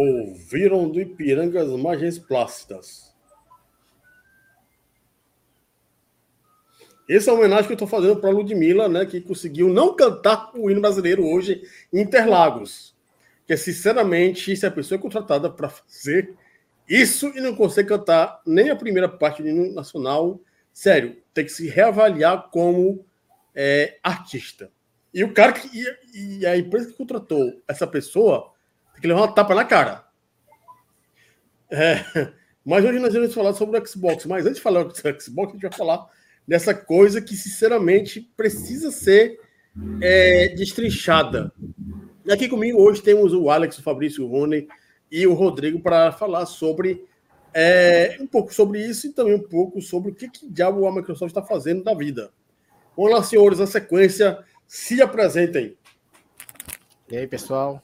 [0.00, 3.12] Ouviram do Ipiranga as margens plácidas.
[7.10, 9.96] Essa é a homenagem que eu estou fazendo para a Ludmilla, né, que conseguiu não
[9.96, 12.94] cantar o hino brasileiro hoje em Interlagos.
[13.44, 16.32] Que, sinceramente, se a pessoa é contratada para fazer
[16.88, 20.40] isso e não consegue cantar nem a primeira parte do hino nacional,
[20.72, 23.04] sério, tem que se reavaliar como
[23.52, 24.70] é, artista.
[25.12, 25.68] E o cara que.
[25.76, 28.52] E, e a empresa que contratou essa pessoa
[28.98, 30.04] tem que levar uma tapa na cara.
[31.70, 32.32] É,
[32.64, 34.26] mas hoje nós vamos falar sobre o Xbox.
[34.26, 36.06] Mas antes de falar do Xbox, a gente vai falar
[36.46, 39.38] dessa coisa que, sinceramente, precisa ser
[40.02, 41.52] é, destrinchada.
[42.24, 44.66] E aqui comigo hoje temos o Alex, o Fabrício, o Rony
[45.10, 47.06] e o Rodrigo para falar sobre
[47.54, 50.92] é, um pouco sobre isso e também um pouco sobre o que, que diabo a
[50.94, 52.30] Microsoft está fazendo da vida.
[52.96, 55.76] Vamos lá, senhores, na sequência, se apresentem.
[57.08, 57.82] E aí, pessoal?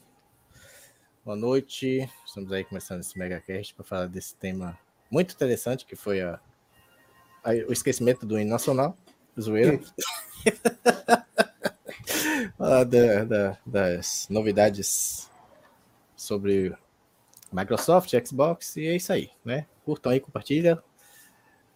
[1.24, 2.06] Boa noite.
[2.26, 4.78] Estamos aí começando esse MegaCast para falar desse tema
[5.10, 6.38] muito interessante que foi a
[7.66, 8.94] o esquecimento do hino nacional,
[9.40, 9.80] zoeira.
[12.58, 15.30] Falar da, da, das novidades
[16.14, 16.76] sobre
[17.50, 19.66] Microsoft, Xbox, e é isso aí, né?
[19.86, 20.82] Curtam aí, compartilha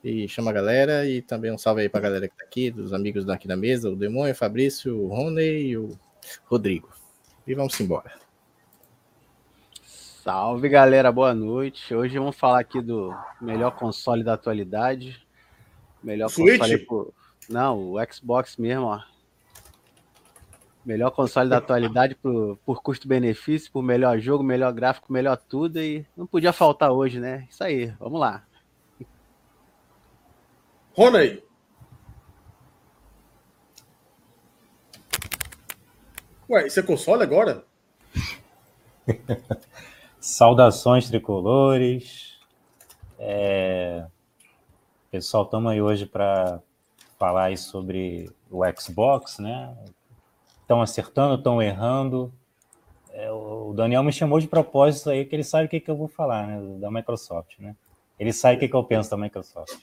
[0.04, 1.08] e chama a galera.
[1.08, 3.88] E também um salve aí pra galera que tá aqui, dos amigos daqui da mesa,
[3.88, 5.98] o Demônio, o Fabrício, o Rony e o
[6.44, 6.90] Rodrigo.
[7.46, 8.27] E vamos embora.
[10.28, 11.94] Salve galera, boa noite.
[11.94, 15.26] Hoje vamos falar aqui do melhor console da atualidade,
[16.02, 16.58] Melhor Switch?
[16.58, 17.14] console por...
[17.48, 19.00] Não, o Xbox mesmo, ó.
[20.84, 25.80] Melhor console da atualidade por, por custo-benefício, por melhor jogo, melhor gráfico, melhor tudo.
[25.80, 27.48] E não podia faltar hoje, né?
[27.48, 28.44] Isso aí, vamos lá.
[30.92, 31.42] Rony.
[36.50, 37.64] Ué, isso é console agora?
[40.28, 42.38] Saudações tricolores.
[43.18, 44.04] É...
[45.10, 46.60] Pessoal, estamos aí hoje para
[47.18, 49.74] falar aí sobre o Xbox, né?
[50.60, 52.30] Estão acertando, estão errando.
[53.10, 55.96] É, o Daniel me chamou de propósito aí, que ele sabe o que, que eu
[55.96, 56.78] vou falar, né?
[56.78, 57.74] Da Microsoft, né?
[58.20, 59.78] Ele sabe o que, que eu penso da Microsoft.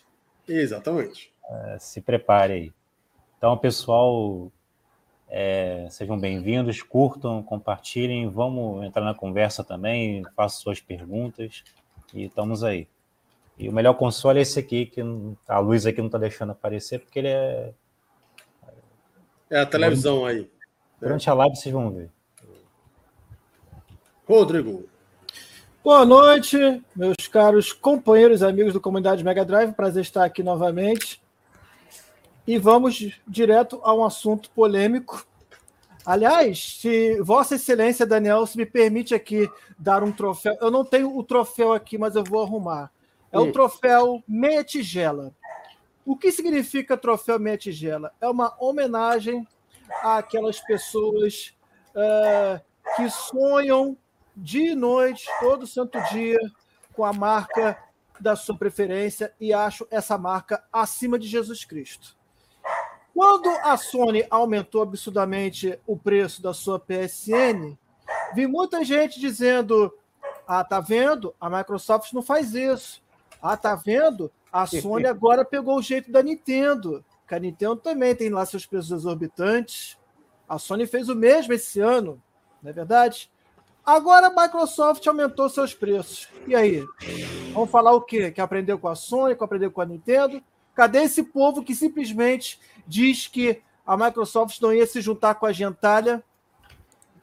[0.47, 1.33] Exatamente.
[1.50, 2.73] É, se prepare aí.
[3.39, 4.51] Então, pessoal,
[5.30, 11.63] é, sejam bem-vindos, curtam, compartilhem, vamos entrar na conversa também, façam suas perguntas
[12.13, 12.88] e estamos aí.
[13.58, 15.02] E o melhor console é esse aqui, que
[15.47, 17.74] a luz aqui não está deixando aparecer, porque ele é.
[19.50, 20.50] É a televisão aí.
[21.00, 22.09] Durante a live vocês vão ver.
[24.28, 24.90] Rodrigo.
[25.84, 26.57] Boa noite,
[26.96, 29.74] meus caros companheiros e amigos do Comunidade Mega Drive.
[29.74, 31.22] Prazer estar aqui novamente.
[32.47, 35.25] E vamos direto a um assunto polêmico.
[36.06, 41.18] Aliás, se Vossa Excelência Daniel se me permite aqui dar um troféu, eu não tenho
[41.18, 42.92] o troféu aqui, mas eu vou arrumar.
[43.31, 45.33] É o troféu Meia Tigela.
[46.06, 48.13] O que significa troféu Meia Tigela?
[48.21, 49.45] É uma homenagem
[50.03, 51.53] àquelas pessoas
[51.95, 52.62] uh,
[52.95, 53.98] que sonham
[54.36, 56.39] dia e noite, todo santo dia,
[56.94, 57.77] com a marca
[58.19, 62.15] da sua preferência e acho essa marca acima de Jesus Cristo.
[63.15, 67.77] Quando a Sony aumentou absurdamente o preço da sua PSN,
[68.33, 69.89] vi muita gente dizendo:
[70.45, 71.33] Ah, tá vendo?
[71.39, 73.01] A Microsoft não faz isso.
[73.41, 74.29] Ah, tá vendo?
[74.51, 77.06] A Sony agora pegou o jeito da Nintendo.
[77.25, 79.97] Que a Nintendo também tem lá seus preços exorbitantes.
[80.47, 82.21] A Sony fez o mesmo esse ano,
[82.62, 83.31] não é verdade?
[83.85, 86.27] Agora a Microsoft aumentou seus preços.
[86.45, 86.85] E aí?
[87.53, 88.29] Vamos falar o quê?
[88.29, 90.44] Que aprendeu com a Sony, que aprendeu com a Nintendo?
[90.75, 95.54] Cadê esse povo que simplesmente diz que a Microsoft não ia se juntar com a
[95.54, 96.22] gentalha?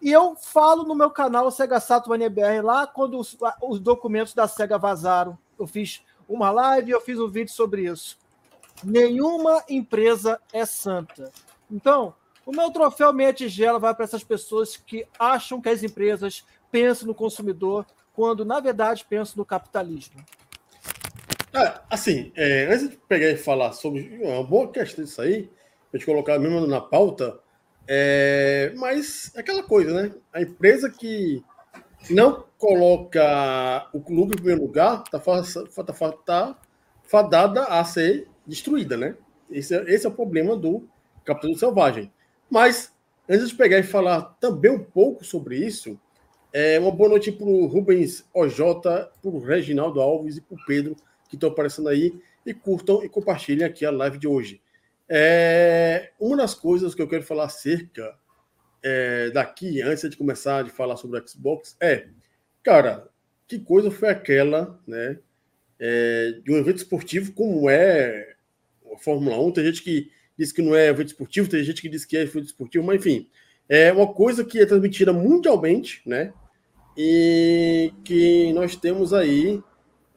[0.00, 4.49] E eu falo no meu canal Sega Saturn BR lá quando os, os documentos da
[4.49, 5.38] Sega vazaram.
[5.58, 8.19] Eu fiz uma live e eu fiz um vídeo sobre isso.
[8.82, 11.31] Nenhuma empresa é santa.
[11.70, 12.14] Então,
[12.44, 17.06] o meu troféu meia tigela vai para essas pessoas que acham que as empresas pensam
[17.06, 20.25] no consumidor, quando na verdade pensam no capitalismo.
[21.54, 25.50] É, assim, é, antes de pegar e falar sobre uma boa questão disso aí,
[25.93, 27.38] a gente colocar mesmo na pauta,
[27.87, 30.14] é, mas é aquela coisa, né?
[30.32, 31.44] A empresa que
[32.10, 35.93] não coloca o clube em primeiro lugar, está tá,
[36.25, 36.58] tá
[37.02, 39.14] fadada a ser destruída, né?
[39.50, 40.88] Esse é, esse é o problema do
[41.22, 42.10] capitalismo selvagem.
[42.49, 42.93] Mas,
[43.28, 46.00] antes de pegar e falar também um pouco sobre isso,
[46.50, 50.64] é uma boa noite para o Rubens OJ, para o Reginaldo Alves e para o
[50.66, 50.96] Pedro,
[51.32, 52.14] que estão aparecendo aí.
[52.44, 54.61] E curtam e compartilhem aqui a live de hoje.
[55.08, 58.14] É, uma das coisas que eu quero falar acerca
[58.82, 62.08] é, daqui, antes de começar a falar sobre o Xbox, é,
[62.62, 63.08] cara,
[63.46, 65.19] que coisa foi aquela, né?
[65.79, 68.35] É, de um evento esportivo como é
[68.93, 69.52] a Fórmula 1.
[69.52, 72.23] Tem gente que diz que não é evento esportivo, tem gente que diz que é
[72.23, 73.28] evento esportivo, mas enfim,
[73.69, 76.32] é uma coisa que é transmitida mundialmente, né?
[76.96, 79.62] E que nós temos aí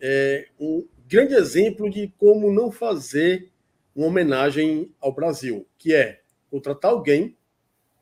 [0.02, 3.52] é, um grande exemplo de como não fazer
[3.96, 7.38] uma homenagem ao Brasil, que é contratar alguém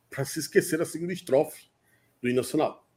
[0.10, 1.66] para se esquecer a segunda estrofe
[2.22, 2.88] do hino nacional.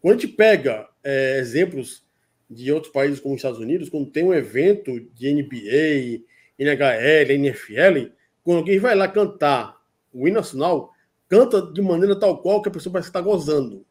[0.00, 2.04] Quando a gente pega é, exemplos
[2.48, 6.24] de outros países como os Estados Unidos, quando tem um evento de NBA,
[6.58, 8.12] NHL, NFL,
[8.42, 9.76] quando alguém vai lá cantar
[10.12, 10.92] o hino nacional,
[11.28, 13.84] canta de maneira tal qual que a pessoa parece estar gozando.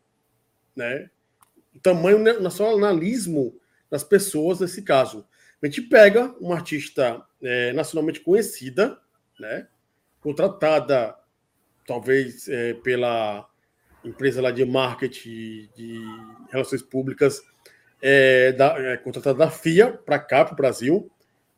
[0.76, 1.10] Né?
[1.76, 3.60] O tamanho nacionalismo
[3.90, 5.26] das pessoas nesse caso.
[5.62, 9.00] A gente pega uma artista é, nacionalmente conhecida,
[9.40, 9.68] né?
[10.20, 11.16] contratada
[11.88, 13.48] talvez é, pela
[14.04, 16.00] empresa lá de marketing, de
[16.52, 17.42] relações públicas,
[18.02, 21.12] é, da, é, contratada da FIA para cá, para o Brasil,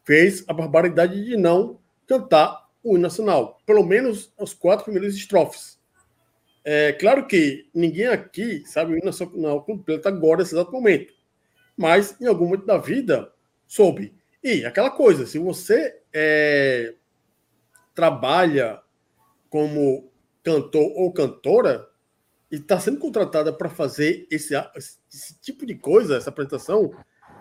[0.03, 5.77] fez a barbaridade de não cantar o hino nacional, pelo menos os quatro primeiros estrofes.
[6.63, 11.13] É claro que ninguém aqui sabe o hino nacional completo agora, nesse exato momento,
[11.75, 13.31] mas em algum momento da vida
[13.67, 14.15] soube.
[14.43, 16.95] E aquela coisa, se você é,
[17.93, 18.81] trabalha
[19.49, 20.09] como
[20.43, 21.87] cantor ou cantora,
[22.51, 26.91] e está sendo contratada para fazer esse, esse, tipo de coisa, essa apresentação,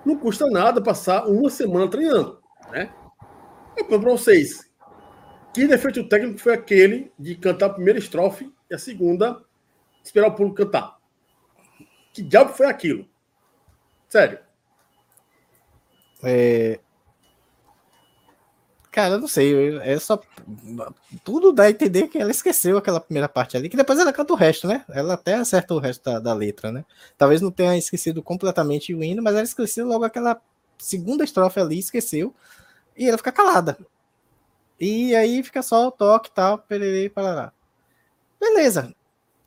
[0.04, 2.92] não custa nada passar uma semana treinando, né?
[3.76, 4.68] Eu para vocês,
[5.54, 9.44] que defeito técnico foi aquele de cantar a primeira estrofe e a segunda
[10.02, 10.98] esperar o público cantar?
[12.12, 13.06] Que diabo foi aquilo?
[14.08, 14.45] Sério.
[16.28, 16.80] É,
[18.96, 19.76] Cara, não sei.
[19.80, 20.18] É só.
[21.22, 24.32] Tudo dá a entender que ela esqueceu aquela primeira parte ali, que depois ela canta
[24.32, 24.86] o resto, né?
[24.88, 26.82] Ela até acerta o resto da, da letra, né?
[27.18, 30.40] Talvez não tenha esquecido completamente o hino, mas ela esqueceu logo aquela
[30.78, 32.34] segunda estrofe ali, esqueceu.
[32.96, 33.76] E ela fica calada.
[34.80, 37.52] E aí fica só o toque e tal, pererei, parará.
[38.40, 38.94] Beleza.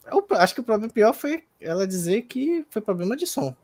[0.06, 3.56] Eu acho que o problema pior foi ela dizer que foi problema de som.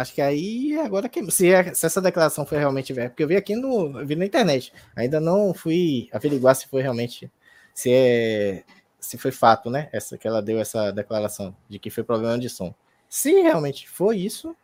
[0.00, 3.36] Acho que aí agora que se, é, essa declaração foi realmente verdade, porque eu vi
[3.36, 7.30] aqui no vi na internet, ainda não fui averiguar se foi realmente
[7.74, 8.64] se é
[8.98, 9.90] se foi fato, né?
[9.92, 12.74] Essa que ela deu essa declaração de que foi problema de som.
[13.10, 14.56] Se realmente foi isso,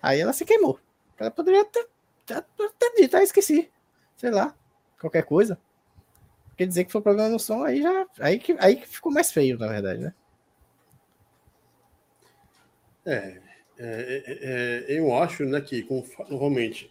[0.00, 0.78] aí ela se queimou.
[1.18, 1.88] Ela poderia ter,
[2.24, 3.68] ter dito, ah, esqueci,
[4.16, 4.54] sei lá,
[5.00, 5.58] qualquer coisa.
[6.56, 9.32] Quer dizer que foi problema no som, aí já aí que aí que ficou mais
[9.32, 10.14] feio, na verdade, né?
[13.04, 13.45] É,
[13.78, 15.86] é, é, é, eu acho né, que,
[16.30, 16.90] normalmente,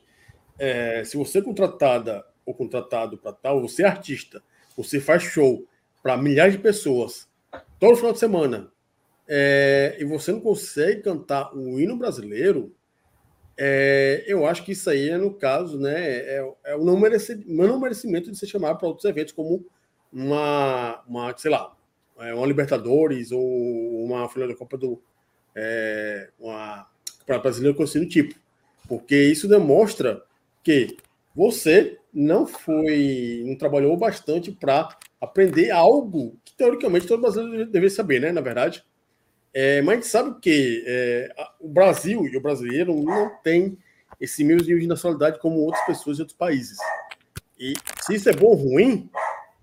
[0.58, 4.42] é, se você é contratada ou contratado para tal, você é artista,
[4.78, 5.66] você faz show
[6.04, 7.28] para milhares de pessoas
[7.80, 8.72] todo final de semana,
[9.28, 12.74] é, e você não consegue cantar o hino brasileiro,
[13.58, 17.80] é, eu acho que isso aí é, no caso, né, é, é o não, não
[17.80, 19.66] merecimento de ser chamado para outros eventos, como
[20.12, 21.76] uma, uma sei lá,
[22.16, 25.02] uma Libertadores ou uma final da Copa do,
[25.56, 26.88] é, uma
[27.26, 28.36] para brasileiro conhecido tipo,
[28.88, 30.22] porque isso demonstra
[30.64, 30.96] que
[31.36, 38.22] você não foi, não trabalhou bastante para aprender algo que teoricamente todo brasileiro deveria saber,
[38.22, 38.32] né?
[38.32, 38.84] Na verdade,
[39.54, 43.78] é, mas a gente sabe que é, o Brasil e o brasileiro não tem
[44.20, 46.78] esse mesmo nível de nacionalidade como outras pessoas de outros países.
[47.60, 49.10] E se isso é bom ou ruim,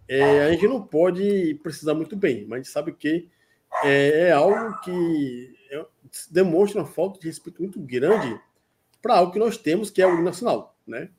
[0.09, 3.29] é, a gente não pode precisar muito bem, mas a gente sabe que
[3.85, 5.55] é, é algo que
[6.31, 8.41] demonstra uma falta de respeito muito grande
[9.01, 11.11] para algo que nós temos, que é o nacional, né?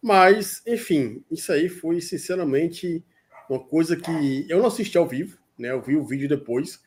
[0.00, 3.04] Mas, enfim, isso aí foi sinceramente
[3.48, 5.70] uma coisa que eu não assisti ao vivo, né?
[5.70, 6.82] Eu vi o vídeo depois.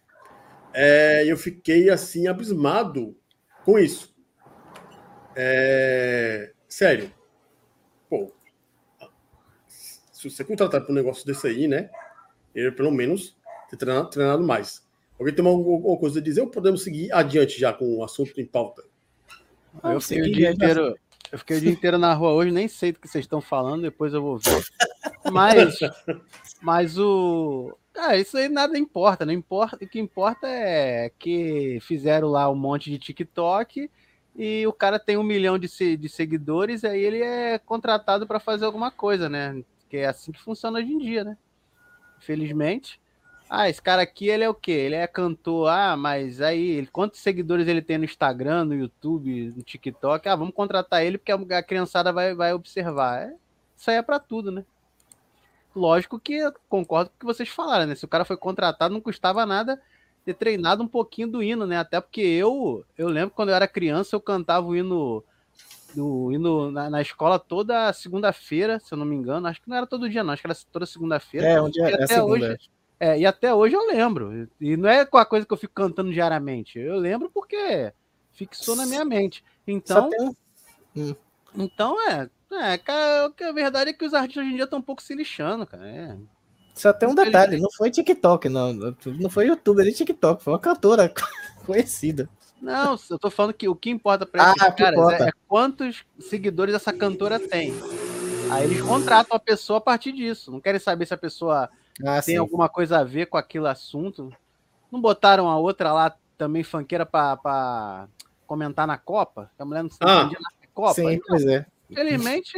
[0.73, 3.15] É, eu fiquei assim abismado
[3.63, 4.15] com isso.
[5.35, 7.13] É, sério.
[8.09, 8.33] Pô,
[9.67, 11.89] se você contratar para um negócio desse aí, né?
[12.55, 13.37] Ele pelo menos
[13.69, 14.87] ter treinado, treinado mais.
[15.19, 18.45] Alguém tem alguma coisa a dizer ou podemos seguir adiante já com o assunto em
[18.45, 18.83] pauta?
[19.83, 20.95] eu, fiquei o dia inteiro,
[21.31, 23.83] eu fiquei o dia inteiro na rua hoje, nem sei do que vocês estão falando,
[23.83, 24.63] depois eu vou ver.
[25.31, 25.79] Mas,
[26.61, 27.75] mas o.
[27.95, 29.83] Ah, isso aí nada importa, não importa.
[29.83, 33.89] O que importa é que fizeram lá um monte de TikTok
[34.35, 38.65] e o cara tem um milhão de, de seguidores, aí ele é contratado para fazer
[38.65, 39.63] alguma coisa, né?
[39.89, 41.37] Que é assim que funciona hoje em dia, né?
[42.17, 42.99] Infelizmente.
[43.55, 44.71] Ah, esse cara aqui, ele é o quê?
[44.71, 45.69] Ele é cantor.
[45.69, 50.27] Ah, mas aí, quantos seguidores ele tem no Instagram, no YouTube, no TikTok?
[50.27, 53.27] Ah, vamos contratar ele porque a criançada vai, vai observar.
[53.27, 53.35] É,
[53.77, 54.65] isso aí é pra tudo, né?
[55.75, 57.93] Lógico que eu concordo com o que vocês falaram, né?
[57.93, 59.79] Se o cara foi contratado, não custava nada
[60.25, 61.77] ter treinado um pouquinho do hino, né?
[61.77, 65.23] Até porque eu, eu lembro quando eu era criança, eu cantava o hino,
[65.95, 69.45] o hino na, na escola toda segunda-feira, se eu não me engano.
[69.45, 70.33] Acho que não era todo dia, não.
[70.33, 71.45] Acho que era toda segunda-feira.
[71.47, 72.47] É, onde é, E é até segunda.
[72.53, 72.69] hoje-
[73.03, 74.47] É, e até hoje eu lembro.
[74.61, 76.79] E não é com a coisa que eu fico cantando diariamente.
[76.79, 77.91] Eu lembro porque
[78.31, 79.43] fixou na minha mente.
[79.67, 80.21] Então, tem
[80.95, 81.15] um-
[81.57, 82.29] então é.
[82.51, 85.13] É, cara, a verdade é que os artistas hoje em dia estão um pouco se
[85.15, 85.85] lixando, cara.
[85.85, 86.15] É.
[86.75, 88.71] Só tem um detalhe, não foi TikTok, não.
[88.71, 91.11] Não foi youtuber, nem TikTok, foi uma cantora
[91.65, 92.29] conhecida.
[92.61, 95.25] Não, eu tô falando que o que importa pra esses Ah, que caras importa.
[95.25, 97.73] é, é quantos seguidores essa cantora tem.
[98.49, 100.49] Aí eles contratam a pessoa a partir disso.
[100.51, 101.69] Não querem saber se a pessoa
[102.01, 102.37] Ah, tem sim.
[102.37, 104.31] alguma coisa a ver com aquele assunto.
[104.91, 108.07] Não botaram a outra lá também funkeira pra, pra
[108.47, 109.51] comentar na Copa?
[109.57, 110.93] A mulher não se Ah, na Copa.
[110.93, 111.65] Sim, Então, pois é.
[111.89, 112.57] Infelizmente,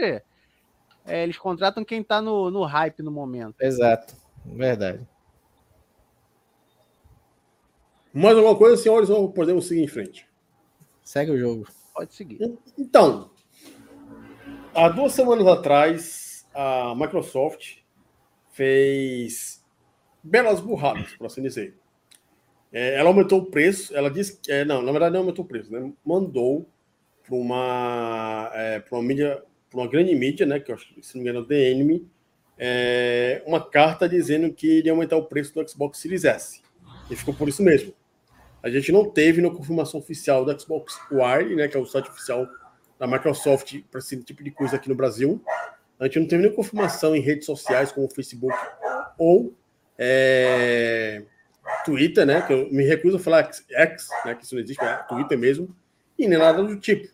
[1.06, 3.56] é, eles contratam quem tá no, no hype no momento.
[3.60, 4.16] Exato.
[4.46, 5.06] Verdade.
[8.14, 10.26] Mais alguma coisa, senhores, ou podemos seguir em frente?
[11.04, 11.68] Segue o jogo.
[11.94, 12.58] Pode seguir.
[12.78, 13.30] Então,
[14.74, 17.80] há duas semanas atrás, a Microsoft
[18.56, 19.62] fez
[20.24, 21.76] belas burradas, por assim dizer.
[22.72, 25.72] É, ela aumentou o preço, ela disse é, não, na verdade não aumentou o preço,
[25.72, 25.92] né?
[26.06, 26.66] Mandou
[27.26, 30.60] para uma, é, uma mídia, para uma grande mídia, né?
[30.60, 32.10] Que eu acho que, se não me engano, é o DNM,
[32.58, 36.62] é, uma carta dizendo que iria aumentar o preço do Xbox Series S.
[37.10, 37.94] E ficou por isso mesmo.
[38.64, 42.10] A gente não teve na confirmação oficial do Xbox Wire, né, que é o site
[42.10, 42.48] oficial
[42.98, 45.44] da Microsoft para esse tipo de coisa aqui no Brasil.
[46.00, 48.56] A gente não teve nenhuma confirmação em redes sociais como Facebook
[49.18, 49.54] ou
[49.98, 51.24] é,
[51.86, 54.98] Twitter, né, que eu me recuso a falar X, né, que isso não existe, é
[55.08, 55.76] Twitter mesmo,
[56.18, 57.08] e nem nada do tipo.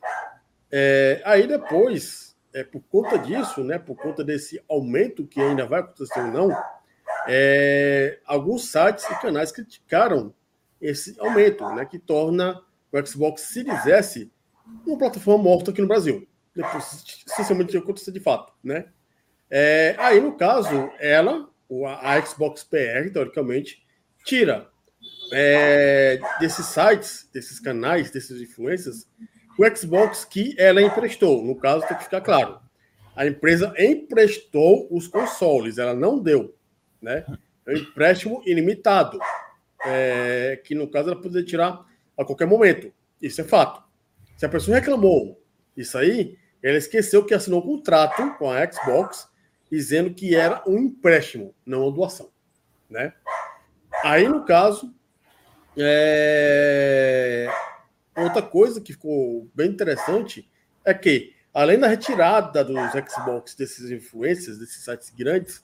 [0.71, 5.81] É, aí depois, é, por conta disso, né, por conta desse aumento que ainda vai
[5.81, 6.63] acontecer ou não,
[7.27, 10.33] é, alguns sites e canais criticaram
[10.81, 12.59] esse aumento, né, que torna
[12.91, 14.31] o Xbox Series S
[14.85, 16.27] uma plataforma morta aqui no Brasil.
[16.55, 18.85] Depois, sinceramente, acontecer de fato, né?
[19.49, 21.49] É, aí, no caso, ela,
[22.01, 23.85] a Xbox PR, teoricamente,
[24.25, 24.69] tira
[25.31, 29.07] é, desses sites, desses canais, desses influencers,
[29.57, 31.43] o Xbox que ela emprestou.
[31.43, 32.59] No caso, tem que ficar claro.
[33.15, 36.55] A empresa emprestou os consoles, ela não deu,
[37.01, 37.25] né?
[37.65, 39.19] É um empréstimo ilimitado
[39.85, 41.85] é, que no caso ela poderia tirar
[42.17, 42.91] a qualquer momento.
[43.21, 43.83] Isso é fato.
[44.37, 45.41] Se a pessoa reclamou
[45.75, 49.29] isso aí, ela esqueceu que assinou um contrato com a Xbox
[49.71, 52.29] dizendo que era um empréstimo, não uma doação,
[52.89, 53.13] né?
[54.03, 54.93] Aí no caso,
[55.77, 57.47] é,
[58.15, 60.49] outra coisa que ficou bem interessante
[60.83, 65.61] é que além da retirada dos Xbox desses influencers, desses sites grandes,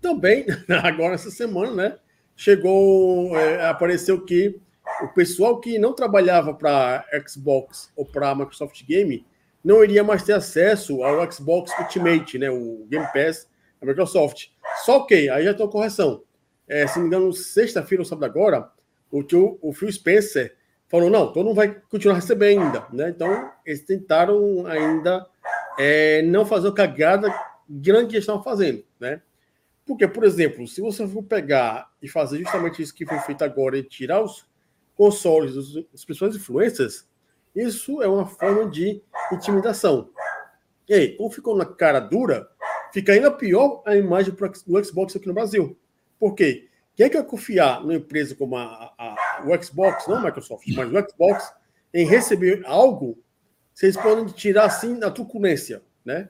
[0.00, 0.46] também
[0.84, 1.98] agora essa semana, né?
[2.38, 4.60] chegou, é, apareceu que
[5.02, 9.26] o pessoal que não trabalhava para Xbox ou para Microsoft Game
[9.64, 13.48] não iria mais ter acesso ao Xbox Ultimate, né, o Game Pass
[13.80, 14.48] da Microsoft.
[14.84, 16.22] Só que, aí já tem uma correção.
[16.66, 18.70] É, se não me engano, sexta-feira ou sábado agora,
[19.10, 22.86] o, tio, o Phil Spencer falou, não, todo mundo vai continuar recebendo ainda.
[22.92, 23.10] Né?
[23.10, 25.26] Então, eles tentaram ainda
[25.78, 27.34] é, não fazer a cagada
[27.68, 28.84] grande que eles estavam fazendo.
[29.00, 29.22] Né?
[29.86, 33.78] Porque, por exemplo, se você for pegar e fazer justamente isso que foi feito agora
[33.78, 34.46] e tirar os
[34.94, 37.06] consoles dos, dos principais influencers,
[37.58, 40.10] isso é uma forma de intimidação.
[40.88, 42.48] E aí, como ficou na cara dura,
[42.92, 45.78] fica ainda pior a imagem do Xbox aqui no Brasil.
[46.18, 46.68] Por quê?
[46.96, 51.10] Quem é confiar numa empresa como a, a, o Xbox, não a Microsoft, mas o
[51.10, 51.52] Xbox,
[51.94, 53.22] em receber algo,
[53.72, 56.28] vocês podem tirar assim na truculência, né?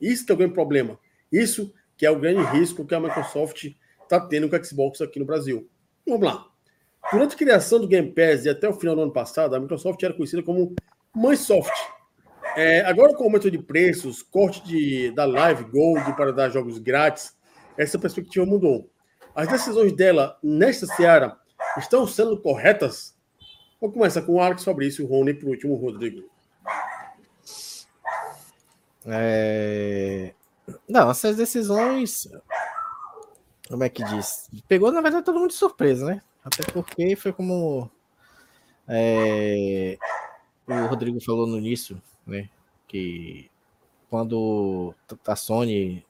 [0.00, 0.98] Isso que é o grande problema.
[1.32, 3.64] Isso que é o grande risco que a Microsoft
[4.02, 5.68] está tendo com o Xbox aqui no Brasil.
[6.06, 6.46] Vamos lá.
[7.12, 10.02] Durante a criação do Game Pass e até o final do ano passado, a Microsoft
[10.02, 10.74] era conhecida como
[11.14, 11.72] Microsoft.
[12.56, 16.78] É, agora, com o aumento de preços, corte de, da Live Gold para dar jogos
[16.78, 17.36] grátis,
[17.76, 18.90] essa perspectiva mudou.
[19.34, 21.36] As decisões dela nesta seara
[21.76, 23.16] estão sendo corretas?
[23.80, 26.22] Vamos começar com o Alex Fabrício, o Rony e por último o Rodrigo.
[29.06, 30.32] É...
[30.88, 32.28] Não, essas decisões.
[33.68, 34.48] Como é que diz?
[34.68, 36.22] Pegou, na verdade, todo mundo de surpresa, né?
[36.44, 37.90] Até porque foi como
[38.86, 39.96] é,
[40.66, 42.48] o Rodrigo falou no início, né?
[42.86, 43.50] Que
[44.10, 44.94] quando
[45.26, 46.04] a Sony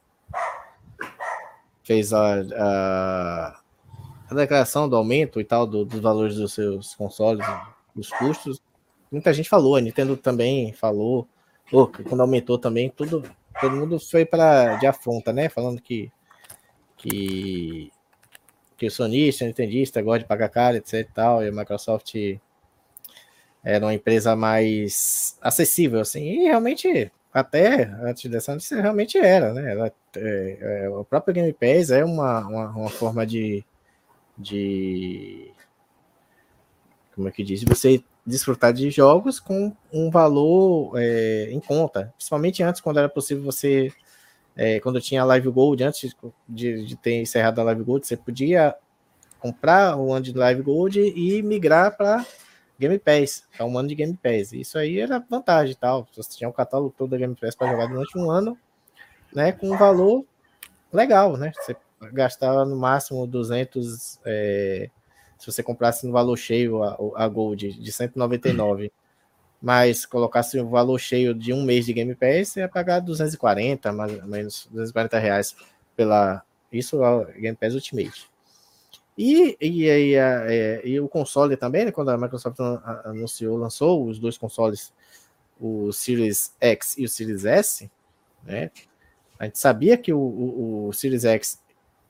[1.83, 3.61] fez a, a,
[4.29, 7.47] a declaração do aumento e tal do, dos valores dos seus consoles,
[7.95, 8.61] dos custos,
[9.11, 11.29] muita gente falou, a Nintendo também falou,
[11.73, 13.23] oh, quando aumentou também, tudo,
[13.61, 15.49] todo mundo foi para de afronta, né?
[15.49, 16.11] Falando que,
[16.97, 17.93] que
[18.77, 22.15] que o sonista, o nintendista gosta de pagar caro, etc e tal, e a Microsoft
[23.63, 29.73] era uma empresa mais acessível, assim, e realmente, até antes dessa notícia, realmente era, né?
[29.73, 33.65] Ela, é, é, o próprio Game Pass é uma, uma, uma forma de,
[34.37, 35.51] de.
[37.15, 37.65] Como é que diz?
[37.65, 42.13] Você desfrutar de jogos com um valor é, em conta.
[42.17, 43.91] Principalmente antes, quando era possível você.
[44.57, 46.15] É, quando tinha a Live Gold, antes
[46.49, 48.75] de, de, ter encerrado a Live Gold, você podia
[49.41, 52.25] comprar o ano de Live Gold e migrar para
[52.79, 54.53] Game Pass, é um ano de Game Pass.
[54.53, 56.07] Isso aí era vantagem e tal.
[56.15, 58.59] Você tinha um catálogo todo da Game Pass para jogar durante um ano,
[59.33, 60.25] né, com um valor
[60.93, 61.53] legal, né?
[61.55, 61.77] Você
[62.13, 64.91] gastava no máximo 200, é,
[65.39, 68.93] se você comprasse no valor cheio a, a Gold de 199,
[69.65, 74.13] mas colocasse o valor cheio de um mês de Game Pass, ia pagar 240, mais
[74.13, 75.57] ou menos 240 reais
[75.97, 78.29] pela isso é Game Pass Ultimate.
[79.17, 82.59] E, e, e, é, e, o console também, né, quando a Microsoft
[83.05, 84.93] anunciou, lançou os dois consoles,
[85.59, 87.91] o Series X e o Series S,
[88.43, 88.71] né,
[89.39, 91.59] a gente sabia que o, o, o Series X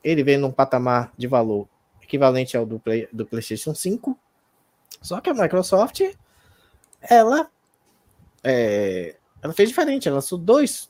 [0.03, 1.69] ele vem num patamar de valor
[2.03, 4.19] equivalente ao do, Play, do PlayStation 5,
[5.01, 6.01] só que a Microsoft
[7.09, 7.51] ela
[8.43, 10.89] é, ela fez diferente, ela lançou dois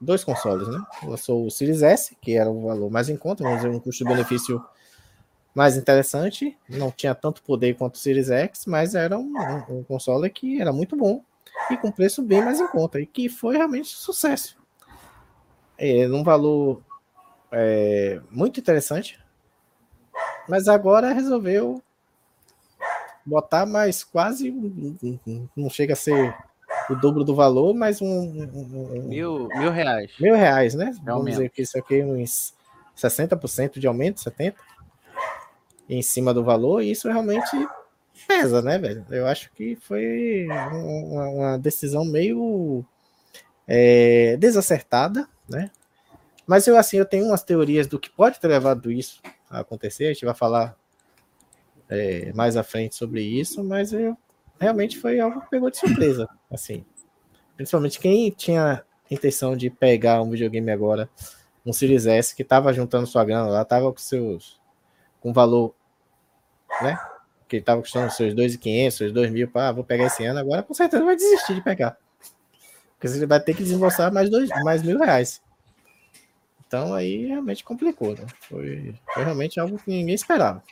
[0.00, 0.80] dois consoles, né?
[1.02, 4.64] Lançou o Series S, que era o valor mais em conta, vamos dizer, um custo-benefício
[5.54, 9.82] mais interessante, não tinha tanto poder quanto o Series X, mas era um, um, um,
[9.82, 11.24] console que era muito bom
[11.70, 14.56] e com preço bem mais em conta, e que foi realmente sucesso.
[15.76, 16.80] É, num valor
[17.50, 19.18] é, muito interessante,
[20.48, 21.82] mas agora resolveu
[23.28, 24.50] botar mais quase,
[25.56, 26.34] não chega a ser
[26.90, 30.12] o dobro do valor, mas um, um, mil, mil reais.
[30.18, 30.94] Mil reais, né?
[31.04, 32.54] Vamos dizer que isso aqui é uns
[32.96, 34.54] 60% de aumento, 70%
[35.88, 37.50] em cima do valor, e isso realmente
[38.26, 39.04] pesa, né, velho?
[39.10, 42.84] Eu acho que foi uma, uma decisão meio
[43.66, 45.70] é, desacertada, né?
[46.46, 50.06] Mas eu assim, eu tenho umas teorias do que pode ter levado isso a acontecer.
[50.06, 50.77] A gente vai falar
[51.88, 54.16] é, mais à frente sobre isso, mas eu,
[54.60, 56.84] realmente foi algo que pegou de surpresa, assim.
[57.56, 61.08] Principalmente quem tinha intenção de pegar um videogame agora,
[61.64, 64.58] um Series S, que estava juntando sua grana lá, estava com seus
[65.20, 65.74] com valor
[66.82, 66.98] né?
[67.48, 70.74] Que ele tava custando seus 2.500, seus 2.000, pá, vou pegar esse ano, agora com
[70.74, 71.96] certeza vai desistir de pegar.
[72.92, 75.40] Porque você vai ter que desembolsar mais, dois, mais mil reais.
[76.66, 78.26] Então aí realmente complicou, né?
[78.40, 80.62] Foi, foi realmente algo que ninguém esperava.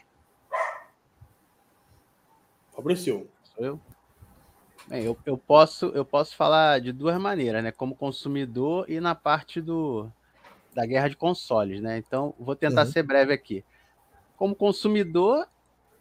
[2.76, 3.26] Fabrício.
[3.42, 3.80] Sou eu?
[4.86, 7.72] Bem, eu, eu, posso, eu posso falar de duas maneiras, né?
[7.72, 10.12] Como consumidor e na parte do,
[10.74, 11.96] da guerra de consoles, né?
[11.96, 12.92] Então, vou tentar uhum.
[12.92, 13.64] ser breve aqui.
[14.36, 15.48] Como consumidor,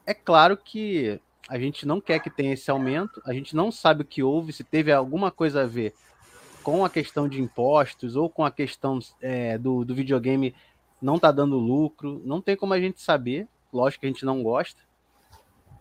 [0.05, 4.01] é claro que a gente não quer que tenha esse aumento, a gente não sabe
[4.01, 5.93] o que houve, se teve alguma coisa a ver
[6.61, 10.53] com a questão de impostos ou com a questão é, do, do videogame
[11.01, 14.43] não tá dando lucro, não tem como a gente saber, lógico que a gente não
[14.43, 14.81] gosta.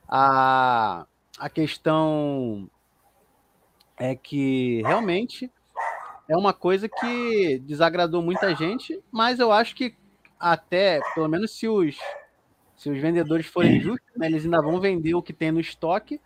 [0.08, 1.06] A,
[1.38, 2.70] a questão
[3.98, 5.50] é que realmente
[6.28, 9.96] é uma coisa que desagradou muita gente, mas eu acho que
[10.38, 11.96] até, pelo menos se os
[12.76, 16.20] se os vendedores forem justos, né, eles ainda vão vender o que tem no estoque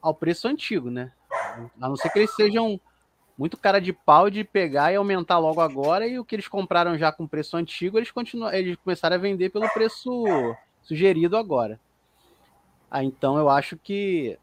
[0.00, 1.10] ao preço antigo, né?
[1.80, 2.80] A não ser que eles sejam
[3.36, 6.96] muito cara de pau de pegar e aumentar logo agora e o que eles compraram
[6.96, 10.24] já com preço antigo, eles continuam, eles começaram a vender pelo preço
[10.82, 11.80] sugerido agora.
[12.90, 14.38] Ah, então eu acho que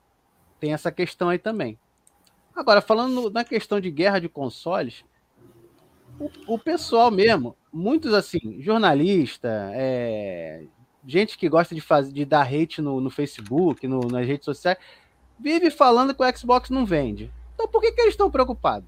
[0.59, 1.77] tem essa questão aí também.
[2.55, 5.03] Agora, falando na questão de guerra de consoles,
[6.19, 10.65] o, o pessoal mesmo, muitos assim, jornalista, é,
[11.05, 14.77] gente que gosta de fazer, de dar hate no, no Facebook, no, nas redes sociais,
[15.39, 17.31] vive falando que o Xbox não vende.
[17.55, 18.87] Então por que, que eles estão preocupados?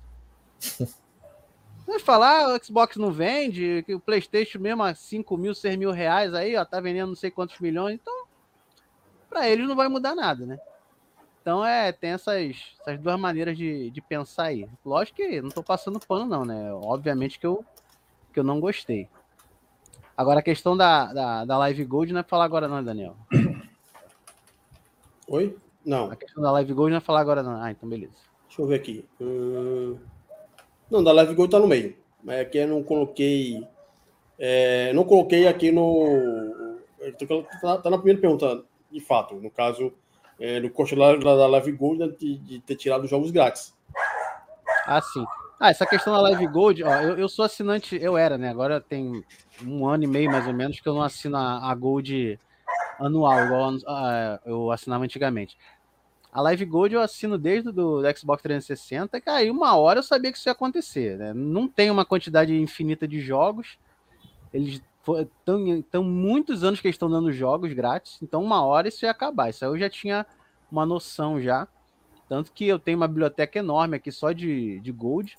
[1.85, 5.75] Vai falar, ah, o Xbox não vende, que o Playstation mesmo a 5 mil, 6
[5.75, 8.22] mil reais aí, ó, tá vendendo não sei quantos milhões, então
[9.33, 10.59] para eles não vai mudar nada, né?
[11.41, 14.69] Então é, tem essas, essas duas maneiras de, de pensar aí.
[14.85, 16.71] Lógico que não tô passando pano, não, né?
[16.73, 17.65] Obviamente que eu,
[18.31, 19.09] que eu não gostei.
[20.15, 23.15] Agora a questão da, da, da Live Gold não é falar agora, não, Daniel.
[25.27, 25.57] Oi?
[25.83, 26.11] Não.
[26.11, 27.61] A questão da Live Gold não é falar agora, não.
[27.61, 28.13] Ah, então beleza.
[28.47, 29.05] Deixa eu ver aqui.
[29.19, 29.97] Hum...
[30.89, 31.97] Não, da Live Gold tá no meio.
[32.23, 33.67] Mas aqui eu não coloquei.
[34.37, 36.77] É, não coloquei aqui no.
[37.61, 38.63] Tá, tá na primeira pergunta,
[38.93, 39.35] de fato.
[39.35, 39.93] No caso,
[40.39, 43.73] é, no custo da, da Live Gold né, de, de ter tirado os jogos grátis.
[44.85, 45.25] Ah, sim.
[45.59, 48.49] Ah, essa questão da Live Gold, ó, eu, eu sou assinante, eu era, né?
[48.49, 49.23] Agora tem
[49.63, 52.39] um ano e meio mais ou menos que eu não assino a, a Gold
[52.99, 55.57] anual, igual a, eu assinava antigamente.
[56.33, 60.03] A Live Gold eu assino desde do, do Xbox 360, que aí uma hora eu
[60.03, 61.17] sabia que isso ia acontecer.
[61.17, 61.33] Né?
[61.33, 63.77] Não tem uma quantidade infinita de jogos.
[64.51, 64.81] Eles
[65.79, 69.49] estão muitos anos que eles estão dando jogos grátis, então uma hora isso ia acabar.
[69.49, 70.25] Isso aí eu já tinha
[70.71, 71.67] uma noção já.
[72.27, 75.37] Tanto que eu tenho uma biblioteca enorme aqui só de, de Gold.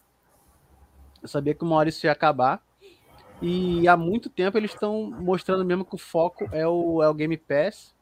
[1.23, 2.63] Eu sabia que uma hora isso ia acabar.
[3.43, 7.15] E há muito tempo eles estão mostrando mesmo que o foco é o, é o
[7.15, 7.95] Game Pass.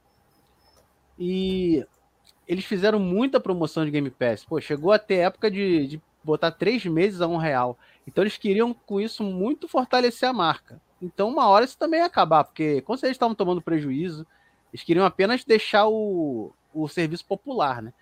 [1.18, 1.86] E
[2.46, 4.44] eles fizeram muita promoção de Game Pass.
[4.44, 7.78] Pô, chegou até época de, de botar três meses a um real.
[8.06, 10.80] Então eles queriam com isso muito fortalecer a marca.
[11.02, 14.26] Então uma hora isso também ia acabar, porque quando eles estavam tomando prejuízo,
[14.72, 17.92] eles queriam apenas deixar o, o serviço popular, né?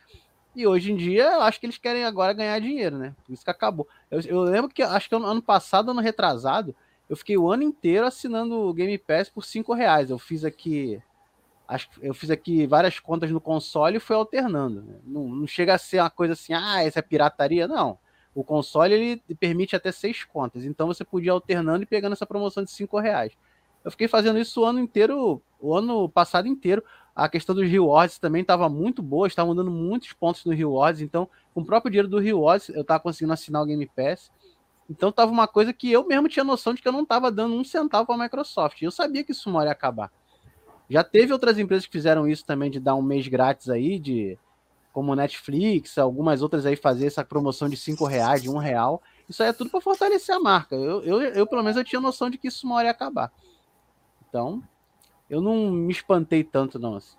[0.55, 3.15] E hoje em dia, eu acho que eles querem agora ganhar dinheiro, né?
[3.25, 3.89] Por isso que acabou.
[4.11, 6.75] Eu, eu lembro que, acho que ano passado, ano retrasado,
[7.09, 10.11] eu fiquei o ano inteiro assinando o Game Pass por cinco reais.
[10.11, 11.01] Eu fiz aqui,
[11.67, 14.83] acho, eu fiz aqui várias contas no console e fui alternando.
[14.83, 14.95] Né?
[15.05, 17.99] Não, não chega a ser uma coisa assim, ah, essa é pirataria, não.
[18.35, 22.62] O console ele permite até seis contas, então você podia alternando e pegando essa promoção
[22.62, 23.33] de cinco reais.
[23.85, 26.85] Eu fiquei fazendo isso o ano inteiro, o ano passado inteiro.
[27.14, 31.29] A questão dos rewards também estava muito boa, estavam dando muitos pontos no rewards, então
[31.53, 34.31] com o próprio dinheiro do rewards eu estava conseguindo assinar o Game Pass.
[34.88, 37.55] Então tava uma coisa que eu mesmo tinha noção de que eu não estava dando
[37.55, 38.81] um centavo para a Microsoft.
[38.83, 40.11] Eu sabia que isso uma hora ia acabar.
[40.88, 44.37] Já teve outras empresas que fizeram isso também de dar um mês grátis aí, de
[44.92, 49.03] como Netflix, algumas outras aí fazer essa promoção de cinco reais, de um real.
[49.29, 50.74] Isso aí é tudo para fortalecer a marca.
[50.74, 53.33] Eu, eu, eu, pelo menos, eu tinha noção de que isso uma hora ia acabar.
[54.29, 54.62] Então,
[55.29, 56.96] eu não me espantei tanto, não.
[56.96, 57.16] Assim.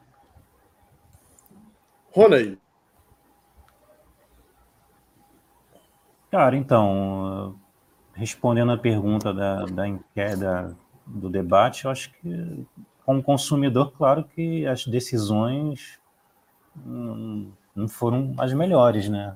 [2.11, 2.57] Rony.
[6.29, 7.59] Cara, então,
[8.13, 10.73] respondendo a pergunta da, da, da,
[11.05, 12.65] do debate, eu acho que,
[13.05, 15.99] como consumidor, claro que as decisões
[17.75, 19.35] não, foram as melhores, né?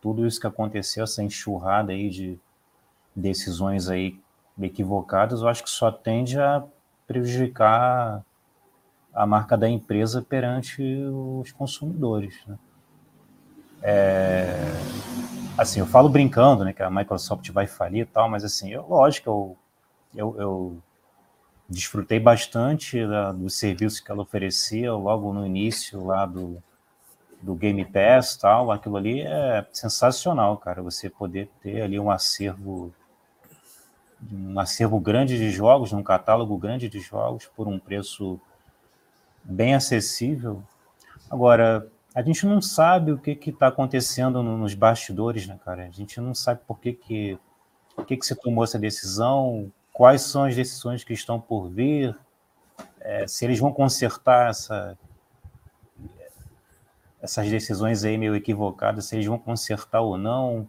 [0.00, 2.38] Tudo isso que aconteceu, essa enxurrada aí de
[3.14, 4.18] decisões aí
[4.60, 6.64] equivocadas, eu acho que só tende a
[7.06, 8.24] prejudicar
[9.14, 12.38] a marca da empresa perante os consumidores.
[12.46, 12.58] Né?
[13.82, 14.54] É,
[15.56, 18.86] assim, eu falo brincando, né, que a Microsoft vai falir e tal, mas assim, eu,
[18.88, 19.56] lógico, eu,
[20.14, 20.82] eu, eu
[21.68, 26.62] desfrutei bastante da, do serviço que ela oferecia logo no início lá do,
[27.40, 32.92] do Game Pass tal, aquilo ali é sensacional, cara, você poder ter ali um acervo
[34.32, 38.40] um acervo grande de jogos, um catálogo grande de jogos por um preço
[39.44, 40.62] bem acessível.
[41.30, 45.84] Agora, a gente não sabe o que está acontecendo nos bastidores, né, cara?
[45.84, 47.38] A gente não sabe por que, que,
[47.94, 52.16] por que, que se tomou essa decisão, quais são as decisões que estão por vir,
[53.00, 54.98] é, se eles vão consertar essa,
[57.20, 60.68] essas decisões aí meio equivocadas, se eles vão consertar ou não.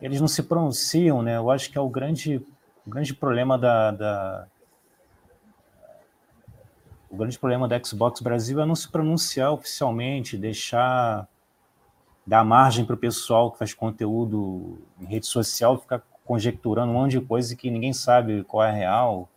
[0.00, 1.36] Eles não se pronunciam, né?
[1.36, 2.44] Eu acho que é o grande
[2.84, 4.48] o grande problema da, da,
[7.12, 11.28] o grande problema da Xbox Brasil é não se pronunciar oficialmente, deixar
[12.26, 17.12] dar margem para o pessoal que faz conteúdo em rede social ficar conjecturando um monte
[17.12, 19.28] de coisa que ninguém sabe qual é a real.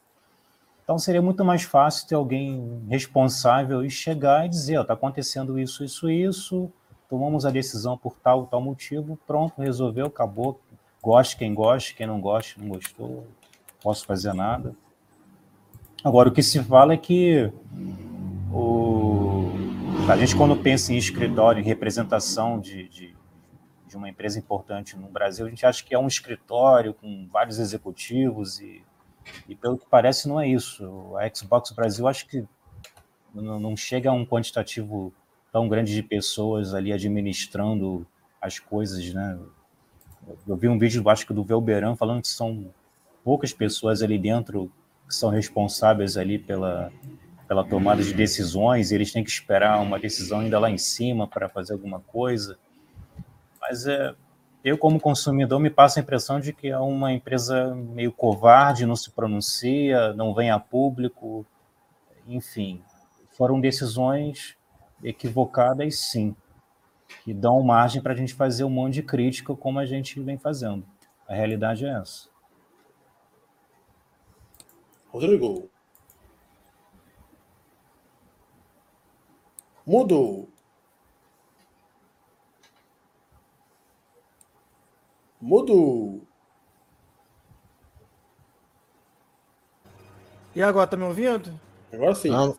[0.86, 5.84] Então seria muito mais fácil ter alguém responsável e chegar e dizer, está acontecendo isso,
[5.84, 6.72] isso, isso,
[7.10, 10.62] tomamos a decisão por tal, tal motivo, pronto, resolveu, acabou,
[11.06, 13.28] Goste quem goste, quem não goste, não gostou,
[13.80, 14.76] posso fazer nada.
[16.04, 17.52] Agora, o que se fala é que
[18.52, 19.52] o...
[20.10, 23.16] a gente, quando pensa em escritório, em representação de, de,
[23.88, 27.60] de, uma empresa importante no Brasil, a gente acha que é um escritório com vários
[27.60, 28.82] executivos e,
[29.48, 31.16] e pelo que parece, não é isso.
[31.18, 32.46] A Xbox Brasil, acho que
[33.34, 35.14] não, chega a um quantitativo
[35.52, 38.06] tão grande de pessoas ali administrando
[38.42, 39.38] as coisas, né?
[40.48, 42.74] Eu vi um vídeo, acho que do Velberan, falando que são
[43.24, 44.72] poucas pessoas ali dentro
[45.08, 46.92] que são responsáveis ali pela,
[47.48, 51.48] pela tomada de decisões, eles têm que esperar uma decisão ainda lá em cima para
[51.48, 52.58] fazer alguma coisa.
[53.62, 54.16] Mas é,
[54.66, 58.98] eu, como consumidor, me passa a impressão de que é uma empresa meio covarde, não
[58.98, 61.46] se pronuncia, não vem a público,
[62.28, 62.82] enfim.
[63.38, 64.58] Foram decisões
[65.02, 66.36] equivocadas, sim
[67.24, 70.38] que dão margem para a gente fazer um monte de crítica como a gente vem
[70.38, 70.86] fazendo.
[71.28, 72.30] A realidade é essa.
[75.08, 75.70] Rodrigo.
[79.86, 80.50] Mudou.
[85.50, 86.22] Mudo.
[90.56, 91.60] E agora, tá me ouvindo?
[91.94, 92.32] Agora sim.
[92.32, 92.58] Não,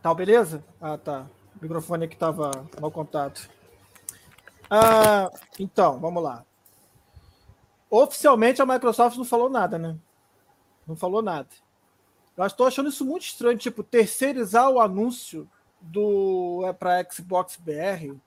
[0.00, 0.64] Tá, beleza?
[0.80, 1.26] Ah, tá.
[1.54, 2.50] O microfone aqui tava
[2.80, 3.50] mal contato.
[4.70, 5.28] Ah,
[5.60, 6.42] então, vamos lá.
[7.90, 9.98] Oficialmente a Microsoft não falou nada, né?
[10.86, 11.48] Não falou nada.
[12.34, 15.46] Eu estou achando isso muito estranho, tipo, terceirizar o anúncio
[15.78, 18.18] do é para Xbox BR.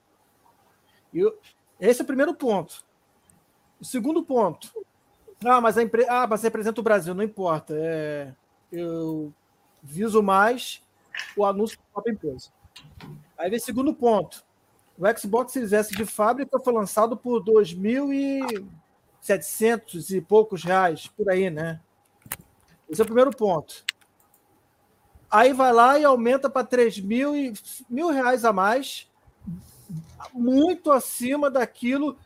[1.12, 1.36] E eu-
[1.80, 2.84] esse é o primeiro ponto.
[3.82, 4.72] O segundo ponto.
[5.44, 7.74] Ah, mas a empresa, ah, mas representa o Brasil, não importa.
[7.76, 8.32] É,
[8.70, 9.34] eu
[9.82, 10.80] viso mais
[11.36, 12.50] o anúncio da própria empresa.
[13.36, 14.44] Aí vem segundo ponto.
[14.96, 21.50] O Xbox Series S de fábrica foi lançado por 2.700 e poucos reais, por aí,
[21.50, 21.80] né?
[22.88, 23.84] Esse é o primeiro ponto.
[25.28, 27.52] Aí vai lá e aumenta para 3 mil, e,
[27.90, 29.10] mil reais a mais,
[30.32, 32.16] muito acima daquilo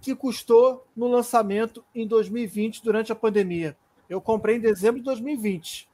[0.00, 3.76] que custou no lançamento em 2020, durante a pandemia.
[4.08, 5.88] Eu comprei em dezembro de 2020.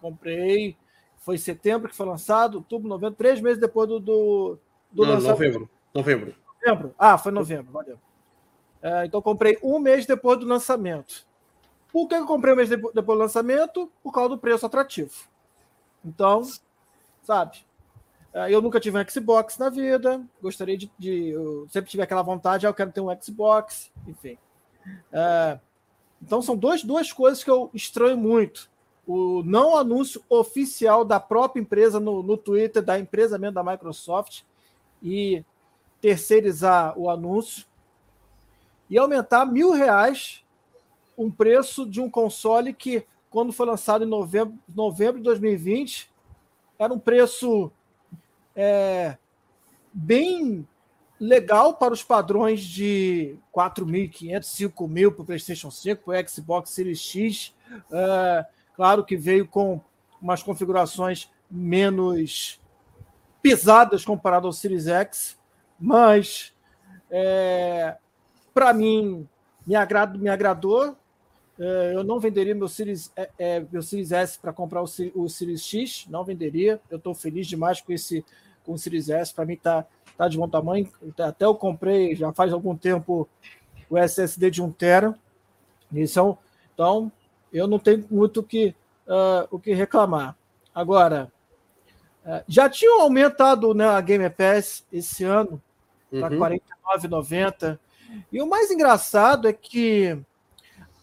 [0.00, 0.76] Comprei,
[1.18, 4.58] foi em setembro que foi lançado, outubro, novembro, três meses depois do, do,
[4.90, 5.28] do Não, lançamento.
[5.38, 5.70] novembro.
[5.94, 6.34] Novembro.
[6.64, 6.94] Novembro?
[6.98, 7.98] Ah, foi novembro, valeu.
[8.82, 11.26] É, então comprei um mês depois do lançamento.
[11.92, 13.90] Por que eu comprei um mês depo- depois do lançamento?
[14.02, 15.12] Por causa do preço atrativo.
[16.04, 16.42] Então,
[17.22, 17.64] sabe?
[18.34, 20.22] É, Eu nunca tive um Xbox na vida.
[20.40, 20.90] Gostaria de.
[20.98, 24.38] de- eu sempre tive aquela vontade, ah, eu quero ter um Xbox, enfim.
[25.12, 25.58] É,
[26.22, 28.70] então são dois, duas coisas que eu estranho muito.
[29.06, 34.42] O não anúncio oficial da própria empresa no, no Twitter, da empresa mesmo da Microsoft,
[35.02, 35.44] e
[36.00, 37.66] terceirizar o anúncio
[38.90, 40.44] e aumentar mil reais
[41.16, 46.10] um preço de um console que, quando foi lançado em novembro, novembro de 2020,
[46.78, 47.72] era um preço
[48.60, 49.16] é,
[49.92, 50.66] bem
[51.20, 56.98] legal para os padrões de 4.500, 5.000 para o PlayStation 5, para o Xbox Series
[56.98, 57.54] X.
[57.92, 59.80] É, claro que veio com
[60.20, 62.60] umas configurações menos
[63.40, 65.38] pesadas comparado ao Series X,
[65.78, 66.52] mas
[67.08, 67.96] é,
[68.52, 69.28] para mim
[69.64, 70.96] me, agrado, me agradou.
[71.60, 75.28] É, eu não venderia meu Series, é, é, meu Series S para comprar o, o
[75.28, 76.80] Series X, não venderia.
[76.90, 78.24] Eu estou feliz demais com esse
[78.68, 79.32] com o Series S.
[79.32, 80.86] Para mim tá, tá de bom tamanho.
[81.18, 83.26] Até eu comprei já faz algum tempo
[83.88, 85.14] o SSD de 1 TB.
[85.90, 86.36] Então,
[86.74, 87.10] então
[87.50, 88.74] eu não tenho muito o que,
[89.08, 90.36] ah, o que reclamar.
[90.74, 91.32] Agora,
[92.26, 95.60] ah, já tinham aumentado né, a Game Pass esse ano
[96.10, 96.44] para Uhum.
[96.44, 96.60] R$
[96.98, 97.78] 49,90.
[98.30, 100.18] E o mais engraçado é que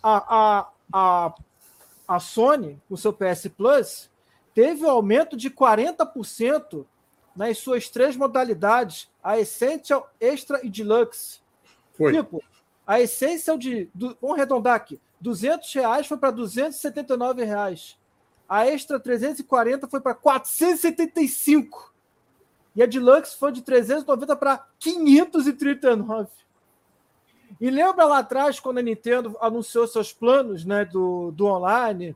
[0.01, 1.34] a, a, a,
[2.08, 4.10] a Sony, com seu PS Plus,
[4.54, 6.86] teve um aumento de 40%
[7.36, 11.39] nas suas três modalidades, a Essential, Extra e Deluxe.
[11.93, 12.13] Foi.
[12.13, 12.43] Tipo,
[12.86, 13.89] a Essential de.
[13.93, 17.98] Du, vamos arredondar aqui: 200 reais foi para 279 reais.
[18.48, 21.93] A Extra 340 foi para 475.
[22.76, 26.30] E a Deluxe foi de 390 para 539.
[27.60, 32.15] E lembra lá atrás, quando a Nintendo anunciou seus planos né, do, do online,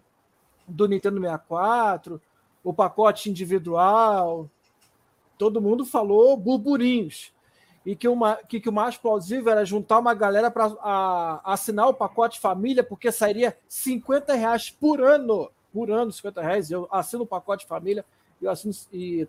[0.67, 2.21] do Nintendo 64,
[2.63, 4.49] o pacote individual,
[5.39, 7.33] todo mundo falou burburinhos.
[7.83, 11.93] E que, uma, que, que o mais plausível era juntar uma galera para assinar o
[11.93, 15.49] pacote família, porque sairia 50 reais por ano.
[15.73, 16.69] Por ano, 50 reais.
[16.69, 18.05] Eu assino o pacote família
[18.41, 19.27] eu assino e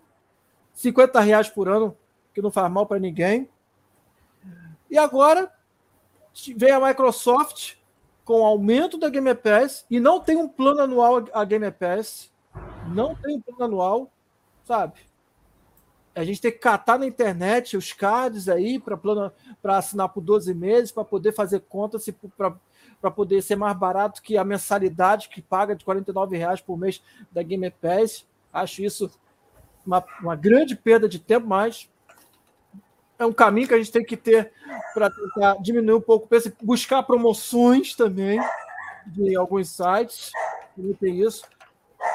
[0.73, 1.97] 50 reais por ano,
[2.33, 3.49] que não faz mal para ninguém.
[4.89, 5.51] E agora
[6.55, 7.75] vem a Microsoft
[8.23, 12.31] com aumento da Game Pass e não tem um plano anual a Game Pass.
[12.93, 14.11] Não tem um plano anual,
[14.63, 15.10] sabe?
[16.13, 18.79] A gente tem que catar na internet os cards aí
[19.61, 21.97] para assinar por 12 meses, para poder fazer conta
[22.99, 27.01] para poder ser mais barato que a mensalidade que paga de 49 reais por mês
[27.31, 28.25] da Game Pass.
[28.53, 29.09] Acho isso
[29.85, 31.89] uma, uma grande perda de tempo, mas
[33.17, 34.51] é um caminho que a gente tem que ter
[34.93, 38.39] para tentar diminuir um pouco o preço, buscar promoções também
[39.07, 40.31] de alguns sites
[40.75, 41.43] que não tem isso.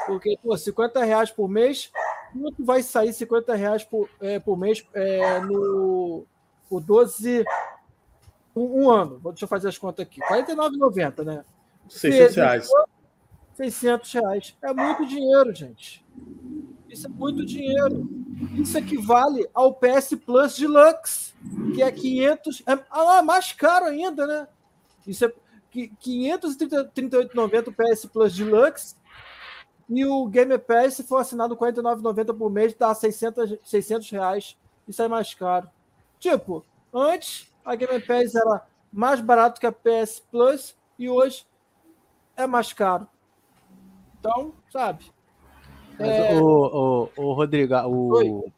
[0.05, 1.91] Porque, pô, 50 reais por mês,
[2.33, 6.25] quanto vai sair 50 reais por, é, por mês é, no,
[6.69, 7.45] por 12,
[8.55, 9.19] um, um, ano?
[9.25, 10.19] Deixa eu fazer as contas aqui.
[10.21, 11.45] R$ 49,90, né?
[11.89, 12.69] 600 reais.
[13.55, 14.57] 600 reais.
[14.61, 16.05] É muito dinheiro, gente.
[16.89, 18.07] Isso é muito dinheiro.
[18.55, 21.33] Isso equivale ao PS Plus Deluxe,
[21.73, 22.63] que é 500.
[22.67, 24.47] É ah, mais caro ainda, né?
[25.05, 25.33] Isso é
[25.73, 28.95] 538,90 o PS Plus Deluxe.
[29.89, 34.57] E o Game Pass, se for assinado R$ 49,90 por mês, dá 600, 600 reais.
[34.87, 35.69] Isso é mais caro.
[36.19, 41.45] Tipo, antes a Game Pass era mais barato que a PS Plus e hoje
[42.35, 43.07] é mais caro.
[44.19, 45.05] Então, sabe?
[45.99, 46.35] É...
[46.35, 48.53] O, o, o Rodrigo, o, Oi?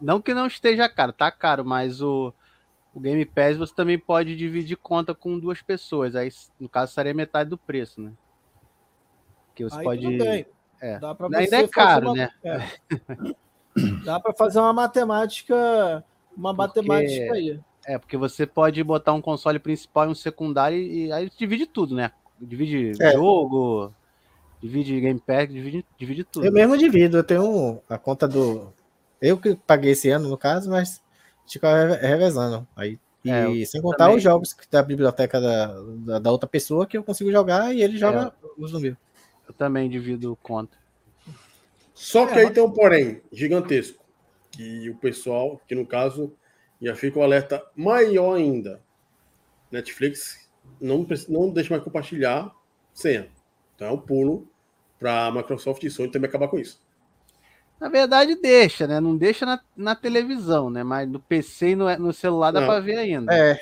[0.00, 2.32] não que não esteja caro, tá caro, mas o,
[2.94, 6.14] o Game Pass você também pode dividir conta com duas pessoas.
[6.14, 6.28] Aí,
[6.60, 8.12] no caso, seria metade do preço, né?
[9.58, 10.46] Que você aí pode.
[10.80, 11.00] É.
[11.00, 12.14] Dá Ainda é caro, uma...
[12.14, 12.30] né?
[12.44, 12.62] É.
[14.04, 16.04] Dá para fazer uma matemática,
[16.36, 16.80] uma porque...
[16.80, 17.60] matemática aí.
[17.84, 21.96] É, porque você pode botar um console principal e um secundário e aí divide tudo,
[21.96, 22.12] né?
[22.40, 23.12] Divide é.
[23.14, 23.92] jogo,
[24.62, 26.46] divide Game Pass, divide, divide tudo.
[26.46, 28.72] Eu mesmo divido, eu tenho a conta do.
[29.20, 31.02] Eu que paguei esse ano, no caso, mas
[31.48, 32.64] fica revezando.
[32.76, 34.18] Aí, é, e sem contar também...
[34.18, 35.66] os jogos da biblioteca da,
[36.06, 38.46] da, da, outra pessoa que eu consigo jogar e ele joga é.
[38.56, 38.96] os do meu.
[39.48, 40.76] Eu também divido conta.
[41.94, 44.04] Só que é, aí tem um porém gigantesco.
[44.50, 46.32] Que o pessoal, que no caso,
[46.80, 48.80] já fica o um alerta maior ainda.
[49.70, 50.48] Netflix
[50.80, 52.54] não, não deixa mais compartilhar
[52.92, 53.28] senha.
[53.74, 54.48] Então é um pulo
[54.98, 56.80] para a Microsoft e Sony também acabar com isso.
[57.80, 58.98] Na verdade, deixa, né?
[58.98, 60.82] Não deixa na, na televisão, né?
[60.82, 63.32] Mas no PC e no, no celular dá para ver ainda.
[63.32, 63.60] É.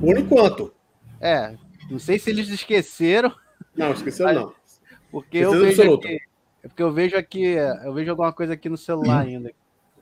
[0.00, 0.72] Por enquanto.
[1.20, 1.56] É.
[1.90, 3.34] Não sei se eles esqueceram.
[3.74, 4.54] Não, esqueceram não.
[5.16, 6.20] Porque eu vejo aqui,
[6.62, 9.50] é porque eu vejo aqui, eu vejo alguma coisa aqui no celular ainda.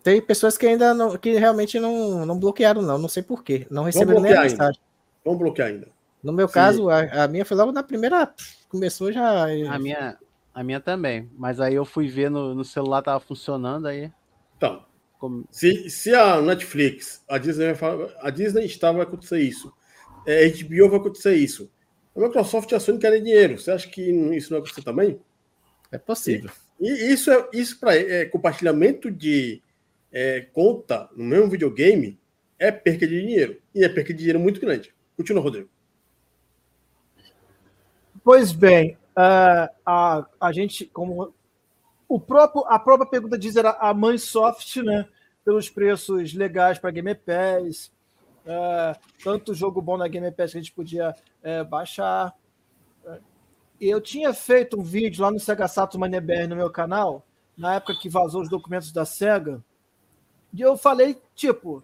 [0.03, 2.99] Tem pessoas que ainda não, que realmente não, não bloquearam, não.
[2.99, 3.65] Não sei porquê.
[3.71, 4.61] Não receberam nem a mensagem.
[4.65, 4.79] Ainda.
[5.25, 5.89] Vamos bloquear ainda.
[6.21, 6.55] No meu Sim.
[6.55, 8.35] caso, a, a, minha foi logo na primeira.
[8.69, 9.45] Começou já.
[9.73, 10.19] A minha,
[10.53, 11.31] a minha também.
[11.39, 14.11] Mas aí eu fui ver no, no celular, tava funcionando aí.
[14.57, 14.85] Então.
[15.21, 15.47] Como...
[15.53, 17.73] Se, se a Netflix, a Disney,
[18.21, 19.73] a Disney estava vai acontecer isso.
[20.27, 21.71] É, a HBO vai acontecer isso.
[22.15, 23.59] A Microsoft e a Sony querem dinheiro.
[23.59, 25.21] Você acha que isso não vai acontecer também?
[25.91, 26.51] É possível.
[26.81, 29.63] E, e isso é isso para é, compartilhamento de
[30.13, 32.19] é, conta no mesmo videogame
[32.59, 33.61] é perca de dinheiro.
[33.75, 34.95] E é perca de dinheiro muito grande.
[35.17, 35.69] Continua, Rodrigo.
[38.23, 41.35] Pois bem, uh, a, a gente, como
[42.09, 45.07] o próprio, a própria pergunta diz era a Mãesoft, né?
[45.45, 47.93] Pelos preços legais para Game Pass,
[48.45, 52.35] uh, tanto jogo bom na Game Pass que a gente podia uh, baixar
[53.81, 57.27] eu tinha feito um vídeo lá no Sega Saturn Mania BR no meu canal,
[57.57, 59.63] na época que vazou os documentos da Sega,
[60.53, 61.83] e eu falei, tipo,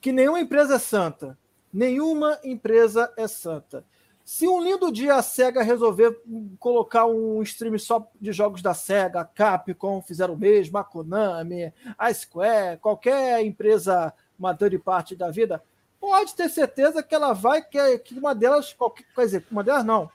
[0.00, 1.38] que nenhuma empresa é santa.
[1.72, 3.84] Nenhuma empresa é santa.
[4.22, 6.20] Se um lindo dia a SEGA resolver
[6.58, 11.72] colocar um stream só de jogos da SEGA, a Capcom fizeram o mesmo, a Konami,
[11.96, 15.62] a Square, qualquer empresa uma de parte da vida,
[16.00, 17.78] pode ter certeza que ela vai, que
[18.16, 20.10] uma delas, qualquer, quer dizer, uma delas não,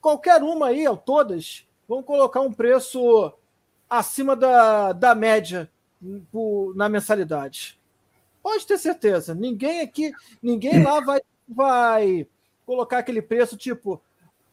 [0.00, 3.32] qualquer uma aí, ou todas, vão colocar um preço
[3.88, 5.70] acima da, da média
[6.74, 7.78] na mensalidade.
[8.42, 9.34] Pode ter certeza.
[9.34, 12.26] Ninguém aqui, ninguém lá vai, vai
[12.66, 14.00] colocar aquele preço tipo.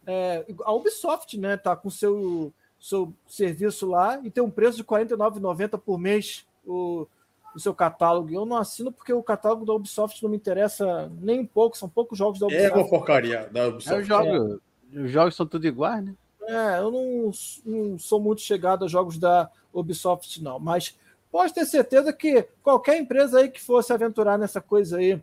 [0.08, 4.84] É, a Ubisoft, né, tá com seu seu serviço lá e tem um preço de
[4.84, 7.08] R$ 49,90 por mês o,
[7.56, 8.30] o seu catálogo.
[8.30, 11.88] Eu não assino porque o catálogo da Ubisoft não me interessa nem um pouco, são
[11.88, 12.72] poucos jogos da Ubisoft.
[12.72, 14.00] É uma porcaria da Ubisoft.
[14.00, 14.62] Eu jogo,
[14.94, 16.14] os jogos são tudo iguais, né?
[16.48, 17.32] É, eu não,
[17.66, 20.60] não sou muito chegado a jogos da Ubisoft, não.
[20.60, 20.96] Mas
[21.32, 25.20] pode ter certeza que qualquer empresa aí que fosse aventurar nessa coisa aí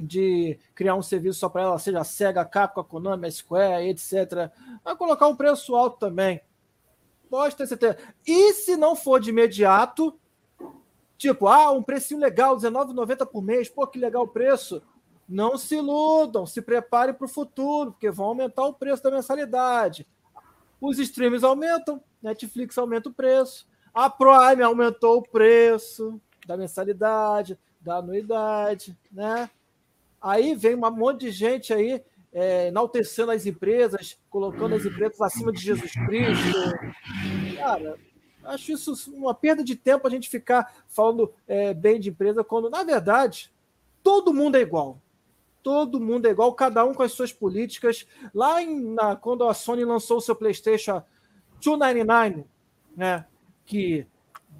[0.00, 3.30] de criar um serviço só para ela, seja a Sega, a Capcom, a Konami, a
[3.30, 4.50] Square, etc.,
[4.84, 6.40] vai colocar um preço alto também.
[7.28, 7.98] Pode ter certeza.
[8.24, 10.18] E se não for de imediato,
[11.18, 14.80] tipo, ah, um precinho legal, R$19,90 por mês, pô, que legal o preço
[15.28, 20.06] não se iludam, se preparem para o futuro, porque vão aumentar o preço da mensalidade.
[20.80, 27.96] Os streams aumentam, Netflix aumenta o preço, a Prime aumentou o preço da mensalidade, da
[27.96, 29.50] anuidade, né?
[30.20, 32.02] Aí vem um monte de gente aí
[32.32, 36.58] é, enaltecendo as empresas, colocando as empresas acima de Jesus Cristo.
[37.56, 37.98] Cara,
[38.48, 42.68] acho isso uma perda de tempo a gente ficar falando é, bem de empresa quando,
[42.70, 43.50] na verdade,
[44.02, 45.00] todo mundo é igual
[45.62, 48.06] todo mundo é igual, cada um com as suas políticas.
[48.32, 51.02] Lá em, na, quando a Sony lançou o seu PlayStation
[51.60, 52.44] 299,
[52.96, 53.26] né,
[53.66, 54.06] que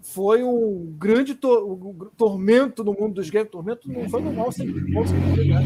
[0.03, 3.51] foi um grande to, um tormento no mundo dos games.
[3.51, 5.61] Tormento não foi normal, sempre bom, sempre né?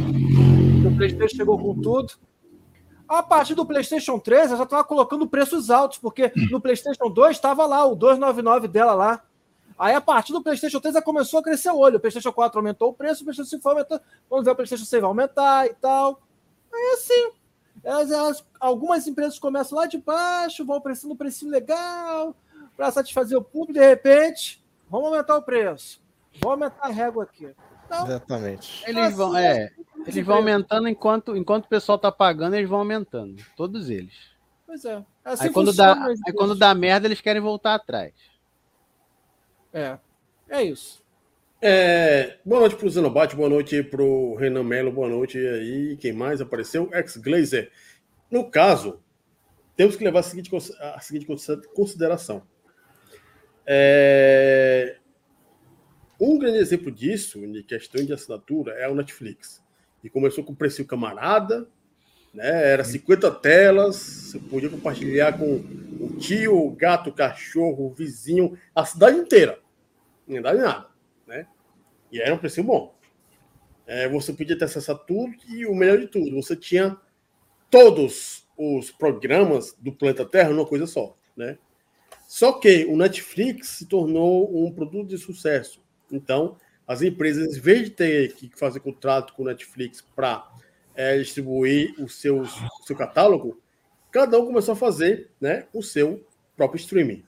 [0.86, 2.14] O PlayStation chegou com tudo.
[3.12, 7.36] A partir do PlayStation 3, ela já estava colocando preços altos, porque no PlayStation 2
[7.36, 9.22] estava lá o 299 dela lá.
[9.78, 11.98] Aí, a partir do PlayStation 3, já começou a crescer o olho.
[11.98, 14.00] O PlayStation 4 aumentou o preço, o PlayStation 5 foi aumentando.
[14.30, 16.22] Vamos ver o PlayStation 6 vai aumentar e tal.
[16.72, 17.32] Aí, assim,
[17.84, 22.34] elas, elas, algumas empresas começam lá de baixo, vão oferecendo um preço legal
[22.74, 23.74] para satisfazer o público.
[23.74, 26.00] De repente, vamos aumentar o preço.
[26.40, 27.54] Vamos aumentar a régua aqui.
[27.84, 28.82] Então, Exatamente.
[28.86, 29.70] Eles assim, vão, é,
[30.06, 33.42] Eles vão aumentando enquanto, enquanto o pessoal tá pagando, eles vão aumentando.
[33.56, 34.14] Todos eles.
[34.66, 35.04] Pois é.
[35.24, 38.12] Assim aí, quando dá, aí quando dá merda, eles querem voltar atrás.
[39.72, 39.98] É.
[40.48, 41.02] É isso.
[41.64, 45.96] É, boa noite para o Zenobat, boa noite para o Renan Melo, boa noite aí.
[45.96, 46.90] Quem mais apareceu?
[46.92, 47.70] Ex-Glazer.
[48.28, 49.00] No caso,
[49.76, 50.50] temos que levar a seguinte,
[50.80, 51.26] a seguinte
[51.72, 52.42] consideração.
[53.64, 54.98] É,
[56.20, 59.61] um grande exemplo disso, de questão de assinatura, é o Netflix.
[60.02, 61.68] E começou com preço camarada,
[62.32, 62.72] né?
[62.72, 65.56] Era 50 telas, você podia compartilhar com
[66.00, 69.60] o tio, o gato, o cachorro, o vizinho, a cidade inteira.
[70.26, 70.88] Não dá nada,
[71.26, 71.46] né?
[72.10, 72.94] E era um preço bom.
[73.86, 76.96] É, você podia ter acesso a tudo e o melhor de tudo, você tinha
[77.70, 81.58] todos os programas do planeta Terra numa coisa só, né?
[82.28, 85.82] Só que o Netflix se tornou um produto de sucesso.
[86.10, 90.50] Então, as empresas, em vez de ter que fazer contrato com o Netflix para
[90.94, 93.60] é, distribuir o seu, o seu catálogo,
[94.10, 96.26] cada um começou a fazer né, o seu
[96.56, 97.24] próprio streaming.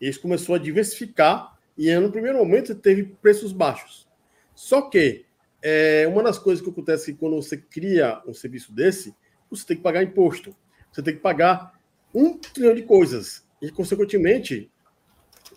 [0.00, 4.06] Isso começou a diversificar e no primeiro momento teve preços baixos.
[4.54, 5.24] Só que
[5.62, 9.14] é, uma das coisas que acontece é que quando você cria um serviço desse,
[9.50, 10.54] você tem que pagar imposto.
[10.92, 11.78] Você tem que pagar
[12.14, 13.44] um trilhão de coisas.
[13.60, 14.70] E, consequentemente,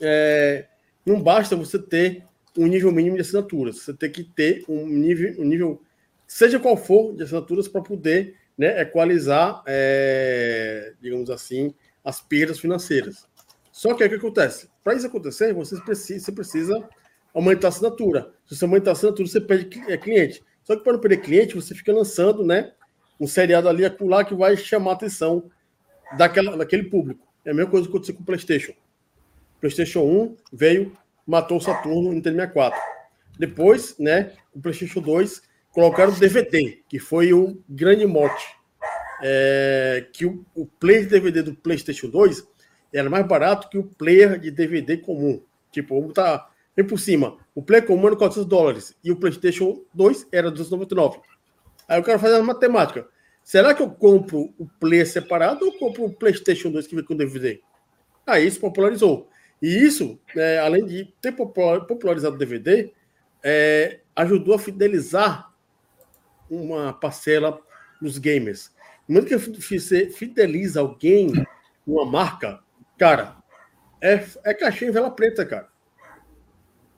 [0.02, 0.68] é,
[1.06, 2.26] não basta você ter
[2.60, 3.78] um nível mínimo de assinaturas.
[3.80, 5.82] Você tem que ter um nível, um nível
[6.28, 13.28] seja qual for, de assinaturas para poder né, equalizar, é, digamos assim, as perdas financeiras.
[13.72, 14.70] Só que o que acontece?
[14.84, 16.90] Para isso acontecer, você precisa, você precisa
[17.34, 18.34] aumentar a assinatura.
[18.46, 20.44] Se você aumentar a assinatura, você perde é, cliente.
[20.64, 22.74] Só que para não perder cliente, você fica lançando né,
[23.20, 25.50] um seriado ali acolá que vai chamar a atenção
[26.18, 27.26] daquela, daquele público.
[27.46, 28.74] É a mesma coisa que aconteceu com o PlayStation.
[29.60, 30.98] PlayStation 1 veio,
[31.30, 32.80] matou o Saturno no Nintendo 64.
[33.38, 38.48] Depois, né, o PlayStation 2 colocaram o DVD, que foi o grande mote.
[39.22, 42.48] É, que o, o player de DVD do PlayStation 2
[42.92, 45.44] era mais barato que o player de DVD comum.
[45.72, 47.38] Tipo, vamos botar bem por cima.
[47.54, 51.20] O player comum era 400 dólares e o PlayStation 2 era 299.
[51.88, 53.08] Aí eu quero fazer a matemática.
[53.44, 57.16] Será que eu compro o player separado ou compro o PlayStation 2 que vem com
[57.16, 57.62] DVD?
[58.26, 59.30] Aí isso popularizou.
[59.62, 62.92] E isso, é, além de ter popularizado o DVD,
[63.44, 65.54] é, ajudou a fidelizar
[66.50, 67.60] uma parcela
[68.02, 68.74] dos gamers.
[69.08, 71.34] No momento que você fideliza alguém,
[71.86, 72.60] uma marca,
[72.98, 73.38] cara,
[74.02, 75.68] é, é cachê em vela preta, cara.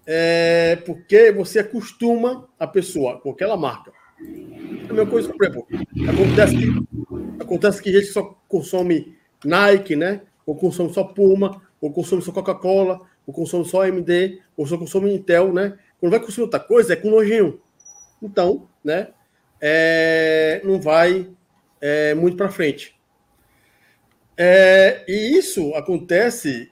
[0.06, 3.92] É porque você acostuma a pessoa com aquela marca.
[4.20, 5.68] É a mesma coisa, por exemplo,
[6.10, 10.22] acontece que, acontece que gente só consome Nike, né?
[10.46, 15.14] Ou consome só Puma, ou consome só Coca-Cola, ou consome só AMD, ou só consome
[15.14, 15.78] Intel, né?
[16.00, 17.60] Quando vai consumir outra coisa, é com nojinho.
[18.22, 19.08] Então, né?
[19.62, 21.30] é, não vai
[21.80, 23.00] é, muito para frente.
[24.36, 26.72] É, e isso acontece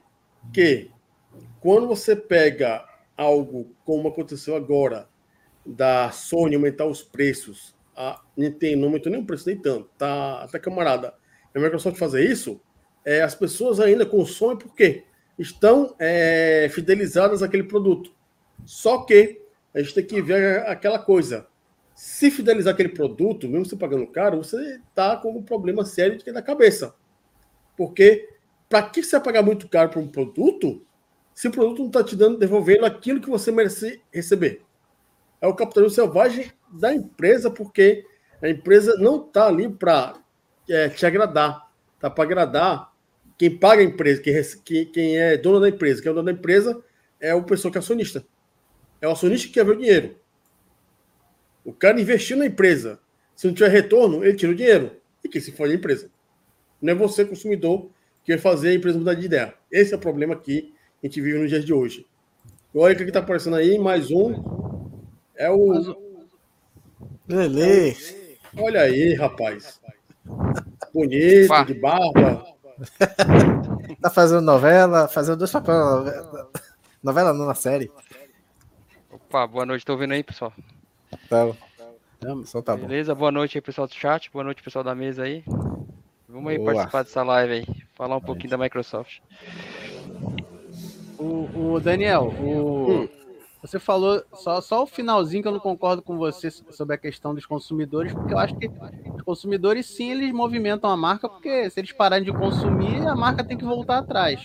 [0.52, 0.90] que
[1.60, 2.84] quando você pega
[3.16, 5.08] algo como aconteceu agora,
[5.64, 10.42] da Sony aumentar os preços, a Nintendo não aumentou nem o preço nem tanto, tá
[10.42, 11.14] até camarada.
[11.54, 12.60] A Microsoft fazer isso,
[13.04, 15.04] é, as pessoas ainda consomem porque
[15.38, 18.12] estão é, fidelizadas àquele produto.
[18.64, 19.40] Só que
[19.74, 21.46] a gente tem que ver aquela coisa
[21.94, 26.32] se fidelizar aquele produto, mesmo você pagando caro, você está com um problema sério de
[26.32, 26.94] na cabeça.
[27.76, 28.28] Porque
[28.70, 30.82] para que você pagar muito caro por um produto
[31.34, 34.62] se o produto não está te dando, devolvendo aquilo que você merece receber?
[35.40, 38.04] É o capitalismo selvagem da empresa, porque
[38.42, 40.14] a empresa não está ali para
[40.68, 41.69] é, te agradar,
[42.00, 42.92] está para agradar
[43.36, 44.22] quem paga a empresa,
[44.64, 46.02] quem, quem é dono da empresa.
[46.02, 46.82] Quem é o dono da empresa
[47.20, 48.24] é o pessoa que é acionista.
[49.00, 50.16] É o acionista que quer ver o dinheiro.
[51.64, 52.98] O cara investiu na empresa.
[53.36, 54.92] Se não tiver retorno, ele tira o dinheiro.
[55.22, 56.10] E que se for a empresa.
[56.80, 57.90] Não é você, consumidor,
[58.24, 59.54] que vai fazer a empresa mudar de ideia.
[59.70, 62.06] Esse é o problema que a gente vive nos dias de hoje.
[62.74, 64.34] Olha o que está aparecendo aí, mais um.
[65.34, 65.94] É o.
[67.26, 67.96] Lele.
[68.56, 69.80] Olha aí, rapaz.
[70.92, 71.64] Bonito, Fá.
[71.64, 72.44] de barba.
[74.00, 76.50] tá fazendo novela, fazendo dois papéis na novela.
[77.02, 77.90] Novela não, na série.
[79.10, 80.52] Opa, boa noite, tô ouvindo aí, pessoal.
[81.28, 81.50] Tá.
[82.44, 85.42] Só tá Beleza, boa noite aí, pessoal do chat, boa noite, pessoal da mesa aí.
[86.28, 86.72] Vamos aí Boa.
[86.72, 89.18] participar dessa live aí, falar um pouquinho da Microsoft.
[91.18, 93.08] O, o Daniel, o, hum.
[93.62, 97.34] Você falou só, só o finalzinho que eu não concordo com você sobre a questão
[97.34, 98.70] dos consumidores, porque eu acho que
[99.14, 103.44] os consumidores sim eles movimentam a marca, porque se eles pararem de consumir, a marca
[103.44, 104.40] tem que voltar atrás.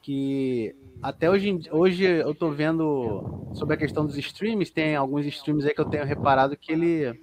[0.00, 5.66] Que até hoje, hoje eu tô vendo sobre a questão dos streams, tem alguns streams
[5.66, 7.20] aí que eu tenho reparado que ele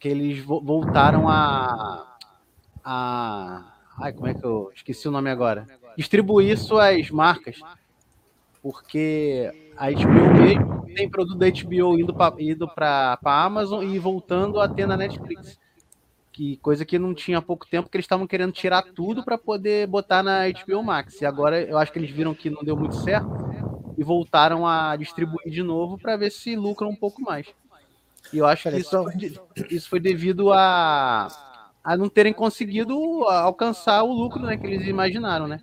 [0.00, 2.16] que eles voltaram a
[2.84, 5.68] a ai, como é que eu esqueci o nome agora?
[5.96, 7.60] Distribuir suas marcas.
[8.62, 14.60] Porque a HBO mesmo tem produto da HBO indo para indo para Amazon e voltando
[14.60, 15.58] a ter na Netflix
[16.32, 19.36] que coisa que não tinha há pouco tempo, que eles estavam querendo tirar tudo para
[19.36, 21.20] poder botar na HBO Max.
[21.20, 23.28] E agora eu acho que eles viram que não deu muito certo
[23.98, 27.46] e voltaram a distribuir de novo para ver se lucram um pouco mais.
[28.32, 31.28] E eu acho que isso, isso foi devido a,
[31.84, 32.94] a não terem conseguido
[33.28, 35.60] alcançar o lucro né, que eles imaginaram, né?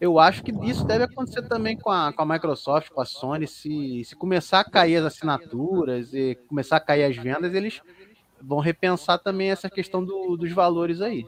[0.00, 3.46] Eu acho que isso deve acontecer também com a, com a Microsoft, com a Sony.
[3.48, 7.80] Se, se começar a cair as assinaturas e começar a cair as vendas, eles
[8.40, 11.26] vão repensar também essa questão do, dos valores aí.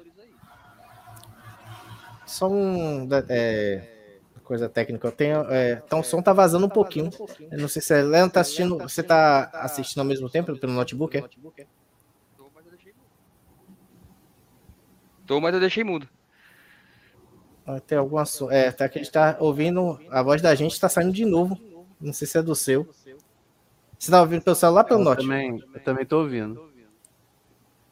[2.25, 5.09] Só um é, coisa técnica.
[5.09, 7.11] Eu tenho, é, então o som tá vazando um pouquinho.
[7.51, 8.79] Eu não sei se é Leandro tá assistindo.
[8.79, 11.19] Você tá assistindo ao mesmo tempo pelo notebook?
[11.19, 11.67] É?
[15.27, 16.09] Tô, mas eu deixei mudo.
[17.87, 18.51] Tem algum assunto.
[18.51, 20.01] É, tá que a gente tá ouvindo.
[20.11, 21.59] A voz da gente tá saindo de novo.
[22.01, 22.89] Não sei se é do seu.
[23.99, 25.29] Você tá ouvindo pelo celular pelo notebook?
[25.29, 26.71] Também, eu também tô ouvindo.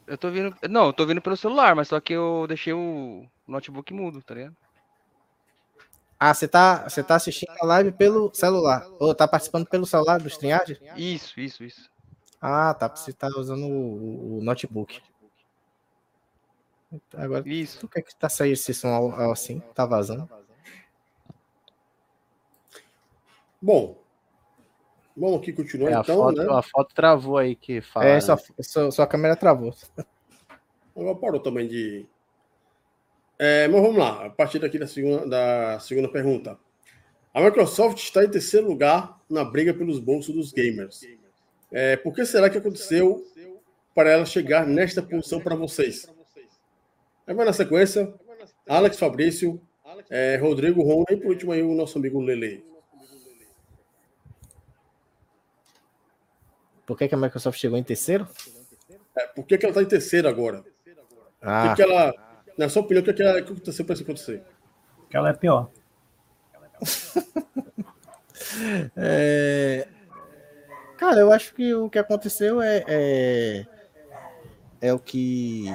[0.07, 0.55] Eu tô vindo.
[0.67, 4.33] Não, eu tô vindo pelo celular, mas só que eu deixei o notebook mudo, tá
[4.33, 4.55] ligado?
[6.19, 8.85] Ah, você tá, você tá assistindo a live pelo celular.
[8.99, 10.81] Ou tá participando pelo celular do StreamYard?
[10.97, 11.89] Isso, isso, isso.
[12.41, 12.89] Ah, tá.
[12.89, 14.99] Você tá usando o, o notebook.
[17.13, 17.85] Agora, isso.
[17.85, 19.59] O que é que tá saindo esse som assim?
[19.75, 20.29] Tá vazando?
[23.61, 23.99] Bom,
[25.19, 26.47] Vamos aqui continuar é, então, foto, né?
[26.49, 28.05] A foto travou aí que fala.
[28.05, 29.75] É, sua, sua, sua câmera travou.
[30.95, 32.05] Agora parou também de.
[33.37, 36.57] É, mas vamos lá, a partir daqui da segunda, da segunda pergunta.
[37.33, 41.01] A Microsoft está em terceiro lugar na briga pelos bolsos dos gamers.
[41.71, 43.25] É, por que será que aconteceu
[43.93, 46.09] para ela chegar nesta posição para vocês?
[47.29, 48.11] Aí vai na sequência,
[48.67, 49.61] Alex Fabrício,
[50.09, 52.65] é, Rodrigo Rony e por último aí o nosso amigo Lele.
[56.87, 58.27] Por que, que a Microsoft chegou em terceiro?
[59.15, 60.65] É, por que, que ela está em terceiro agora?
[61.39, 61.69] Ah.
[61.69, 62.11] Que, que ela,
[62.57, 64.43] na sua opinião, o que, que, ela, que aconteceu para isso acontecer?
[65.07, 65.69] Que ela é pior.
[68.97, 69.87] é...
[70.97, 73.67] Cara, eu acho que o que aconteceu é, é,
[74.81, 75.67] é o que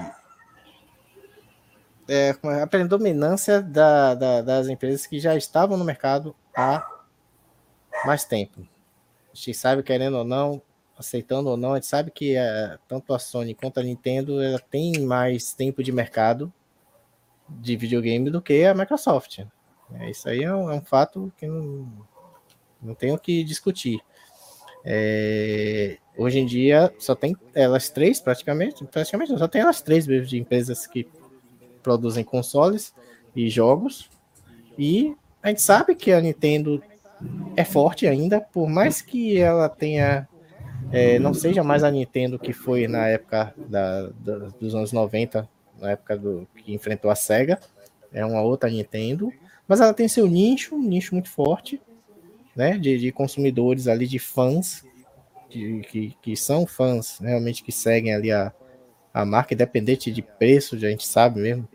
[2.09, 6.87] é a predominância da, da, das empresas que já estavam no mercado há
[8.05, 8.61] mais tempo.
[9.33, 10.63] A gente sabe, querendo ou não,
[10.97, 14.59] aceitando ou não, a gente sabe que é, tanto a Sony quanto a Nintendo ela
[14.59, 16.53] tem mais tempo de mercado
[17.49, 19.41] de videogame do que a Microsoft.
[19.95, 21.91] É, isso aí é um, é um, fato que não,
[22.81, 24.01] não tenho que discutir.
[24.85, 30.27] É, hoje em dia só tem elas três, praticamente, praticamente só tem elas três mesmo
[30.27, 31.09] de empresas que
[31.85, 32.93] produzem consoles
[33.37, 34.11] e jogos.
[34.77, 36.83] E a gente sabe que a Nintendo
[37.55, 40.27] é forte ainda, por mais que ela tenha
[40.91, 45.49] é, não seja mais a Nintendo que foi na época da, da, dos anos 90,
[45.81, 47.59] na época do que enfrentou a Sega,
[48.13, 49.33] é uma outra Nintendo,
[49.67, 51.81] mas ela tem seu nicho, um nicho muito forte,
[52.55, 54.85] né, de, de consumidores ali, de fãs,
[55.51, 58.53] de, que, que são fãs realmente que seguem ali a,
[59.13, 61.69] a marca, independente de preço, a gente sabe mesmo,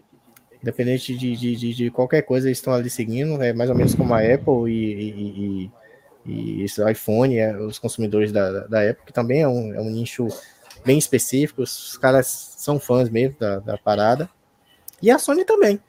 [0.62, 3.95] independente de, de, de, de qualquer coisa, eles estão ali seguindo, é mais ou menos
[3.95, 5.72] como a Apple e, e, e
[6.26, 9.89] e esse iPhone, é, os consumidores da, da época, que também é um, é um
[9.89, 10.28] nicho
[10.86, 14.30] bem específico, os caras são fãs mesmo da, da parada.
[15.01, 15.80] E a Sony também.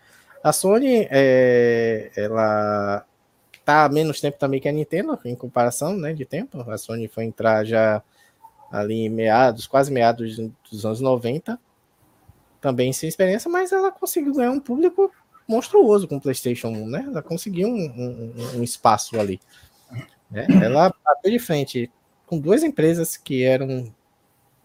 [0.43, 3.05] A Sony, é, ela
[3.65, 6.59] tá há menos tempo também que a Nintendo, em comparação né, de tempo.
[6.71, 8.03] A Sony foi entrar já
[8.73, 10.39] ali em meados, quase meados
[10.71, 11.59] dos anos 90,
[12.61, 15.11] também sem experiência, mas ela conseguiu ganhar um público
[15.49, 17.05] monstruoso com o PlayStation 1, né?
[17.07, 19.41] Ela conseguiu um, um, um espaço ali.
[20.31, 20.47] Né?
[20.63, 21.91] Ela bateu de frente
[22.27, 23.93] com duas empresas que eram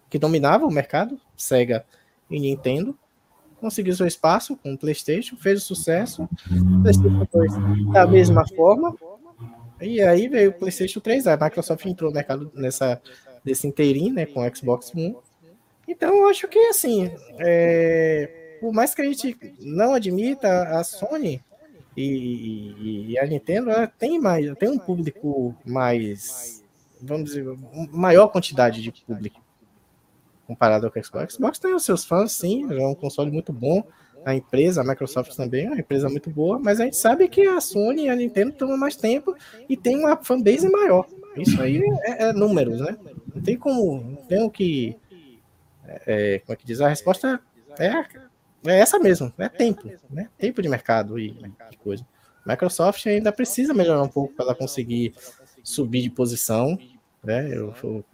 [0.08, 1.84] que dominavam o mercado, Sega
[2.30, 2.98] e Nintendo,
[3.60, 6.30] conseguiu seu espaço com o PlayStation, fez o sucesso,
[6.84, 8.96] PlayStation 2 da mesma forma,
[9.82, 13.02] e aí veio o PlayStation 3, a Microsoft entrou no mercado nessa
[13.44, 15.16] desse inteirinho, né, com o Xbox One.
[15.88, 21.44] Então, eu acho que assim, é, por mais que a gente não admita a Sony,
[21.98, 26.62] e, e, a Nintendo tem mais, tem um público mais,
[27.02, 27.46] vamos dizer,
[27.90, 29.42] maior quantidade de público
[30.46, 31.36] comparado ao Xbox.
[31.36, 33.82] O Xbox tem os seus fãs, sim, é um console muito bom,
[34.26, 37.48] a empresa, a Microsoft também é uma empresa muito boa, mas a gente sabe que
[37.48, 39.36] a Sony e a Nintendo tomam mais tempo
[39.70, 41.06] e tem uma fanbase maior.
[41.38, 42.98] Isso aí é, é números, né?
[43.34, 44.98] Não tem como, não tem o que.
[46.06, 46.82] É, como é que diz?
[46.82, 47.40] A resposta
[47.80, 47.92] é,
[48.66, 50.30] é essa mesmo, é tempo, né?
[50.38, 51.32] Tempo de mercado e
[51.70, 52.06] de coisa.
[52.46, 55.14] Microsoft ainda precisa melhorar um pouco para ela conseguir
[55.64, 56.78] subir de posição,
[57.24, 57.48] né?
[57.52, 58.06] Eu, eu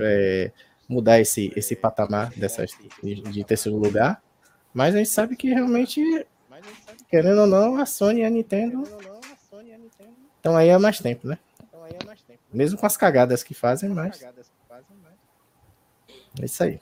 [0.00, 0.50] é,
[0.88, 2.70] mudar esse, esse patamar dessas,
[3.02, 4.22] de, de terceiro lugar.
[4.72, 6.26] Mas a gente sabe que realmente,
[7.08, 8.82] querendo ou não, a Sony e a Nintendo
[10.36, 11.38] estão aí há mais tempo, né?
[12.52, 14.24] Mesmo com as cagadas que fazem, mas.
[16.40, 16.80] É isso aí.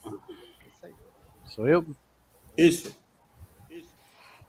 [1.46, 1.84] Sou eu?
[2.56, 2.96] Isso.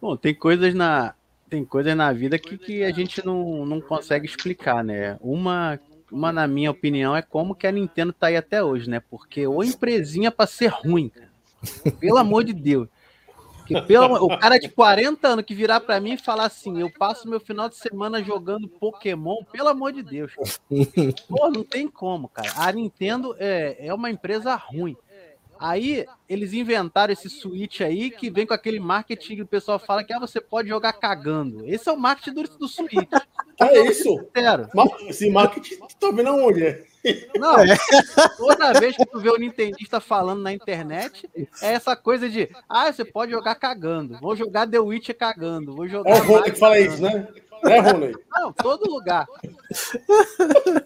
[0.01, 1.15] Bom, tem coisas na,
[1.49, 5.17] tem coisas na vida que, que a gente não, não consegue explicar, né?
[5.21, 5.79] Uma,
[6.11, 9.01] uma, na minha opinião, é como que a Nintendo tá aí até hoje, né?
[9.09, 11.31] Porque ou empresinha para ser ruim, cara.
[11.99, 12.87] Pelo amor de Deus.
[13.67, 16.89] Que pelo, o cara de 40 anos que virar para mim e falar assim: eu
[16.89, 20.31] passo meu final de semana jogando Pokémon, pelo amor de Deus.
[21.27, 22.51] Pô, não tem como, cara.
[22.55, 24.95] A Nintendo é, é uma empresa ruim.
[25.59, 30.03] Aí eles inventaram esse Switch aí que vem com aquele marketing que o pessoal fala
[30.03, 31.65] que ah, você pode jogar cagando.
[31.65, 32.91] Esse é o marketing do, do Switch.
[33.59, 34.23] É isso.
[34.37, 34.69] Sério.
[35.07, 36.83] Esse marketing tá vendo aonde?
[37.37, 37.77] Não, é.
[38.37, 41.29] toda vez que tu vê o Nintendista falando na internet,
[41.61, 44.17] é essa coisa de ah, você pode jogar cagando.
[44.19, 45.75] Vou jogar The Witch cagando.
[45.75, 46.11] Vou jogar.
[46.11, 47.27] É o Rony que fala isso, né?
[47.63, 48.13] É, Rony?
[48.31, 49.25] Não, todo lugar.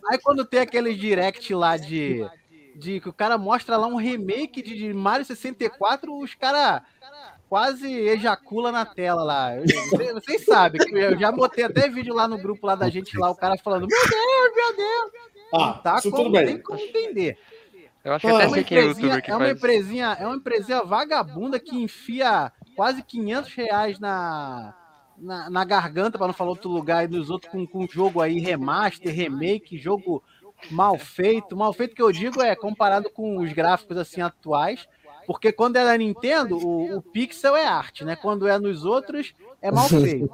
[0.10, 2.26] Aí quando tem aquele direct lá de
[2.74, 6.82] de que o cara mostra lá um remake de, de Mario 64, os caras
[7.52, 9.50] quase ejacula na tela lá.
[10.14, 13.30] Vocês, sabem, que eu já botei até vídeo lá no grupo lá da gente lá,
[13.30, 15.31] o cara falando: Meu Deus, meu Deus!
[15.54, 16.46] Ah, tá como, tudo bem.
[16.46, 17.38] tem como entender.
[18.04, 19.58] Eu acho que até sei quem é youtuber que é uma faz.
[19.58, 24.74] empresinha, É uma empresinha vagabunda que enfia quase 500 reais na,
[25.18, 28.40] na, na garganta, para não falar outro lugar, e nos outros com, com jogo aí,
[28.40, 30.24] remaster, remake, jogo
[30.70, 31.56] mal feito.
[31.56, 34.88] Mal feito que eu digo é comparado com os gráficos assim atuais,
[35.28, 38.16] porque quando é na Nintendo, o, o pixel é arte, né?
[38.16, 40.30] Quando é nos outros, é mal feito.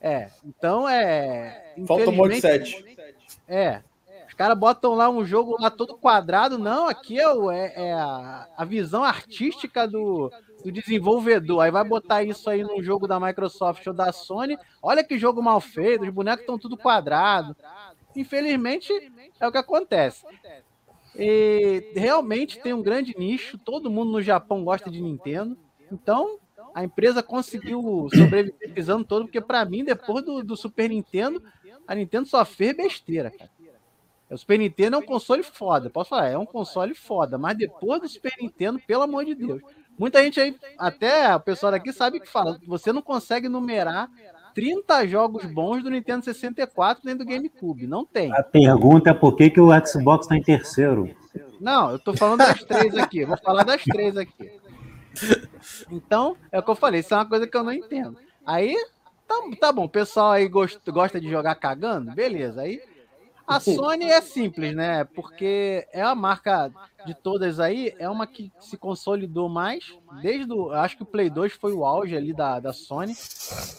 [0.00, 1.74] É, então é.
[1.86, 2.96] Falta o mod 7.
[3.46, 3.82] É.
[4.30, 6.56] Os caras botam lá um jogo lá todo quadrado.
[6.56, 10.32] Não, aqui é, é, é a, a, visão artística do,
[10.64, 11.62] do desenvolvedor.
[11.62, 14.56] Aí vai botar isso aí num jogo da Microsoft ou da Sony.
[14.80, 17.56] Olha que jogo mal feito, os bonecos estão tudo quadrado.
[18.14, 18.92] Infelizmente,
[19.40, 20.24] é o que acontece.
[21.16, 25.58] E realmente tem um grande nicho, todo mundo no Japão gosta de Nintendo.
[25.90, 26.38] Então,
[26.72, 31.42] a empresa conseguiu sobreviver pisando todo, porque para mim, depois do, do, Super Nintendo,
[31.84, 33.50] a Nintendo só fez besteira, cara.
[34.30, 38.00] O Super Nintendo é um console foda, posso falar, é um console foda, mas depois
[38.00, 39.60] do Super Nintendo, pelo amor de Deus.
[39.98, 44.08] Muita gente aí, até o pessoal daqui sabe que fala, você não consegue numerar
[44.54, 47.86] 30 jogos bons do Nintendo 64 dentro do GameCube.
[47.86, 48.32] Não tem.
[48.32, 51.14] A pergunta é por que, que o Xbox está em terceiro?
[51.60, 53.24] Não, eu tô falando das três aqui.
[53.24, 54.50] Vou falar das três aqui.
[55.90, 57.00] Então, é o que eu falei.
[57.00, 58.16] Isso é uma coisa que eu não entendo.
[58.46, 58.74] Aí,
[59.26, 59.84] tá, tá bom.
[59.84, 62.12] O pessoal aí gosta, gosta de jogar cagando?
[62.12, 62.62] Beleza.
[62.62, 62.80] Aí
[63.46, 65.04] a Sony é simples, né?
[65.04, 66.70] Porque é a marca
[67.06, 69.84] de todas aí, é uma que se consolidou mais.
[70.22, 70.70] Desde o.
[70.72, 73.14] Acho que o Play 2 foi o auge ali da, da Sony.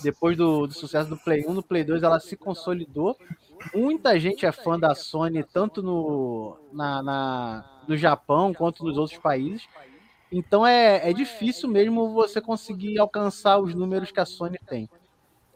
[0.03, 3.17] Depois do, do sucesso do Play 1, no Play 2 ela se consolidou.
[3.73, 9.19] Muita gente é fã da Sony, tanto no, na, na, no Japão quanto nos outros
[9.19, 9.67] países.
[10.31, 14.89] Então é, é difícil mesmo você conseguir alcançar os números que a Sony tem.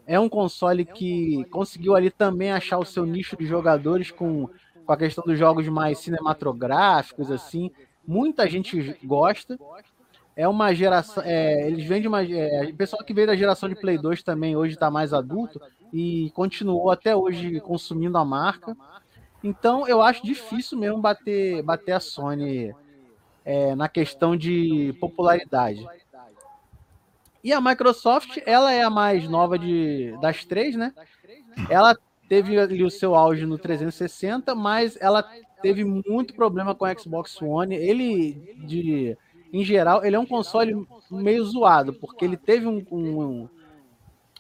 [0.08, 4.50] É um console que conseguiu ali também achar o seu nicho de jogadores com,
[4.86, 7.72] com a questão dos jogos mais cinematográficos, assim.
[8.08, 9.58] Muita gente gosta.
[10.36, 11.24] É uma geração.
[11.26, 12.24] É, eles vêm de uma.
[12.24, 15.60] É, o pessoal que veio da geração de Play 2 também hoje está mais adulto
[15.94, 18.76] e continuou até hoje consumindo a marca.
[19.44, 22.76] Então eu acho difícil mesmo bater, bater a Sony
[23.46, 25.88] é, na questão de popularidade.
[27.46, 30.92] E a Microsoft, ela é a mais nova de, das três, né?
[31.70, 31.96] Ela
[32.28, 35.22] teve ali o seu auge no 360, mas ela
[35.62, 37.76] teve muito problema com o Xbox One.
[37.76, 38.34] Ele,
[38.66, 39.16] de,
[39.54, 43.50] em geral, ele é um console meio zoado, porque ele teve um, um, um,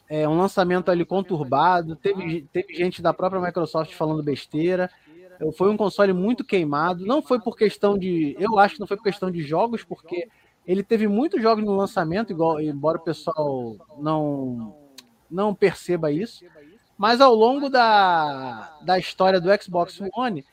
[0.09, 4.89] é, um lançamento ali conturbado, teve, teve gente da própria Microsoft falando besteira.
[5.55, 7.05] Foi um console muito queimado.
[7.05, 8.35] Não foi por questão de.
[8.39, 10.27] Eu acho que não foi por questão de jogos, porque
[10.67, 14.75] ele teve muitos jogos no lançamento, igual, embora o pessoal não,
[15.29, 16.45] não perceba isso.
[16.97, 20.45] Mas ao longo da, da história do Xbox One,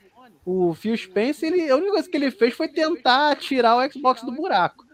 [0.45, 4.23] o Phil Spencer, ele, a única coisa que ele fez foi tentar tirar o Xbox
[4.23, 4.85] do buraco.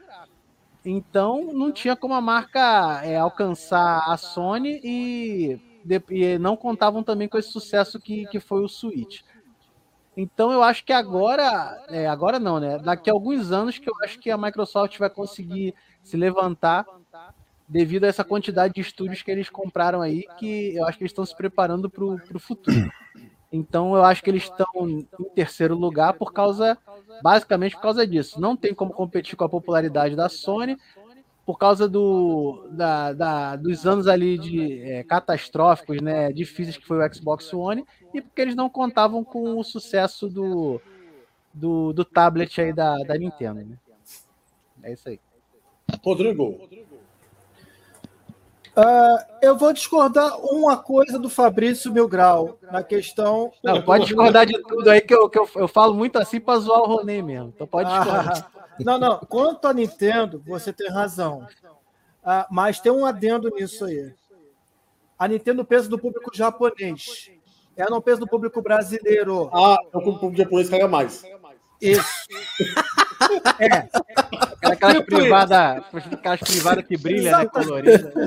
[0.84, 7.02] Então não tinha como a marca é, alcançar a Sony e, de, e, não contavam
[7.02, 9.22] também com esse sucesso que, que foi o Switch.
[10.20, 12.76] Então eu acho que agora, é, agora não, né?
[12.80, 16.84] Daqui a alguns anos que eu acho que a Microsoft vai conseguir se levantar
[17.68, 21.12] devido a essa quantidade de estúdios que eles compraram aí, que eu acho que eles
[21.12, 22.90] estão se preparando para o futuro.
[23.52, 25.06] Então eu acho que eles estão em
[25.36, 26.76] terceiro lugar por causa,
[27.22, 28.40] basicamente por causa disso.
[28.40, 30.76] Não tem como competir com a popularidade da Sony,
[31.48, 36.98] por causa do, da, da, dos anos ali de é, catastróficos, né, difíceis que foi
[36.98, 40.78] o Xbox One, e porque eles não contavam com o sucesso do,
[41.54, 43.64] do, do tablet aí da, da Nintendo.
[43.64, 43.78] Né?
[44.82, 45.18] É isso aí.
[46.04, 46.97] Rodrigo.
[48.78, 53.50] Uh, eu vou discordar uma coisa do Fabrício Milgrau na questão.
[53.60, 56.60] Não, pode discordar de tudo aí, que eu, que eu, eu falo muito assim para
[56.60, 57.52] zoar o Ronê mesmo.
[57.52, 58.48] Então pode discordar.
[58.54, 59.18] Ah, não, não.
[59.18, 61.44] Quanto à Nintendo, você tem razão.
[62.22, 64.14] Uh, mas tem um adendo nisso aí.
[65.18, 67.32] A Nintendo pensa no público japonês.
[67.76, 69.50] Ela não pensa no público brasileiro.
[69.52, 71.24] Ah, o público japonês caga mais.
[71.80, 72.08] Isso.
[73.58, 73.88] É.
[74.62, 77.46] Aquelas tipo privadas aquelas privadas que brilham, né?
[77.46, 78.12] Colorida.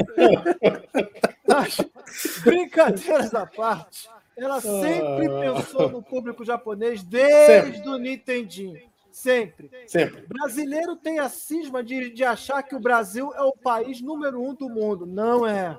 [2.43, 5.39] Brincadeiras à parte, ela sempre ah.
[5.39, 7.89] pensou no público japonês desde sempre.
[7.89, 8.81] o Nintendinho.
[9.11, 9.69] Sempre.
[9.87, 10.25] Sempre.
[10.27, 14.53] Brasileiro tem a cisma de, de achar que o Brasil é o país número um
[14.53, 15.05] do mundo.
[15.05, 15.77] Não é.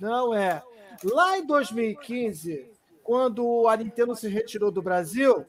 [0.00, 0.62] Não é.
[1.04, 2.66] Lá em 2015,
[3.02, 5.44] quando a Nintendo se retirou do Brasil,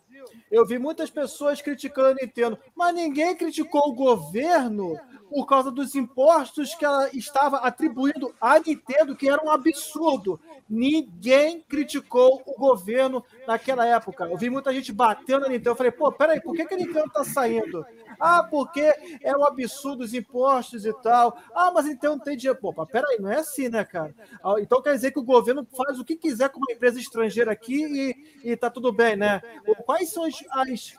[0.55, 4.97] eu vi muitas pessoas criticando a Nintendo, mas ninguém criticou o governo
[5.29, 10.39] por causa dos impostos que ela estava atribuindo à Nintendo, que era um absurdo.
[10.69, 14.25] Ninguém criticou o governo naquela época.
[14.25, 15.71] Eu vi muita gente batendo na Nintendo.
[15.71, 17.85] Eu falei, pô, peraí, por que, que a Nintendo está saindo?
[18.19, 21.37] Ah, porque é um absurdo os impostos e tal.
[21.53, 22.59] Ah, mas então tem dinheiro.
[22.59, 24.13] Pô, peraí, não é assim, né, cara?
[24.43, 27.51] Ah, então quer dizer que o governo faz o que quiser com uma empresa estrangeira
[27.51, 29.41] aqui e, e tá tudo bem, né?
[29.85, 30.35] Quais são as.
[30.51, 30.95] as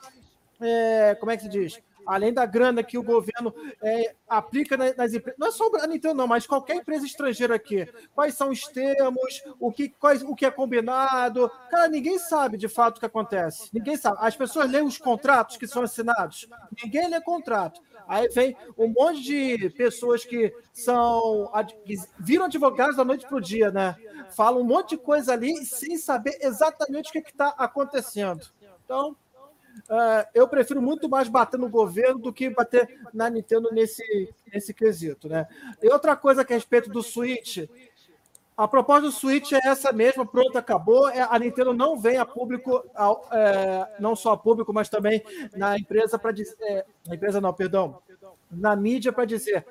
[0.59, 1.79] é, como é que se diz?
[2.07, 6.15] Além da grana que o governo é, aplica nas empresas, não é só a Nintendo,
[6.15, 7.87] não, mas qualquer empresa estrangeira aqui.
[8.15, 11.51] Quais são os termos, o que, quais, o que é combinado.
[11.69, 13.69] Cara, ninguém sabe de fato o que acontece.
[13.73, 14.17] Ninguém sabe.
[14.21, 16.47] As pessoas leem os contratos que são assinados.
[16.83, 17.81] Ninguém lê contrato.
[18.07, 21.51] Aí vem um monte de pessoas que são
[21.83, 23.95] que viram advogados da noite para o dia, né?
[24.35, 28.47] Falam um monte de coisa ali sem saber exatamente o que está acontecendo.
[28.85, 29.17] Então,
[29.89, 34.73] Uh, eu prefiro muito mais bater no governo do que bater na Nintendo nesse, nesse
[34.73, 35.29] quesito.
[35.29, 35.47] Né?
[35.81, 37.59] E outra coisa que a respeito do Switch,
[38.57, 41.07] a proposta do Switch é essa mesma, pronto, acabou.
[41.09, 42.83] É, a Nintendo não vem a público,
[43.31, 45.23] é, não só a público, mas também
[45.55, 46.55] na empresa para dizer.
[46.61, 47.99] É, na empresa não, perdão.
[48.49, 49.63] Na mídia para dizer: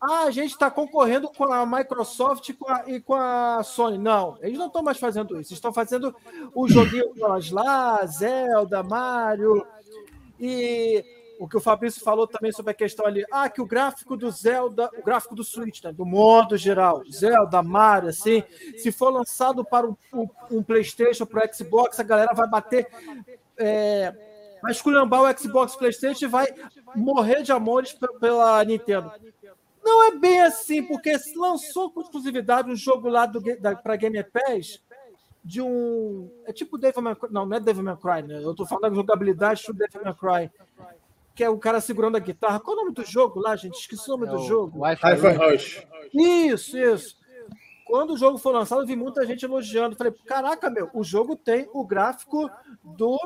[0.00, 3.98] ah, a gente está concorrendo com a Microsoft e com a, e com a Sony.
[3.98, 5.54] Não, eles não estão mais fazendo isso.
[5.54, 6.14] Estão fazendo
[6.54, 7.12] o joguinho
[7.50, 9.66] lá, Zelda, Mario.
[10.38, 11.02] E
[11.38, 13.24] o que o Fabrício falou também sobre a questão ali.
[13.30, 17.62] Ah, que o gráfico do Zelda, o gráfico do Switch, né, do modo geral, Zelda,
[17.62, 18.42] Mario, assim,
[18.76, 22.86] se for lançado para um, um, um PlayStation, para o Xbox, a galera vai bater.
[23.58, 24.12] É,
[24.62, 26.46] vai esculhambar o Xbox PlayStation e vai
[26.94, 29.10] morrer de amores pela Nintendo.
[29.86, 33.30] Não é bem assim, porque lançou com exclusividade um jogo lá
[33.84, 34.80] para Game Pass
[35.44, 36.28] de um.
[36.44, 37.28] É tipo Devil May Cry.
[37.30, 38.42] Não, não é Devil May Cry, né?
[38.42, 40.50] Eu tô falando da jogabilidade do Devil May Cry.
[41.36, 42.58] Que é o cara segurando a guitarra.
[42.58, 43.78] Qual é o nome do jogo lá, gente?
[43.78, 44.80] Esqueci o nome é do jogo.
[44.80, 45.86] Wi-Fi Rush.
[46.12, 47.16] Isso, isso.
[47.84, 49.94] Quando o jogo foi lançado, eu vi muita gente elogiando.
[49.94, 52.50] Falei, caraca, meu, o jogo tem o gráfico
[52.82, 53.16] do.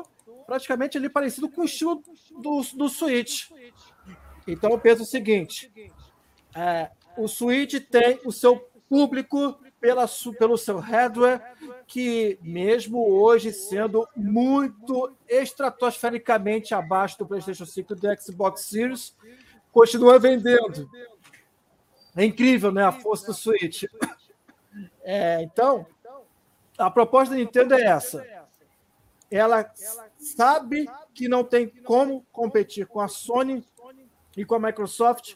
[0.45, 2.03] praticamente ali parecido com o estilo
[2.39, 3.49] do, do Switch.
[4.45, 5.71] Então eu penso o seguinte:
[6.55, 8.57] é, o Switch tem o seu
[8.89, 10.05] público pela,
[10.37, 11.41] pelo seu hardware,
[11.87, 19.15] que mesmo hoje sendo muito estratosfericamente abaixo do PlayStation 5 e do Xbox Series,
[19.71, 20.89] continua vendendo.
[22.15, 22.83] É incrível, né?
[22.83, 23.83] A força do Switch.
[25.03, 25.85] É, então,
[26.77, 28.25] a proposta da Nintendo é essa.
[29.29, 29.71] Ela
[30.19, 33.65] sabe que não tem como competir com a Sony
[34.35, 35.35] e com a Microsoft,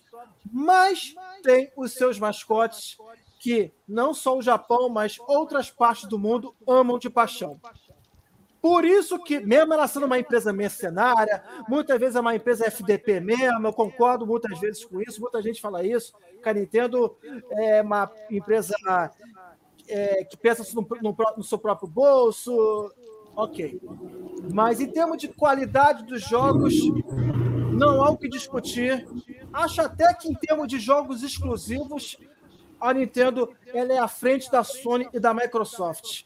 [0.52, 2.98] mas tem os seus mascotes
[3.40, 7.60] que não só o Japão, mas outras partes do mundo amam de paixão.
[8.62, 13.20] Por isso que, mesmo ela sendo uma empresa mercenária, muitas vezes é uma empresa FDP
[13.20, 17.16] mesmo, eu concordo muitas vezes com isso, muita gente fala isso, que a Nintendo
[17.52, 18.74] é uma empresa
[19.88, 22.92] é, que pensa no, no, no seu próprio bolso,
[23.36, 23.80] ok.
[24.52, 26.74] Mas em termos de qualidade dos jogos,
[27.76, 29.06] não há o que discutir.
[29.52, 32.18] Acho até que em termos de jogos exclusivos,
[32.80, 36.24] a Nintendo ela é à frente da Sony e da Microsoft.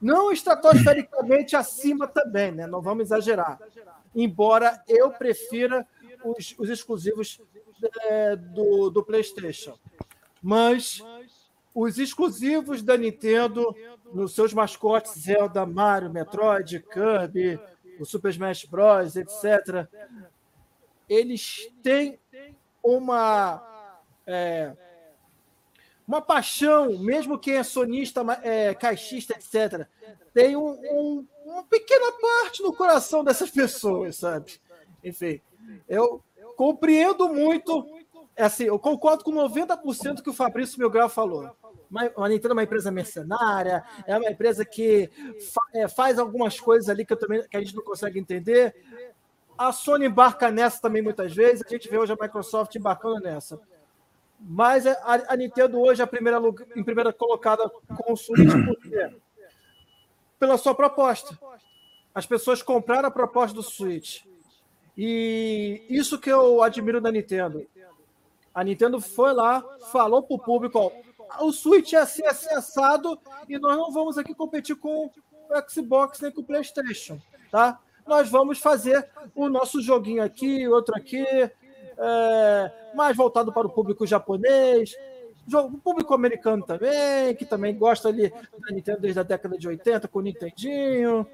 [0.00, 2.66] Não estratosfericamente acima também, né?
[2.66, 3.58] Não vamos exagerar.
[4.14, 5.86] Embora eu prefira
[6.24, 7.40] os, os exclusivos
[8.02, 9.78] é, do, do PlayStation.
[10.42, 11.02] Mas
[11.74, 13.74] os exclusivos da Nintendo,
[14.12, 17.60] nos seus mascotes Zelda, Mario, Metroid, Kirby,
[18.00, 19.86] o Super Smash Bros., etc.,
[21.10, 22.20] eles têm
[22.82, 23.66] uma.
[24.24, 24.72] É,
[26.06, 29.86] uma paixão, mesmo quem é sonista, é, caixista, etc.,
[30.34, 34.60] tem um, um, uma pequena parte no coração dessas pessoas, sabe?
[35.04, 35.40] Enfim,
[35.88, 36.22] eu
[36.56, 37.86] compreendo muito,
[38.36, 41.48] é assim, eu concordo com 90% que o Fabrício Milgrau falou.
[42.16, 45.10] A Nintendo é uma empresa mercenária, é uma empresa que
[45.52, 48.74] fa é, faz algumas coisas ali que, eu também, que a gente não consegue entender.
[49.60, 53.60] A Sony embarca nessa também muitas vezes, a gente vê hoje a Microsoft embarcando nessa.
[54.40, 54.96] Mas a,
[55.28, 56.40] a Nintendo hoje é a primeira,
[56.74, 59.14] em primeira colocada com o Switch, por quê?
[60.38, 61.38] Pela sua proposta.
[62.14, 64.24] As pessoas compraram a proposta do Switch.
[64.96, 67.66] E isso que eu admiro da Nintendo.
[68.54, 73.20] A Nintendo foi lá, falou para o público: ó, o Switch é assim, assim, assado,
[73.46, 77.20] e nós não vamos aqui competir com o Xbox nem com o PlayStation.
[77.50, 77.78] Tá?
[78.06, 84.06] Nós vamos fazer o nosso joguinho aqui, outro aqui, é, mais voltado para o público
[84.06, 84.94] japonês,
[85.52, 90.08] o público americano também, que também gosta ali da Nintendo desde a década de 80,
[90.08, 91.26] com o Nintendinho.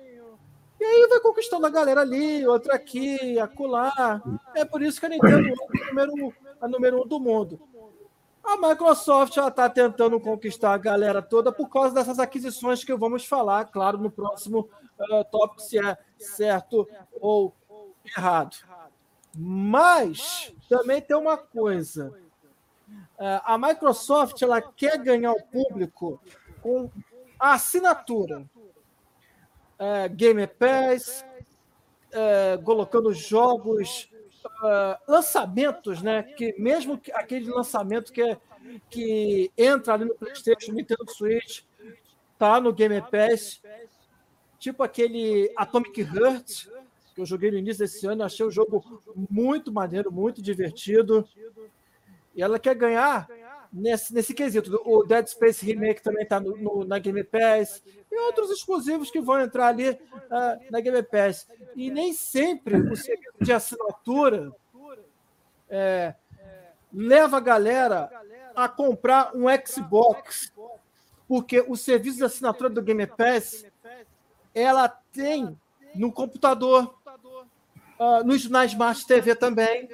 [0.79, 4.23] E aí vai conquistando a galera ali, outra aqui, acolá.
[4.55, 7.61] É por isso que a Nintendo é a número, a número um do mundo.
[8.47, 13.64] A Microsoft está tentando conquistar a galera toda por causa dessas aquisições que vamos falar,
[13.64, 14.70] claro, no próximo
[15.01, 16.88] uh, tópico, se é certo
[17.20, 17.53] ou
[18.05, 18.57] errado.
[19.36, 22.14] Mas também tem uma coisa.
[23.18, 26.20] É, a Microsoft ela quer ganhar o público
[26.62, 26.88] com
[27.38, 28.44] a assinatura.
[29.78, 31.24] É, Game Pass,
[32.64, 34.09] colocando jogos,
[34.64, 36.22] é, lançamentos, né?
[36.22, 38.38] Que mesmo aquele lançamento que, é,
[38.90, 41.62] que entra ali no PlayStation, Nintendo Switch,
[42.38, 43.61] tá no Game Pass,
[44.59, 46.68] tipo aquele Atomic Heart,
[47.14, 51.26] que eu joguei no início desse ano, achei o jogo muito maneiro, muito divertido.
[52.34, 53.26] E ela quer ganhar
[53.77, 54.81] nesse, nesse quesito.
[54.85, 57.83] O Dead Space Remake também está no, no, na Game Pass.
[58.11, 61.47] E outros exclusivos que vão entrar ali uh, na Game Pass.
[61.74, 64.53] E nem sempre o serviço de assinatura
[65.68, 66.14] é,
[66.93, 68.11] leva a galera
[68.55, 70.53] a comprar um Xbox.
[71.29, 73.66] Porque o serviço de assinatura do Game Pass
[74.55, 75.59] ela tem
[75.95, 76.95] no computador
[77.99, 79.89] uh, nos, na Smart TV também.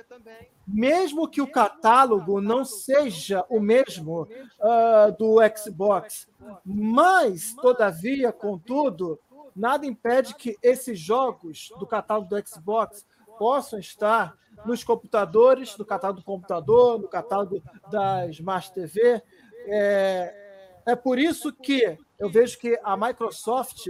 [0.67, 6.29] Mesmo que o catálogo não seja o mesmo uh, do Xbox,
[6.65, 9.19] mas, todavia, contudo,
[9.55, 13.05] nada impede que esses jogos do catálogo do Xbox
[13.39, 19.23] possam estar nos computadores, no catálogo do computador, no catálogo da Smart TV.
[19.67, 23.89] É, é por isso que eu vejo que a Microsoft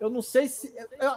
[0.00, 0.74] eu não sei se.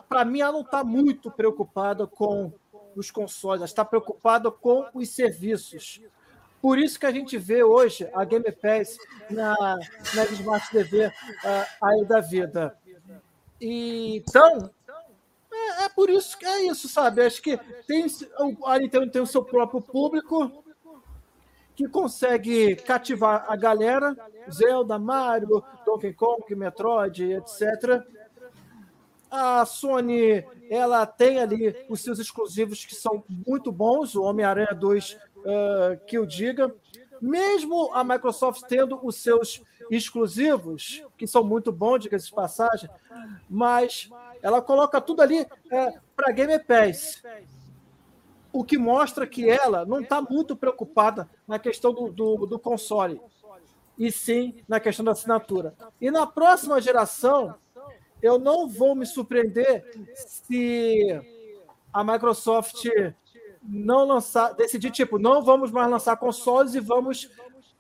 [0.09, 2.51] Para mim, ela não está muito preocupada com
[2.95, 6.01] os consoles, ela está preocupada com os serviços.
[6.61, 8.97] Por isso que a gente vê hoje a Game Pass
[9.29, 9.55] na,
[10.15, 11.11] na Smart TV uh,
[11.81, 12.77] aí da vida.
[13.59, 14.69] E, então,
[15.51, 17.21] é, é, por isso que é isso, sabe?
[17.21, 18.05] Acho que tem,
[18.65, 20.63] a Nintendo tem o seu próprio público
[21.75, 24.15] que consegue cativar a galera,
[24.49, 28.03] Zelda, Mario, Donkey Kong, Metroid, etc
[29.33, 35.13] a Sony ela tem ali os seus exclusivos que são muito bons, o Homem-Aranha 2
[35.13, 36.73] uh, que eu diga.
[37.19, 42.87] Mesmo a Microsoft tendo os seus exclusivos, que são muito bons, diga-se de passagem,
[43.49, 44.07] mas
[44.39, 47.23] ela coloca tudo ali uh, para Game Pass.
[48.51, 53.19] O que mostra que ela não está muito preocupada na questão do, do, do console,
[53.97, 55.73] e sim na questão da assinatura.
[55.99, 57.55] E na próxima geração,
[58.23, 59.83] eu não vou me surpreender
[60.15, 61.21] se
[61.91, 62.85] a Microsoft
[63.61, 67.29] não lançar, decidir, tipo, não vamos mais lançar consoles e vamos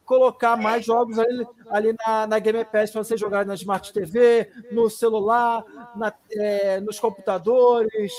[0.03, 4.51] colocar mais jogos ali, ali na, na Game Pass para você jogar na Smart TV,
[4.69, 5.63] no celular,
[5.95, 8.13] na, é, nos computadores.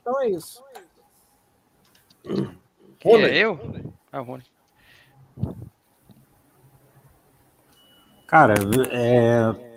[0.00, 0.62] Então é isso.
[3.04, 3.24] Rony.
[3.24, 3.60] É eu?
[4.10, 4.44] Ah, Rony.
[8.26, 8.54] Cara,
[8.90, 9.67] é,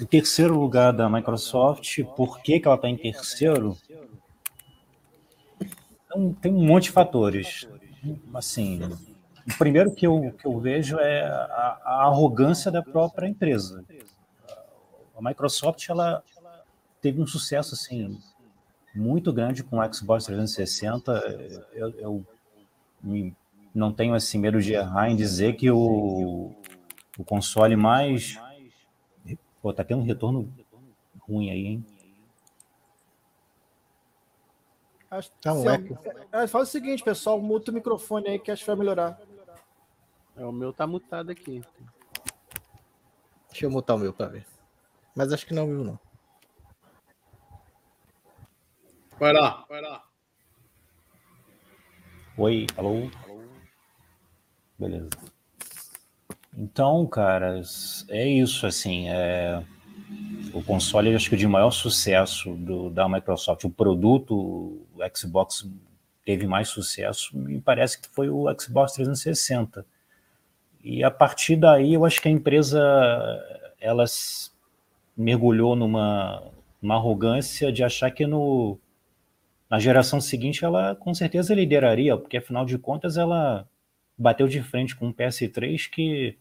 [0.00, 3.76] em terceiro lugar da Microsoft, por que, que ela está em terceiro?
[6.04, 7.68] Então, tem um monte de fatores.
[8.34, 8.80] Assim,
[9.46, 13.84] o primeiro que eu, que eu vejo é a, a arrogância da própria empresa.
[15.16, 16.22] A Microsoft ela
[17.00, 18.18] teve um sucesso assim
[18.94, 21.12] muito grande com o Xbox 360.
[21.72, 22.26] Eu, eu
[23.02, 23.34] me,
[23.74, 26.52] não tenho assim medo de errar em dizer que o,
[27.18, 28.38] o console mais
[29.64, 30.54] Pô, tá tendo um retorno
[31.20, 31.86] ruim aí, hein?
[35.10, 35.98] Acho, tá um eco.
[36.32, 39.18] É, faz o seguinte, pessoal, muta o microfone aí que acho que vai melhorar.
[40.36, 41.62] É, o meu tá mutado aqui.
[43.48, 44.46] Deixa eu mutar o meu para ver.
[45.16, 45.98] Mas acho que não viu, não.
[49.18, 50.04] Vai lá, vai lá.
[52.36, 53.10] Oi, alô?
[54.78, 55.08] Beleza.
[56.56, 59.62] Então, caras, é isso, assim, é...
[60.52, 64.34] o console, acho que de maior sucesso do, da Microsoft, o produto,
[64.94, 65.68] o Xbox
[66.24, 69.84] teve mais sucesso, me parece que foi o Xbox 360.
[70.82, 72.80] E a partir daí, eu acho que a empresa,
[73.80, 74.04] ela
[75.16, 76.42] mergulhou numa,
[76.80, 78.78] numa arrogância de achar que no,
[79.68, 83.68] na geração seguinte ela com certeza lideraria, porque afinal de contas ela
[84.16, 86.38] bateu de frente com o PS3 que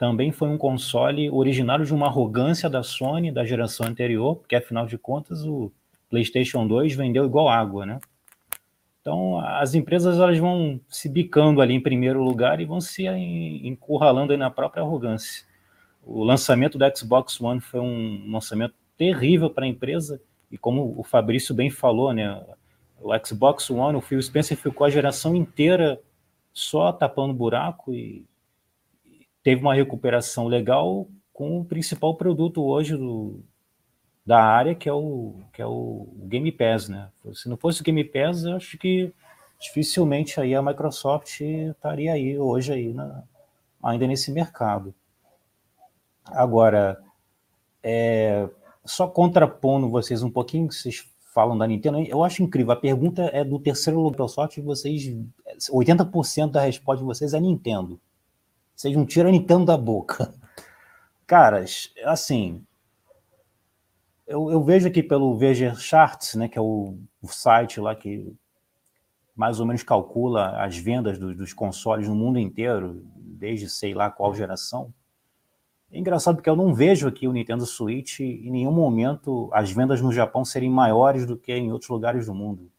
[0.00, 4.86] também foi um console originário de uma arrogância da Sony da geração anterior, porque afinal
[4.86, 5.70] de contas o
[6.08, 8.00] PlayStation 2 vendeu igual água, né?
[9.02, 14.34] Então as empresas elas vão se bicando ali em primeiro lugar e vão se encurralando
[14.38, 15.44] na própria arrogância.
[16.02, 20.18] O lançamento do Xbox One foi um lançamento terrível para a empresa
[20.50, 22.42] e como o Fabrício bem falou, né?
[22.98, 26.00] O Xbox One, o Phil Spencer ficou a geração inteira
[26.54, 28.24] só tapando buraco e
[29.42, 33.42] teve uma recuperação legal com o principal produto hoje do,
[34.24, 37.08] da área, que é, o, que é o Game Pass, né?
[37.34, 39.12] Se não fosse o Game Pass, eu acho que
[39.58, 43.22] dificilmente aí a Microsoft estaria aí hoje aí na,
[43.82, 44.94] ainda nesse mercado.
[46.24, 47.00] Agora,
[47.82, 48.48] é,
[48.84, 52.72] só contrapondo vocês um pouquinho, que vocês falam da Nintendo, eu acho incrível.
[52.72, 55.02] A pergunta é do terceiro Microsoft vocês,
[55.70, 58.00] 80% da resposta de vocês é Nintendo.
[58.80, 60.32] Vocês não tiram a Nintendo da boca.
[61.26, 62.64] Caras, assim,
[64.26, 68.34] eu, eu vejo aqui pelo VG Charts, né, que é o, o, site lá que
[69.36, 74.10] mais ou menos calcula as vendas do, dos consoles no mundo inteiro, desde sei lá
[74.10, 74.94] qual geração.
[75.92, 80.00] É engraçado porque eu não vejo aqui o Nintendo Switch em nenhum momento as vendas
[80.00, 82.70] no Japão serem maiores do que em outros lugares do mundo.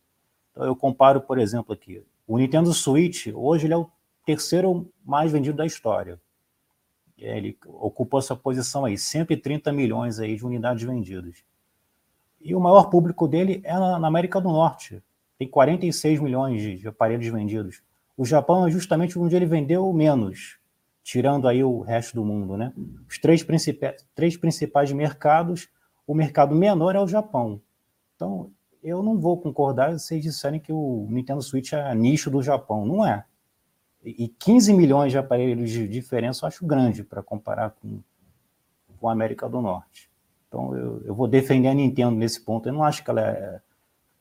[0.50, 2.04] Então eu comparo, por exemplo, aqui.
[2.26, 3.88] O Nintendo Switch, hoje ele é o
[4.26, 6.20] terceiro mais vendido da história.
[7.18, 11.44] Ele ocupou essa posição aí, 130 milhões aí de unidades vendidas.
[12.40, 15.04] E o maior público dele é na, América do Norte.
[15.38, 17.84] Tem 46 milhões de, aparelhos vendidos.
[18.18, 20.58] O Japão é justamente onde ele vendeu menos,
[21.04, 22.74] tirando aí o resto do mundo, né?
[23.08, 25.70] Os três, principais, três principais mercados,
[26.08, 27.62] o mercado menor é o Japão.
[28.16, 28.52] Então,
[28.84, 32.86] eu não vou concordar se vocês disserem que o Nintendo Switch é nicho do Japão.
[32.86, 33.24] Não é.
[34.04, 38.00] E 15 milhões de aparelhos de diferença eu acho grande para comparar com,
[39.00, 40.10] com a América do Norte.
[40.48, 42.68] Então eu, eu, vou defender a Nintendo nesse ponto.
[42.68, 43.62] Eu não acho que ela é.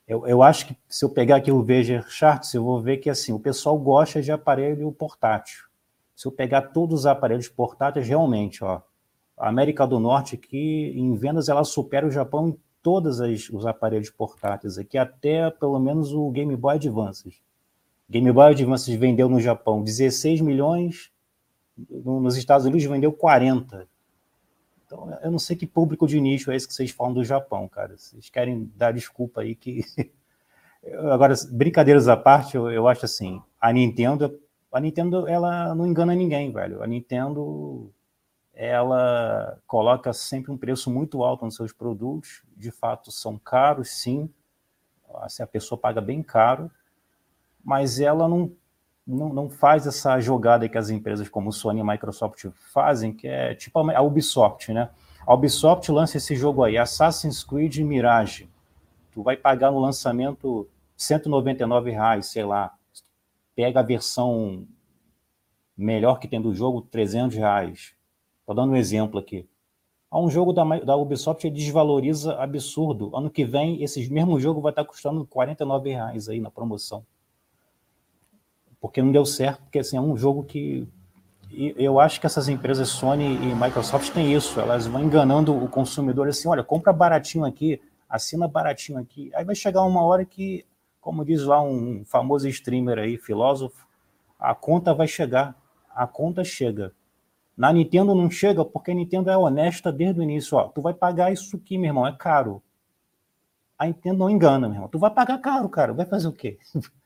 [0.06, 3.08] Eu, eu acho que se eu pegar aqui o Veja Charts, eu vou ver que
[3.08, 5.64] assim, o pessoal gosta de aparelho portátil.
[6.14, 8.82] Se eu pegar todos os aparelhos portáteis, realmente, ó,
[9.38, 14.10] a América do Norte aqui, em vendas, ela supera o Japão em todos os aparelhos
[14.10, 17.40] portáteis aqui, até pelo menos o Game Boy Advance.
[18.10, 21.12] Game Boy Advance vendeu no Japão 16 milhões,
[21.88, 23.86] nos Estados Unidos vendeu 40.
[24.84, 27.68] Então, eu não sei que público de nicho é esse que vocês falam do Japão,
[27.68, 27.96] cara.
[27.96, 29.84] Vocês querem dar desculpa aí que.
[31.12, 34.40] Agora, brincadeiras à parte, eu, eu acho assim: a Nintendo,
[34.72, 36.82] a Nintendo, ela não engana ninguém, velho.
[36.82, 37.92] A Nintendo,
[38.52, 42.42] ela coloca sempre um preço muito alto nos seus produtos.
[42.56, 44.28] De fato, são caros, sim.
[45.14, 46.68] Assim, a pessoa paga bem caro
[47.64, 48.52] mas ela não,
[49.06, 53.54] não, não faz essa jogada que as empresas como Sony e Microsoft fazem, que é
[53.54, 54.90] tipo a Ubisoft, né?
[55.26, 58.48] A Ubisoft lança esse jogo aí, Assassin's Creed Mirage.
[59.12, 62.72] Tu vai pagar no lançamento 199 reais, sei lá.
[63.54, 64.66] Pega a versão
[65.76, 67.94] melhor que tem do jogo, 300 reais.
[68.40, 69.46] Estou dando um exemplo aqui.
[70.10, 73.14] Há um jogo da, da Ubisoft que desvaloriza absurdo.
[73.14, 77.04] Ano que vem, esse mesmo jogo vai estar custando 49 reais aí na promoção
[78.80, 80.88] porque não deu certo, porque assim, é um jogo que
[81.52, 86.28] eu acho que essas empresas Sony e Microsoft têm isso, elas vão enganando o consumidor
[86.28, 90.64] assim, olha, compra baratinho aqui, assina baratinho aqui, aí vai chegar uma hora que
[91.00, 93.86] como diz lá um famoso streamer aí, filósofo,
[94.38, 95.56] a conta vai chegar.
[95.94, 96.92] A conta chega.
[97.56, 100.56] Na Nintendo não chega porque a Nintendo é honesta desde o início.
[100.56, 102.62] Ó, tu vai pagar isso aqui, meu irmão, é caro.
[103.78, 104.88] A Nintendo não engana, meu irmão.
[104.88, 105.92] Tu vai pagar caro, cara.
[105.92, 106.58] Vai fazer o quê?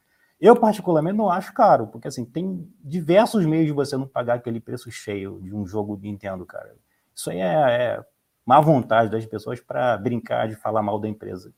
[0.45, 4.61] Eu, particularmente, não acho caro, porque assim, tem diversos meios de você não pagar aquele
[4.61, 6.74] preço cheio de um jogo de Nintendo, cara.
[7.14, 8.05] Isso aí é, é
[8.45, 11.51] má vontade das pessoas para brincar de falar mal da empresa.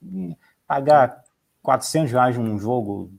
[0.69, 1.21] Pagar
[1.65, 3.11] 400 reais num jogo.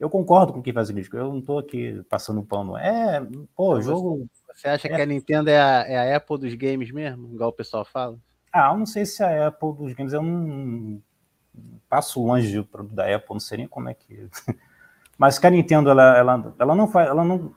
[0.00, 2.76] Eu concordo com o que faz crítico, eu não estou aqui passando pano.
[2.76, 4.26] É, pô, jogo.
[4.52, 4.96] Você acha é...
[4.96, 8.18] que a Nintendo é a, é a, Apple dos games mesmo, igual o pessoal fala?
[8.52, 11.00] Ah, eu não sei se é a Apple dos games, eu não
[11.88, 14.28] passo longe do produto da Apple, não sei nem como é que.
[15.18, 17.08] Mas que a Nintendo, ela, ela, ela não faz.
[17.08, 17.54] Ela não...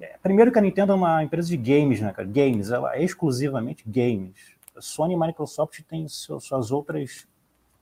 [0.00, 2.26] É, primeiro que a Nintendo é uma empresa de games, né, cara?
[2.26, 4.54] Games, ela é exclusivamente games.
[4.76, 7.28] A Sony e Microsoft têm suas outras,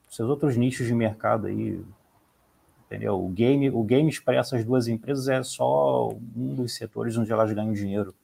[0.09, 1.83] seus outros nichos de mercado aí.
[2.87, 3.25] Entendeu?
[3.25, 7.51] O game, o games para essas duas empresas é só um dos setores onde elas
[7.53, 8.15] ganham dinheiro.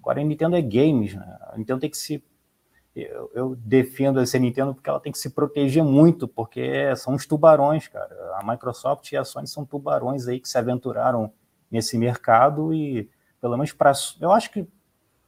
[0.00, 1.38] Agora a Nintendo é games, né?
[1.42, 2.22] A Nintendo tem que se
[3.02, 7.26] eu, eu, defendo essa Nintendo porque ela tem que se proteger muito, porque são os
[7.26, 8.14] tubarões, cara.
[8.36, 11.30] A Microsoft e a Sony são tubarões aí que se aventuraram
[11.70, 13.92] nesse mercado e, pelo menos para.
[14.18, 14.66] Eu acho que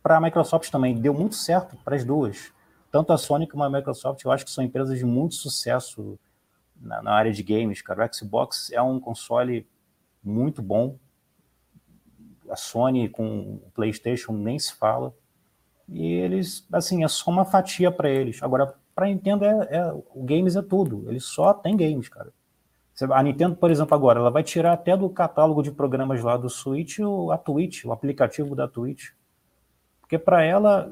[0.03, 2.53] para a Microsoft também deu muito certo para as duas.
[2.91, 6.19] Tanto a Sony como a Microsoft, eu acho que são empresas de muito sucesso
[6.75, 8.07] na, na área de games, cara.
[8.07, 9.69] O Xbox é um console
[10.25, 10.97] muito bom.
[12.49, 15.14] A Sony com o PlayStation nem se fala
[15.89, 18.43] e eles, assim, é só uma fatia para eles.
[18.43, 21.05] Agora, para a Nintendo, é, é, o games é tudo.
[21.09, 22.30] Eles só tem games, cara.
[23.12, 26.51] A Nintendo, por exemplo, agora, ela vai tirar até do catálogo de programas lá do
[26.51, 26.99] Switch
[27.32, 29.11] a Twitch, o aplicativo da Twitch.
[30.01, 30.91] Porque para ela,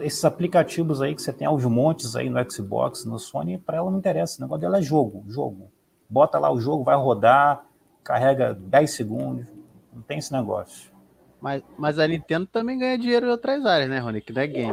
[0.00, 3.90] esses aplicativos aí que você tem aos montes aí no Xbox, no Sony, para ela
[3.90, 4.38] não interessa.
[4.38, 5.70] O negócio dela é jogo, jogo.
[6.10, 7.64] Bota lá o jogo, vai rodar,
[8.02, 9.46] carrega 10 segundos,
[9.92, 10.93] não tem esse negócio.
[11.44, 14.22] Mas, mas a Nintendo também ganha dinheiro em outras áreas, né, Rony?
[14.22, 14.72] Que não é game.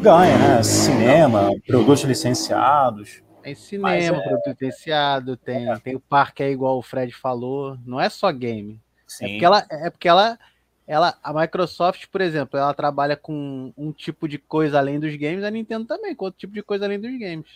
[0.00, 0.62] Ganha, né?
[0.62, 3.20] Cinema, produtos licenciados.
[3.42, 4.12] Tem cinema, é...
[4.12, 5.76] produto licenciado, tem, é.
[5.80, 7.76] tem o parque aí, igual o Fred falou.
[7.84, 8.74] Não é só game.
[8.74, 9.24] É Sim.
[9.24, 9.66] É porque ela.
[9.68, 10.38] É porque ela
[10.86, 15.42] ela, a Microsoft, por exemplo, ela trabalha com um tipo de coisa além dos games,
[15.42, 17.50] a Nintendo também, com outro tipo de coisa além dos games.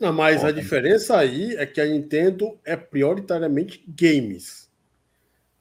[0.00, 4.63] Não, mas a diferença aí é que a Nintendo é prioritariamente games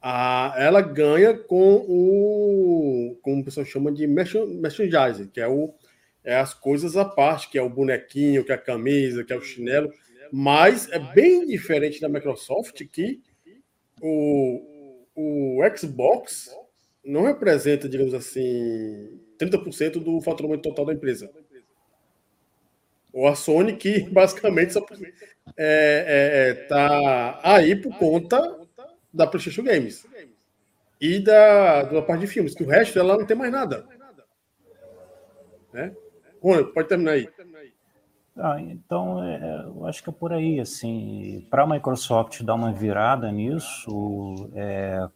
[0.06, 5.74] a, ela ganha com o, como o pessoal chama de merchandising, que é, o,
[6.26, 9.38] é as coisas à parte, que é o bonequinho, que é a camisa, que é
[9.38, 9.90] o chinelo,
[10.30, 13.22] mas é bem diferente da Microsoft, que
[14.02, 16.54] o, o Xbox
[17.06, 21.32] não representa, digamos assim, 30% do faturamento total da empresa.
[23.14, 24.82] Ou a Sony, que basicamente está
[25.56, 28.63] é, é, é, tá aí por conta
[29.14, 30.06] da PlayStation Games
[31.00, 33.86] e da, da parte de filmes, que o resto ela não tem mais nada.
[35.72, 35.96] Né?
[36.42, 37.30] Rony, pode terminar aí.
[38.36, 42.72] Ah, então, é, eu acho que é por aí, assim, para a Microsoft dar uma
[42.72, 45.08] virada nisso, é,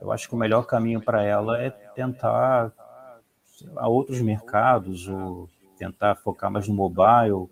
[0.00, 2.72] eu acho que o melhor caminho para ela é tentar
[3.76, 7.48] a outros mercados, ou tentar focar mais no mobile.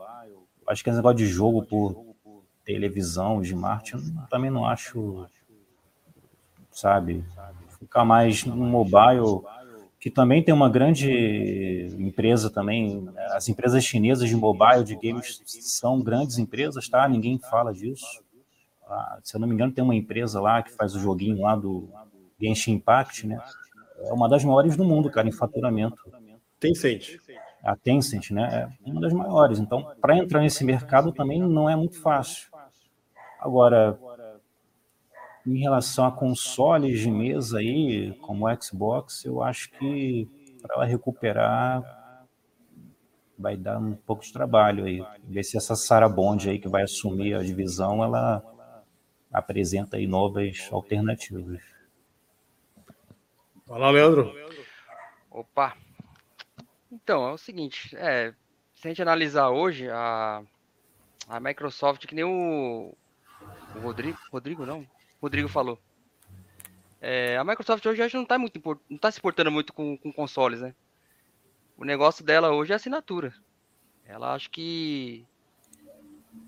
[0.67, 2.07] Acho que esse negócio de jogo por
[2.65, 5.27] televisão, de marketing, também não acho
[6.81, 7.25] sabe?
[7.79, 9.43] Ficar mais no mobile,
[9.99, 13.09] que também tem uma grande empresa também.
[13.33, 17.07] As empresas chinesas de mobile, de games, são grandes empresas, tá?
[17.09, 18.23] Ninguém fala disso.
[18.87, 21.55] Ah, se eu não me engano, tem uma empresa lá que faz o joguinho lá
[21.55, 21.89] do
[22.41, 23.41] Genshin Impact, né?
[24.03, 25.97] É uma das maiores do mundo, cara, em faturamento.
[26.59, 27.19] Tencent.
[27.63, 28.73] A Tencent, né?
[28.85, 29.59] É uma das maiores.
[29.59, 32.49] Então, para entrar nesse mercado também não é muito fácil.
[33.39, 33.99] Agora,
[35.51, 40.29] em relação a consoles de mesa aí, como o Xbox, eu acho que
[40.63, 41.83] para ela recuperar
[43.39, 45.03] vai dar um pouco de trabalho aí.
[45.25, 48.43] Ver se essa Sara Bond aí que vai assumir a divisão, ela
[49.33, 51.61] apresenta aí novas alternativas.
[53.67, 54.35] Fala, Leandro.
[55.31, 55.77] Opa.
[56.93, 58.35] Então, é o seguinte, é,
[58.75, 60.43] se a gente analisar hoje, a,
[61.29, 62.93] a Microsoft, que nem o,
[63.77, 64.85] o Rodrigo, Rodrigo não,
[65.21, 65.79] Rodrigo falou.
[67.01, 70.61] É, a Microsoft hoje não está muito não tá se importando muito com, com consoles,
[70.61, 70.75] né?
[71.77, 73.35] O negócio dela hoje é assinatura.
[74.05, 75.27] Ela acho que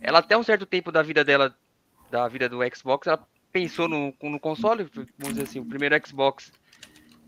[0.01, 1.57] ela até um certo tempo da vida dela,
[2.11, 4.85] da vida do Xbox, ela pensou no, no console,
[5.19, 6.53] vamos dizer assim, o primeiro Xbox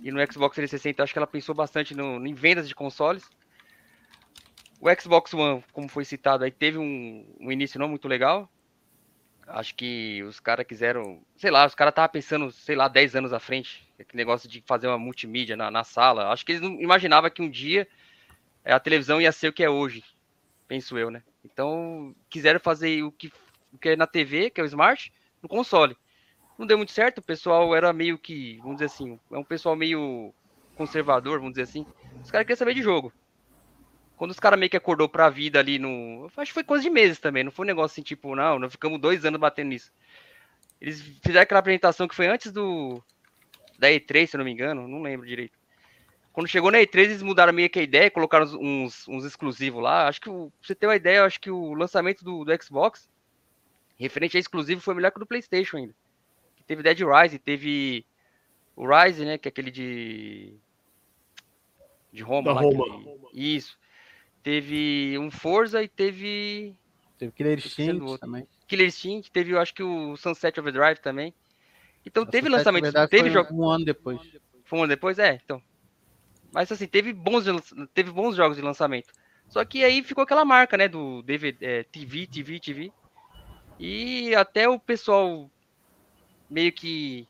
[0.02, 3.28] e no Xbox 360, acho que ela pensou bastante no, em vendas de consoles.
[4.80, 8.50] O Xbox One, como foi citado aí, teve um, um início não muito legal,
[9.46, 13.32] Acho que os caras quiseram, sei lá, os caras estavam pensando, sei lá, 10 anos
[13.32, 16.32] à frente, aquele negócio de fazer uma multimídia na, na sala.
[16.32, 17.86] Acho que eles não imaginavam que um dia
[18.64, 20.02] é, a televisão ia ser o que é hoje,
[20.66, 21.22] penso eu, né?
[21.44, 23.30] Então, quiseram fazer o que,
[23.72, 25.12] o que é na TV, que é o Smart,
[25.42, 25.96] no console.
[26.58, 29.76] Não deu muito certo, o pessoal era meio que, vamos dizer assim, é um pessoal
[29.76, 30.32] meio
[30.74, 31.86] conservador, vamos dizer assim.
[32.22, 33.12] Os caras queriam saber de jogo.
[34.16, 36.30] Quando os caras meio que acordou pra vida ali no.
[36.36, 38.72] Acho que foi coisa de meses também, não foi um negócio assim, tipo, não, nós
[38.72, 39.92] ficamos dois anos batendo nisso.
[40.80, 43.02] Eles fizeram aquela apresentação que foi antes do.
[43.78, 45.58] Da E3, se eu não me engano, não lembro direito.
[46.32, 50.08] Quando chegou na E3, eles mudaram meio que a ideia, colocaram uns, uns exclusivos lá.
[50.08, 53.08] Acho que, pra você ter uma ideia, acho que o lançamento do, do Xbox,
[53.96, 55.94] referente a exclusivo, foi melhor que o do PlayStation ainda.
[56.66, 58.04] Teve Dead Rise, teve
[58.76, 59.38] o Rise, né?
[59.38, 60.54] Que é aquele de.
[62.12, 62.54] De Roma.
[62.54, 62.84] Da lá, Roma.
[62.84, 63.76] aquele- Isso.
[64.44, 66.76] Teve um Forza e teve.
[67.18, 68.46] Teve Killer Instinct também.
[68.68, 71.34] Killer Instinct, teve, eu acho que o Sunset Overdrive também.
[72.04, 72.82] Então teve Essa lançamento.
[72.82, 73.54] verdade, Teve foi jogo.
[73.54, 74.20] Um ano depois.
[74.64, 75.18] Foi um ano depois?
[75.18, 75.62] É, então.
[76.52, 77.46] Mas assim, teve bons,
[77.94, 79.12] teve bons jogos de lançamento.
[79.48, 80.88] Só que aí ficou aquela marca, né?
[80.88, 82.92] Do DVD, é, TV, TV, TV.
[83.80, 85.50] E até o pessoal
[86.50, 87.26] meio que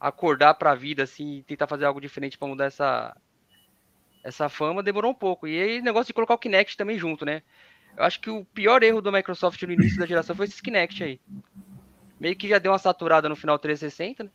[0.00, 3.14] acordar pra vida, assim, e tentar fazer algo diferente pra mudar essa,
[4.22, 5.46] essa fama, demorou um pouco.
[5.46, 7.42] E aí, negócio de colocar o Kinect também junto, né?
[7.96, 11.02] Eu acho que o pior erro do Microsoft no início da geração foi esse Kinect
[11.02, 11.20] aí.
[12.18, 14.30] Meio que já deu uma saturada no final 360, né?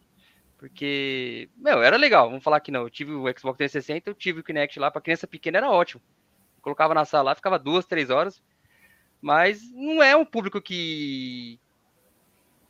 [0.58, 2.84] Porque, meu, era legal, vamos falar que não.
[2.84, 6.02] Eu tive o Xbox 360, eu tive o Kinect lá, pra criança pequena era ótimo.
[6.62, 8.42] Colocava na sala lá, ficava duas, três horas.
[9.22, 11.60] Mas não é um público que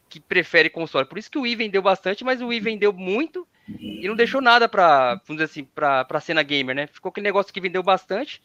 [0.10, 1.08] que prefere console.
[1.08, 4.42] Por isso que o Wii vendeu bastante, mas o Wii vendeu muito e não deixou
[4.42, 6.88] nada pra, vamos dizer assim, pra, pra cena gamer, né?
[6.88, 8.42] Ficou aquele negócio que vendeu bastante,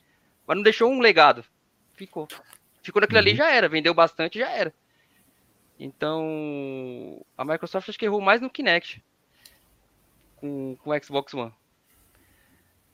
[0.46, 1.44] mas não deixou um legado.
[1.94, 2.26] Ficou.
[2.82, 3.68] Ficou naquilo ali, já era.
[3.68, 4.72] Vendeu bastante, já era.
[5.78, 9.02] Então, a Microsoft acho que errou mais no Kinect
[10.36, 11.52] com, com o Xbox One.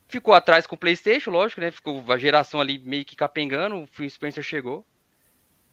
[0.09, 1.71] Ficou atrás com o PlayStation, lógico, né?
[1.71, 3.83] Ficou a geração ali meio que capengando.
[3.83, 4.85] O Phil Spencer chegou.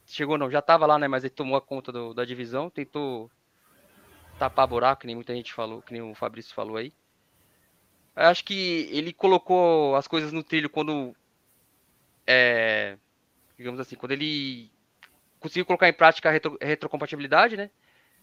[0.05, 1.07] Chegou não, já tava lá, né?
[1.07, 3.29] Mas ele tomou a conta do- da divisão, tentou
[4.37, 6.93] tapar buraco, que nem muita gente falou, que nem o Fabrício falou aí.
[8.15, 11.15] Eu acho que ele colocou as coisas no trilho quando.
[12.27, 12.97] É,
[13.57, 14.71] digamos assim, quando ele
[15.39, 17.71] conseguiu colocar em prática a retro- retrocompatibilidade, né?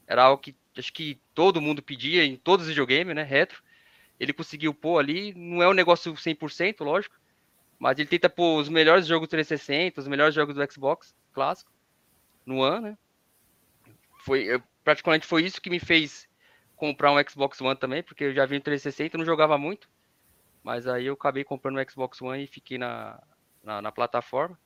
[0.07, 3.23] Era algo que acho que todo mundo pedia em todos os videogames, né?
[3.25, 3.63] Retro.
[4.21, 5.35] Ele conseguiu pôr ali.
[5.35, 7.17] Não é um negócio 100%, lógico.
[7.81, 11.73] Mas ele tenta pôr os melhores jogos do 360, os melhores jogos do Xbox clássico
[12.47, 12.99] no ano, né?
[14.25, 16.29] Foi, eu- praticamente foi isso que me fez
[16.77, 19.89] comprar um Xbox One também, porque eu já vi o 360, não jogava muito.
[20.65, 23.23] Mas aí eu acabei comprando o Xbox One e fiquei na,
[23.65, 24.59] na, na plataforma.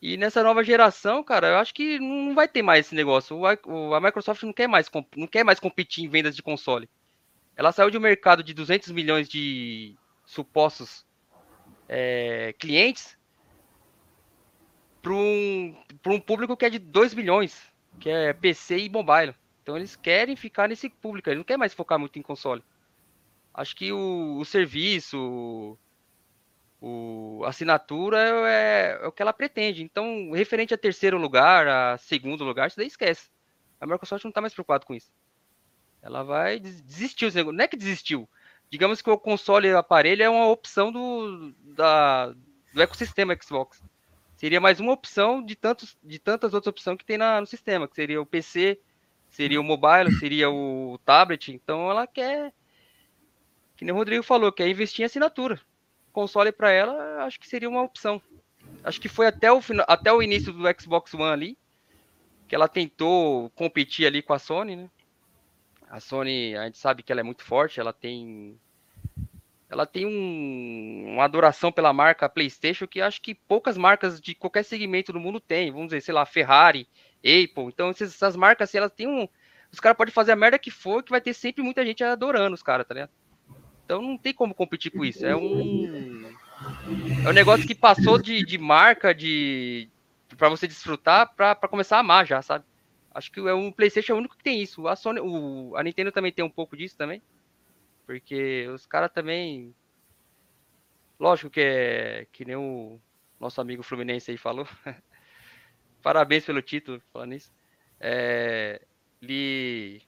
[0.00, 3.36] E nessa nova geração, cara, eu acho que não vai ter mais esse negócio.
[3.38, 6.88] O, a Microsoft não quer, mais, não quer mais competir em vendas de console.
[7.56, 11.06] Ela saiu de um mercado de 200 milhões de supostos
[11.88, 13.16] é, clientes
[15.02, 17.60] para um, um público que é de 2 milhões,
[18.00, 19.34] que é PC e mobile.
[19.62, 22.62] Então eles querem ficar nesse público, eles não querem mais focar muito em console.
[23.52, 25.78] Acho que o, o serviço,
[26.80, 29.82] o, assinatura é, é o que ela pretende.
[29.82, 33.30] Então, referente a terceiro lugar, a segundo lugar, isso daí esquece.
[33.80, 35.10] A Microsoft não está mais preocupada com isso.
[36.02, 37.32] Ela vai des- desistir.
[37.34, 38.28] Não é que desistiu.
[38.74, 42.34] Digamos que o console o aparelho é uma opção do, da,
[42.72, 43.80] do ecossistema Xbox.
[44.34, 47.86] Seria mais uma opção de, tantos, de tantas outras opções que tem na, no sistema,
[47.86, 48.80] que seria o PC,
[49.30, 51.52] seria o mobile, seria o tablet.
[51.52, 52.52] Então ela quer,
[53.76, 55.60] que nem o Rodrigo falou, quer investir em assinatura.
[56.12, 58.20] Console para ela, acho que seria uma opção.
[58.82, 61.58] Acho que foi até o, fina- até o início do Xbox One ali,
[62.48, 64.90] que ela tentou competir ali com a Sony, né?
[65.88, 68.58] A Sony, a gente sabe que ela é muito forte, ela tem
[69.68, 74.62] ela tem um- uma adoração pela marca PlayStation que acho que poucas marcas de qualquer
[74.64, 75.70] segmento do mundo têm.
[75.70, 76.88] Vamos dizer, sei lá, Ferrari,
[77.18, 77.66] Apple.
[77.66, 79.28] Então, essas, essas marcas, assim, elas têm um.
[79.72, 82.54] Os caras podem fazer a merda que for, que vai ter sempre muita gente adorando
[82.54, 83.10] os caras, tá ligado?
[83.84, 85.24] Então não tem como competir com isso.
[85.26, 86.32] É um.
[87.24, 89.88] É um negócio que passou de, de marca, de.
[90.36, 92.64] para você desfrutar, pra começar a amar já, sabe?
[93.14, 94.88] Acho que é um PlayStation é o único que tem isso.
[94.88, 97.22] A Sony, o, a Nintendo também tem um pouco disso também.
[98.06, 99.74] Porque os caras também.
[101.18, 103.00] Lógico que é que nem o
[103.38, 104.66] nosso amigo Fluminense aí falou.
[106.02, 107.52] Parabéns pelo título, falando nisso.
[107.98, 108.80] É,
[109.22, 110.02] ele,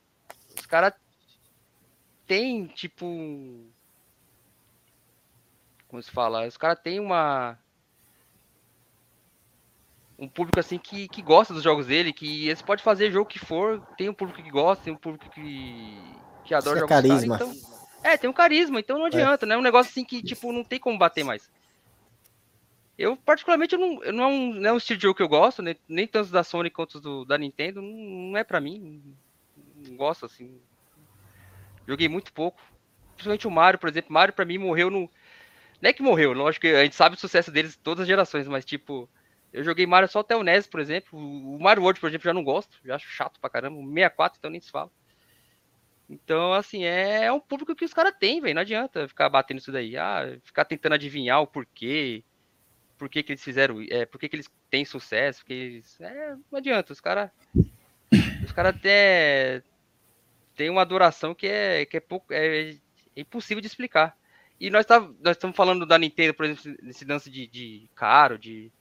[0.59, 0.93] os caras
[2.27, 3.07] tem tipo.
[5.89, 6.47] Como se fala?
[6.47, 7.59] Os caras têm uma.
[10.19, 13.39] um público assim que, que gosta dos jogos dele, que eles pode fazer jogo que
[13.39, 15.99] for, tem um público que gosta, tem um público que,
[16.45, 17.37] que adora Isso é jogos carisma.
[17.37, 19.55] então, é, tem um carisma, então não adianta, né?
[19.55, 21.51] É um negócio assim que, tipo, não tem como bater mais.
[22.99, 25.23] Eu, particularmente, eu não, eu não, é um, não é um estilo de jogo que
[25.23, 25.77] eu gosto, né?
[25.87, 29.03] nem tanto da Sony quanto do, da Nintendo, não, não é pra mim.
[29.77, 30.59] Não, gosto, assim.
[31.87, 32.61] Joguei muito pouco.
[33.15, 34.13] Principalmente o Mario, por exemplo.
[34.13, 35.11] Mario, pra mim, morreu no.
[35.81, 38.49] Não é que morreu, lógico que a gente sabe o sucesso deles todas as gerações,
[38.49, 39.09] mas, tipo,
[39.53, 41.19] eu joguei Mario só até o NES, por exemplo.
[41.19, 42.79] O Mario World, por exemplo, já não gosto.
[42.85, 43.79] Já acho chato pra caramba.
[43.79, 44.91] O 64, então nem se fala.
[46.09, 48.55] Então, assim, é um público que os caras têm, velho.
[48.55, 49.97] Não adianta ficar batendo isso daí.
[49.97, 52.23] Ah, ficar tentando adivinhar o porquê.
[52.97, 53.85] Por que, que eles fizeram.
[53.91, 55.41] É, por que, que eles têm sucesso.
[55.41, 56.93] Porque eles, é, não adianta.
[56.93, 57.31] Os caras.
[58.45, 59.63] Os caras até.
[60.55, 62.33] Tem uma adoração que é, que é pouco.
[62.33, 62.77] É, é
[63.17, 64.17] impossível de explicar.
[64.61, 68.39] E nós, tá, nós estamos falando da Nintendo, por exemplo, nesse lance de, de caro,
[68.39, 68.73] de,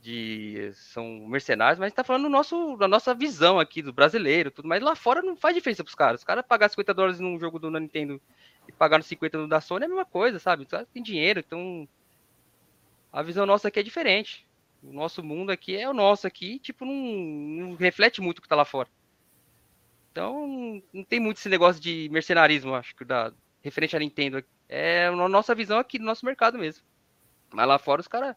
[0.00, 3.92] de são mercenários, mas a gente tá falando do nosso, da nossa visão aqui do
[3.92, 6.20] brasileiro, tudo, mas lá fora não faz diferença pros caras.
[6.20, 8.20] Os caras pagar 50 dólares num jogo do Nintendo
[8.68, 10.62] e pagar nos 50 no da Sony é a mesma coisa, sabe?
[10.62, 11.88] Os caras têm dinheiro, então
[13.12, 14.46] a visão nossa aqui é diferente.
[14.82, 18.48] O nosso mundo aqui é o nosso aqui, tipo, não, não reflete muito o que
[18.48, 18.88] tá lá fora.
[20.12, 24.42] Então, não tem muito esse negócio de mercenarismo, acho que da referente à Nintendo.
[24.68, 26.84] É a nossa visão aqui do nosso mercado mesmo.
[27.52, 28.36] Mas lá fora os caras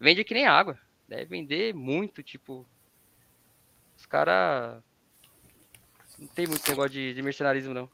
[0.00, 0.78] vendem que nem água.
[1.08, 2.66] Deve vender muito, tipo.
[3.96, 4.82] Os caras.
[6.18, 7.90] Não tem muito negócio de, de, mercenarismo, não.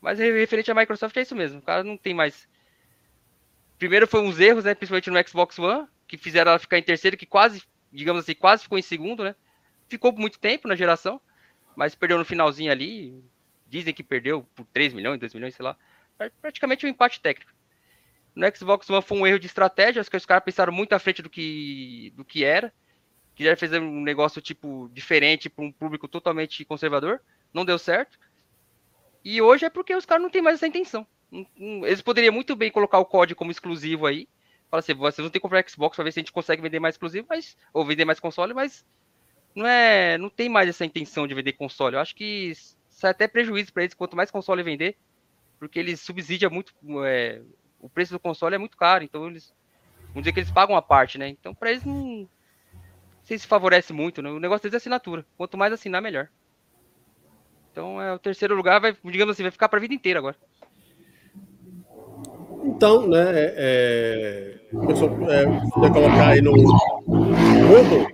[0.00, 1.58] Mas referente à Microsoft é isso mesmo.
[1.58, 2.48] O cara não tem mais.
[3.78, 4.74] Primeiro foi uns erros, né?
[4.74, 7.62] Principalmente no Xbox One, que fizeram ela ficar em terceiro, que quase,
[7.92, 9.34] digamos assim, quase ficou em segundo, né?
[9.88, 11.20] Ficou por muito tempo na geração,
[11.74, 13.22] mas perdeu no finalzinho ali.
[13.66, 15.76] Dizem que perdeu por 3 milhões, 2 milhões, sei lá.
[16.40, 17.52] Praticamente um empate técnico.
[18.34, 20.98] No Xbox One foi um erro de estratégia, acho que os caras pensaram muito à
[20.98, 22.72] frente do que, do que era.
[23.34, 27.20] Quiseram fazer um negócio tipo diferente para um público totalmente conservador.
[27.52, 28.18] Não deu certo.
[29.24, 31.06] E hoje é porque os caras não têm mais essa intenção.
[31.56, 34.28] Eles poderiam muito bem colocar o código como exclusivo aí.
[34.70, 36.80] Fala assim, vocês vão ter que comprar Xbox para ver se a gente consegue vender
[36.80, 38.84] mais exclusivo, mas ou vender mais console, mas
[39.54, 41.96] não é, não tem mais essa intenção de vender console.
[41.96, 44.96] Eu acho que isso é até prejuízo para eles quanto mais console vender,
[45.58, 46.74] porque eles subsidiam muito
[47.04, 47.40] é,
[47.84, 49.52] o preço do console é muito caro, então eles
[50.08, 51.28] vamos dizer que eles pagam a parte, né?
[51.28, 52.28] Então para eles não, não
[53.24, 54.30] sei se favorece muito, né?
[54.30, 55.26] O negócio deles é assinatura.
[55.36, 56.30] Quanto mais assinar, melhor.
[57.70, 60.36] Então é o terceiro lugar vai, digamos assim, vai ficar para a vida inteira agora.
[62.64, 68.06] Então, né, é, eu só é, colocar aí no mundo,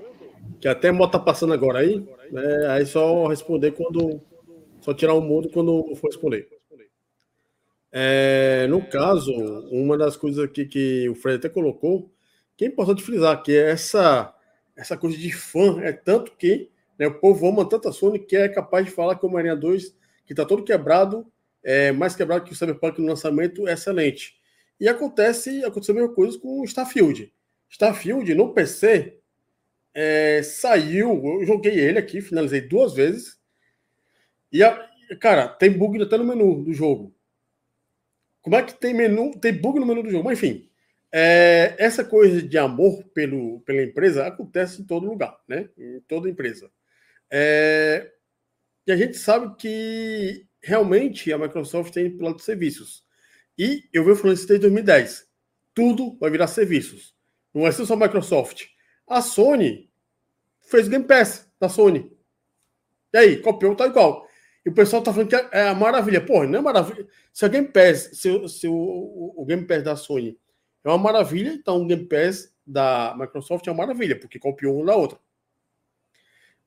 [0.60, 4.20] que até moto tá passando agora aí, né, aí só responder quando,
[4.80, 6.59] só tirar o mundo quando for responder.
[7.92, 9.32] É, no caso,
[9.70, 12.10] uma das coisas aqui que o Fred até colocou,
[12.56, 14.34] que é importante frisar, que é essa,
[14.76, 18.36] essa coisa de fã, é tanto que né, o povo ama tanto a Sony que
[18.36, 21.26] é capaz de falar que o Marinha 2, que está todo quebrado,
[21.62, 24.38] é mais quebrado que o Cyberpunk no lançamento, é excelente.
[24.78, 27.32] E acontece, aconteceu a mesma coisa com o Starfield.
[27.68, 29.18] Starfield no PC
[29.92, 33.38] é, saiu, eu joguei ele aqui, finalizei duas vezes.
[34.52, 34.88] E, a,
[35.20, 37.14] cara, tem bug até no menu do jogo.
[38.42, 40.24] Como é que tem menu, tem bug no menu do jogo?
[40.24, 40.68] Mas, enfim,
[41.12, 45.68] é, essa coisa de amor pelo, pela empresa acontece em todo lugar, né?
[45.76, 46.70] Em toda empresa.
[47.30, 48.10] É,
[48.86, 53.04] e a gente sabe que realmente a Microsoft tem plano de serviços.
[53.58, 55.28] E eu venho falando isso desde 2010.
[55.74, 57.14] Tudo vai virar serviços.
[57.52, 58.66] Não ser só a Microsoft.
[59.06, 59.90] A Sony
[60.60, 62.16] fez o Game Pass da Sony.
[63.12, 64.26] E aí, copiou, tá igual.
[64.64, 66.24] E o pessoal tá falando que é a maravilha.
[66.24, 67.06] Porra, não é maravilha.
[67.40, 70.38] Se o Game Pass, se, se o, o, Game Pass da Sony
[70.84, 74.84] é uma maravilha, então o Game Pass da Microsoft é uma maravilha, porque copiou um
[74.84, 75.18] da outra.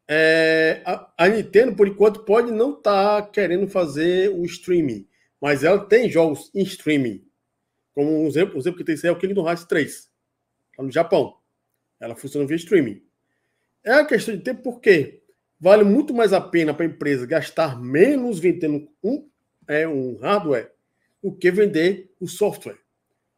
[0.08, 5.08] É, a, a, Nintendo, por enquanto, pode não estar tá querendo fazer o streaming,
[5.40, 7.24] mas ela tem jogos em streaming.
[7.94, 10.10] Como um exemplo, um exemplo que tem é o Kingdom Hearts 3,
[10.76, 11.38] lá no Japão.
[12.00, 13.00] Ela funciona via streaming.
[13.84, 15.24] É uma questão de tempo, por quê?
[15.64, 19.30] vale muito mais a pena para a empresa gastar menos vendendo um,
[19.68, 20.72] é, um hardware
[21.22, 22.78] do que vender o software.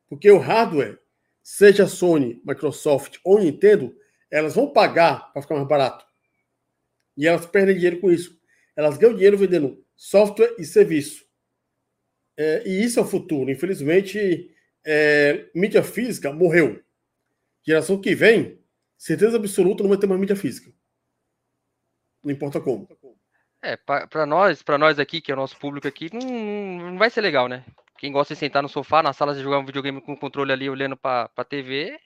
[0.07, 0.99] Porque o hardware,
[1.43, 3.95] seja Sony, Microsoft ou Nintendo,
[4.29, 6.05] elas vão pagar para ficar mais barato.
[7.17, 8.39] E elas perdem dinheiro com isso.
[8.75, 11.25] Elas ganham dinheiro vendendo software e serviço.
[12.37, 13.49] É, e isso é o futuro.
[13.49, 14.51] Infelizmente,
[14.85, 16.83] é, mídia física morreu.
[17.65, 18.59] Geração que vem,
[18.97, 20.71] certeza absoluta, não vai ter mais mídia física.
[22.23, 22.87] Não importa como.
[23.65, 27.09] É, para nós, para nós aqui, que é o nosso público aqui, não, não vai
[27.09, 27.65] ser legal, né?
[27.97, 30.51] Quem gosta de sentar no sofá, na sala de jogar um videogame com o controle
[30.51, 31.99] ali olhando para a TV,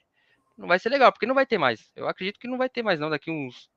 [0.56, 1.92] não vai ser legal, porque não vai ter mais.
[1.94, 3.10] Eu acredito que não vai ter mais, não.
[3.10, 3.68] Daqui uns.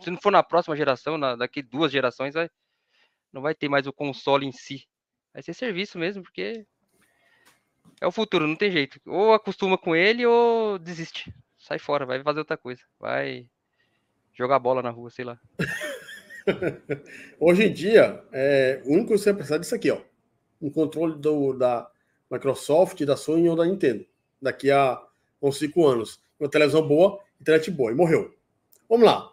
[0.00, 2.50] Se não for na próxima geração, na, daqui duas gerações, vai,
[3.32, 4.86] não vai ter mais o console em si.
[5.32, 6.66] Vai ser serviço mesmo, porque
[8.02, 9.00] é o futuro, não tem jeito.
[9.06, 11.34] Ou acostuma com ele ou desiste.
[11.56, 12.82] Sai fora, vai fazer outra coisa.
[12.98, 13.48] Vai
[14.34, 15.40] jogar bola na rua, sei lá.
[17.38, 20.00] Hoje em dia, é, o único que você vai precisar disso aqui, ó.
[20.60, 21.90] Um controle do, da
[22.30, 24.04] Microsoft, da Sony ou da Nintendo.
[24.40, 25.00] Daqui a
[25.42, 26.20] uns cinco anos.
[26.38, 27.90] Uma televisão boa, internet boa.
[27.90, 28.34] E morreu.
[28.88, 29.30] Vamos lá.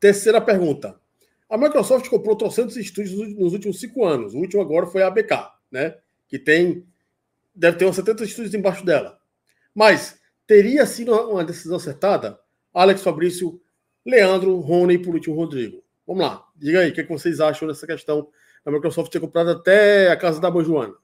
[0.00, 0.98] Terceira pergunta.
[1.48, 4.34] A Microsoft comprou trocentos estúdios nos últimos cinco anos.
[4.34, 5.96] O último agora foi a ABK, né?
[6.26, 6.86] Que tem.
[7.54, 9.18] Deve ter uns 70 estúdios embaixo dela.
[9.74, 12.40] Mas teria sido uma decisão acertada?
[12.72, 13.60] Alex Fabrício,
[14.04, 15.81] Leandro, Rony e por último Rodrigo.
[16.06, 16.44] Vamos lá.
[16.56, 18.28] Diga aí, o que, é que vocês acham dessa questão
[18.64, 20.94] da Microsoft ter comprado até a casa da Banjoana?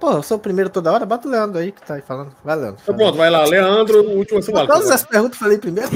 [0.00, 2.34] Pô, eu sou o primeiro toda hora, bota o Leandro aí que tá aí falando.
[2.44, 2.80] Vai, Leandro.
[2.82, 3.44] Então, pronto, vai lá.
[3.44, 5.90] Leandro, o último você Todas as perguntas eu falei primeiro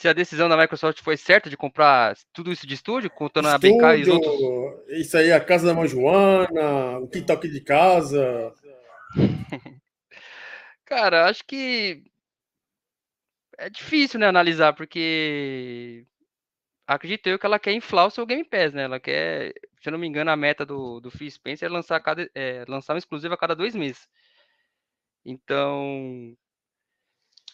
[0.00, 3.84] se a decisão da Microsoft foi certa de comprar tudo isso de estúdio, contando estúdio,
[3.84, 4.98] a BK e os outros.
[4.98, 8.50] Isso aí, a casa da mãe Joana, o quintal aqui de casa.
[10.86, 12.02] Cara, acho que
[13.58, 16.06] é difícil, né, analisar, porque
[16.94, 18.82] acredito eu que ela quer inflar o seu Game Pass, né?
[18.82, 22.00] Ela quer, se eu não me engano, a meta do, do Phil Spencer é lançar,
[22.00, 24.08] cada, é, lançar um a cada dois meses.
[25.24, 26.36] Então,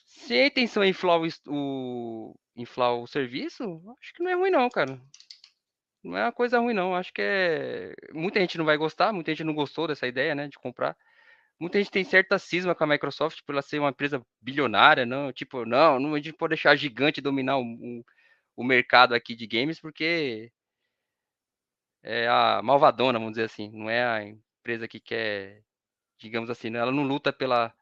[0.07, 4.51] se a intenção é inflar o, o, inflar o serviço, acho que não é ruim
[4.51, 4.99] não, cara.
[6.03, 6.95] Não é uma coisa ruim não.
[6.95, 7.95] Acho que é.
[8.13, 10.49] Muita gente não vai gostar, muita gente não gostou dessa ideia, né?
[10.49, 10.97] De comprar.
[11.59, 15.33] Muita gente tem certa cisma com a Microsoft por ela ser uma empresa bilionária, não?
[15.33, 18.05] Tipo, não, não a gente pode deixar gigante dominar o,
[18.57, 20.51] o mercado aqui de games, porque
[22.03, 23.71] é a malvadona, vamos dizer assim.
[23.71, 25.63] Não é a empresa que quer,
[26.19, 27.75] digamos assim, ela não luta pela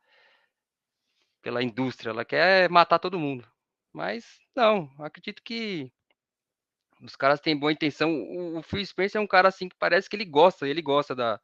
[1.43, 3.47] pela indústria, ela quer matar todo mundo.
[3.93, 5.93] Mas não, acredito que
[7.03, 8.11] os caras têm boa intenção.
[8.15, 11.15] O, o Phil Spencer é um cara assim que parece que ele gosta, ele gosta
[11.15, 11.39] da,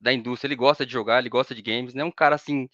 [0.00, 2.68] da indústria, ele gosta de jogar, ele gosta de games, não é um cara assim,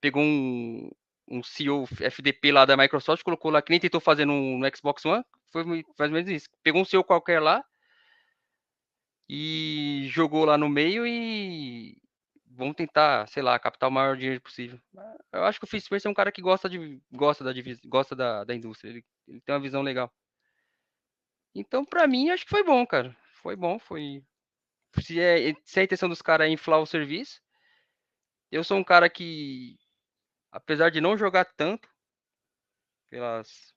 [0.00, 0.90] pegou um,
[1.28, 5.04] um CEO FDP lá da Microsoft, colocou lá, que nem tentou fazer no, no Xbox
[5.04, 6.48] One, foi mais ou menos isso.
[6.62, 7.64] Pegou um CEO qualquer lá
[9.28, 11.96] e jogou lá no meio e,
[12.56, 14.80] vão tentar, sei lá, captar o maior dinheiro possível.
[15.32, 17.52] Eu acho que o Phil Spencer é um cara que gosta de gosta da
[17.84, 20.12] gosta da, da indústria, ele, ele tem uma visão legal.
[21.54, 23.14] Então, para mim, acho que foi bom, cara.
[23.42, 24.22] Foi bom, foi
[25.00, 27.40] se é se é a intenção dos caras é inflar o serviço.
[28.50, 29.76] Eu sou um cara que
[30.50, 31.88] apesar de não jogar tanto
[33.10, 33.74] pelas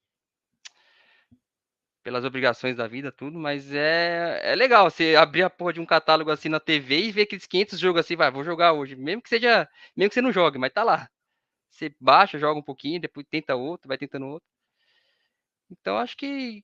[2.03, 5.85] pelas obrigações da vida, tudo, mas é, é legal você abrir a porra de um
[5.85, 9.21] catálogo assim na TV e ver aqueles 500 jogos assim, vai, vou jogar hoje, mesmo
[9.21, 11.09] que seja, mesmo que você não jogue, mas tá lá.
[11.69, 14.47] Você baixa, joga um pouquinho, depois tenta outro, vai tentando outro.
[15.69, 16.63] Então acho que,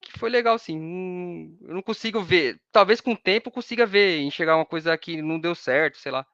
[0.00, 1.56] que foi legal sim.
[1.62, 5.22] eu não consigo ver, talvez com o tempo eu consiga ver, enxergar uma coisa que
[5.22, 6.26] não deu certo, sei lá.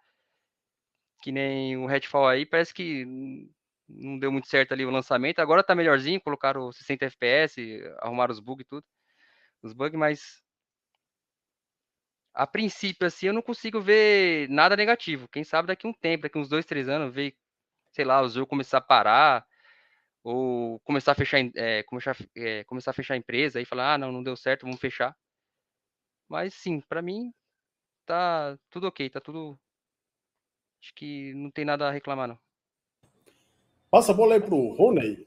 [1.20, 3.04] Que nem o Redfall aí, parece que
[3.88, 5.40] não deu muito certo ali o lançamento.
[5.40, 8.84] Agora tá melhorzinho, colocaram 60 FPS, arrumaram os bugs e tudo.
[9.62, 10.42] Os bugs, mas
[12.34, 15.28] a princípio, assim, eu não consigo ver nada negativo.
[15.28, 17.36] Quem sabe daqui um tempo, daqui uns dois, três anos, ver,
[17.92, 19.46] sei lá, o jogo começar a parar,
[20.24, 23.98] ou começar a fechar, é, começar, é, começar a fechar a empresa e falar, ah,
[23.98, 25.16] não, não deu certo, vamos fechar.
[26.28, 27.32] Mas sim, para mim
[28.06, 29.58] tá tudo ok, tá tudo.
[30.80, 32.38] Acho que não tem nada a reclamar, não.
[33.90, 35.26] Passa a bola aí para o Rony.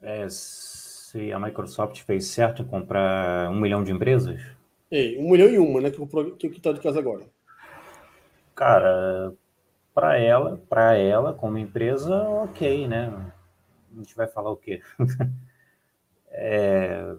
[0.00, 4.38] É, se a Microsoft fez certo em comprar um milhão de empresas?
[4.90, 5.90] Ei, um milhão e uma, né?
[5.90, 7.24] Que o que está de casa agora.
[8.54, 9.32] Cara,
[9.94, 13.32] para ela, para ela como empresa, ok, né?
[13.94, 14.82] A gente vai falar o quê?
[16.28, 17.14] é,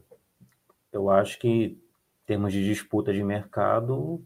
[0.91, 1.79] eu acho que, em
[2.25, 4.23] termos de disputa de mercado,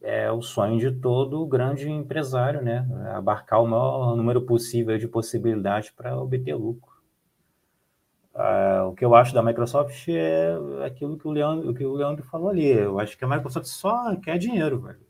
[0.00, 2.86] é o sonho de todo grande empresário, né?
[3.14, 6.96] Abarcar o maior número possível de possibilidades para obter lucro.
[8.38, 10.54] Ah, o que eu acho da Microsoft é
[10.84, 12.68] aquilo que o, Leandro, que o Leandro falou ali.
[12.68, 15.00] Eu acho que a Microsoft só quer dinheiro, velho.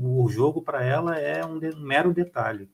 [0.00, 2.70] O jogo para ela é um, de, um, mero detalhe.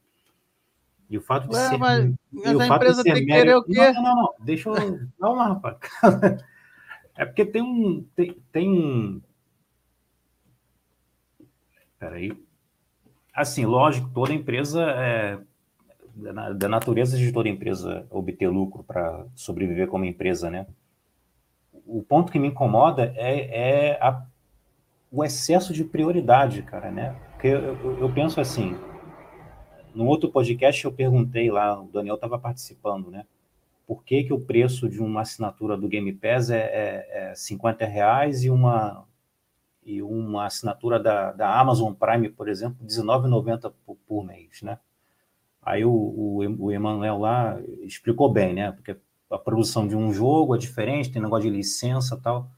[1.08, 1.78] E o fato de Ué, ser.
[1.78, 3.92] Mas, mas a empresa tem que querer o quê?
[3.92, 4.34] Não, não, não.
[4.40, 5.00] Deixa eu.
[5.20, 5.76] Calma, rapaz.
[7.18, 8.06] É porque tem um.
[8.14, 9.22] Tem, tem um.
[11.98, 12.30] Peraí.
[13.32, 15.38] Assim, lógico, toda empresa é.
[16.14, 20.66] Da natureza de toda empresa obter lucro para sobreviver como empresa, né?
[21.86, 24.22] o ponto que me incomoda é, é a,
[25.10, 27.14] o excesso de prioridade, cara, né?
[27.32, 28.76] Porque eu, eu, eu penso assim,
[29.96, 33.24] no outro podcast eu perguntei lá, o Daniel estava participando, né?
[33.86, 37.86] Por que, que o preço de uma assinatura do Game Pass é, é, é 50
[37.86, 39.06] reais e uma,
[39.82, 44.78] e uma assinatura da, da Amazon Prime, por exemplo, R$19,90 por, por mês, né?
[45.62, 48.72] Aí o, o, o Emanuel lá explicou bem, né?
[48.72, 48.96] Porque
[49.30, 52.50] a produção de um jogo é diferente, tem negócio de licença tal.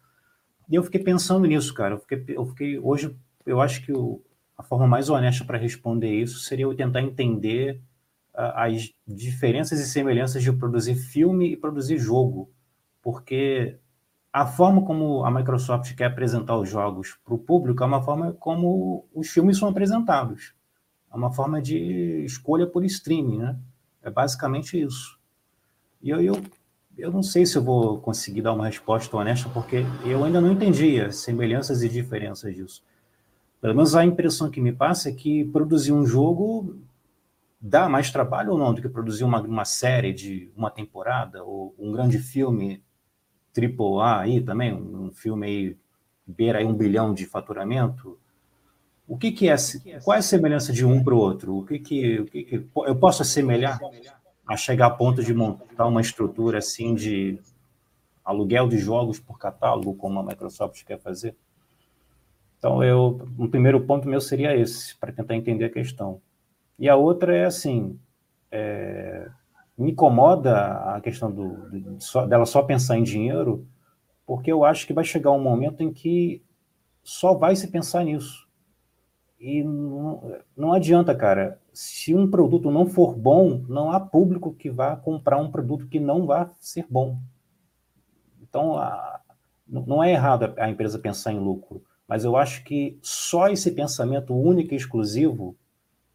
[0.69, 1.95] E eu fiquei pensando nisso, cara.
[1.95, 3.17] Eu fiquei, eu fiquei hoje,
[3.47, 4.21] eu acho que o,
[4.59, 7.81] a forma mais honesta para responder isso seria eu tentar entender
[8.35, 12.51] as diferenças e semelhanças de produzir filme e produzir jogo,
[13.03, 13.79] porque
[14.33, 18.33] a forma como a Microsoft quer apresentar os jogos para o público é uma forma
[18.35, 20.55] como os filmes são apresentados.
[21.13, 23.59] É uma forma de escolha por streaming, né?
[24.03, 25.19] É basicamente isso.
[26.01, 26.41] E eu, eu,
[26.97, 30.53] eu não sei se eu vou conseguir dar uma resposta honesta, porque eu ainda não
[30.53, 32.85] entendi as semelhanças e diferenças disso.
[33.61, 36.77] Pelo menos a impressão que me passa é que produzir um jogo
[37.61, 41.75] dá mais trabalho ou não do que produzir uma, uma série de uma temporada ou
[41.79, 42.83] um grande filme
[43.53, 45.77] triple A aí também, um filme aí
[46.25, 48.19] beira aí um bilhão de faturamento.
[49.09, 49.57] O que, que é,
[50.05, 51.57] qual é a semelhança de um para o outro?
[51.57, 53.81] O que que, o que que eu posso assemelhar
[54.47, 57.41] a chegar a ponto de montar uma estrutura assim de
[58.25, 61.35] aluguel de jogos por catálogo, como a Microsoft quer fazer?
[62.59, 66.21] Então, eu, um primeiro ponto meu seria esse, para tentar entender a questão.
[66.79, 67.99] E a outra é assim,
[68.51, 69.29] é,
[69.77, 73.67] me incomoda a questão do, do só, dela só pensar em dinheiro,
[74.27, 76.43] porque eu acho que vai chegar um momento em que
[77.03, 78.49] só vai se pensar nisso.
[79.41, 81.61] E não, não adianta, cara.
[81.73, 86.01] Se um produto não for bom, não há público que vá comprar um produto que
[86.01, 87.19] não vai ser bom.
[88.43, 89.21] Então, a,
[89.67, 94.35] não é errado a empresa pensar em lucro, mas eu acho que só esse pensamento
[94.35, 95.55] único e exclusivo,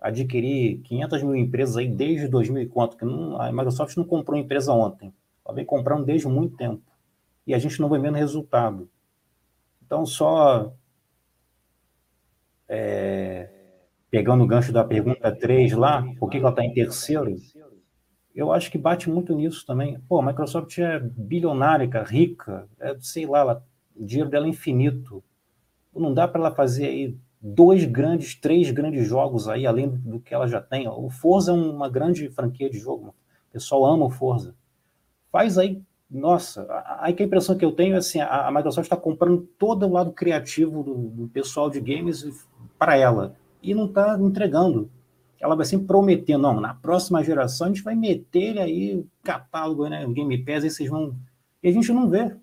[0.02, 4.38] adquirir 500 mil empresas aí desde 2000 e quanto, que não, a Microsoft não comprou
[4.38, 5.14] empresa ontem,
[5.46, 6.82] ela vem comprando desde muito tempo.
[7.46, 8.90] E a gente não vem vendo resultado.
[9.86, 10.74] Então, só
[12.68, 13.50] é,
[14.10, 17.36] pegando o gancho da pergunta 3 lá, por que ela está em terceiro?
[18.34, 20.00] Eu acho que bate muito nisso também.
[20.02, 23.66] Pô, a Microsoft é bilionária, rica, é, sei lá, ela,
[23.96, 25.24] o dinheiro dela é infinito.
[25.96, 30.34] Não dá para ela fazer aí dois grandes, três grandes jogos aí, além do que
[30.34, 30.88] ela já tem.
[30.88, 33.10] O Forza é uma grande franquia de jogo.
[33.50, 34.56] O pessoal ama o Forza.
[35.32, 35.82] Faz aí
[36.14, 36.68] nossa,
[37.00, 39.92] aí que a impressão que eu tenho é assim, a, Microsoft está comprando todo o
[39.92, 42.24] lado criativo do, do pessoal de games
[42.78, 44.92] para ela e não está entregando.
[45.40, 49.90] Ela vai sempre prometendo, não, na próxima geração a gente vai meter aí o catálogo,
[49.90, 51.16] né, o Game Pass, aí vocês vão...
[51.64, 52.36] E a gente não vê,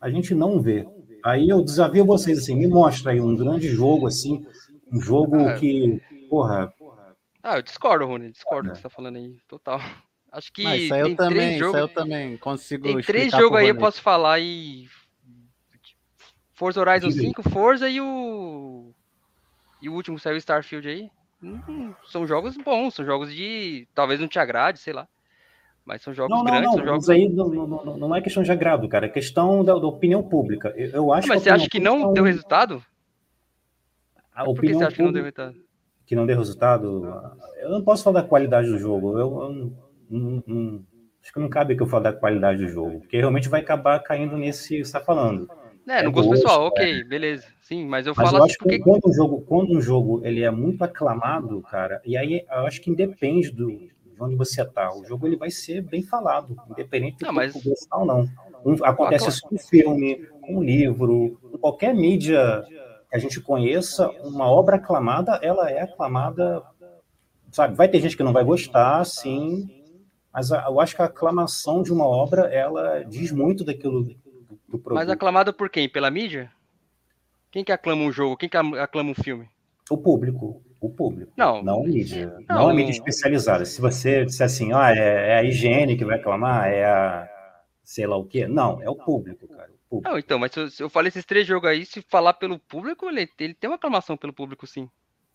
[0.00, 0.88] a gente não vê.
[1.24, 4.44] Aí eu desafio vocês, assim, me mostra aí um grande jogo, assim,
[4.92, 6.72] um jogo ah, que, porra...
[7.42, 9.80] Ah, eu discordo, Rony, discordo do que você tá falando aí, total.
[10.32, 13.32] Acho que Mas isso aí eu também, jogo, isso aí eu também consigo Tem três
[13.32, 14.88] jogos aí eu posso falar e
[16.54, 18.92] Forza Horizon 5, Forza e o
[19.82, 21.10] e o último saiu Starfield aí.
[21.42, 25.08] Hum, são jogos bons, são jogos de talvez não te agrade, sei lá.
[25.90, 27.10] Mas são jogos não, não, grandes, não, jogos...
[27.10, 30.72] aí não, não, não, é questão de agrado, cara, é questão da, da opinião pública.
[30.76, 32.80] Eu, eu acho mas você acha que não deu resultado?
[34.32, 35.56] A Por opinião que você acha que não deu resultado?
[36.06, 37.32] Que não deu resultado?
[37.56, 39.18] Eu não posso falar da qualidade do jogo.
[39.18, 39.76] Eu, eu
[40.08, 40.84] não, não,
[41.20, 43.98] acho que não cabe que eu fale da qualidade do jogo, porque realmente vai acabar
[43.98, 45.50] caindo nesse que você está falando.
[45.88, 47.02] É, no é gosto pessoal, ok, é.
[47.02, 47.48] beleza.
[47.62, 48.78] Sim, mas eu mas falo eu assim porque...
[48.78, 52.80] quando um jogo, quando um jogo ele é muito aclamado, cara, e aí eu acho
[52.80, 57.32] que independe do onde você está, o jogo ele vai ser bem falado, independente não,
[57.32, 57.52] mas...
[57.52, 58.28] gostar ou não.
[58.64, 62.64] Um, acontece isso com filme, com livro, com qualquer mídia
[63.08, 66.62] que a gente conheça, uma obra aclamada, ela é aclamada,
[67.50, 67.74] sabe?
[67.74, 69.68] Vai ter gente que não vai gostar, sim,
[70.32, 74.94] mas eu acho que a aclamação de uma obra, ela diz muito daquilo do produto.
[74.94, 75.88] Mas aclamada por quem?
[75.88, 76.52] Pela mídia?
[77.50, 78.36] Quem que aclama um jogo?
[78.36, 79.48] Quem que aclama um filme?
[79.90, 80.62] O público.
[80.80, 81.32] O público.
[81.36, 81.62] Não.
[81.62, 82.26] Não a mídia.
[82.48, 83.64] Não, não a mídia especializada.
[83.64, 87.28] Se você disser assim, ah, é, é, a higiene que vai aclamar, é a
[87.90, 88.46] sei lá o quê.
[88.46, 89.68] Não, é o público, cara.
[89.68, 90.10] O público.
[90.10, 92.58] Não, então, mas se eu, se eu falei esses três jogos aí, se falar pelo
[92.58, 94.88] público, ele, ele tem uma aclamação pelo público, sim.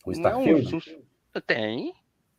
[0.05, 0.71] O Starfield?
[0.71, 1.93] Não é um, tem.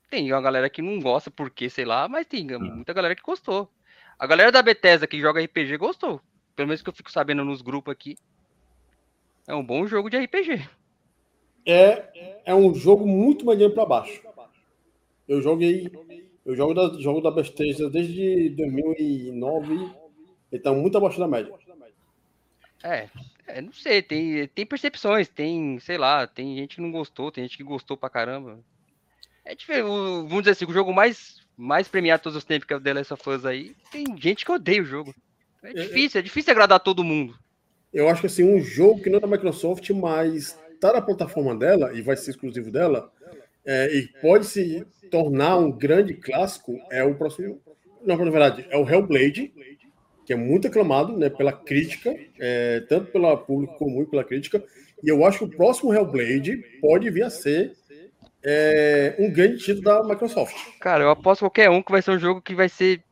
[0.08, 2.76] Tem uma galera que não gosta porque, sei lá, mas tem hum.
[2.76, 3.70] muita galera que gostou.
[4.18, 6.20] A galera da Bethesda que joga RPG gostou.
[6.54, 8.16] Pelo menos que eu fico sabendo nos grupos aqui.
[9.46, 10.66] É um bom jogo de RPG.
[11.66, 14.22] É, é um jogo muito maneiro para baixo.
[15.28, 15.90] Eu joguei,
[16.44, 19.90] eu jogo da, jogo da Bethesda desde 2009.
[20.52, 21.52] Ele tá muito abaixo da média.
[22.84, 23.08] É,
[23.48, 27.42] é, não sei, tem, tem percepções, tem, sei lá, tem gente que não gostou, tem
[27.42, 28.60] gente que gostou pra caramba.
[29.44, 32.76] É diferente, vamos dizer assim, o jogo mais, mais premiado todos os tempos, que é
[32.76, 35.12] o The Last of Us aí, tem gente que odeia o jogo.
[35.64, 37.36] É difícil, é difícil agradar todo mundo.
[37.92, 41.54] Eu acho que assim, um jogo que não é da Microsoft, mas tá na plataforma
[41.54, 43.10] dela e vai ser exclusivo dela,
[43.64, 47.60] é, e pode se tornar um grande clássico, é o próximo.
[48.04, 49.52] Não, na verdade, é o Hellblade,
[50.24, 54.62] que é muito aclamado né, pela crítica, é, tanto pelo público comum e pela crítica.
[55.02, 57.72] E eu acho que o próximo Hellblade pode vir a ser
[58.44, 60.54] é, um grande título da Microsoft.
[60.80, 63.02] Cara, eu aposto qualquer um que vai ser um jogo que vai ser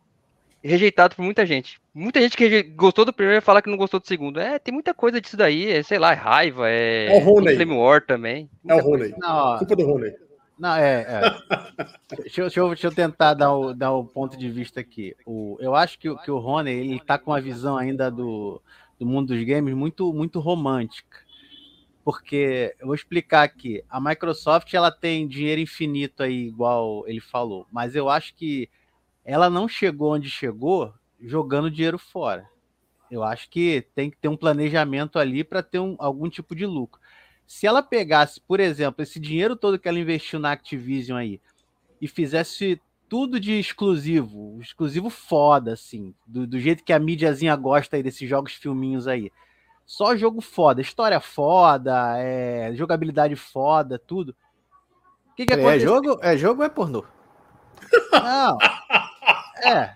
[0.68, 1.78] rejeitado por muita gente.
[1.92, 4.40] Muita gente que gostou do primeiro vai falar que não gostou do segundo.
[4.40, 7.54] É, tem muita coisa disso daí, é, sei lá, é raiva, é, é o Rony.
[7.54, 8.48] Flame War também.
[8.66, 9.14] É o Rony.
[9.18, 10.12] Não, Culpa do Rony.
[10.58, 11.02] Não, é.
[11.02, 11.20] é.
[12.22, 15.14] deixa, eu, deixa, eu, deixa, eu, tentar dar o, dar o ponto de vista aqui.
[15.26, 18.62] O, eu acho que, que o Rony ele tá com uma visão ainda do,
[18.98, 21.22] do mundo dos games muito, muito romântica.
[22.02, 23.82] Porque eu vou explicar aqui.
[23.88, 28.68] A Microsoft ela tem dinheiro infinito aí, igual ele falou, mas eu acho que
[29.24, 32.48] ela não chegou onde chegou jogando dinheiro fora.
[33.10, 36.66] Eu acho que tem que ter um planejamento ali para ter um, algum tipo de
[36.66, 37.00] lucro.
[37.46, 41.40] Se ela pegasse, por exemplo, esse dinheiro todo que ela investiu na Activision aí
[42.00, 47.96] e fizesse tudo de exclusivo, exclusivo foda, assim, do, do jeito que a mídiazinha gosta
[47.96, 49.30] aí desses jogos filminhos aí.
[49.86, 54.34] Só jogo foda, história foda, é, jogabilidade foda, tudo.
[55.30, 57.04] O que, que é, jogo, é jogo ou é pornô?
[58.12, 58.58] Não.
[59.62, 59.94] É.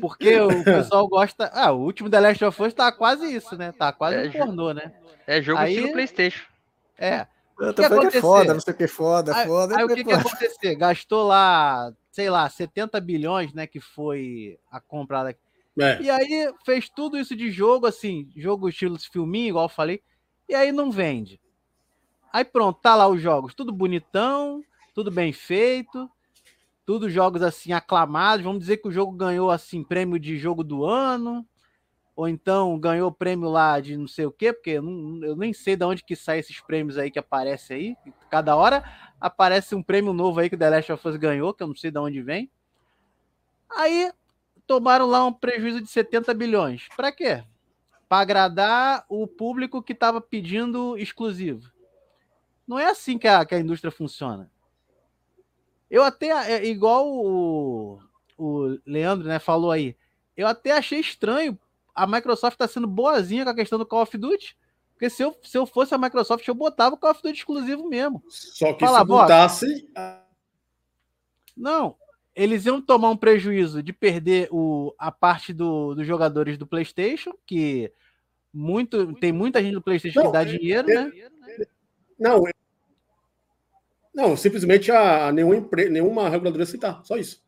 [0.00, 1.50] Porque o pessoal gosta.
[1.52, 3.72] Ah, o último The Last of Us tá quase isso, né?
[3.72, 4.92] Tá quase é, um pornô, né?
[5.26, 6.44] É jogo aí, estilo PlayStation.
[6.98, 7.26] É.
[7.58, 9.78] Eu tô falando que é foda, não sei o que é foda, aí, foda.
[9.78, 10.74] Aí o que, que acontecer?
[10.74, 13.66] Gastou lá, sei lá, 70 bilhões, né?
[13.66, 15.36] Que foi a comprada.
[15.78, 16.02] É.
[16.02, 20.02] E aí fez tudo isso de jogo, assim, jogo estilo filminho, igual eu falei,
[20.48, 21.40] e aí não vende.
[22.32, 24.62] Aí pronto, tá lá os jogos, tudo bonitão,
[24.94, 26.08] tudo bem feito,
[26.84, 28.44] tudo jogos assim aclamados.
[28.44, 31.46] Vamos dizer que o jogo ganhou assim prêmio de jogo do ano,
[32.14, 35.52] ou então ganhou prêmio lá de não sei o quê, porque eu, não, eu nem
[35.52, 37.96] sei de onde que sai esses prêmios aí que aparece aí.
[38.30, 38.84] Cada hora
[39.20, 41.74] aparece um prêmio novo aí que o The Last of Us ganhou, que eu não
[41.74, 42.50] sei de onde vem.
[43.76, 44.12] Aí
[44.66, 46.88] tomaram lá um prejuízo de 70 bilhões.
[46.96, 47.42] Para quê?
[48.08, 51.72] Para agradar o público que estava pedindo exclusivo.
[52.66, 54.50] Não é assim que a, que a indústria funciona.
[55.94, 58.00] Eu até, é, igual o,
[58.36, 59.96] o Leandro né, falou aí,
[60.36, 61.56] eu até achei estranho
[61.94, 64.58] a Microsoft tá sendo boazinha com a questão do Call of Duty.
[64.92, 67.88] Porque se eu, se eu fosse a Microsoft, eu botava o Call of Duty exclusivo
[67.88, 68.24] mesmo.
[68.28, 69.88] Só que Fala, se botasse.
[71.56, 71.94] Não,
[72.34, 77.34] eles iam tomar um prejuízo de perder o, a parte do, dos jogadores do PlayStation,
[77.46, 77.92] que
[78.52, 81.12] muito tem muita gente do PlayStation não, que dá dinheiro, é, né?
[82.18, 82.42] Não,
[84.14, 87.42] não, simplesmente a, a nenhuma, nenhuma reguladora citar, só isso.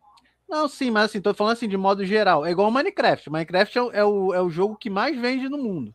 [0.49, 2.45] Não, sim, mas assim, tô falando assim de modo geral.
[2.45, 3.31] É igual o Minecraft.
[3.31, 5.95] Minecraft é o, é o, é o jogo que mais vende no mundo.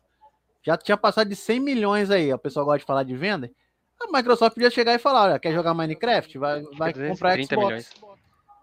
[0.62, 2.32] Já tinha passado de 100 milhões aí.
[2.32, 3.50] O pessoal gosta de falar de venda.
[4.00, 6.38] A Microsoft podia chegar e falar: olha, quer jogar Minecraft?
[6.38, 7.50] Vai, vai comprar Xbox.
[7.50, 7.90] Milhões.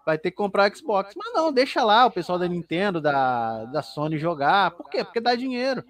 [0.06, 1.14] Vai ter que comprar Xbox.
[1.16, 4.70] Mas não, deixa lá o pessoal da Nintendo, da, da Sony jogar.
[4.72, 5.04] Por quê?
[5.04, 5.84] Porque dá dinheiro.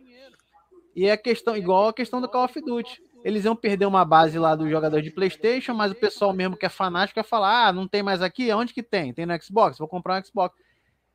[0.97, 4.38] E é questão, igual a questão do Call of Duty eles iam perder uma base
[4.38, 7.72] lá do jogador de PlayStation, mas o pessoal mesmo que é fanático ia falar: ah,
[7.72, 8.52] não tem mais aqui?
[8.52, 9.12] Onde que tem?
[9.12, 9.78] Tem no Xbox?
[9.78, 10.56] Vou comprar um Xbox.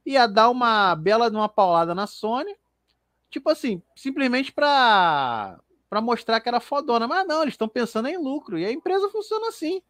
[0.05, 2.55] Ia dar uma bela de uma paulada na Sony,
[3.29, 5.59] tipo assim, simplesmente para
[5.89, 7.07] para mostrar que era fodona.
[7.07, 9.81] Mas não, eles estão pensando em lucro e a empresa funciona assim.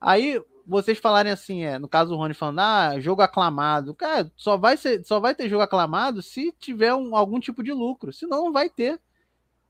[0.00, 3.94] Aí vocês falarem assim, é, no caso do Rony falando, ah, jogo aclamado.
[3.94, 7.72] Cara, só vai, ser, só vai ter jogo aclamado se tiver um, algum tipo de
[7.72, 9.00] lucro, senão não vai ter.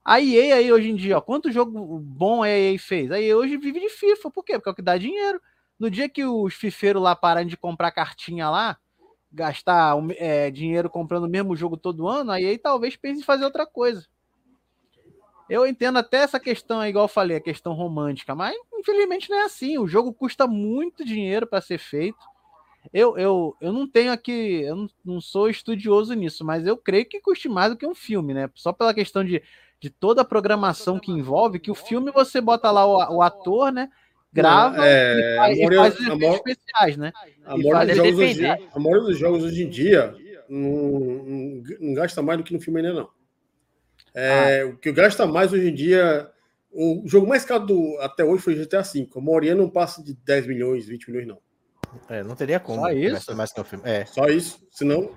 [0.04, 3.10] A EA aí hoje em dia, ó, quanto jogo bom a EA fez?
[3.10, 4.54] A EA hoje vive de FIFA, por quê?
[4.54, 5.40] Porque é o que dá dinheiro.
[5.78, 8.76] No dia que os fifeiros lá pararem de comprar cartinha lá,
[9.30, 13.44] gastar é, dinheiro comprando o mesmo jogo todo ano, a EA talvez pense em fazer
[13.44, 14.06] outra coisa.
[15.48, 19.44] Eu entendo até essa questão, igual eu falei, a questão romântica, mas infelizmente não é
[19.44, 19.78] assim.
[19.78, 22.18] O jogo custa muito dinheiro para ser feito.
[22.92, 27.06] Eu, eu, eu não tenho aqui, eu não, não sou estudioso nisso, mas eu creio
[27.06, 28.50] que custe mais do que um filme, né?
[28.54, 29.40] Só pela questão de
[29.82, 33.72] de toda a programação que envolve, que o filme você bota lá o, o ator,
[33.72, 33.90] né?
[34.32, 37.12] Grava é, e faz, e faz os efeitos especiais, né?
[37.44, 40.14] A maioria, dos jogos hoje, a maioria dos jogos hoje em dia
[40.48, 43.08] não, não, não, gasta mais do que no filme ainda, não.
[44.14, 44.66] É, ah.
[44.68, 46.30] O que gasta mais hoje em dia.
[46.70, 49.08] O jogo mais caro do, até hoje foi GTA V.
[49.14, 51.38] A maioria não passa de 10 milhões, 20 milhões, não.
[52.08, 52.80] É, não teria como.
[52.80, 53.36] Só isso?
[53.36, 53.84] Mais que o filme.
[53.86, 54.06] É.
[54.06, 54.64] Só isso.
[54.70, 55.10] Senão,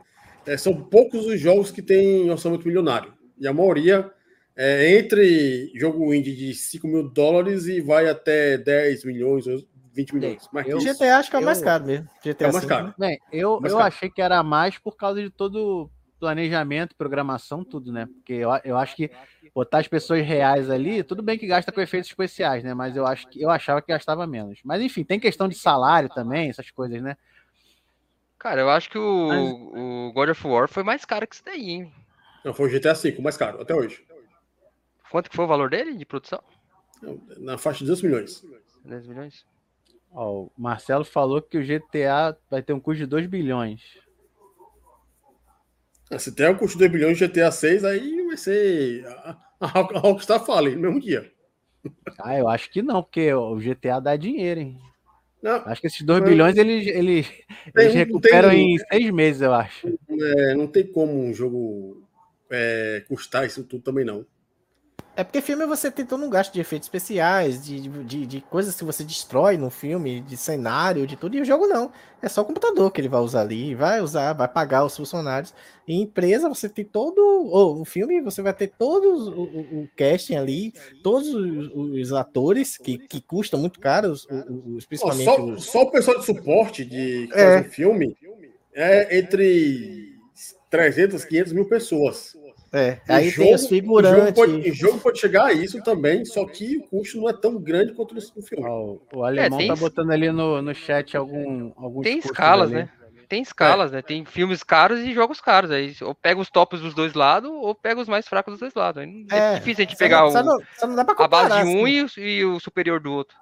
[0.45, 3.13] é, são poucos os jogos que têm orçamento milionário.
[3.37, 4.11] E a maioria
[4.55, 9.45] é entre jogo indie de 5 mil dólares e vai até 10 milhões,
[9.93, 10.47] 20 milhões.
[10.51, 12.09] Mas Eu- GTA acho que é o mais caro mesmo.
[12.23, 12.93] GTA É o mais V, caro.
[12.97, 16.95] Bem, eu, Mas, eu cara- achei que era mais por causa de todo o planejamento,
[16.95, 18.05] programação, tudo, né?
[18.07, 19.11] Porque eu, eu acho que
[19.53, 22.73] botar as pessoas reais ali, tudo bem que gasta com efeitos especiais, né?
[22.73, 24.59] Mas eu acho que eu achava que gastava menos.
[24.63, 27.15] Mas enfim, tem questão de salário também, essas coisas, né?
[28.39, 31.69] Cara, eu acho que o, o God of War foi mais caro que isso daí,
[31.69, 31.93] hein?
[32.43, 34.03] Não, foi o GTA V, o mais caro, até hoje.
[35.11, 36.41] Quanto que foi o valor dele de produção?
[37.37, 38.45] Na faixa de 200 milhões.
[38.83, 39.45] 10 milhões?
[40.11, 43.81] Ó, o Marcelo falou que o GTA vai ter um custo de 2 bilhões.
[46.11, 49.05] Ah, Se tem um custo de 2 bilhões de GTA 6, aí vai ser.
[49.07, 51.31] A, a a Rockstar fala no mesmo dia.
[52.19, 54.79] Ah, eu acho que não, porque o GTA dá dinheiro, hein?
[55.41, 57.27] Não, Acho que esses 2 Mas- bilhões eles, eles,
[57.73, 59.87] Tem- eles recuperam tem- em seis meses, eu acho.
[60.09, 62.03] é, não tem como um jogo
[62.49, 64.25] é, custar isso tudo também, não.
[65.17, 68.75] É porque filme você tem todo um gasto de efeitos especiais, de, de, de coisas
[68.75, 71.89] que você destrói no filme, de cenário, de tudo, e o jogo não.
[72.21, 75.53] É só o computador que ele vai usar ali, vai usar, vai pagar os funcionários.
[75.87, 77.17] Em empresa você tem todo.
[77.19, 82.11] Ou o filme você vai ter todos o, o, o casting ali, todos os, os
[82.11, 85.63] atores que, que custam muito caro, os, os- principalmente só, os.
[85.65, 87.63] só o pessoal de suporte de É.
[87.63, 88.17] filme
[88.73, 90.13] é entre
[90.69, 92.35] 300, 500 mil pessoas.
[92.77, 94.11] É, O aí tem os jogo- figurantes.
[94.19, 97.29] O jogo, pode, o jogo pode chegar a isso também, só que o custo não
[97.29, 98.65] é tão grande quanto no filme.
[98.67, 102.81] Ó, o alemão tem tá botando ali no, no chat algum, alguns Tem escalas, ali.
[102.83, 102.89] né?
[103.29, 103.95] Tem escalas, É.
[103.95, 104.01] né?
[104.01, 105.71] Tem filmes caros e jogos caros.
[105.71, 108.73] Aí ou pega os tops dos dois lados ou pega os mais fracos dos dois
[108.75, 109.01] lados.
[109.01, 111.03] Aí não- É, É, difícil a gente pegar não, o, só não, só não dá
[111.05, 111.87] pra a base comparar, de um assim.
[111.87, 113.35] e, o, e o superior do outro.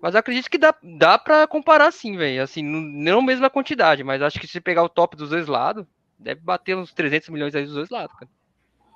[0.00, 2.42] Mas eu acredito que dá, dá pra comparar sim, velho.
[2.42, 5.46] Assim, não, não a mesma quantidade, mas acho que se pegar o top dos dois
[5.46, 5.86] lados,
[6.22, 8.30] deve bater uns 300 milhões aí dos dois lados, cara.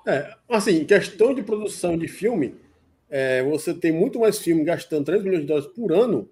[0.06, 2.54] É, assim, em questão de produção de filme,
[3.10, 6.30] é, você tem muito mais filme gastando 3 milhões de dólares por ano.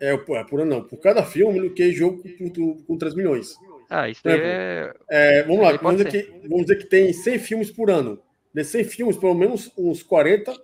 [0.00, 2.98] É, por é, por ano não, por cada filme, do que jogo com, com, com
[2.98, 3.54] 3 milhões.
[3.88, 4.94] Ah, isso É, é.
[5.10, 8.18] É, vamos lá, vamos dizer, que, vamos dizer que tem 100 filmes por ano.
[8.52, 10.54] Desses 100 filmes, pelo menos uns 40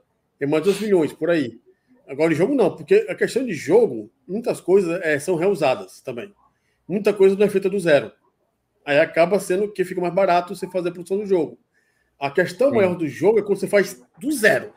[0.40, 1.60] é mais de 2 milhões por aí.
[2.08, 6.32] Agora, de jogo não, porque a questão de jogo, muitas coisas é, são reusadas também.
[6.88, 8.10] Muita coisa não é feita do zero.
[8.88, 11.58] Aí acaba sendo que fica mais barato você fazer a produção do jogo.
[12.18, 12.76] A questão Sim.
[12.76, 14.72] maior do jogo é quando você faz do zero.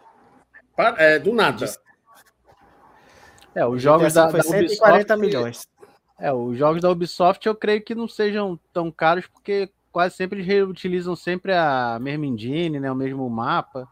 [0.97, 1.65] É, do nada.
[3.55, 5.67] É, os jogos da, foi da 140 Ubisoft, milhões.
[6.19, 10.39] É, os jogos da Ubisoft eu creio que não sejam tão caros porque quase sempre
[10.39, 13.87] eles reutilizam sempre a mesma engine, né, o mesmo mapa.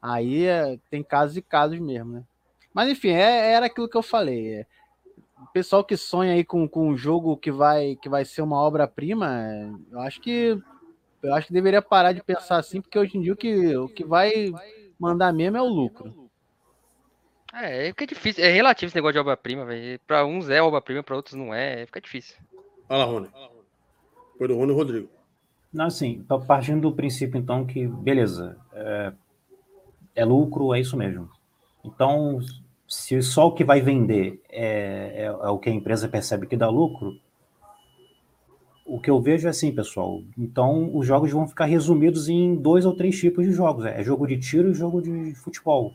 [0.00, 2.24] Aí é, tem casos e casos mesmo, né?
[2.72, 4.60] Mas enfim, é, era aquilo que eu falei.
[4.60, 4.66] é,
[5.52, 9.28] pessoal que sonha aí com, com um jogo que vai que vai ser uma obra-prima,
[9.90, 10.58] eu acho que
[11.22, 13.88] eu acho que deveria parar de pensar assim, porque hoje em dia o que, o
[13.88, 14.52] que vai
[14.98, 16.30] mandar mesmo é o lucro.
[17.52, 18.44] É, é, fica difícil.
[18.44, 20.00] É relativo esse negócio de obra-prima, velho.
[20.06, 21.84] Pra uns é obra-prima, pra outros não é.
[21.86, 22.36] Fica difícil.
[22.88, 23.28] Lá, Rony.
[24.38, 25.08] Foi do Rony e Rodrigo.
[25.72, 29.12] Não, assim, pa- partindo do princípio, então, que, beleza, é,
[30.16, 31.28] é lucro, é isso mesmo.
[31.84, 32.40] Então,
[32.90, 36.56] se só o que vai vender é, é- é o que a empresa percebe que
[36.56, 37.14] dá lucro,
[38.84, 40.20] o que eu vejo é assim, pessoal.
[40.36, 43.84] Então, os jogos vão ficar resumidos em dois ou três tipos de jogos.
[43.86, 45.92] É jogo de tiro e jogo de futebol.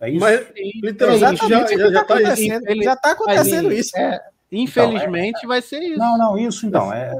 [0.00, 0.20] É isso?
[0.20, 0.46] Mas,
[0.82, 2.68] literalmente, já, Exatamente o já, tá tá acontecendo.
[2.70, 3.96] ele- Já tá acontecendo Aí, isso.
[3.98, 5.98] é, infelizmente vai ser isso.
[5.98, 6.90] Não, não, isso então.
[6.90, 7.14] É,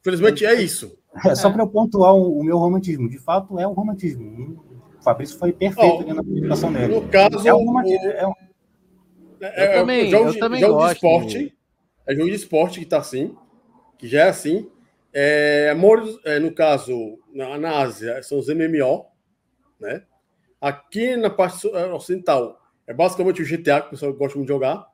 [0.00, 0.94] Infelizmente, é isso.
[1.24, 3.08] é só para eu pontuar o, o meu romantismo.
[3.08, 4.62] De fato, é o romantismo.
[5.00, 6.94] O Fabrício foi perfeito ali na apresentação dele.
[6.94, 8.06] No caso, É um o- romantismo.
[8.10, 8.34] É um,
[9.54, 11.56] É, Eu é, também- jogo eu de, também jogo de gosto esporte.
[12.06, 13.34] É jogo de esporte que tá assim,
[13.98, 14.70] que já é assim.
[15.12, 19.06] É, amor, é, no caso, na, na Ásia, são os MMO,
[19.80, 20.02] né?
[20.60, 24.54] Aqui na parte é, ocidental, é basicamente o GTA que o pessoal gosta muito de
[24.54, 24.86] jogar.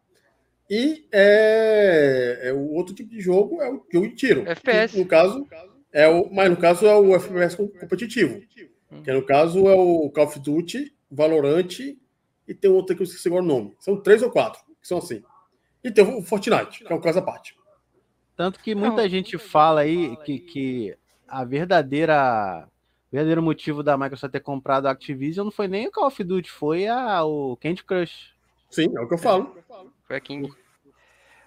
[0.70, 4.48] E é, é o outro tipo de jogo é o jogo de tiro.
[4.48, 4.92] FPS.
[4.94, 5.46] Que, no caso,
[5.92, 8.40] é o, mas no caso é o FPS com- competitivo.
[9.04, 11.68] Que no caso é o Call of Duty, Valorant
[12.52, 13.74] e tem outro que eu esqueci agora o nome.
[13.80, 15.22] São três ou quatro que são assim.
[15.82, 17.56] E tem o Fortnite, que é um caso à parte.
[18.36, 22.68] Tanto que muita gente fala aí que, que a verdadeira
[23.08, 26.22] o verdadeiro motivo da Microsoft ter comprado a Activision não foi nem o Call of
[26.22, 28.32] Duty, foi a, o Candy Crush.
[28.70, 29.56] Sim, é o que eu falo.
[30.06, 30.52] Foi a King.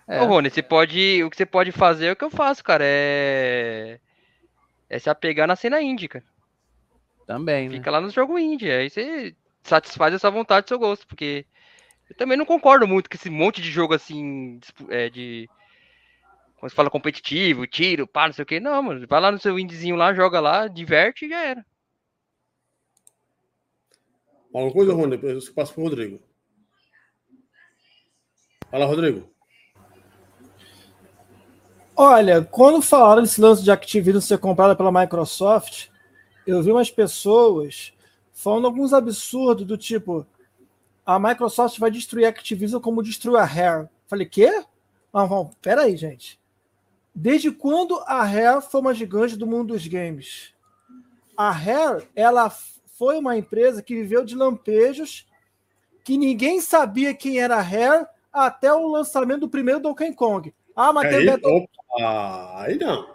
[0.07, 0.21] É.
[0.21, 1.23] Ô, Rony, você pode.
[1.23, 2.83] O que você pode fazer é o que eu faço, cara.
[2.85, 3.99] É.
[4.87, 6.23] É se apegar na cena indie, cara.
[7.25, 7.75] Também, né?
[7.77, 8.69] Fica lá no jogo indie.
[8.69, 9.35] Aí você
[9.67, 11.07] satisfaz essa vontade do seu gosto.
[11.07, 11.45] Porque
[12.09, 14.57] eu também não concordo muito com esse monte de jogo assim.
[14.59, 15.49] dispu- é, de.
[16.57, 18.59] quando você fala competitivo, tiro, pá, não sei o que.
[18.59, 21.65] Não, mano, vai lá no seu indizinho lá, joga lá, diverte e já era.
[24.53, 26.19] Uma coisa, Rony, depois eu passo pro Rodrigo.
[28.71, 29.29] Fala, Rodrigo.
[31.97, 35.87] Olha, quando falaram desse lance de Activision ser comprada pela Microsoft,
[36.45, 37.93] eu vi umas pessoas
[38.35, 40.27] falando alguns absurdos do tipo
[41.05, 43.87] a Microsoft vai destruir a Activision como destruiu a Rare.
[44.07, 44.51] Falei, quê?
[45.13, 46.39] Não, não, peraí, gente.
[47.13, 50.53] Desde quando a Rare foi uma gigante do mundo dos games?
[51.37, 55.27] A Rare, ela foi uma empresa que viveu de lampejos,
[56.03, 60.53] que ninguém sabia quem era a Rare até o lançamento do primeiro Donkey Kong.
[60.75, 61.69] Ah, mas tem o Battle...
[62.57, 63.14] aí não.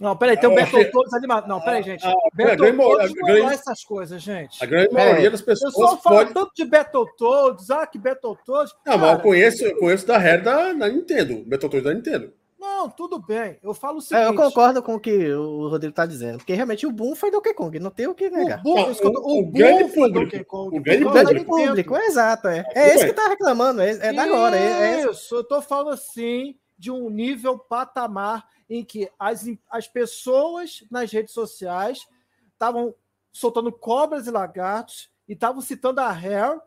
[0.00, 1.46] Não, peraí, tem o Battletoads animado.
[1.46, 2.06] Não, peraí, gente.
[2.06, 4.62] Ah, Battletoads não é essas coisas, gente.
[4.64, 5.30] A grande maioria é.
[5.30, 5.74] das pessoas.
[5.74, 6.32] O pessoal fala pode...
[6.32, 8.72] tanto de Battletoads, ah, que Battletoads.
[8.86, 8.98] Não, cara...
[8.98, 12.32] mas eu conheço, eu conheço da Rare da, da Nintendo, Battletoads da Nintendo.
[12.58, 13.58] Não, tudo bem.
[13.62, 14.24] Eu falo o seguinte.
[14.24, 17.30] É, eu concordo com o que o Rodrigo está dizendo, porque realmente o boom foi
[17.30, 18.60] Donkey Kong, não tem o que negar.
[18.60, 20.44] O boom, não, o, o, o grande público.
[20.46, 21.44] Kong, o grande público.
[21.44, 21.96] público.
[21.96, 22.48] exato.
[22.48, 24.56] É, é esse que está reclamando, é, é da agora.
[24.56, 29.86] É, é Isso, eu estou falando assim de um nível patamar em que as, as
[29.86, 32.08] pessoas nas redes sociais
[32.54, 32.94] estavam
[33.30, 36.58] soltando cobras e lagartos e estavam citando a Rare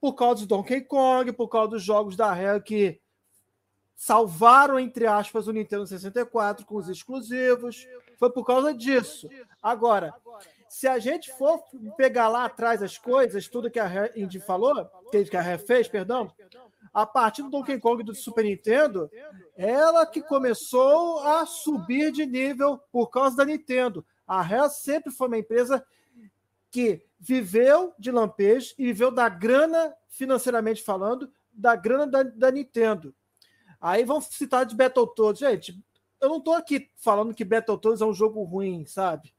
[0.00, 3.00] por causa do Donkey Kong, por causa dos jogos da Rare que
[3.94, 7.86] salvaram, entre aspas, o Nintendo 64 com os exclusivos.
[8.18, 9.28] Foi por causa disso.
[9.62, 10.12] Agora,
[10.68, 11.62] se a gente for
[11.96, 16.32] pegar lá atrás as coisas, tudo que a Indy falou, que a Rare fez, perdão,
[16.92, 19.10] a partir do Donkey Kong do Super Nintendo,
[19.56, 24.04] ela que começou a subir de nível por causa da Nintendo.
[24.26, 25.84] A Rare sempre foi uma empresa
[26.70, 33.14] que viveu de lampejo e viveu da grana, financeiramente falando, da grana da, da Nintendo.
[33.80, 35.40] Aí vão citar de Battletoads.
[35.40, 35.82] Gente,
[36.20, 39.32] eu não estou aqui falando que Battletoads é um jogo ruim, sabe?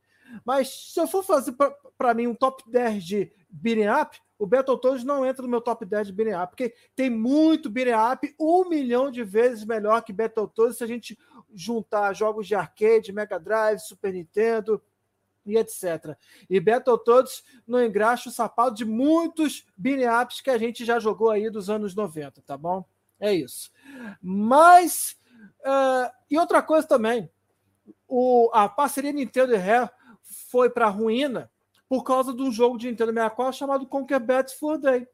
[0.46, 1.54] Mas se eu for fazer
[1.98, 5.86] para mim um top 10 de beat'em up, o Battletoads não entra no meu top
[5.86, 10.14] 10 de beat'em up, porque tem muito beat'em up, um milhão de vezes melhor que
[10.14, 11.18] Battletoads se a gente
[11.54, 14.82] juntar jogos de arcade, Mega Drive, Super Nintendo
[15.46, 16.16] e etc.
[16.50, 21.30] E Battletoads não engraxa o sapato de muitos beat'em ups que a gente já jogou
[21.30, 22.86] aí dos anos 90, tá bom?
[23.20, 23.72] É isso.
[24.22, 25.16] Mas,
[25.60, 27.30] uh, e outra coisa também,
[28.08, 29.90] o, a parceria Nintendo e Rare
[30.50, 31.50] foi para a ruína
[31.92, 35.06] por causa de um jogo de Nintendo 64 chamado Conquer Bad Fur Day,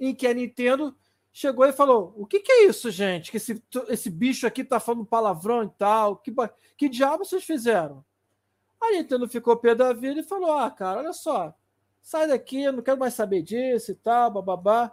[0.00, 0.96] em que a Nintendo
[1.32, 3.30] chegou e falou: O que, que é isso, gente?
[3.30, 6.16] Que esse, esse bicho aqui tá falando palavrão e tal.
[6.16, 6.34] Que,
[6.76, 8.04] que diabo vocês fizeram?
[8.80, 11.54] A Nintendo ficou pé da vida e falou: Ah, cara, olha só,
[12.02, 14.92] sai daqui, eu não quero mais saber disso e tal, bababá.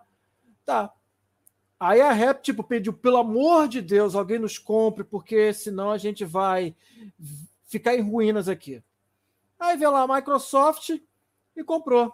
[0.63, 0.93] Tá,
[1.79, 5.97] Aí a Rap, tipo, pediu, pelo amor de Deus, alguém nos compre, porque senão a
[5.97, 6.75] gente vai
[7.63, 8.83] ficar em ruínas aqui.
[9.59, 10.89] Aí veio lá a Microsoft
[11.55, 12.13] e comprou.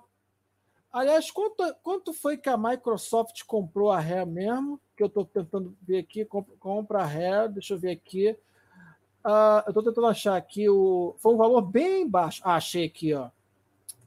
[0.91, 4.80] Aliás, quanto, quanto foi que a Microsoft comprou a Rare mesmo?
[4.95, 6.26] Que eu estou tentando ver aqui.
[6.26, 8.31] Compra a Rare, deixa eu ver aqui.
[9.26, 11.15] Uh, eu estou tentando achar aqui o.
[11.19, 12.41] Foi um valor bem baixo.
[12.45, 13.30] Ah, achei aqui, ó.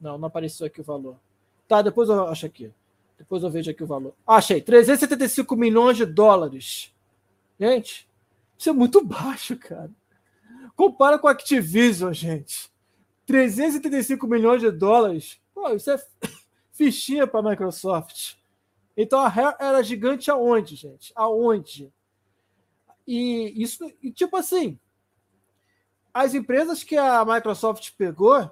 [0.01, 1.17] Não, não apareceu aqui o valor.
[1.67, 2.73] Tá, depois eu acho aqui.
[3.17, 4.15] Depois eu vejo aqui o valor.
[4.25, 6.93] Achei, 375 milhões de dólares.
[7.59, 8.09] Gente,
[8.57, 9.91] isso é muito baixo, cara.
[10.75, 12.71] Compara com a Activision, gente.
[13.29, 15.39] 375 milhões de dólares.
[15.53, 16.03] Pô, isso é
[16.73, 18.37] fichinha para a Microsoft.
[18.97, 21.13] Então a Rare era gigante aonde, gente?
[21.15, 21.93] Aonde?
[23.05, 24.79] E isso, e tipo assim,
[26.11, 28.49] as empresas que a Microsoft pegou,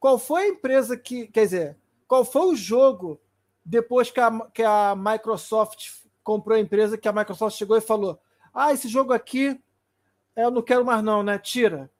[0.00, 1.76] qual foi a empresa que, quer dizer,
[2.06, 3.20] qual foi o jogo
[3.62, 8.18] depois que a, que a Microsoft comprou a empresa, que a Microsoft chegou e falou:
[8.54, 9.60] Ah, esse jogo aqui
[10.34, 11.38] eu não quero mais, não, né?
[11.38, 11.90] Tira.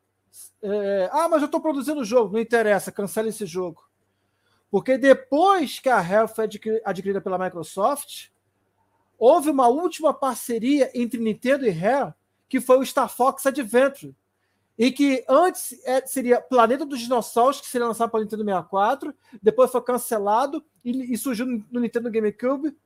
[0.63, 3.89] É, ah, mas eu estou produzindo o jogo, não interessa, cancela esse jogo.
[4.71, 6.49] Porque depois que a Rare foi
[6.85, 8.29] adquirida pela Microsoft,
[9.19, 12.15] houve uma última parceria entre Nintendo e Rare,
[12.49, 14.15] que foi o Star Fox Adventure,
[14.79, 19.15] e que antes é, seria Planeta dos Dinossauros, que seria lançado para o Nintendo 64,
[19.43, 22.77] depois foi cancelado e, e, surgiu no Nintendo GameCube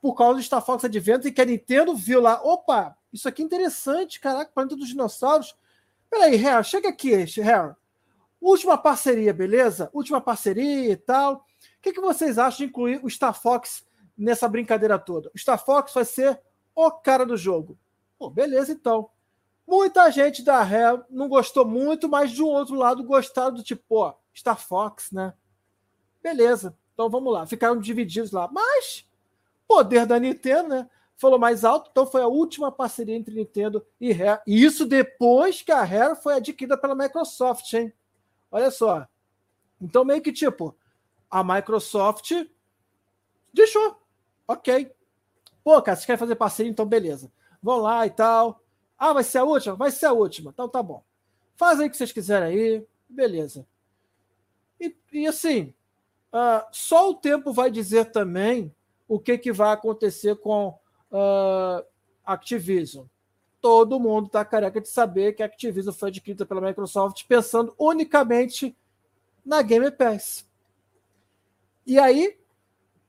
[0.00, 3.42] por causa do Star Fox Adventure, e que a Nintendo viu lá, opa, isso aqui
[3.42, 5.56] é interessante, caraca, Planeta dos Dinossauros.
[6.10, 7.74] Peraí, Rare, chega aqui, Rare.
[8.40, 9.90] Última parceria, beleza?
[9.92, 11.34] Última parceria e tal.
[11.34, 13.84] O que, que vocês acham de incluir o Star Fox
[14.16, 15.30] nessa brincadeira toda?
[15.34, 16.40] O Star Fox vai ser
[16.74, 17.78] o cara do jogo.
[18.18, 19.10] Pô, beleza, então.
[19.66, 24.14] Muita gente da Ré não gostou muito, mas um outro lado gostaram do tipo, ó,
[24.34, 25.34] Star Fox, né?
[26.22, 27.46] Beleza, então vamos lá.
[27.46, 28.48] Ficaram divididos lá.
[28.50, 29.06] Mas,
[29.66, 30.90] poder da Nintendo, né?
[31.18, 34.40] Falou mais alto, então foi a última parceria entre Nintendo e Rare.
[34.46, 37.92] E isso depois que a Rare foi adquirida pela Microsoft, hein?
[38.50, 39.06] Olha só.
[39.80, 40.76] Então, meio que tipo,
[41.28, 42.30] a Microsoft
[43.52, 44.00] deixou.
[44.46, 44.90] Ok.
[45.62, 47.30] Pô, cara, vocês querem fazer parceria, então beleza.
[47.60, 48.62] Vão lá e tal.
[48.96, 49.74] Ah, vai ser a última?
[49.74, 50.52] Vai ser a última.
[50.52, 51.02] Então tá bom.
[51.56, 52.86] Faz aí o que vocês quiserem aí.
[53.08, 53.66] Beleza.
[54.80, 55.74] E, e assim,
[56.32, 58.72] uh, só o tempo vai dizer também
[59.08, 60.78] o que, que vai acontecer com
[61.10, 61.84] uh,
[62.24, 63.06] Activision.
[63.60, 68.76] Todo mundo está careca de saber que a Activision foi adquirida pela Microsoft pensando unicamente
[69.44, 70.46] na Game Pass.
[71.86, 72.38] E aí,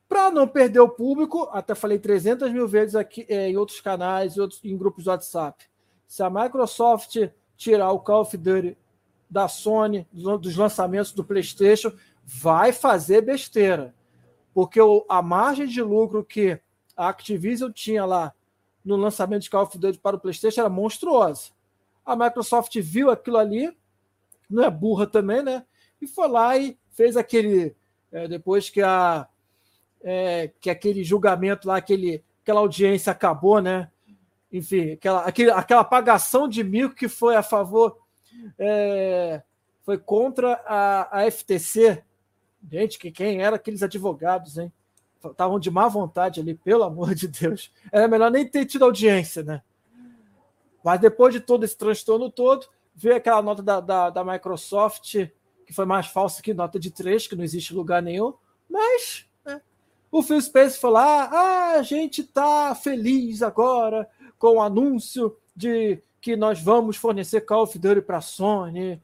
[0.08, 4.38] para não perder o público, até falei 300 mil vezes aqui é, em outros canais,
[4.38, 5.66] em, outros, em grupos do WhatsApp.
[6.08, 7.18] Se a Microsoft
[7.56, 8.78] tirar o Call of Duty
[9.30, 11.92] da Sony, dos lançamentos do PlayStation,
[12.26, 13.94] vai fazer besteira.
[14.54, 16.60] Porque a margem de lucro que
[17.00, 18.34] a Activision tinha lá
[18.84, 21.52] no lançamento de Call of Duty para o PlayStation era monstruosa.
[22.06, 23.72] A Microsoft viu aquilo ali,
[24.50, 25.66] não é burra também, né?
[26.02, 27.74] E foi lá e fez aquele.
[28.12, 29.26] É, depois que, a,
[30.02, 33.90] é, que aquele julgamento lá, aquele, aquela audiência acabou, né?
[34.52, 37.98] Enfim, aquela, aquele, aquela apagação de mico que foi a favor.
[38.58, 39.42] É,
[39.84, 42.04] foi contra a, a FTC.
[42.70, 44.74] Gente, que quem eram aqueles advogados, hein?
[45.24, 47.72] Estavam de má vontade ali, pelo amor de Deus.
[47.92, 49.62] Era melhor nem ter tido audiência, né?
[50.84, 55.28] Mas depois de todo esse transtorno todo, veio aquela nota da, da, da Microsoft,
[55.66, 58.34] que foi mais falsa que nota de 3, que não existe lugar nenhum.
[58.70, 59.62] Mas né?
[60.12, 66.36] o Phil Spencer falou: ah, a gente está feliz agora com o anúncio de que
[66.36, 69.02] nós vamos fornecer Call of Duty para a Sony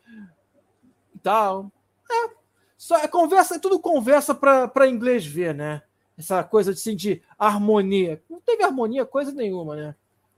[1.14, 1.72] e tal.
[2.10, 2.30] É,
[2.78, 5.82] só é conversa, é tudo conversa para inglês ver, né?
[6.18, 8.22] Essa coisa assim, de harmonia.
[8.30, 9.96] Não teve harmonia, coisa nenhuma, né?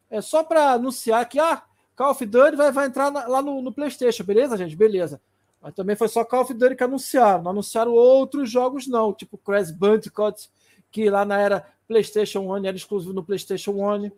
[0.09, 1.61] É só para anunciar que ah,
[1.95, 4.75] Call of Duty vai, vai entrar na, lá no, no, PlayStation, beleza, gente?
[4.75, 5.21] Beleza.
[5.61, 7.43] Mas também foi só Call of Duty que anunciaram.
[7.43, 10.49] Não anunciaram outros jogos, não, tipo Crash Bandicoot,
[10.91, 14.11] que lá na era PlayStation One era exclusivo no PlayStation One.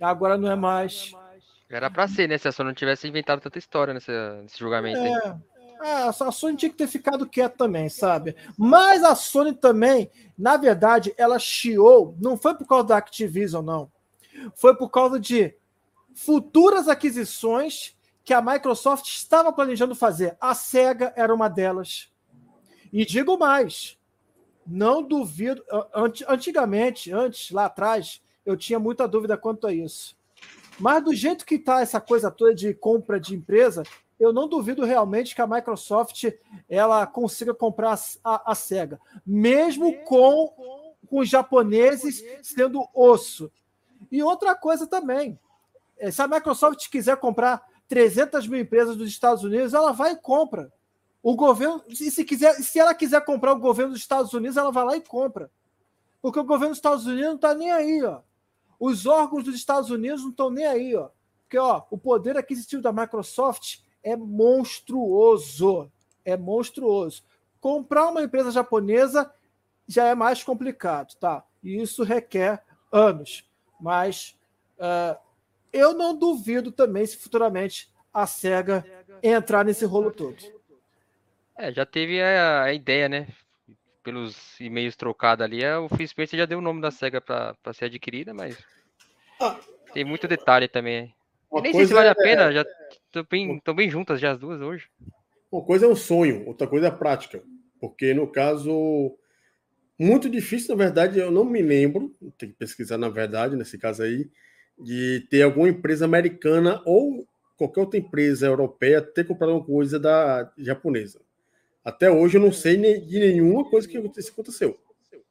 [0.00, 1.12] Agora não é mais.
[1.68, 2.38] Era para ser, né?
[2.38, 4.12] Se a Sony não tivesse inventado tanta história nesse,
[4.42, 5.00] nesse julgamento.
[5.00, 5.28] É.
[5.28, 5.34] Aí.
[5.80, 8.34] Ah, a Sony tinha que ter ficado quieta também, sabe?
[8.56, 13.90] Mas a Sony também, na verdade, ela chiou, não foi por causa da Activision, não.
[14.54, 15.54] Foi por causa de
[16.14, 17.94] futuras aquisições
[18.24, 20.36] que a Microsoft estava planejando fazer.
[20.40, 22.10] A SEGA era uma delas.
[22.92, 23.98] E digo mais,
[24.66, 25.62] não duvido.
[26.26, 30.16] Antigamente, antes, lá atrás, eu tinha muita dúvida quanto a isso.
[30.78, 33.82] Mas do jeito que está essa coisa toda de compra de empresa,
[34.18, 36.24] eu não duvido realmente que a Microsoft
[36.68, 40.48] ela consiga comprar a, a SEGA, mesmo com,
[41.06, 43.50] com os japoneses sendo osso.
[44.10, 45.38] E outra coisa também,
[45.98, 50.16] é, se a Microsoft quiser comprar 300 mil empresas dos Estados Unidos, ela vai e
[50.16, 50.72] compra.
[51.22, 54.84] O governo, se, quiser, se ela quiser comprar o governo dos Estados Unidos, ela vai
[54.84, 55.50] lá e compra.
[56.22, 58.20] Porque o governo dos Estados Unidos não está nem aí, ó.
[58.78, 61.08] Os órgãos dos Estados Unidos não estão nem aí, ó.
[61.42, 65.90] Porque ó, o poder aquisitivo da Microsoft é monstruoso.
[66.24, 67.24] É monstruoso.
[67.60, 69.32] Comprar uma empresa japonesa
[69.88, 71.44] já é mais complicado, tá?
[71.62, 72.62] E isso requer
[72.92, 73.44] anos.
[73.80, 74.38] Mas
[74.78, 75.18] uh,
[75.72, 78.86] eu não duvido também se futuramente a SEGA
[79.20, 80.36] entrar nesse rolo todo.
[81.58, 83.26] É, já teve a, a ideia, né?
[84.04, 87.86] Pelos e-mails trocados ali, o Phil Spencer já deu o nome da SEGA para ser
[87.86, 88.56] adquirida, mas
[89.40, 89.58] ah,
[89.92, 91.12] tem muito detalhe também.
[91.62, 92.52] Nem sei se vale a pena, é...
[92.52, 94.88] já estão bem, bem juntas já as duas hoje.
[95.50, 97.42] Uma coisa é um sonho, outra coisa é a prática.
[97.80, 99.16] Porque no caso,
[99.98, 104.02] muito difícil, na verdade, eu não me lembro, tem que pesquisar na verdade, nesse caso
[104.02, 104.30] aí,
[104.78, 107.26] de ter alguma empresa americana ou
[107.56, 111.20] qualquer outra empresa europeia ter comprado uma coisa da japonesa.
[111.84, 114.78] Até hoje eu não sei de nenhuma coisa que aconteceu.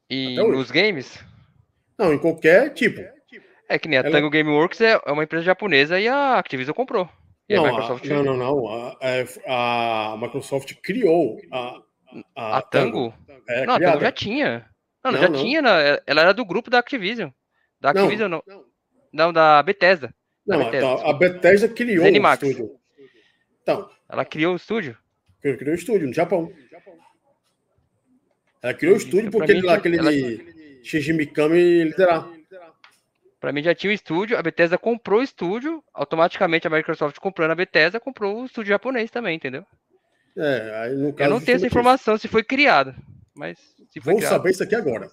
[0.09, 1.19] E nos games?
[1.97, 3.01] Não, em qualquer tipo.
[3.67, 4.11] É que nem a Ela...
[4.11, 7.09] Tango Gameworks é uma empresa japonesa e a Activision comprou.
[7.47, 8.05] E não, a Microsoft...
[8.05, 8.67] não, não, não.
[8.67, 8.97] A,
[9.47, 11.81] a, a Microsoft criou a,
[12.35, 13.13] a, a Tango.
[13.47, 14.65] É, não, a Tango já tinha.
[15.03, 15.39] Não, não já não.
[15.39, 15.59] tinha.
[16.07, 17.29] Ela era do grupo da Activision.
[17.79, 18.43] Da Activision, não.
[18.47, 18.65] Não,
[19.13, 20.13] não da Bethesda.
[20.45, 22.41] Não, da Bethesda, a Bethesda criou Zenimax.
[22.41, 22.79] o estúdio.
[23.61, 24.97] Então, ela criou o estúdio?
[25.41, 26.51] Criou o estúdio no Japão.
[28.61, 30.11] Ela criou o estúdio porque mim, aquele ela...
[30.83, 32.27] Shinji Mikami liderar.
[33.45, 37.51] Para mim já tinha o estúdio, a Bethesda comprou o estúdio, automaticamente a Microsoft comprando
[37.51, 39.63] a Bethesda, comprou o estúdio japonês também, entendeu?
[40.35, 41.29] É, aí no caso.
[41.29, 42.95] Eu não tenho essa informação se foi criado,
[43.35, 44.31] mas se foi Vamos criado.
[44.31, 45.07] saber isso aqui agora.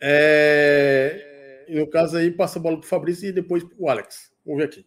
[0.00, 1.66] É...
[1.68, 4.32] no caso aí, passa a bola para o Fabrício e depois para o Alex.
[4.44, 4.84] Vamos ver aqui.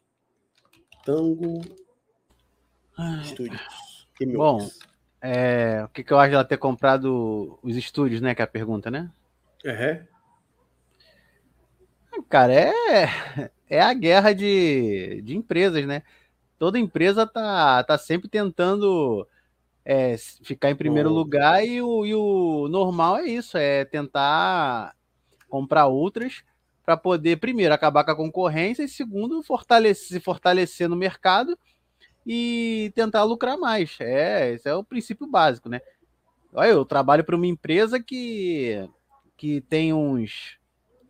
[1.05, 1.61] Tango
[3.23, 3.61] Studios.
[4.35, 4.69] Bom,
[5.21, 8.35] é, o que, que eu acho dela ter comprado os estúdios, né?
[8.35, 9.09] Que é a pergunta, né?
[9.63, 10.10] É.
[12.29, 16.03] Cara, é, é a guerra de, de empresas, né?
[16.57, 19.27] Toda empresa tá, tá sempre tentando
[19.83, 21.13] é, ficar em primeiro oh.
[21.13, 24.95] lugar e o, e o normal é isso, é tentar
[25.49, 26.43] comprar outras
[26.85, 31.57] para poder, primeiro, acabar com a concorrência e, segundo, fortalecer, se fortalecer no mercado
[32.25, 33.97] e tentar lucrar mais.
[33.99, 35.81] É, esse é o princípio básico, né?
[36.53, 38.87] Olha, eu trabalho para uma empresa que,
[39.37, 40.57] que tem uns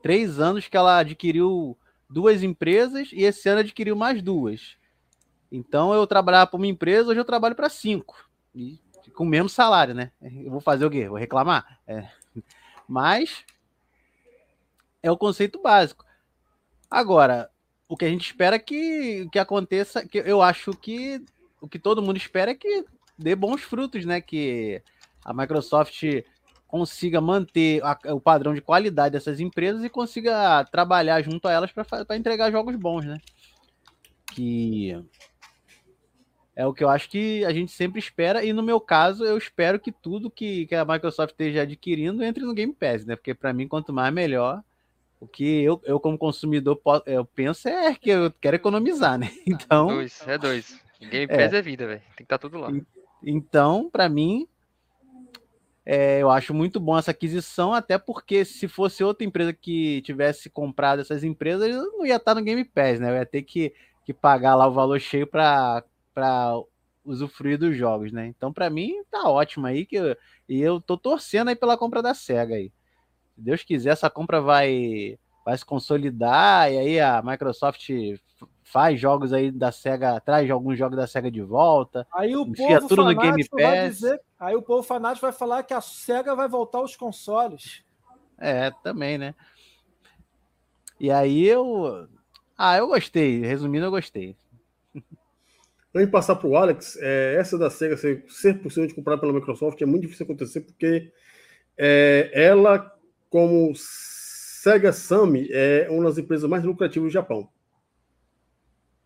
[0.01, 1.77] três anos que ela adquiriu
[2.09, 4.75] duas empresas e esse ano adquiriu mais duas.
[5.51, 8.29] Então eu trabalhava para uma empresa, hoje eu trabalho para cinco.
[8.55, 8.79] E
[9.15, 10.11] com o mesmo salário, né?
[10.21, 11.07] Eu vou fazer o quê?
[11.07, 11.79] Vou reclamar?
[11.87, 12.07] É.
[12.87, 13.45] Mas
[15.01, 16.05] é o conceito básico.
[16.89, 17.49] Agora,
[17.87, 21.23] o que a gente espera que, que aconteça, que eu acho que
[21.59, 22.85] o que todo mundo espera é que
[23.17, 24.19] dê bons frutos, né?
[24.21, 24.81] Que
[25.23, 26.03] a Microsoft
[26.71, 31.69] consiga manter a, o padrão de qualidade dessas empresas e consiga trabalhar junto a elas
[31.71, 33.17] para entregar jogos bons, né?
[34.33, 34.97] Que
[36.55, 39.37] é o que eu acho que a gente sempre espera, e no meu caso, eu
[39.37, 43.17] espero que tudo que, que a Microsoft esteja adquirindo entre no Game Pass, né?
[43.17, 44.63] Porque para mim, quanto mais melhor.
[45.19, 49.29] O que eu, eu como consumidor, eu penso é que eu quero economizar, né?
[49.45, 49.91] Então.
[49.91, 50.81] É dois, é dois.
[50.99, 51.99] Game Pass é, é vida, velho.
[51.99, 52.71] Tem que estar tá tudo lá.
[53.23, 54.47] Então, para mim,
[55.93, 60.49] é, eu acho muito bom essa aquisição, até porque se fosse outra empresa que tivesse
[60.49, 63.09] comprado essas empresas, eu não ia estar no Game Pass, né?
[63.09, 63.73] Eu ia ter que,
[64.05, 65.83] que pagar lá o valor cheio para
[67.03, 68.25] usufruir dos jogos, né?
[68.27, 69.85] Então, para mim, tá ótimo aí.
[69.85, 70.15] Que eu,
[70.47, 72.71] e eu tô torcendo aí pela compra da SEGA aí.
[73.35, 77.89] Se Deus quiser, essa compra vai, vai se consolidar e aí a Microsoft
[78.63, 82.07] faz jogos aí da SEGA, traz alguns jogos da SEGA de volta.
[82.13, 83.95] Aí o povo tudo no Game Pass.
[83.95, 87.83] Dizer, aí o povo fanático vai falar que a SEGA vai voltar aos consoles.
[88.37, 89.35] É, também, né?
[90.99, 92.07] E aí eu.
[92.57, 93.41] Ah, eu gostei.
[93.41, 94.35] Resumindo, eu gostei.
[95.93, 99.17] Antes de passar para o Alex, é, essa da SEGA ser, ser possível de comprar
[99.17, 101.11] pela Microsoft é muito difícil acontecer porque
[101.77, 102.95] é, ela,
[103.29, 107.49] como Sega Sammy, é uma das empresas mais lucrativas do Japão.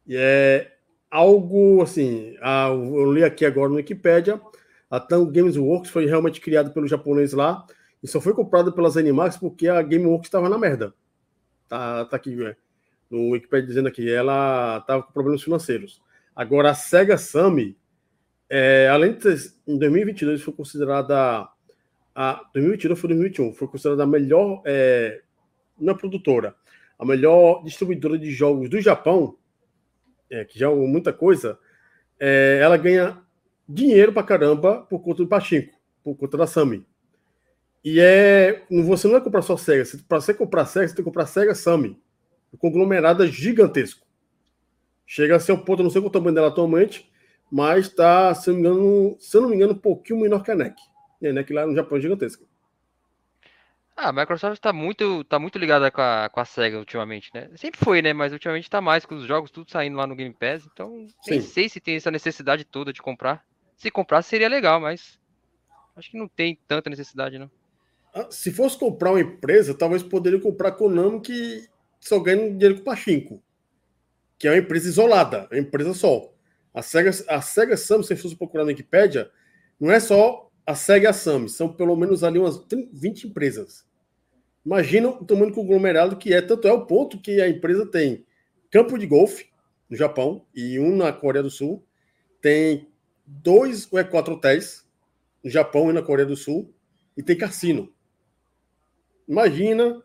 [0.07, 0.77] E é
[1.09, 2.37] algo assim.
[2.41, 4.39] A, eu li aqui agora no Wikipedia.
[4.95, 7.65] A Tango Games Works foi realmente criada pelo japonês lá
[8.01, 10.93] e só foi comprada pelas Animax porque a Gameworks estava na merda.
[11.67, 12.55] Tá, tá aqui é,
[13.09, 16.01] no Wikipedia dizendo aqui, ela estava com problemas financeiros.
[16.33, 17.77] Agora, a Sega Sammy,
[18.49, 21.49] é, além de ter, em 2022 foi considerada
[22.13, 25.21] a 2022 foi 2021 foi considerada a melhor é,
[25.77, 26.55] na é produtora,
[26.97, 29.35] a melhor distribuidora de jogos do Japão
[30.29, 31.59] é, que já é muita coisa,
[32.17, 33.24] é, ela ganha
[33.67, 35.73] dinheiro pra caramba por conta do Pachinko,
[36.03, 36.85] por conta da Sami.
[37.83, 38.63] E é.
[38.69, 39.83] Você não vai comprar só Sega.
[40.07, 42.01] Para você comprar Sega, você tem que comprar Sega Sami.
[42.51, 44.05] O conglomerado é gigantesco.
[45.05, 47.11] Chega a ser um ponto, não sei qual o tamanho dela atualmente,
[47.51, 50.49] mas está, se, não me engano, se eu não me engano, um pouquinho menor que
[50.49, 50.75] a NEC.
[51.21, 52.43] E a NEC lá no Japão é gigantesca.
[53.95, 57.49] Ah, a Microsoft tá muito, tá muito ligada com a, com a SEGA ultimamente, né?
[57.55, 58.11] Sempre foi, né?
[58.13, 60.67] Mas ultimamente tá mais com os jogos tudo saindo lá no Game Pass.
[60.73, 63.45] Então, nem sei se tem essa necessidade toda de comprar.
[63.75, 65.19] Se comprar seria legal, mas
[65.95, 67.49] acho que não tem tanta necessidade, não.
[68.13, 71.67] Ah, se fosse comprar uma empresa, talvez poderia comprar Konami que
[71.99, 73.43] só ganha dinheiro com Pachinko.
[74.37, 76.33] Que é uma empresa isolada, é uma empresa só.
[76.73, 79.29] A Sega, a Sega Sam, se fosse procurar na Wikipedia,
[79.79, 83.85] não é só a Sega e a Sam, são pelo menos ali umas 20 empresas.
[84.65, 88.25] Imagina o tamanho do conglomerado que é, tanto é o ponto que a empresa tem
[88.71, 89.47] campo de golfe
[89.89, 91.85] no Japão e um na Coreia do Sul,
[92.41, 92.89] tem
[93.25, 94.85] dois ou é quatro hotéis
[95.43, 96.73] no Japão e na Coreia do Sul
[97.17, 97.91] e tem cassino.
[99.27, 100.01] Imagina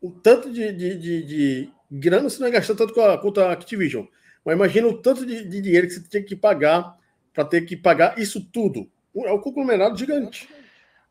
[0.00, 3.40] o tanto de, de, de, de grana você não vai gastar tanto com a, com
[3.40, 4.06] a Activision,
[4.44, 6.96] mas imagina o tanto de, de dinheiro que você tem que pagar
[7.32, 8.90] para ter que pagar isso tudo.
[9.16, 10.48] É um conglomerado gigante.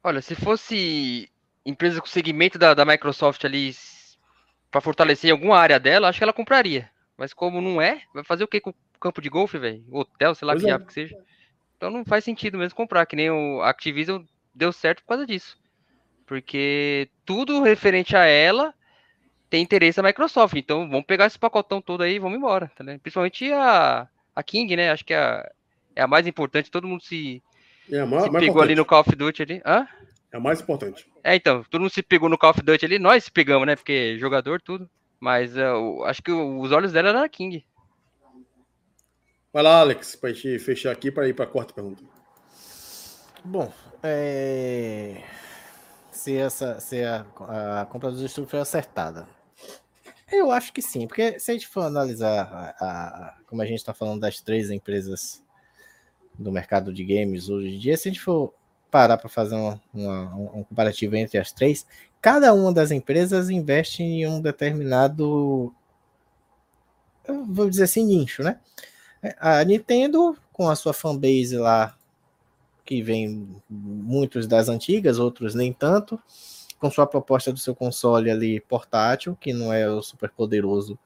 [0.03, 1.29] Olha, se fosse
[1.65, 3.73] empresa com segmento da, da Microsoft ali
[4.69, 6.89] para fortalecer em alguma área dela, acho que ela compraria.
[7.17, 9.83] Mas como não é, vai fazer o que com o campo de golfe, velho?
[9.91, 10.79] Hotel, sei lá pois que é.
[10.79, 11.17] que seja.
[11.81, 14.21] Então não faz sentido mesmo comprar, que nem o Activision
[14.53, 15.57] deu certo por causa disso.
[16.27, 18.71] Porque tudo referente a ela
[19.49, 20.55] tem interesse a Microsoft.
[20.55, 22.71] Então vamos pegar esse pacotão todo aí e vamos embora.
[22.75, 24.91] Tá Principalmente a, a King, né?
[24.91, 25.51] Acho que é a,
[25.95, 26.69] é a mais importante.
[26.69, 27.41] Todo mundo se,
[27.91, 29.61] é a maior, se pegou ali no Call of Duty ali.
[29.65, 29.87] Hã?
[30.31, 31.07] É o mais importante.
[31.23, 33.75] É, então, todo mundo se pegou no Call of Duty ali, nós se pegamos, né?
[33.75, 34.87] Porque jogador, tudo.
[35.19, 37.65] Mas uh, acho que os olhos dela eram na King.
[39.53, 42.03] Vai lá, Alex, pra gente fechar aqui para ir para a quarta pergunta.
[43.43, 43.71] Bom,
[44.01, 45.23] é...
[46.09, 47.25] se, essa, se a,
[47.81, 49.27] a compra dos estúdios foi acertada.
[50.31, 53.79] Eu acho que sim, porque se a gente for analisar, a, a, como a gente
[53.79, 55.43] está falando das três empresas
[56.39, 58.53] do mercado de games hoje em dia, se a gente for
[58.89, 61.85] parar para fazer uma, uma, um comparativo entre as três,
[62.21, 65.73] cada uma das empresas investe em um determinado,
[67.49, 68.57] vou dizer assim, nicho, né?
[69.39, 71.95] A Nintendo, com a sua fanbase lá,
[72.83, 76.19] que vem muitos das antigas, outros nem tanto,
[76.79, 80.97] com sua proposta do seu console ali portátil, que não é o super poderoso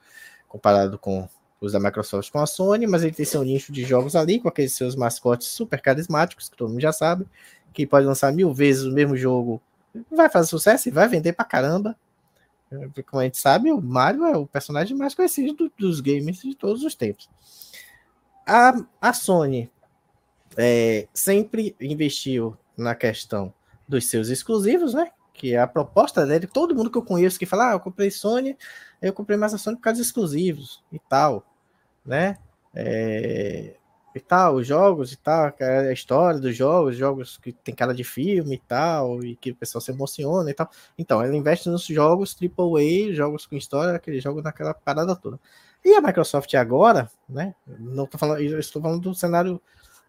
[0.47, 1.27] comparado com
[1.59, 4.47] os da Microsoft com a Sony, mas ele tem seu nicho de jogos ali, com
[4.47, 7.25] aqueles seus mascotes super carismáticos, que todo mundo já sabe,
[7.73, 9.61] que pode lançar mil vezes o mesmo jogo,
[10.09, 11.95] vai fazer sucesso e vai vender pra caramba.
[13.09, 16.83] Como a gente sabe, o Mario é o personagem mais conhecido dos games de todos
[16.83, 17.29] os tempos.
[18.45, 19.71] A, a Sony
[20.57, 23.53] é, sempre investiu na questão
[23.87, 25.11] dos seus exclusivos, né?
[25.33, 28.09] Que é a proposta dele, todo mundo que eu conheço que fala, ah, eu comprei
[28.09, 28.57] Sony,
[29.01, 31.45] eu comprei mais a Sony por causa dos exclusivos e tal,
[32.05, 32.37] né?
[32.73, 33.75] É,
[34.15, 38.03] e tal, os jogos e tal, a história dos jogos, jogos que tem cara de
[38.05, 40.69] filme e tal, e que o pessoal se emociona e tal.
[40.97, 45.37] Então, ela investe nos jogos AAA, jogos com história, aquele jogo naquela parada toda.
[45.85, 47.53] E a Microsoft agora, né?
[47.67, 49.61] Não tô falando, estou falando do cenário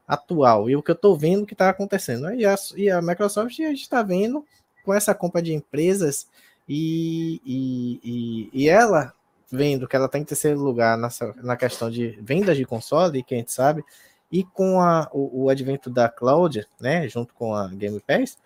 [0.08, 2.32] atual e o que eu estou vendo que está acontecendo.
[2.32, 4.42] E a, e a Microsoft a gente está vendo
[4.82, 6.26] com essa compra de empresas
[6.66, 9.12] e, e, e, e ela
[9.52, 13.34] vendo que ela está em terceiro lugar nessa, na questão de vendas de console, que
[13.34, 13.84] a gente sabe,
[14.32, 18.38] e com a, o, o advento da cloud, né, junto com a Game Pass,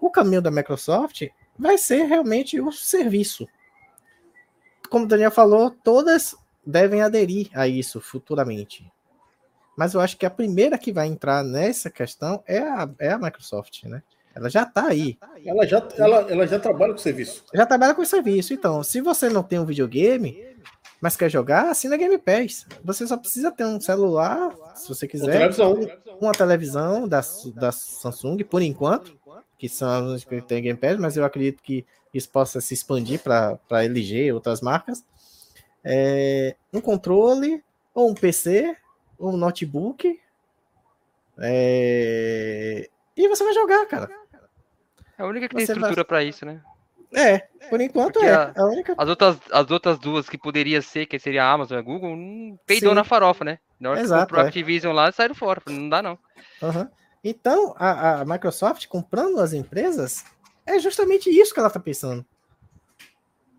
[0.00, 3.48] o caminho da Microsoft vai ser realmente o serviço.
[4.90, 6.36] Como o Daniel falou, todas
[6.66, 8.90] devem aderir a isso futuramente.
[9.76, 13.18] Mas eu acho que a primeira que vai entrar nessa questão é a, é a
[13.18, 14.02] Microsoft, né?
[14.34, 15.16] Ela já está aí.
[15.44, 17.44] Ela já, ela, ela já trabalha com serviço.
[17.54, 18.52] Já trabalha com serviço.
[18.52, 20.44] Então, se você não tem um videogame,
[21.00, 22.66] mas quer jogar, assina Game Pass.
[22.82, 25.26] Você só precisa ter um celular, se você quiser.
[25.26, 25.80] Uma televisão.
[26.20, 27.20] Uma televisão da,
[27.54, 29.16] da Samsung, por enquanto,
[29.56, 33.20] que são as que tem Game Pass, mas eu acredito que isso possa se expandir
[33.20, 35.04] para LG e outras marcas.
[35.84, 37.62] É, um controle,
[37.94, 38.76] ou um PC,
[39.18, 40.20] ou um notebook.
[41.38, 44.08] É, e você vai jogar, cara.
[45.18, 46.04] É a única que tem estrutura vai...
[46.04, 46.60] para isso, né?
[47.12, 47.38] É,
[47.70, 48.34] por enquanto Porque é.
[48.34, 48.94] A, a única...
[48.98, 52.16] as, outras, as outras duas que poderia ser, que seria a Amazon e a Google,
[52.16, 52.96] não peidou Sim.
[52.96, 53.58] na farofa, né?
[53.78, 54.48] Na hora Exato, que comprou a é.
[54.48, 55.62] Activision lá, saíram fora.
[55.68, 56.18] Não dá, não.
[56.60, 56.88] Uhum.
[57.22, 60.24] Então, a, a, Microsoft comprando as empresas,
[60.66, 62.26] é justamente isso que ela tá pensando.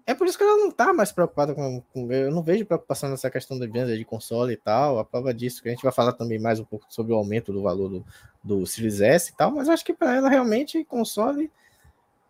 [0.07, 2.11] É por isso que ela não tá mais preocupada com, com.
[2.11, 4.99] eu não vejo preocupação nessa questão de venda de console e tal.
[4.99, 7.51] A prova disso, que a gente vai falar também mais um pouco sobre o aumento
[7.51, 8.05] do valor do,
[8.43, 11.51] do Series S e tal, mas acho que para ela realmente console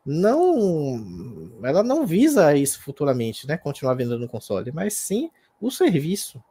[0.06, 3.58] não ela não visa isso futuramente, né?
[3.58, 5.30] Continuar vendendo console, mas sim
[5.60, 6.42] o serviço,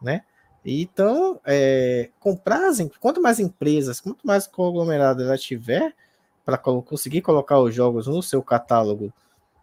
[0.00, 0.22] né?
[0.64, 5.94] Então, é, comprar quanto mais empresas, quanto mais conglomerado ela tiver
[6.42, 9.12] para conseguir colocar os jogos no seu catálogo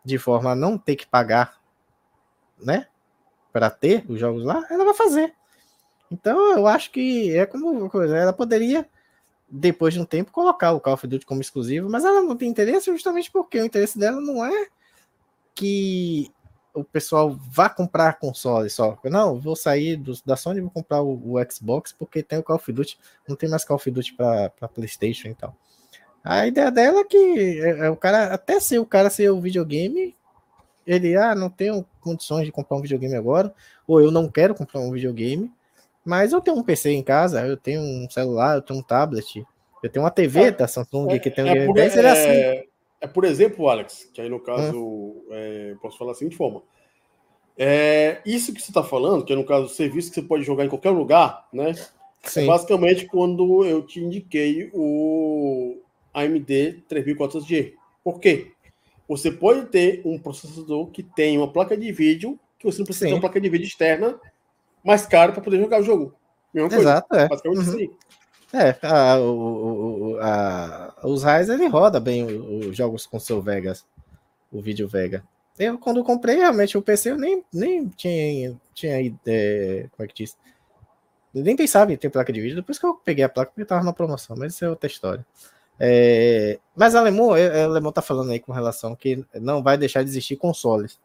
[0.03, 1.59] de forma a não ter que pagar,
[2.59, 2.87] né?
[3.51, 5.33] Para ter os jogos lá, ela vai fazer.
[6.09, 8.87] Então, eu acho que é como coisa, ela poderia
[9.51, 12.49] depois de um tempo, colocar o Call of Duty como exclusivo, mas ela não tem
[12.49, 14.67] interesse justamente porque o interesse dela não é
[15.53, 16.31] que
[16.73, 18.97] o pessoal vá comprar console só.
[19.03, 22.43] Não, vou sair do, da Sony e vou comprar o, o, Xbox porque tem o
[22.43, 22.97] Call of Duty,
[23.27, 25.53] não tem mais Call of Duty para PlayStation e tal.
[26.23, 29.41] A ideia dela é que é, é, o cara, até se o cara ser o
[29.41, 30.15] videogame,
[30.85, 33.53] ele, ah, não tenho condições de comprar um videogame agora,
[33.87, 35.51] ou eu não quero comprar um videogame,
[36.05, 39.45] mas eu tenho um PC em casa, eu tenho um celular, eu tenho um tablet,
[39.81, 42.09] eu tenho uma TV é, da Samsung é, que tem um é Game Pass, é,
[42.09, 42.67] assim.
[43.01, 45.23] é, por exemplo, Alex, que aí no caso, hum.
[45.31, 46.61] é, posso falar assim de forma.
[47.57, 50.65] É, isso que você está falando, que é no caso serviço que você pode jogar
[50.65, 51.73] em qualquer lugar, né?
[52.23, 52.43] Sim.
[52.43, 55.60] É basicamente quando eu te indiquei o
[56.13, 57.73] AMD 3400G.
[58.03, 58.51] Por quê?
[59.07, 63.05] Você pode ter um processador que tem uma placa de vídeo, que você não precisa
[63.05, 63.11] Sim.
[63.11, 64.19] ter uma placa de vídeo externa
[64.83, 66.15] mais caro para poder jogar o jogo.
[66.53, 67.25] Mesma Exato, coisa.
[67.25, 67.27] é.
[67.27, 67.73] Basicamente uhum.
[67.73, 67.89] assim.
[68.53, 73.85] É, a, o, a, os Raiz ele roda bem os jogos com seu Vegas,
[74.51, 75.23] o vídeo Vega.
[75.57, 80.23] Eu, quando comprei realmente o PC, eu nem, nem tinha, tinha é, como é que
[80.23, 80.37] diz?
[81.33, 83.63] Eu nem pensava em ter placa de vídeo, depois que eu peguei a placa, porque
[83.63, 85.25] tava na promoção, mas isso é outra história.
[85.83, 90.11] É, mas Alemão, é, Alemão tá falando aí com relação que não vai deixar de
[90.11, 90.99] existir consoles.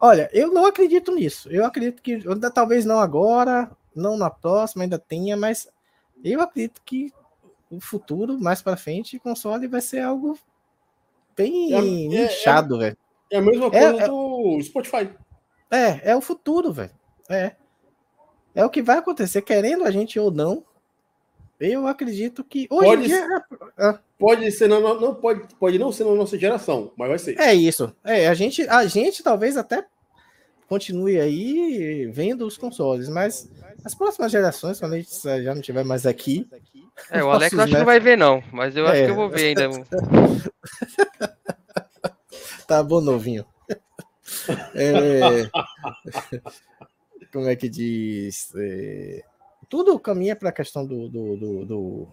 [0.00, 1.50] Olha, eu não acredito nisso.
[1.50, 5.68] Eu acredito que ainda, talvez não agora, não na próxima, ainda tenha, mas
[6.24, 7.12] eu acredito que
[7.70, 10.38] o futuro, mais para frente, console vai ser algo
[11.36, 12.96] bem é, é inchado, é, velho.
[13.30, 15.10] É a mesma é, coisa do Spotify.
[15.70, 16.92] É, é o futuro, velho.
[17.28, 17.56] É.
[18.54, 20.64] É o que vai acontecer, querendo a gente ou não.
[21.60, 23.44] Eu acredito que hoje pode, dia...
[23.78, 27.38] É, pode ser não, não pode, pode não ser na nossa geração, mas vai ser.
[27.38, 27.94] É isso.
[28.02, 29.84] É, a gente a gente talvez até
[30.66, 33.50] continue aí vendo os consoles, mas
[33.84, 36.48] as próximas gerações, quando a gente já não tiver mais aqui.
[37.10, 38.90] É, o Alex acho que não vai ver, não, mas eu é.
[38.90, 39.68] acho que eu vou ver ainda.
[42.66, 43.44] tá bom, novinho.
[44.76, 45.50] É...
[47.32, 48.52] Como é que diz?
[48.56, 49.24] É...
[49.70, 52.08] Tudo caminha para a questão do do, do, do,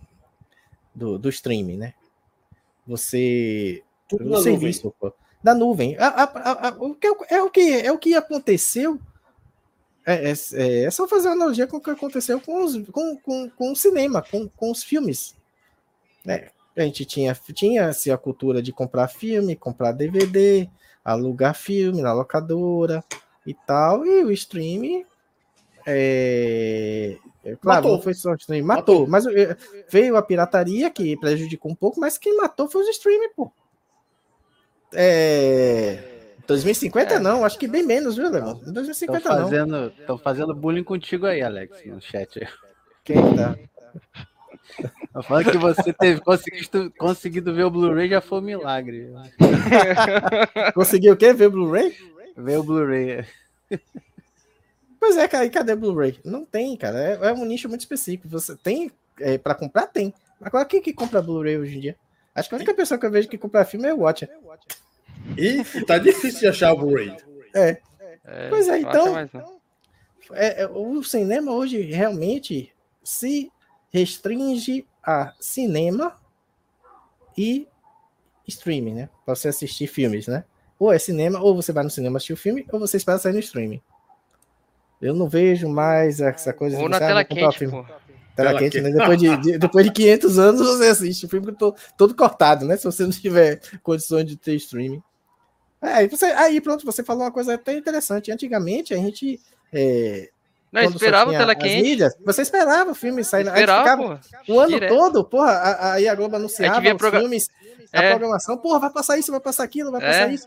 [0.95, 1.93] do, do streaming, né?
[2.87, 3.83] Você.
[4.07, 5.13] Tudo o serviço, pô
[5.47, 5.95] da nuvem.
[5.97, 8.99] A, a, a, o que, é, o que, é o que aconteceu.
[10.05, 13.49] É, é, é, só fazer uma analogia com o que aconteceu com, os, com, com,
[13.49, 15.35] com o cinema, com, com os filmes.
[16.23, 16.49] Né?
[16.75, 20.69] A gente tinha, tinha assim, a cultura de comprar filme, comprar DVD,
[21.03, 23.03] alugar filme na locadora
[23.45, 25.05] e tal, e o streaming.
[25.89, 27.91] É, é, claro, matou.
[27.93, 29.07] não foi só o streaming, matou, matou.
[29.07, 29.55] mas é,
[29.89, 33.49] veio a pirataria que prejudicou um pouco, mas quem matou foi os streaming, pô.
[34.93, 35.97] É...
[36.45, 37.19] 2050 é.
[37.19, 38.71] não, acho que bem menos, viu, Leandro?
[38.71, 39.89] 2050 tô fazendo, não.
[40.05, 42.45] Tô fazendo bullying contigo aí, Alex, no chat.
[43.05, 43.57] Quem tá?
[45.13, 49.09] Tô falando que você teve conseguido, conseguido ver o Blu-ray já foi um milagre.
[50.75, 51.33] Conseguiu o quê?
[51.33, 51.95] Ver o Blu-ray?
[52.35, 53.25] Ver o Blu-ray.
[55.07, 56.19] Pois é, cara, e cadê Blu-ray?
[56.21, 56.99] Não tem, cara.
[57.01, 58.27] É, é, um nicho muito específico.
[58.27, 59.87] Você tem é, para comprar?
[59.87, 60.13] Tem.
[60.41, 61.95] Agora, quem que compra Blu-ray hoje em dia?
[62.35, 64.29] Acho que a única pessoa que eu vejo que compra filme é o Watcher.
[65.37, 67.15] E tá difícil de achar o Blu-ray.
[67.55, 67.77] É.
[68.25, 68.49] é.
[68.49, 69.17] Pois é, então.
[70.33, 73.49] É, é, o cinema hoje realmente se
[73.89, 76.17] restringe a cinema
[77.37, 77.65] e
[78.45, 79.09] streaming, né?
[79.25, 80.43] Para você assistir filmes, né?
[80.77, 83.31] Ou é cinema, ou você vai no cinema assistir o filme, ou você espera sair
[83.31, 83.81] no streaming.
[85.01, 87.83] Eu não vejo mais essa coisa ou de na tela quente, pô.
[88.35, 88.91] Tela, tela quente, né?
[88.91, 92.77] Depois de, de, depois de 500 anos você assiste o filme todo, todo cortado, né?
[92.77, 95.01] Se você não tiver condições de ter streaming.
[95.81, 98.31] É, você, aí pronto, você falou uma coisa até interessante.
[98.31, 99.39] Antigamente a gente.
[99.71, 100.29] É,
[100.71, 101.81] não, esperava tela quente.
[101.81, 103.47] Mídias, você esperava o filme sair.
[103.47, 104.95] Esperava, o ano Direto.
[104.95, 107.21] todo, porra, aí a Globo anunciava os program...
[107.21, 107.47] filmes,
[107.93, 108.09] a é.
[108.09, 110.33] programação, porra, vai passar isso, vai passar aquilo, vai passar é.
[110.33, 110.45] isso.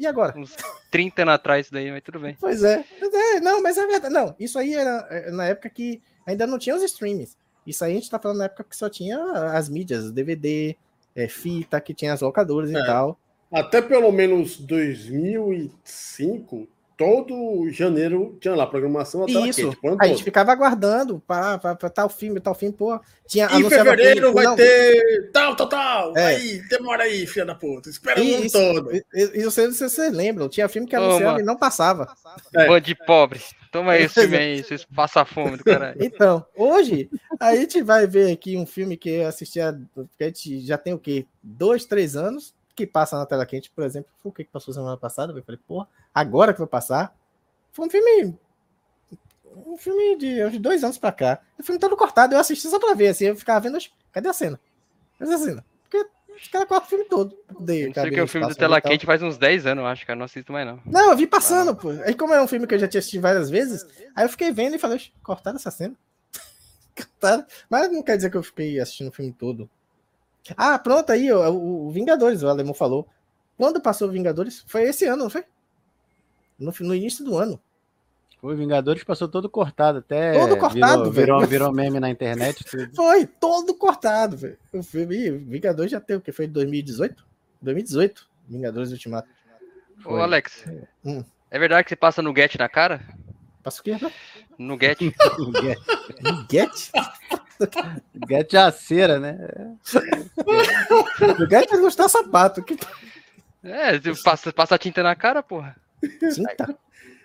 [0.00, 0.38] E agora?
[0.38, 0.56] Uns
[0.90, 2.34] 30 anos atrás daí, mas tudo bem.
[2.40, 2.82] Pois é.
[3.34, 3.40] é.
[3.40, 4.14] Não, mas é verdade.
[4.14, 7.36] Não, isso aí era é, na época que ainda não tinha os streams.
[7.66, 9.22] Isso aí a gente tá falando na época que só tinha
[9.52, 10.74] as mídias, DVD,
[11.14, 12.78] é, fita, que tinha as locadoras é.
[12.78, 13.20] e tal.
[13.52, 16.66] Até pelo menos 2005,
[17.00, 19.74] todo janeiro tinha lá programação até Isso.
[19.80, 23.00] Quente, a gente ficava aguardando para tal filme, tal filme, pô.
[23.26, 26.18] Tinha em fevereiro vai não, ter tal, tal, tal.
[26.18, 26.26] É.
[26.26, 27.88] Aí, demora aí, filha da puta.
[27.88, 28.94] Espera o ano todo.
[28.94, 32.06] E, e vocês, vocês lembram, tinha filme que anunciava e não passava.
[32.54, 32.66] É.
[32.66, 33.40] Bando de pobre.
[33.72, 35.96] Toma aí esse filme aí, vocês passam fome do caralho.
[36.04, 37.08] Então, hoje,
[37.40, 39.72] a gente vai ver aqui um filme que eu assisti, a,
[40.18, 41.24] que a gente já tem o quê?
[41.42, 44.10] Dois, três anos, que passa na tela quente, por exemplo.
[44.22, 45.32] Foi o que passou semana passada?
[45.32, 47.14] Eu falei, porra, agora que vai passar.
[47.72, 48.38] Foi um filme.
[49.66, 51.40] Um filme de uns dois anos pra cá.
[51.58, 53.78] O filme todo cortado, eu assisti só pra ver, assim, eu ficava vendo.
[54.12, 54.60] Cadê a cena?
[55.18, 55.64] Cadê a cena?
[55.82, 57.36] Porque os caras cortam o filme todo.
[57.60, 60.18] De, sei que o filme do Tela Quente faz uns 10 anos, eu acho, cara.
[60.18, 60.80] Não assisto mais, não.
[60.86, 61.74] Não, eu vi passando, ah.
[61.74, 61.90] pô.
[62.04, 63.84] Aí, como é um filme que eu já tinha assistido várias vezes,
[64.16, 65.94] aí eu fiquei vendo e falei, cortaram essa cena.
[66.96, 67.44] cortaram.
[67.68, 69.68] Mas não quer dizer que eu fiquei assistindo o filme todo.
[70.56, 73.08] Ah, pronto, aí, o, o Vingadores, o Alemão falou.
[73.56, 74.64] Quando passou o Vingadores?
[74.66, 75.44] Foi esse ano, não foi?
[76.58, 77.60] No, no início do ano.
[78.42, 80.32] O Vingadores passou todo cortado, até.
[80.32, 82.64] Todo cortado, virou, virou, virou, meme na internet.
[82.64, 82.90] Tudo.
[82.96, 84.56] Foi, todo cortado, velho.
[84.72, 86.32] O filme Vingadores já tem o que?
[86.32, 87.22] Foi 2018?
[87.60, 89.28] 2018, Vingadores Ultimato.
[90.06, 90.88] Ô, Alex, é.
[91.04, 91.22] Hum.
[91.50, 93.02] é verdade que você passa no Get na cara?
[93.62, 93.98] Passa o quê?
[94.00, 94.10] Né?
[94.58, 95.00] No Get.
[95.00, 96.90] no Get?
[98.28, 99.38] Get é a cera, né?
[101.38, 102.62] o Get é gostar sapato.
[102.62, 102.78] Que...
[103.62, 105.76] É, passa, passa tinta na cara, porra.
[106.00, 106.76] Tinta?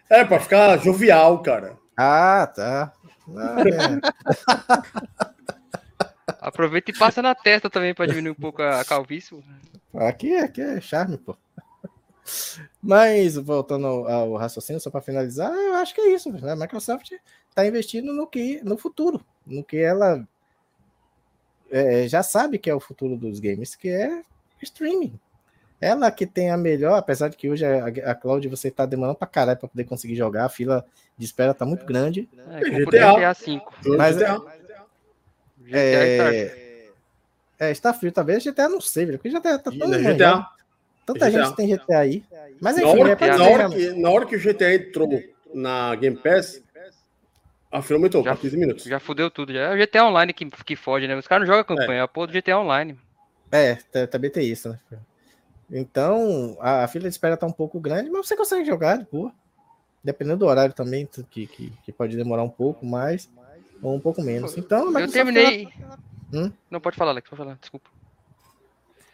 [0.10, 1.78] É, pra ficar jovial, cara.
[1.98, 2.94] Ah, tá.
[3.36, 4.00] Ah, é.
[6.42, 9.44] Aproveita e passa na testa também para diminuir um pouco a calvície.
[9.96, 11.36] Aqui, aqui é charme, pô.
[12.82, 16.32] Mas, voltando ao, ao raciocínio, só para finalizar, eu acho que é isso.
[16.32, 16.52] Né?
[16.52, 17.12] A Microsoft
[17.56, 20.28] está investindo no que no futuro, no que ela
[21.72, 24.22] é, já sabe que é o futuro dos games, que é
[24.62, 25.18] streaming.
[25.80, 29.18] Ela que tem a melhor, apesar de que hoje a, a Cloud você tá demorando
[29.18, 30.86] pra caralho pra poder conseguir jogar, a fila
[31.18, 32.28] de espera tá muito grande.
[32.50, 33.74] É, GTA, GTA 5.
[33.98, 34.42] Mas GTA.
[35.72, 36.90] é,
[37.60, 40.14] é, Starfield talvez GTA não sei, velho, porque já tá, tá tão Né.
[40.14, 40.46] GTA.
[41.06, 41.44] Tanta GTA.
[41.46, 42.24] gente tem GTA aí.
[42.60, 44.76] Mas Na enfim, hora, é pra na, dizer, hora que, na hora que o GTA
[44.76, 45.24] entrou
[45.54, 46.65] na Game Pass,
[47.78, 48.84] a fila aumentou Já- para 15 minutos.
[48.86, 49.54] Já fudeu tudo.
[49.54, 49.72] Já.
[49.72, 51.16] É o GTA Online que, que fode, né?
[51.16, 52.98] Os caras não jogam campanha, é a porra do GTA Online.
[53.52, 53.76] É,
[54.08, 54.80] também tem isso, né?
[55.72, 59.06] Então, a, a fila de espera tá um pouco grande, mas você consegue jogar de
[59.12, 59.32] boa.
[60.04, 63.28] Dependendo do horário também, que, que, que pode demorar um pouco mais
[63.82, 64.56] ou um pouco menos.
[64.56, 65.68] Então, Eu terminei.
[66.32, 66.52] Hum?
[66.70, 67.90] Não pode falar, Alex, pode falar, desculpa.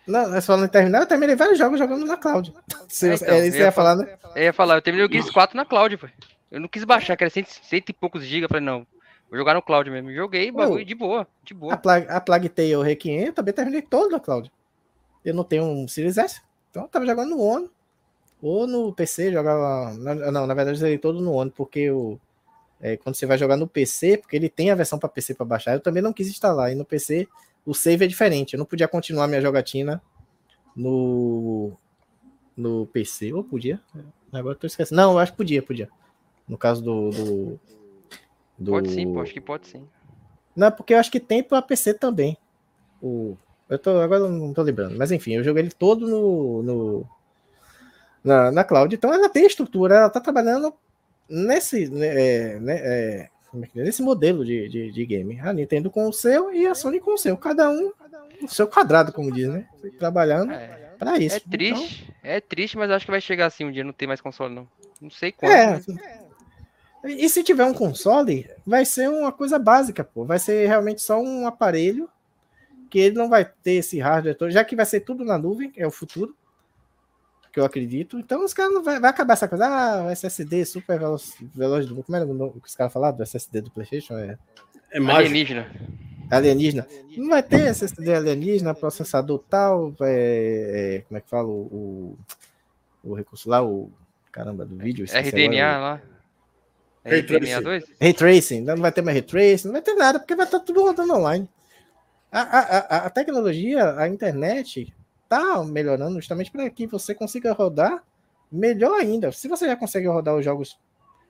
[0.06, 2.52] Não, mas falando em terminar, eu terminei vários jogos jogando na cloud.
[2.52, 4.18] É, é, então, isso eu que ia eu ia falar, né?
[4.36, 6.08] Eu ia falar, eu terminei o Gears 4 na cloud, pô.
[6.52, 8.50] Eu não quis baixar, que era cento, cento e poucos gigas.
[8.50, 8.86] Falei, não,
[9.30, 10.14] vou jogar no cloud mesmo.
[10.14, 11.78] Joguei, bagulho de boa, de A boa.
[11.78, 14.52] Plague, a Plague Tale Requiem eu também terminei todo na cloud.
[15.24, 17.70] Eu não tenho um Series S, então eu tava jogando no One.
[18.42, 19.94] Ou no PC, jogava.
[19.94, 22.20] Não, na verdade eu zerei todo no One, porque o.
[22.82, 25.46] é, quando você vai jogar no PC, porque ele tem a versão para PC para
[25.46, 26.72] baixar, eu também não quis instalar.
[26.72, 27.28] E no PC
[27.66, 28.54] o save é diferente.
[28.54, 30.02] Eu não podia continuar minha jogatina
[30.76, 31.72] no.
[32.58, 33.32] No PC.
[33.32, 33.80] Ou podia?
[34.34, 35.00] Agora eu tô esquecendo.
[35.00, 35.88] Não, eu acho que podia, podia.
[36.48, 37.10] No caso do.
[37.12, 37.60] do,
[38.58, 39.88] do- Pode sim, pô, acho que pode sim.
[40.56, 42.38] não, porque eu acho que tem para PC também.
[43.02, 43.36] O,
[43.70, 44.98] eu tô, agora eu não tô lembrando.
[44.98, 47.10] Mas enfim, eu joguei ele todo no, no-
[48.24, 48.94] na, na cloud.
[48.94, 50.74] Então ela tem estrutura, ela tá trabalhando
[51.30, 53.84] nesse, né, é, né, é, é é?
[53.84, 55.40] nesse modelo de, de, de game.
[55.40, 57.36] A Nintendo com o seu e a Sony com o seu.
[57.38, 57.92] Cada um
[58.44, 59.68] o seu quadrado, como diz, né?
[60.00, 61.36] Trabalhando É, para isso.
[61.36, 64.08] é Então, triste, é triste, mas acho que vai chegar assim um dia, não ter
[64.08, 64.68] mais console, não.
[65.00, 65.52] Não sei quando.
[65.52, 65.72] É.
[65.74, 65.86] mas-
[67.04, 70.24] E se tiver um console, vai ser uma coisa básica, pô.
[70.24, 72.10] Vai ser realmente só um aparelho
[72.90, 75.72] que ele não vai ter esse hardware todo, já que vai ser tudo na nuvem,
[75.78, 76.36] é o futuro,
[77.52, 78.20] que eu acredito.
[78.20, 81.86] Então os caras não vai, vai acabar essa coisa, ah, o SSD super veloz, veloz
[81.86, 84.18] do como era o nome que os caras falaram do SSD do PlayStation?
[84.18, 84.38] É
[85.72, 85.72] É.
[86.30, 86.86] Alienígena.
[86.86, 86.88] alienígena.
[87.18, 92.18] Não vai ter SSD alienígena, processador tal, é, é, como é que fala o,
[93.04, 93.90] o, o recurso lá, o
[94.32, 95.80] caramba do vídeo, RDNA agora.
[95.80, 96.02] lá.
[97.04, 97.84] Ray RDNA 2?
[98.00, 100.60] Ray Tracing, não vai ter mais Ray Tracing, não vai ter nada, porque vai estar
[100.60, 101.50] tudo rodando online.
[102.32, 104.94] A, a, a- a tecnologia, a internet,
[105.28, 108.04] tá melhorando justamente para que você consiga rodar
[108.52, 109.32] melhor ainda.
[109.32, 110.78] Se você já consegue rodar os jogos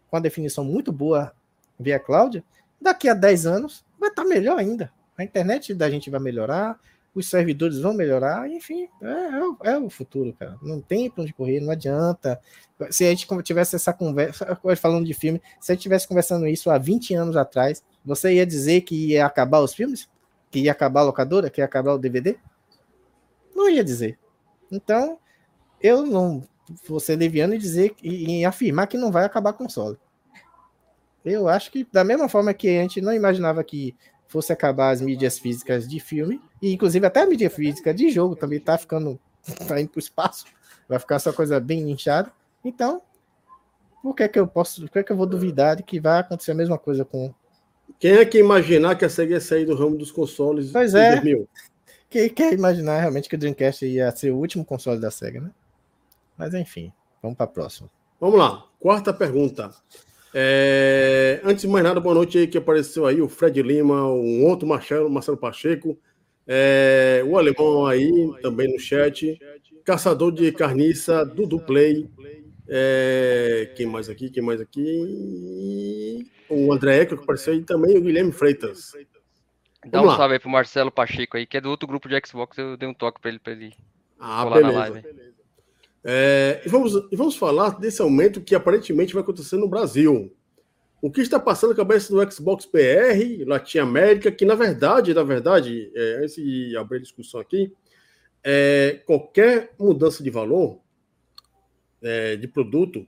[0.09, 1.31] com a definição muito boa
[1.79, 2.43] via cloud,
[2.79, 4.91] daqui a 10 anos vai estar melhor ainda.
[5.17, 6.79] A internet da gente vai melhorar,
[7.13, 10.57] os servidores vão melhorar, enfim, é, é o- é o futuro, cara.
[10.61, 12.39] Não tem pra onde correr, não adianta.
[12.89, 14.45] Se a gente tivesse essa conversa,
[14.77, 18.45] falando de filme, se a gente tivesse conversando isso há 20 anos atrás, você ia
[18.45, 20.09] dizer que ia acabar os filmes?
[20.49, 21.49] Que ia acabar a locadora?
[21.49, 22.37] Que ia acabar o DVD?
[23.53, 24.17] Não ia dizer.
[24.71, 25.19] Então,
[25.81, 26.47] eu não
[26.87, 29.97] vou ser leviano e dizer e, e afirmar que não vai acabar console.
[31.23, 33.95] Eu acho que, da mesma forma que a gente não imaginava que
[34.31, 38.35] fosse acabar as mídias físicas de filme, e inclusive até a mídia física de jogo
[38.35, 39.19] também tá ficando,
[39.67, 40.45] tá indo pro espaço,
[40.87, 42.31] vai ficar essa coisa bem inchada.
[42.63, 43.01] Então,
[44.01, 46.51] por que que eu posso, por que que eu vou duvidar de que vai acontecer
[46.51, 47.33] a mesma coisa com
[47.99, 51.15] Quem é que imaginar que a SEGA ia sair do ramo dos consoles Pois é.
[51.15, 51.47] 2000?
[52.09, 55.49] quem quer imaginar realmente que o Dreamcast ia ser o último console da Sega, né?
[56.37, 56.91] Mas enfim,
[57.21, 57.89] vamos para a próxima.
[58.19, 59.73] Vamos lá, quarta pergunta.
[60.33, 64.45] É, Antes de mais nada, boa noite aí que apareceu aí o Fred Lima, um
[64.45, 65.97] outro Marcelo, Marcelo Pacheco,
[66.47, 68.09] é, o alemão aí
[68.41, 69.37] também no chat,
[69.83, 72.09] caçador de carniça, Dudu Play,
[72.67, 76.25] é, quem mais aqui, quem mais aqui?
[76.49, 78.93] O André Eco que apareceu aí também, o Guilherme Freitas.
[79.85, 80.17] Dá Vamos um lá.
[80.17, 82.57] salve aí pro Marcelo Pacheco aí, que é do outro grupo de Xbox.
[82.57, 83.73] Eu dei um toque pra ele, pra ele
[84.19, 85.30] Ah, colar na beleza.
[86.03, 90.35] É, e, vamos, e vamos falar desse aumento que aparentemente vai acontecer no Brasil.
[91.01, 95.23] O que está passando na cabeça do Xbox PR, Latin América, que na verdade, na
[95.23, 97.73] verdade, é, antes de abrir a discussão aqui,
[98.43, 100.79] é, qualquer mudança de valor
[102.01, 103.07] é, de produto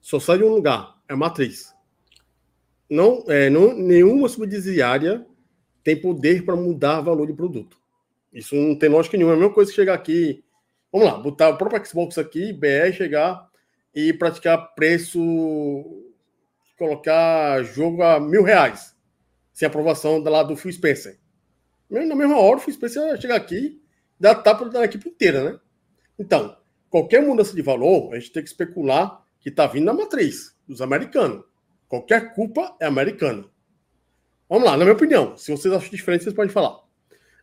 [0.00, 1.74] só sai de um lugar, é matriz.
[2.88, 5.26] Não, é, não, nenhuma subsidiária
[5.82, 7.76] tem poder para mudar valor de produto.
[8.32, 9.34] Isso não tem lógica nenhuma.
[9.34, 10.44] É a mesma coisa que chegar aqui
[10.96, 13.50] Vamos lá, botar o próprio Xbox aqui, BR, chegar
[13.94, 15.20] e praticar preço,
[16.78, 18.96] colocar jogo a mil reais,
[19.52, 21.18] sem aprovação lá do Phil Spencer.
[21.90, 23.78] Na mesma hora, o Phil Spencer chegar aqui
[24.18, 25.60] dar tapa da equipe inteira, né?
[26.18, 26.56] Então,
[26.88, 30.80] qualquer mudança de valor, a gente tem que especular que está vindo da matriz, dos
[30.80, 31.44] americanos.
[31.88, 33.44] Qualquer culpa é americana.
[34.48, 35.36] Vamos lá, na minha opinião.
[35.36, 36.80] Se vocês acham diferente, vocês podem falar.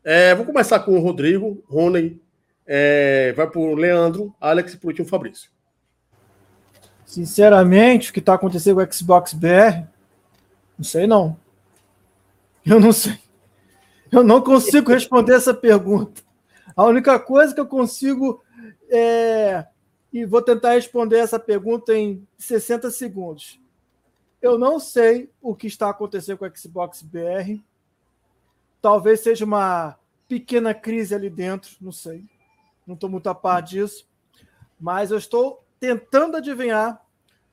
[0.04, 2.20] É, vou começar com o Rodrigo, Rony,
[2.66, 5.50] é, vai para o Leandro, Alex e por último Fabrício.
[7.06, 9.86] Sinceramente, o que está acontecendo com o Xbox BR,
[10.78, 11.38] não sei não.
[12.66, 13.20] Eu não sei.
[14.12, 16.22] Eu não consigo responder essa pergunta.
[16.76, 18.44] A única coisa que eu consigo
[18.90, 19.66] é.
[20.12, 23.60] E vou tentar responder essa pergunta em 60 segundos.
[24.42, 27.60] Eu não sei o que está acontecendo com o Xbox BR.
[28.82, 32.26] Talvez seja uma pequena crise ali dentro, não sei.
[32.86, 34.08] Não estou muito a par disso.
[34.80, 37.04] Mas eu estou tentando adivinhar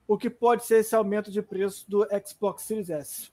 [0.06, 3.30] o que pode ser esse aumento de preço do Xbox Series S.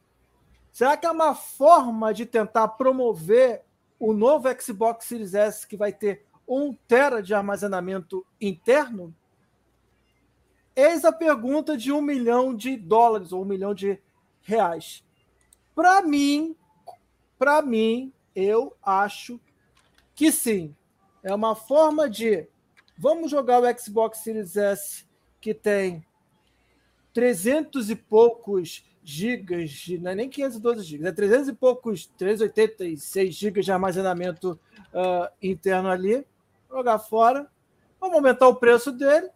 [0.72, 3.64] Será que é uma forma de tentar promover
[4.00, 9.12] o novo Xbox Series S que vai ter um tera de armazenamento interno?
[10.76, 14.00] Eis a pergunta de um milhão de dólares ou um milhão de
[14.44, 15.04] reais.
[15.74, 16.56] Para mim,
[17.40, 19.40] para mim, eu acho
[20.14, 20.76] que sim.
[21.28, 22.48] É uma forma de
[22.98, 25.06] vamos jogar o Xbox Series S
[25.42, 26.02] que tem
[27.14, 33.36] 300 e poucos gigas, de, não é nem 512 gigas, é 300 e poucos, 386
[33.36, 34.58] gigas de armazenamento
[34.94, 36.26] uh, interno ali,
[36.70, 37.52] jogar fora,
[38.00, 39.30] vamos aumentar o preço dele,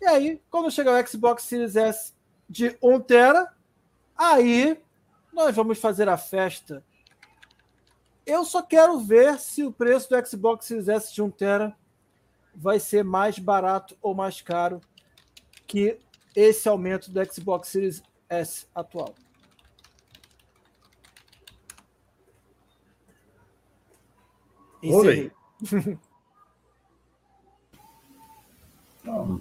[0.00, 2.12] e aí, quando chegar o Xbox Series S
[2.50, 3.52] de 1 tera,
[4.16, 4.76] aí
[5.32, 6.82] nós vamos fazer a festa.
[8.26, 11.76] Eu só quero ver se o preço do Xbox Series S de 1 tera
[12.52, 14.80] vai ser mais barato ou mais caro
[15.64, 16.00] que
[16.34, 19.14] esse aumento do Xbox Series S atual.
[24.82, 25.30] Encerrei.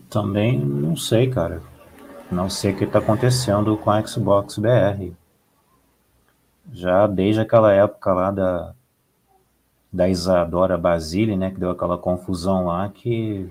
[0.10, 1.62] Também não sei, cara.
[2.32, 5.12] Não sei o que está acontecendo com a Xbox BR.
[6.72, 8.74] Já desde aquela época lá da,
[9.92, 13.50] da Isadora Basile, né, que deu aquela confusão lá, que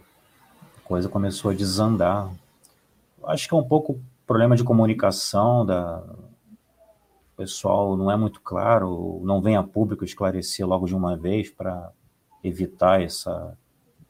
[0.78, 2.30] a coisa começou a desandar
[3.26, 6.02] acho que é um pouco problema de comunicação da
[7.32, 11.50] o pessoal não é muito claro, não vem a público esclarecer logo de uma vez
[11.50, 11.90] para
[12.44, 13.58] evitar essa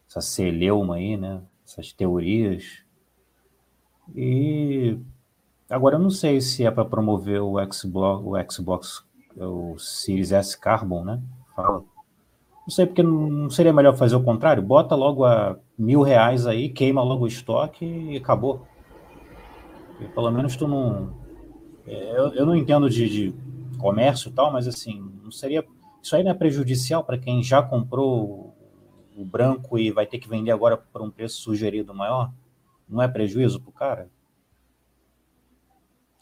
[0.07, 1.41] essa celeuma aí, né?
[1.67, 2.85] Essas teorias.
[4.15, 4.99] E
[5.69, 9.05] agora eu não sei se é para promover o Xbox, o Xbox,
[9.37, 11.23] o Series S Carbon, né?
[11.55, 11.85] Fala.
[12.67, 14.63] Não sei porque não seria melhor fazer o contrário.
[14.63, 18.67] Bota logo a mil reais aí, queima logo o estoque e acabou.
[20.01, 21.15] E pelo menos tu não.
[21.87, 23.35] É, eu, eu não entendo de, de
[23.79, 25.65] comércio e tal, mas assim, não seria.
[26.03, 28.55] Isso aí não é prejudicial para quem já comprou
[29.17, 32.33] o branco e vai ter que vender agora por um preço sugerido maior?
[32.89, 34.11] Não é prejuízo para o cara?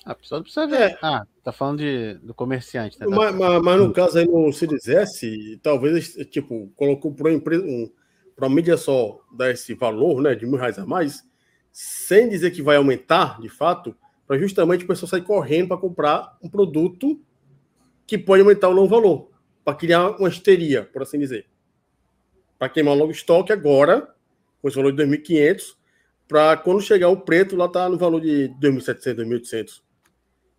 [0.04, 0.90] A pessoa precisa ver.
[0.90, 0.98] É.
[1.00, 2.98] Ah, tá falando de, do comerciante.
[2.98, 3.06] Né?
[3.08, 7.64] Mas, mas, mas, no caso aí no Series S, talvez, tipo, colocou para uma empresa,
[7.64, 7.90] um,
[8.34, 11.22] para mídia só dar esse valor, né, de mil reais a mais,
[11.70, 13.94] sem dizer que vai aumentar, de fato,
[14.26, 17.20] para justamente o pessoal sair correndo para comprar um produto
[18.06, 19.30] que pode aumentar o novo valor,
[19.64, 21.46] para criar uma histeria, por assim dizer.
[22.58, 24.12] Para queimar logo estoque agora,
[24.60, 25.76] com esse valor de 2.500,
[26.26, 29.82] para quando chegar o preto, lá tá no valor de 2.700, 2.800.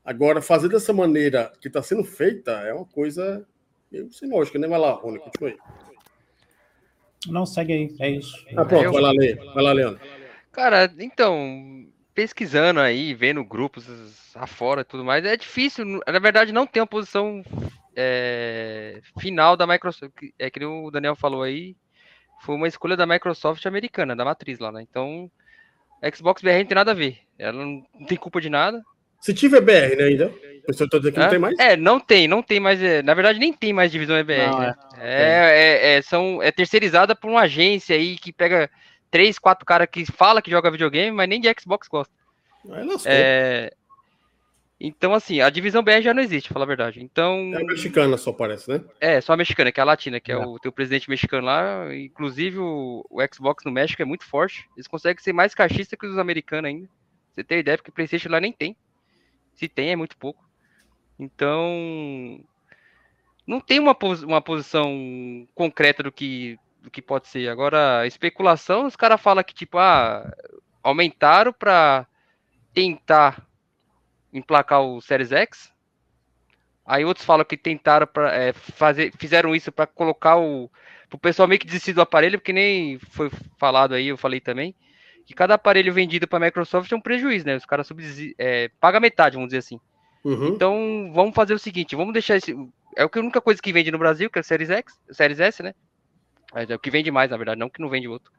[0.03, 3.45] Agora, fazer dessa maneira que está sendo feita é uma coisa
[3.91, 4.67] meio sem lógica, né?
[4.67, 5.57] Vai lá, Rony, continua aí.
[7.27, 8.45] Não, segue aí, é isso.
[8.55, 9.53] Ah, pronto, vai lá, Leandro.
[9.53, 10.01] Vai lá, Leandro.
[10.51, 13.87] Cara, então, pesquisando aí, vendo grupos
[14.35, 15.85] afora e tudo mais, é difícil.
[15.85, 17.41] Na verdade, não tem uma posição
[17.95, 20.13] é, final da Microsoft.
[20.37, 21.75] É que o Daniel falou aí,
[22.41, 24.81] foi uma escolha da Microsoft americana, da matriz lá, né?
[24.81, 25.31] Então,
[26.13, 27.19] Xbox BR não tem nada a ver.
[27.39, 28.83] Ela não tem culpa de nada.
[29.23, 30.27] Se tiver BR, né, ainda?
[30.63, 31.23] O pessoal tá dizendo que é?
[31.23, 31.59] não tem mais?
[31.59, 32.83] É, não tem, não tem mais.
[32.83, 34.51] É, na verdade, nem tem mais divisão EBR.
[34.51, 34.75] Não, né?
[34.99, 38.69] é, é, é, são, é terceirizada por uma agência aí que pega
[39.09, 42.13] três, quatro caras que fala que joga videogame, mas nem de Xbox gosta.
[43.05, 43.73] É...
[44.77, 47.01] Então, assim, a divisão BR já não existe, pra falar a verdade.
[47.01, 47.53] Então.
[47.53, 48.81] É a mexicana só parece, né?
[48.99, 51.45] É, só a mexicana, que é a latina, que é, é o teu presidente mexicano
[51.45, 51.95] lá.
[51.95, 54.67] Inclusive, o, o, Xbox no México é muito forte.
[54.75, 56.89] Eles conseguem ser mais cachista que os americanos ainda.
[57.33, 58.75] Você tem ideia, porque o PlayStation lá nem tem.
[59.55, 60.43] Se tem, é muito pouco.
[61.19, 62.39] Então.
[63.45, 67.47] Não tem uma, uma posição concreta do que do que pode ser.
[67.47, 70.29] Agora, especulação, os caras falam que, tipo, ah,
[70.83, 72.05] aumentaram para
[72.73, 73.47] tentar
[74.33, 75.71] emplacar o Series X.
[76.85, 80.69] Aí outros falam que tentaram para é, fazer, fizeram isso para colocar o
[81.13, 84.75] o pessoal meio que desistir do aparelho, porque nem foi falado aí, eu falei também,
[85.25, 87.55] que cada aparelho vendido para a Microsoft é um prejuízo, né?
[87.55, 87.89] Os caras
[88.37, 89.79] é, paga metade, vamos dizer assim.
[90.23, 90.47] Uhum.
[90.47, 92.55] Então, vamos fazer o seguinte, vamos deixar esse,
[92.95, 95.63] é a única coisa que vende no Brasil, que é o Series X, Series S,
[95.63, 95.73] né?
[96.53, 98.31] É o que vende mais, na verdade, não que não vende outro.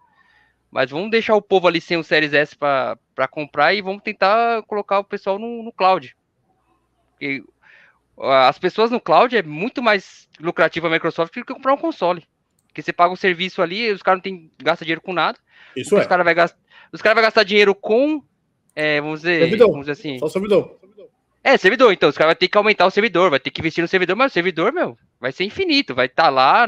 [0.70, 4.62] Mas vamos deixar o povo ali sem o Series S para comprar e vamos tentar
[4.64, 6.16] colocar o pessoal no, no cloud.
[7.10, 7.44] Porque
[8.18, 12.26] as pessoas no cloud é muito mais lucrativo a Microsoft do que comprar um console.
[12.68, 15.38] Porque você paga um serviço ali, os caras não tem, gasta dinheiro com nada.
[15.76, 16.00] Isso é.
[16.00, 16.58] Os caras vão gastar,
[16.94, 18.22] os cara vai gastar dinheiro com,
[18.74, 19.68] é, vamos dizer, Servidor.
[19.68, 20.18] vamos dizer assim.
[20.20, 20.78] Só o servidor.
[21.42, 21.92] É, servidor.
[21.92, 24.14] Então, os caras vão ter que aumentar o servidor, vai ter que investir no servidor,
[24.14, 25.92] mas o servidor, meu, vai ser infinito.
[25.92, 26.66] Vai estar lá.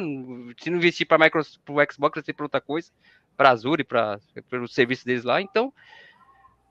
[0.60, 2.90] Se não investir para pro Xbox, vai ser para outra coisa,
[3.36, 4.18] para Azure, para
[4.52, 5.40] o serviço deles lá.
[5.40, 5.72] Então,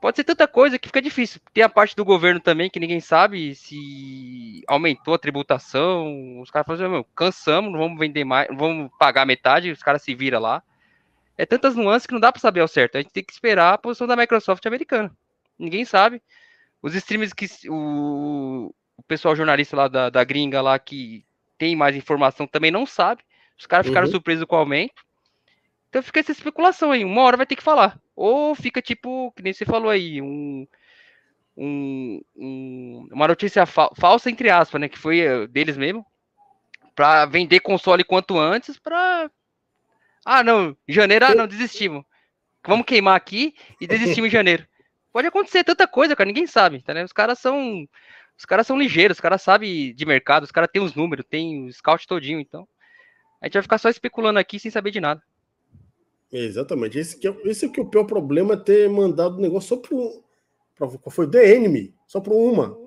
[0.02, 1.40] pode ser tanta coisa que fica difícil.
[1.54, 6.42] Tem a parte do governo também, que ninguém sabe se aumentou a tributação.
[6.42, 9.82] Os caras falam assim, meu, cansamos, não vamos vender mais, não vamos pagar metade, os
[9.82, 10.62] caras se viram lá.
[11.38, 12.96] É tantas nuances que não dá para saber ao certo.
[12.98, 15.12] A gente tem que esperar a posição da Microsoft americana.
[15.60, 16.22] Ninguém sabe.
[16.82, 21.26] Os streams que o, o pessoal jornalista lá da, da gringa lá que
[21.58, 23.22] tem mais informação também não sabe.
[23.58, 24.12] Os caras ficaram Uhum.
[24.12, 25.04] surpresos com o aumento.
[25.90, 27.04] Então fica essa especulação aí.
[27.06, 28.00] Uma hora vai ter que falar.
[28.16, 30.68] Ou fica tipo, que nem você falou aí, um,
[31.58, 34.90] um- um- uma notícia fa- falsa, entre aspas, né?
[34.90, 36.06] Que foi eh, deles mesmo.
[36.94, 39.30] Pra vender console quanto antes, pra.
[40.26, 42.04] Ah, não, janeiro, ah, não, desistimos.
[42.66, 44.66] Vamos queimar aqui e desistimos em janeiro.
[45.14, 47.04] Pode acontecer tanta coisa, cara, ninguém sabe, tá, né?
[47.04, 47.88] Os caras são.
[48.38, 51.66] Os caras são ligeiros, os caras sabem de mercado, os caras têm os números, tem
[51.68, 52.68] o scout todinho, então.
[53.40, 55.22] A gente vai ficar só especulando aqui sem saber de nada.
[56.32, 56.98] Exatamente.
[57.00, 59.70] Esse, que é, esse é que é o pior problema é ter mandado o negócio
[59.70, 61.30] só para Qual foi?
[61.30, 61.94] The Enemy.
[62.08, 62.78] Só para uma.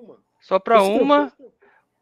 [0.41, 1.33] Só que é uma,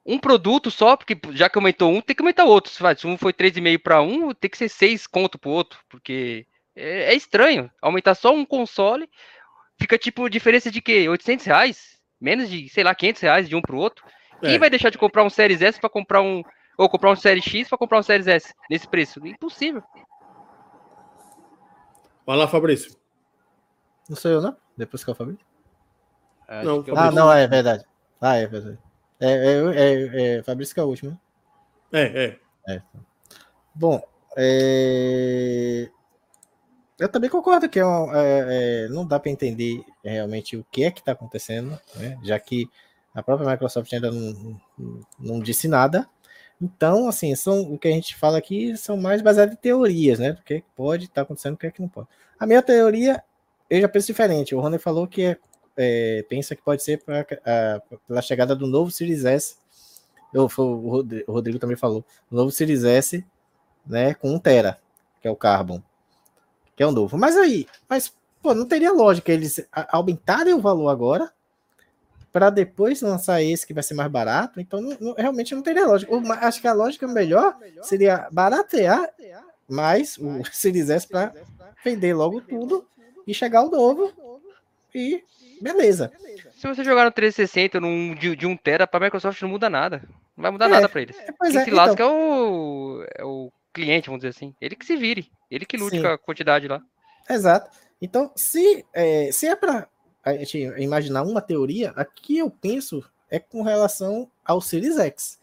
[0.07, 2.71] um produto só, porque já que aumentou um, tem que aumentar outro.
[2.71, 7.11] Se um foi 3,5 para um, tem que ser 6 conto pro outro, porque é,
[7.11, 7.69] é estranho.
[7.81, 9.09] Aumentar só um console,
[9.77, 11.09] fica tipo diferença de quê?
[11.09, 11.97] 800 reais?
[12.21, 14.05] Menos de, sei lá, 500 reais de um pro outro.
[14.41, 14.59] Quem É.
[14.59, 16.41] vai deixar de comprar um Series S para comprar um.
[16.77, 19.25] Ou comprar um Series X para comprar um Series S nesse preço?
[19.27, 19.83] Impossível.
[22.25, 22.95] Vai lá, Fabrício.
[24.09, 24.55] Não sou eu, não?
[24.77, 25.11] Depois que.
[25.11, 25.15] É,
[26.63, 27.19] Não, acho que eu- Ah, Fabrício.
[27.19, 27.83] não, é verdade.
[28.21, 28.79] Ah, é verdade.
[29.19, 31.11] É, é, é, é Fabrício que é o último.
[31.11, 31.17] né?
[31.93, 32.37] É,
[32.75, 32.81] é.
[33.73, 34.01] Bom,
[34.35, 35.89] é,
[36.99, 40.83] eu também concordo que é um- é, é, não dá para entender realmente o que
[40.83, 42.17] é que está acontecendo, né?
[42.23, 42.67] já que
[43.13, 44.59] a própria Microsoft ainda não,
[45.19, 46.07] não- disse nada.
[46.61, 50.31] Então, assim, são, o que a gente fala aqui são mais baseados em teorias, né?
[50.33, 52.07] Do que pode estar acontecendo, o que é que não pode.
[52.39, 53.23] A minha teoria,
[53.69, 54.55] eu já penso diferente.
[54.55, 55.37] O Rony falou que é,
[55.77, 59.55] é, pensa que pode ser pra, a, pela chegada do novo Series S.
[60.33, 62.03] Eu, o Rodri- o Rodrigo também falou.
[62.29, 63.23] O novo Series S
[63.85, 64.77] né, com 1 tera,
[65.21, 65.81] que é o Carbon,
[66.75, 67.17] que é o novo.
[67.17, 71.31] Mas aí, mas pô, não teria lógica eles aumentarem o valor agora
[72.33, 74.59] para depois lançar esse que vai ser mais barato.
[74.59, 76.11] Então, não- não- realmente não teria lógica.
[76.41, 79.09] Acho que a lógica melhor seria baratear
[79.67, 81.33] mais o Series S para
[81.83, 82.85] vender logo tudo
[83.25, 84.11] e chegar o novo
[84.97, 85.23] e
[85.61, 86.11] beleza.
[86.55, 90.01] Se você jogar no 360 num, de, de 1 tera, pra Microsoft não muda nada.
[90.35, 91.15] Não vai mudar É, nada pra eles.
[91.37, 94.55] Pois Quem é, se então, lasca é, o, é o cliente, vamos dizer assim.
[94.59, 95.31] Ele que se vire.
[95.49, 96.01] Ele que lute Sim.
[96.01, 96.81] com a quantidade lá.
[97.29, 97.69] Exato.
[98.01, 99.87] Então, se é, se é para
[100.23, 105.39] a gente imaginar uma teoria, aqui eu penso é com relação ao Series X.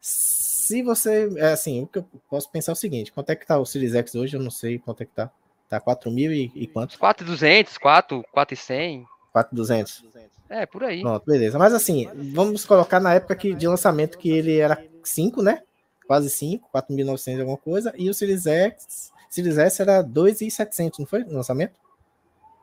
[0.00, 3.46] Se você, é assim, o que eu posso pensar é o seguinte, quanto é que
[3.46, 4.36] tá o Series X hoje?
[4.36, 5.30] Eu não sei quanto é que tá.
[5.68, 6.98] Tá 4 mil e, e quanto?
[6.98, 9.06] 4,200, 4, 4,100.
[9.32, 10.04] 4,200.
[10.48, 11.00] É, por aí.
[11.00, 11.58] Pronto, beleza.
[11.58, 15.62] Mas assim, vamos colocar na época que, de lançamento que ele era 5, né?
[16.06, 17.92] Quase 5, 4.900 alguma coisa.
[17.96, 21.24] E o Series X, Series S era 2.700, não foi?
[21.24, 21.74] No lançamento?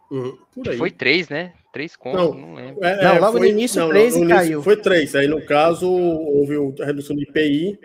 [0.10, 0.78] Uhum, por aí.
[0.78, 1.54] Foi 3, né?
[1.74, 2.34] 3 conto, Não.
[2.34, 2.86] não, lembro.
[2.86, 4.64] É, Não, é, logo no início, três e início caiu.
[4.64, 5.16] Foi 3.
[5.16, 7.80] Aí, no caso, houve a redução de IPI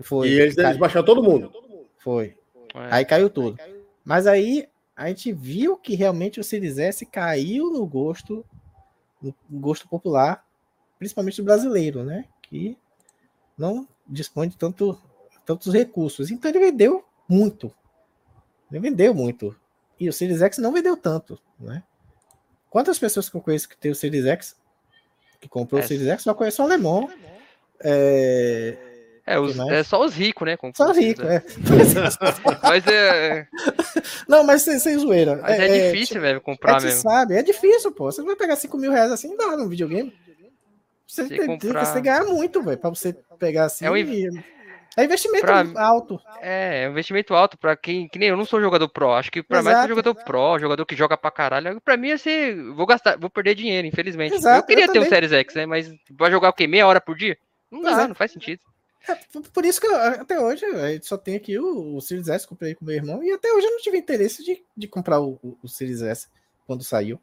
[0.00, 0.28] Foi.
[0.28, 1.52] e eles, eles baixaram todo mundo.
[1.98, 2.34] Foi.
[2.74, 2.88] É.
[2.90, 3.58] Aí caiu tudo.
[4.04, 8.44] Mas aí a gente viu que realmente o Series S caiu no gosto,
[9.20, 10.44] no gosto popular,
[10.98, 12.26] principalmente do brasileiro, né?
[12.42, 12.76] Que
[13.56, 15.00] não dispõe de tanto,
[15.46, 16.30] tantos recursos.
[16.30, 17.72] Então ele vendeu muito.
[18.70, 19.56] Ele vendeu muito.
[19.98, 21.82] E o Series X não vendeu tanto, né?
[22.68, 24.56] Quantas pessoas que eu conheço que tem o Series X,
[25.40, 25.84] que comprou É.
[25.84, 27.10] o Series X, só conheço o alemão.
[27.80, 28.91] É...
[29.26, 30.56] É, os- que é só os ricos, né?
[30.74, 31.36] Só você rico, quiser.
[31.36, 32.58] é.
[32.68, 33.46] Mas é,
[34.28, 35.36] Não, mas sem, sem zoeira.
[35.40, 37.02] mas é, difícil, velho, É comprar que você mesmo.
[37.02, 38.10] sabe, é difícil, pô.
[38.10, 40.12] Você não vai pegar 5 mil reais assim, dá num videogame.
[41.06, 43.84] Você tem, comprar- você ganhar muito, velho, pra você pegar assim.
[43.84, 44.28] É um e-
[44.96, 46.20] É investimento Pra- alto.
[46.42, 48.06] É, é um investimento alto pra quem.
[48.08, 49.12] Que nem eu não sou jogador pro.
[49.14, 49.82] Acho que pra mais Exato.
[49.84, 51.80] que jogador pro, jogador que joga pra caralho.
[51.80, 54.34] Pra mim, assim, vou gastar, vou perder dinheiro, infelizmente.
[54.34, 55.06] Exato, eu queria eu ter um.
[55.08, 55.64] Series X, né?
[55.64, 56.66] Mas vai jogar o quê?
[56.66, 57.38] Meia hora por dia?
[57.70, 58.08] Não dá, é.
[58.08, 58.60] não faz sentido.
[59.08, 59.14] É,
[59.52, 62.74] por isso que eu, até hoje eu só tenho aqui o, o Series S, comprei
[62.74, 65.58] com meu irmão, e até hoje eu não tive interesse de, de comprar o, o,
[65.62, 66.28] o Series S
[66.66, 67.20] quando saiu.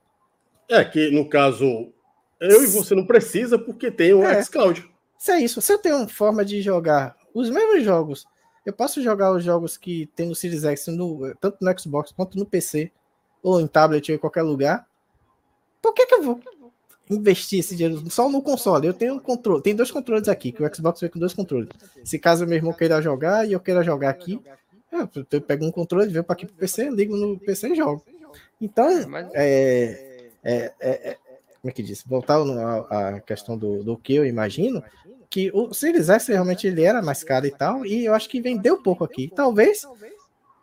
[0.68, 1.92] É que, no caso,
[2.40, 4.44] eu e você não precisa porque tem o É.
[4.44, 4.90] xCloud.
[5.18, 8.26] Se é isso, se eu tenho uma forma de jogar os mesmos jogos,
[8.66, 12.38] eu posso jogar os jogos que tem no Series X, no, tanto no Xbox quanto
[12.38, 12.92] no PC,
[13.42, 14.86] ou em tablet ou em qualquer lugar,
[15.82, 16.40] por que, que eu vou
[17.10, 18.88] investir esse dinheiro só no console?
[18.88, 21.70] Eu tenho um controle, tem dois controles aqui, que o Xbox vem com dois controles.
[22.04, 24.40] Se caso meu irmão queira jogar e eu queira jogar aqui,
[25.32, 28.04] eu, pego um controle, venho para aqui pro PC, ligo no PC e jogo.
[28.62, 31.18] Então, Mas é, é, é, é-
[31.62, 32.04] como é que diz?
[32.04, 32.38] Voltar
[32.90, 34.82] à questão do, do que eu imagino,
[35.30, 38.42] que o Series S realmente ele era mais caro e tal, e eu acho que
[38.42, 39.32] vendeu pouco aqui.
[39.34, 39.86] Talvez,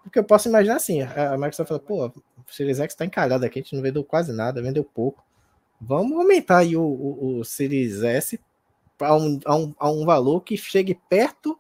[0.03, 3.59] porque eu posso imaginar assim, a Microsoft falou, pô, o Series X tá encalhado aqui,
[3.59, 5.23] a gente não vendeu quase nada, vendeu pouco.
[5.81, 8.41] Vamos aumentar aí o, o, o Series S
[9.01, 11.59] a um, a, um, a um valor que chegue perto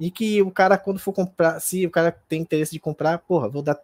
[0.00, 3.48] e que o cara, quando for comprar, se o cara tem interesse de comprar, porra,
[3.48, 3.78] vou dar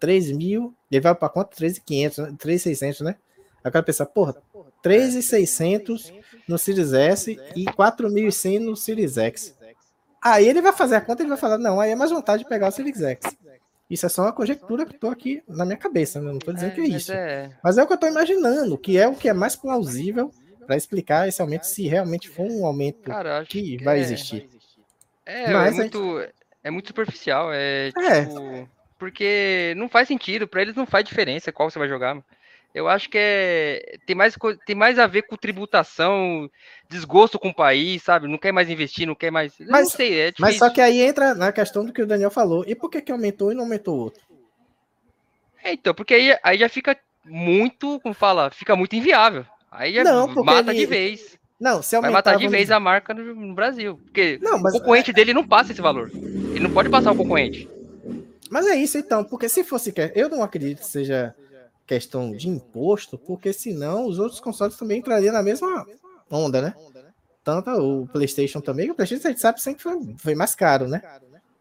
[0.00, 1.56] 3 mil, ele vai para quanto?
[1.56, 2.36] 3.500, né?
[2.38, 3.16] 3.600, né?
[3.62, 4.36] Aí o cara pensa, porra,
[4.82, 6.12] 3.600
[6.46, 9.54] no Series S e 4.100 no Series X.
[10.22, 12.48] Aí ele vai fazer a conta e vai falar, não, aí é mais vontade de
[12.48, 13.36] pegar o Series X.
[13.90, 16.30] Isso é só uma conjectura que tô aqui na minha cabeça, né?
[16.30, 17.12] Não tô dizendo que é mas isso.
[17.12, 20.30] é- Mas é o que eu tô imaginando, que é o que é mais plausível
[20.66, 24.48] para explicar esse aumento, se realmente for um aumento Cara, que que vai é- existir.
[25.24, 26.26] É, Mas é muito,
[26.64, 28.24] é muito superficial, é É.
[28.24, 28.68] tipo,
[28.98, 32.18] porque não faz sentido, pra eles não faz diferença qual você vai jogar.
[32.74, 36.48] Eu acho que é tem mais tem mais a ver com tributação,
[36.88, 38.28] desgosto com o país, sabe?
[38.28, 40.32] Não quer mais investir, não quer mais, Mas- não sei, é.
[40.38, 42.64] Mas só que aí entra na questão do que o Daniel falou.
[42.66, 44.22] E por que, que aumentou e não aumentou o outro?
[45.64, 49.44] É, então, porque aí, aí já fica muito, como fala, fica muito inviável.
[49.70, 51.38] Aí já Não, mata ele- de vez.
[51.60, 52.12] Não, se Vai aumentar.
[52.12, 53.98] matar de vamos vez a marca no, no Brasil.
[54.04, 56.10] Porque Não, mas- o concorrente dele não passa esse valor.
[56.14, 57.68] Ele não pode passar o concorrente.
[58.50, 59.92] Mas é isso então, porque se fosse.
[60.14, 61.34] Eu não acredito que seja
[61.88, 65.84] questão de imposto, porque senão os outros consoles também entrariam na mesma
[66.30, 66.74] onda, né?
[67.42, 71.02] Tanto o PlayStation também, o PlayStation a gente sabe sempre foi, foi mais caro, né?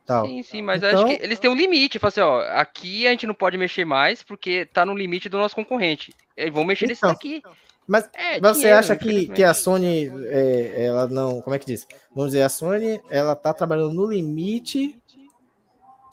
[0.05, 0.25] Tal.
[0.25, 1.99] Sim, sim, mas Então- acho que eles têm um limite.
[1.99, 5.37] Fala assim, ó, aqui a gente não pode mexer mais porque tá no limite do
[5.37, 6.13] nosso concorrente.
[6.35, 7.41] Eles vão mexer nesse Então, daqui.
[7.85, 11.41] Mas É, você dinheiro, acha que, que a Sony, é, ela não.
[11.41, 11.85] Como é que diz?
[12.13, 14.97] Vamos dizer, a Sony, ela tá trabalhando no limite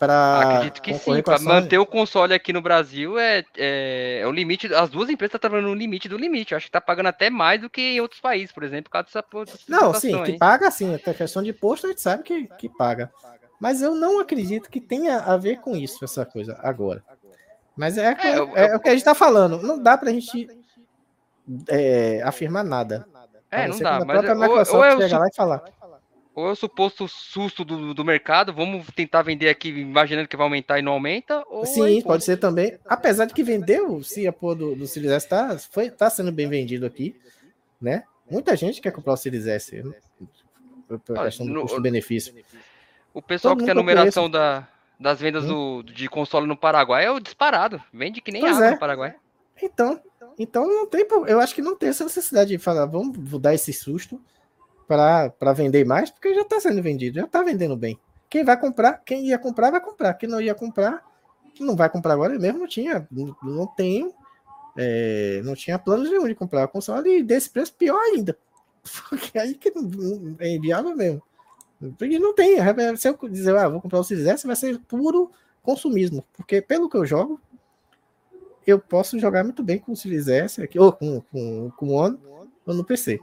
[0.07, 0.41] para.
[0.41, 1.23] Acredito que sim.
[1.23, 4.73] Para manter o console aqui no Brasil é, é, é o limite.
[4.75, 6.53] As duas empresas estão trabalhando no limite do limite.
[6.53, 8.91] Eu acho que tá pagando até mais do que em outros países, por exemplo, por
[8.91, 12.23] causa dessa, dessa Não, sim, que paga sim, até questão de imposto a gente sabe
[12.23, 13.11] que, que paga.
[13.61, 17.03] Mas eu não acredito que tenha a ver com isso, essa coisa, agora.
[17.77, 19.61] Mas é, É, eu- é o que a gente tá falando.
[19.63, 20.49] Não dá pra gente
[21.69, 23.07] é, afirmar nada.
[23.51, 23.97] A É, não dá.
[23.97, 25.65] a Mas ou, Microsoft ou é o lá e falar.
[26.35, 30.45] Ou é o suposto susto do, do mercado, vamos tentar vender aqui imaginando que vai
[30.45, 32.07] aumentar e não aumenta, é Sim, imposto.
[32.09, 32.77] pode ser também.
[32.85, 36.33] Apesar de que vendeu, se a porra do, do Series S tá, foi, tá sendo
[36.33, 37.15] bem vendido aqui,
[37.81, 38.03] né?
[38.29, 39.83] Muita gente quer comprar o Series S.
[39.83, 39.93] né?
[40.89, 42.35] Por questão do custo-benefício.
[43.13, 44.67] O pessoal Todo que tem a numeração da,
[44.99, 45.83] das vendas Hum.
[45.83, 47.81] do, de console no Paraguai é o disparado.
[47.93, 48.71] Vende que nem Pois água é.
[48.73, 49.15] no Paraguai.
[49.63, 50.01] Então,
[50.37, 53.73] então não tem, eu acho que não tem essa necessidade de falar, vamos dar esse
[53.73, 54.21] susto
[54.87, 57.99] para vender mais, porque já está sendo vendido, já está vendendo bem.
[58.29, 60.15] Quem vai comprar, quem ia comprar, vai comprar.
[60.15, 61.03] Quem não ia comprar,
[61.61, 62.35] não vai comprar agora.
[62.35, 64.13] Eu mesmo não tinha, não, não tenho,
[64.77, 68.37] é, não tinha planos nenhum de comprar o console e desse preço pior ainda.
[69.09, 71.23] Porque aí que não, é inviável mesmo.
[71.99, 72.59] Porque não tem.
[72.59, 75.31] é, Se eu dizer, ah, vou comprar o Series S, vai ser puro
[75.63, 76.25] consumismo.
[76.37, 77.41] Porque pelo que eu jogo,
[78.67, 81.93] eu posso jogar muito bem com o Series S aqui, ou com, com, com o
[81.93, 82.19] One
[82.67, 83.21] ou no PC.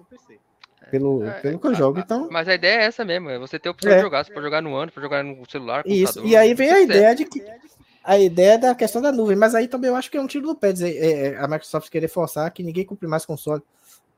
[0.90, 2.00] Pelo, É, pelo que eu jogo.
[2.00, 3.96] Então, Mas a ideia é essa mesmo, é você ter a opção É.
[3.98, 4.26] de jogar.
[4.26, 6.26] Você pode jogar no ano, pode jogar no celular, isso.
[6.26, 6.84] E aí vem a quiser.
[6.86, 7.44] ideia de que.
[8.04, 10.48] A ideia da questão da nuvem, mas aí também eu acho que é um tiro
[10.48, 13.62] no pé dizer é, é, a Microsoft querer forçar que ninguém compre mais console,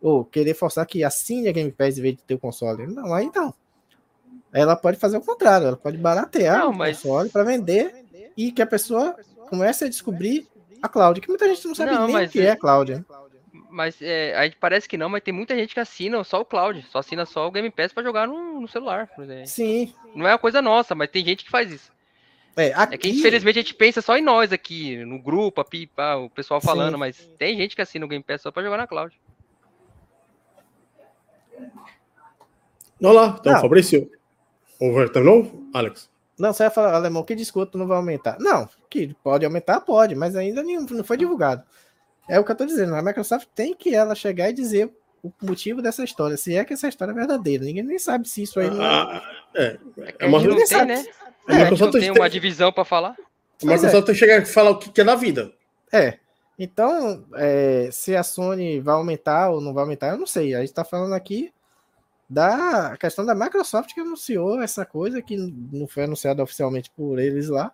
[0.02, 2.88] ou querer forçar que assine a Game Pass em vez de ter o console.
[2.88, 3.54] Não, aí não.
[4.54, 7.94] Ela pode fazer o contrário, ela pode baratear Não, o mas- console para vender
[8.38, 9.16] e que a pessoa
[9.50, 10.48] comece a descobrir
[10.82, 12.94] a cloud, que muita gente não sabe Não, nem o que é é- a cloud.
[12.96, 13.04] né?
[13.74, 16.46] Mas é, a gente parece que não, mas tem muita gente que assina só o
[16.46, 19.08] cloud, só assina só o Game Pass pra jogar no, no celular.
[19.08, 19.48] por exemplo.
[19.48, 19.92] Sim.
[20.14, 21.92] Não é uma coisa nossa, mas tem gente que faz isso.
[22.56, 25.66] É, É aqui, que infelizmente a gente pensa só em nós aqui, no grupo, a
[25.66, 26.68] pipa, o pessoal Sim.
[26.68, 29.20] falando, mas tem gente que assina o Game Pass só pra jogar na cloud.
[33.02, 33.62] Vamos lá, então, Não.
[33.62, 34.10] Fabrício.
[34.80, 36.12] Over, terminou, Alex?
[36.38, 38.38] Não, você vai falar, alemão, que desconto não vai aumentar.
[38.40, 41.64] Não, que pode aumentar, pode, mas ainda nenhum, não foi divulgado.
[42.28, 44.90] É o que eu tô dizendo, a Microsoft tem que ela chegar e dizer
[45.22, 47.64] o motivo dessa história, se é que essa história é verdadeira.
[47.64, 49.22] Ninguém nem sabe se isso aí não Ah,
[49.56, 49.78] é.
[49.98, 50.86] É É uma a gente não tem, sabe.
[50.88, 51.06] né?
[51.48, 53.16] A A Microsoft não tem uma divisão pra falar.
[53.62, 55.52] A Microsoft tem que chegar e falar o que que é da vida.
[55.92, 56.18] É.
[56.60, 60.54] Então, é, se a Sony vai aumentar ou não vai aumentar, eu não sei.
[60.54, 61.52] A gente está falando aqui
[62.30, 67.50] da questão da Microsoft que anunciou essa coisa que não foi anunciada oficialmente por eles
[67.50, 67.72] lá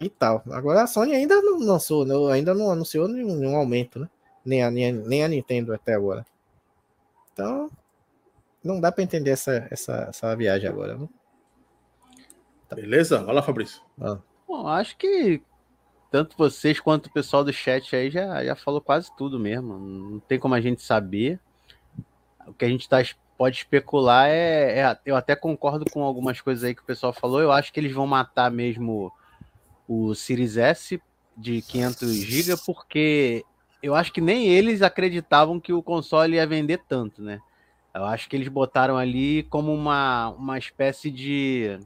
[0.00, 0.42] e tal.
[0.50, 2.14] Agora a Sony ainda não lançou, né?
[2.32, 4.08] ainda não anunciou nenhum, nenhum aumento, né?
[4.44, 6.24] Nem a, nem, a, nem a Nintendo até agora.
[7.32, 7.70] Então,
[8.62, 10.96] não dá para entender essa, essa, essa viagem agora.
[10.96, 11.08] Né?
[12.74, 13.22] Beleza?
[13.22, 13.80] Vai lá, Fabrício.
[14.00, 15.42] Ah, Bom, acho que
[16.10, 19.78] tanto vocês quanto o pessoal do chat aí já, já falou quase tudo mesmo.
[19.78, 21.40] Não tem como a gente saber.
[22.46, 22.98] O que a gente tá,
[23.36, 27.40] pode especular é, é- Eu até concordo com algumas coisas aí que o pessoal falou.
[27.40, 29.12] Eu acho que eles vão matar mesmo
[29.88, 31.00] o Series S
[31.36, 33.44] de 500 GB, porque
[33.82, 37.40] eu acho que nem eles acreditavam que o console ia vender tanto, né?
[37.94, 41.78] Eu acho que eles botaram ali como uma, uma espécie de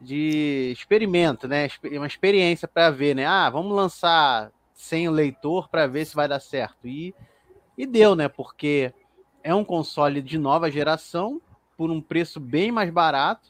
[0.00, 1.68] de experimento, né?
[1.92, 3.24] Uma experiência para ver, né?
[3.24, 6.86] Ah, vamos lançar sem o leitor para ver se vai dar certo.
[6.86, 7.14] E,
[7.76, 8.28] e deu, né?
[8.28, 8.92] Porque
[9.42, 11.40] é um console de nova geração
[11.76, 13.48] por um preço bem mais barato,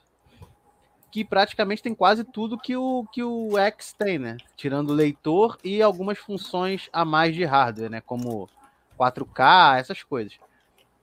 [1.15, 4.37] que praticamente tem quase tudo que o que o X tem, né?
[4.57, 8.01] Tirando o leitor e algumas funções a mais de hardware, né?
[8.01, 8.51] Como
[8.99, 10.37] 4K, essas coisas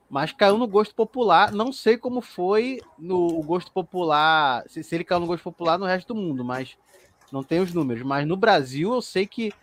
[0.10, 1.54] mas caiu no gosto popular.
[1.54, 5.86] Não sei como foi no gosto popular, se, se ele caiu no gosto popular no
[5.86, 6.78] resto do mundo, mas
[7.32, 8.04] não tem os números.
[8.04, 9.54] Mas no Brasil eu sei que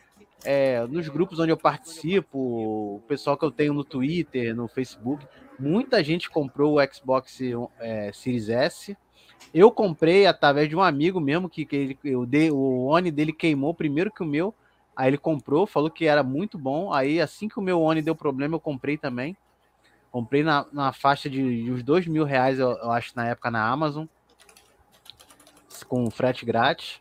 [0.43, 5.27] é, nos grupos onde eu participo, o pessoal que eu tenho no Twitter, no Facebook,
[5.61, 7.39] muita gente comprou o Xbox
[7.79, 8.97] é, Series S.
[9.53, 13.33] Eu comprei através de um amigo mesmo que, que ele, eu dei, o One dele
[13.33, 14.55] queimou primeiro que o meu.
[14.95, 16.93] Aí ele comprou, falou que era muito bom.
[16.93, 19.37] Aí assim que o meu One deu problema, eu comprei também.
[20.11, 23.51] Comprei na, na faixa de, de uns dois mil reais, eu, eu acho, na época
[23.51, 24.07] na Amazon.
[25.87, 27.01] Com frete grátis.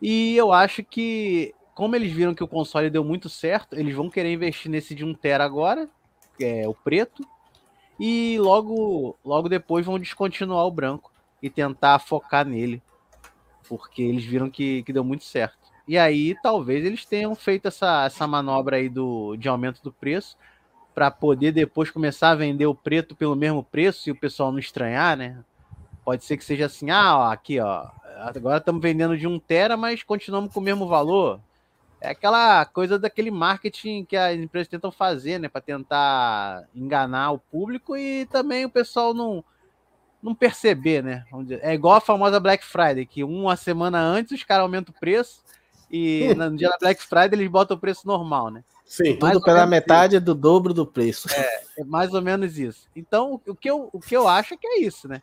[0.00, 4.08] E eu acho que, como eles viram que o console deu muito certo, eles vão
[4.08, 5.88] querer investir nesse de 1 tera agora,
[6.36, 7.26] que é o preto.
[7.98, 11.12] E logo, logo depois vão descontinuar o branco
[11.42, 12.82] e tentar focar nele.
[13.68, 15.58] Porque eles viram que, que deu muito certo.
[15.86, 20.36] E aí, talvez eles tenham feito essa, essa manobra aí do, de aumento do preço
[20.94, 24.58] para poder depois começar a vender o preto pelo mesmo preço e o pessoal não
[24.58, 25.42] estranhar, né?
[26.04, 29.76] Pode ser que seja assim, ah, ó, aqui, ó, agora estamos vendendo de 1 tera,
[29.76, 31.40] mas continuamos com o mesmo valor.
[32.00, 37.38] É aquela coisa daquele marketing que as empresas tentam fazer, né, para tentar enganar o
[37.38, 39.44] público e também o pessoal não
[40.20, 41.24] não perceber, né?
[41.60, 45.42] É igual a famosa Black Friday, que uma semana antes os caras aumentam o preço
[45.88, 48.64] e no dia da Black Friday eles botam o preço normal, né?
[48.84, 49.18] Sim.
[49.20, 51.28] Mais tudo pela metade do dobro do preço.
[51.76, 52.88] É mais ou menos isso.
[52.96, 55.22] Então, o que eu, o que eu acho é que é isso, né?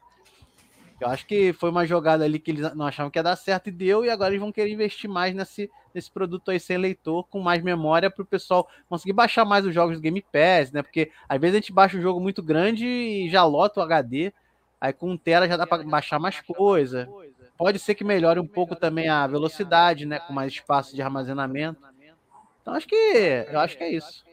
[1.02, 3.68] Eu acho que foi uma jogada ali que eles não achavam que ia dar certo
[3.68, 7.26] e deu, e agora eles vão querer investir mais nesse, nesse produto aí sem leitor,
[7.28, 10.84] com mais memória, para o pessoal conseguir baixar mais os jogos do Game Pass, né?
[10.84, 14.32] Porque às vezes a gente baixa um jogo muito grande e já lota o HD,
[14.80, 17.10] aí com um tera já dá para baixar mais coisa.
[17.58, 20.20] Pode ser que melhore um pouco também a velocidade, né?
[20.20, 21.82] Com mais espaço de armazenamento.
[22.62, 24.26] Então acho que eu acho que é isso.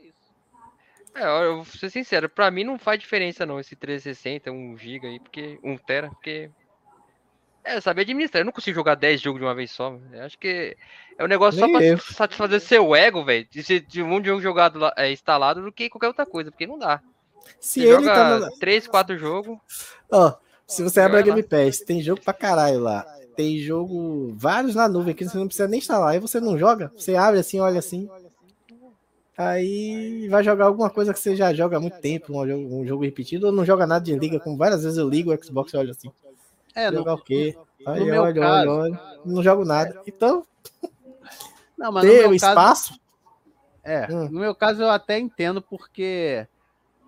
[1.14, 5.06] É, eu vou ser sincero, pra mim não faz diferença não esse 360, 1 GB
[5.06, 6.50] aí, porque 1 tera, porque
[7.64, 8.40] é, saber administrar.
[8.40, 9.98] Eu não consigo jogar 10 jogos de uma vez só.
[10.12, 10.76] Eu acho que
[11.18, 11.98] é um negócio só Nem pra eu.
[11.98, 15.88] satisfazer seu ego, velho, de ser de um jogo jogado lá, é, instalado do que
[15.88, 17.00] qualquer outra coisa, porque não dá.
[17.60, 18.58] Se Você ele joga tá no...
[18.58, 19.58] 3, 4 jogos,
[20.10, 20.34] Ó,
[20.66, 21.26] se você abre a lá.
[21.26, 23.04] Game Pass, tem jogo pra caralho lá.
[23.36, 26.10] Tem jogo, vários na nuvem que você não precisa nem instalar.
[26.10, 28.08] Aí você não joga, você abre assim, olha assim.
[29.36, 32.86] Aí vai jogar alguma coisa que você já joga há muito tempo, um jogo, um
[32.86, 35.72] jogo repetido, ou não joga nada de liga, como várias vezes eu ligo o Xbox
[35.72, 36.12] e olho assim.
[36.74, 37.56] É, no, Jogar o quê?
[37.86, 40.00] Aí meu olha, caso- olha, olha, não jogo nada.
[40.06, 40.44] Então,
[41.76, 43.00] não, mas no ter meu o caso- espaço,
[43.84, 44.28] É, Hum.
[44.30, 46.46] no meu caso eu até entendo porque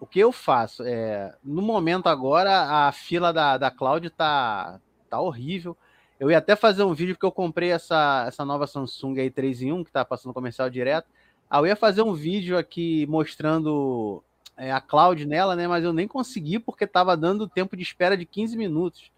[0.00, 5.20] o que eu faço é, no momento agora a fila da, da Cloud tá, tá
[5.20, 5.76] horrível.
[6.18, 9.62] Eu ia até fazer um vídeo porque eu comprei essa, essa nova Samsung aí 3
[9.62, 11.06] em 1 que tá passando comercial direto.
[11.48, 14.20] Aí eu ia fazer um vídeo aqui mostrando
[14.56, 15.68] é, a Cloud nela, né?
[15.68, 19.12] Mas eu nem consegui porque tava dando tempo de espera de 15 minutos.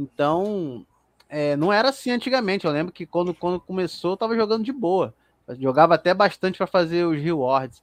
[0.00, 0.86] Então,
[1.28, 2.66] é, não era assim antigamente.
[2.66, 5.14] Eu lembro que quando, quando começou eu tava jogando de boa.
[5.46, 7.82] Eu jogava até bastante para fazer os rewards.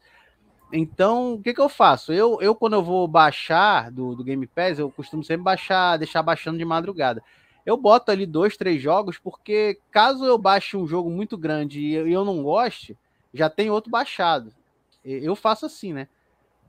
[0.74, 2.12] Então, o que, que eu faço?
[2.12, 6.24] Eu, eu, quando eu vou baixar do, do Game Pass, eu costumo sempre baixar, deixar
[6.24, 7.24] baixando de madrugada.
[7.66, 11.94] Eu boto ali dois, três jogos, porque caso eu baixe um jogo muito grande e
[11.94, 12.98] eu, e eu não goste,
[13.34, 14.54] já tem outro baixado.
[15.04, 16.08] Eu faço assim, né?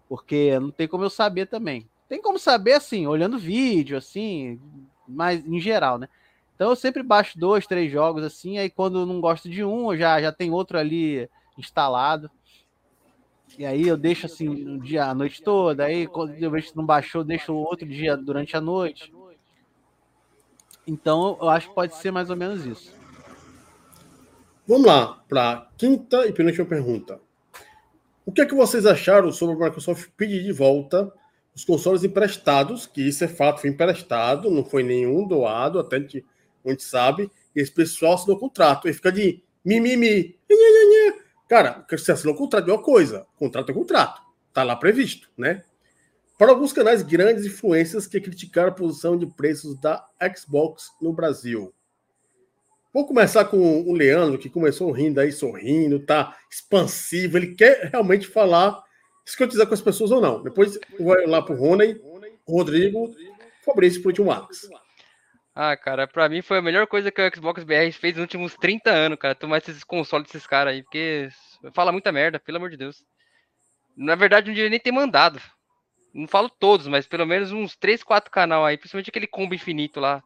[0.09, 1.89] Porque não tem como eu saber também.
[2.09, 4.61] Tem como saber, assim, olhando vídeo, assim,
[5.09, 6.09] mas em geral, né?
[6.55, 10.21] Então eu sempre baixo dois, três jogos assim, aí quando não gosto de um, já,
[10.21, 12.31] já tem outro ali instalado.
[13.57, 16.77] E aí eu deixo assim no dia a noite toda, aí quando eu vejo que
[16.77, 19.13] não baixou, deixo outro dia durante a noite.
[20.87, 22.93] Então eu acho que pode ser mais ou menos isso.
[24.67, 27.21] Vamos lá para quinta e penúltima pergunta.
[28.27, 31.11] O que é que vocês acharam sobre a Microsoft pedir de volta
[31.59, 35.99] os consoles emprestados, que isso é fato, foi emprestado, não foi nenhum doado, até a
[35.99, 36.25] gente,
[36.65, 40.39] a gente sabe, esse pessoal assinou contrato, e fica de mimimi.
[41.49, 44.23] Cara, você assinou contrato é uma coisa, contrato é contrato,
[44.55, 45.65] tá lá previsto, né?
[46.39, 50.07] Para alguns canais grandes influências que criticaram a posição de preços da
[50.37, 51.75] Xbox no Brasil.
[52.95, 58.29] Vou começar com o Leandro, que começou rindo aí, sorrindo, tá expansivo, ele quer realmente
[58.29, 58.81] falar
[59.29, 60.43] escrotizar com as pessoas ou não.
[60.43, 62.01] Depois vai lá pro Rony,
[62.47, 63.15] Rodrigo,
[63.65, 64.69] Fabrício pro último Alex.
[65.55, 68.55] Ah, cara, pra mim foi a melhor coisa que o Xbox BR fez nos últimos
[68.55, 69.35] 30 anos, cara.
[69.35, 71.29] Tomar esses consoles desses caras aí, porque
[71.75, 73.05] fala muita merda, pelo amor de Deus.
[73.97, 75.41] Na verdade, não devia nem ter mandado.
[76.15, 80.01] Não falo todos, mas pelo menos uns 3, 4 canal aí, principalmente aquele combo infinito
[80.01, 80.23] lá.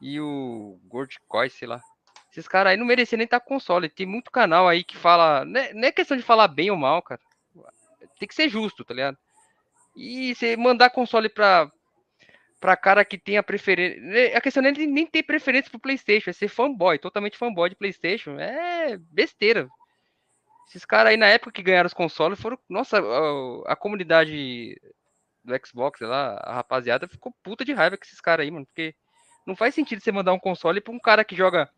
[0.00, 1.80] E o Gordcoin, sei lá.
[2.30, 3.88] Esses caras aí não mereciam nem estar com console.
[3.88, 5.44] Tem muito canal aí que fala.
[5.56, 7.20] É, não é questão de falar bem ou mal, cara
[8.18, 9.18] tem que ser justo, tá ligado?
[9.96, 11.70] E você mandar console pra,
[12.60, 14.00] pra cara que tem a preferência.
[14.00, 17.68] Né, a questão não é nem ter preferência pro PlayStation, é ser fanboy, totalmente fanboy
[17.68, 18.38] de PlayStation.
[18.38, 19.68] É besteira.
[20.68, 22.58] Esses caras aí, na época que ganharam os consoles, foram.
[22.68, 24.78] Nossa, a, a comunidade
[25.42, 28.66] do Xbox, sei lá, a rapaziada ficou puta de raiva com esses caras aí, mano.
[28.66, 28.94] Porque
[29.46, 31.70] não faz sentido você mandar um console pra um cara que joga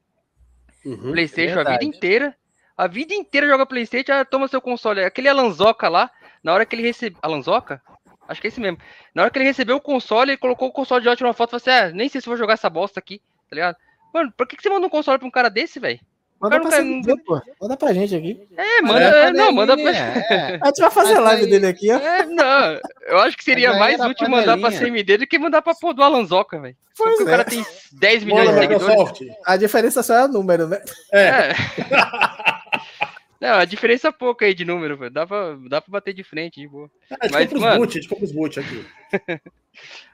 [0.84, 2.36] uhum, PlayStation é a vida inteira.
[2.81, 5.05] A vida inteira joga PlayStation, ah, toma seu console.
[5.05, 6.10] Aquele Alanzoca lá,
[6.42, 7.18] na hora que ele recebeu.
[7.20, 7.83] Alanzoca?
[8.26, 8.78] Acho que é esse mesmo.
[9.15, 11.50] Na hora que ele recebeu o console, ele colocou o console de ótima uma foto
[11.50, 13.76] e falou assim: ah, nem sei se vou jogar essa bosta aqui, tá ligado?
[14.15, 16.00] Mano, por que, que você manda um console pra um cara desse, velho?
[16.41, 17.18] Manda pra, não...
[17.18, 17.42] pô.
[17.60, 18.49] manda pra gente aqui.
[18.57, 19.00] É, manda.
[19.00, 19.91] É, não, manda pra.
[19.91, 20.59] É.
[20.62, 21.99] A gente vai fazer a live dele aqui, ó.
[21.99, 25.75] É, não, eu acho que seria mais útil mandar pra CMD do que mandar pra
[25.75, 26.75] pôr do Alanzoca, velho.
[26.97, 27.26] Porque é.
[27.26, 29.36] o cara tem 10 milhões de seguidores.
[29.44, 30.83] A diferença só é o número, né?
[31.12, 31.50] É.
[33.41, 35.10] Não, a diferença é pouca aí de número, velho.
[35.10, 36.91] Dá pra, dá pra bater de frente, de boa.
[37.10, 37.78] É, a Mas, mano...
[37.78, 38.86] boot, a gente compra os boot aqui.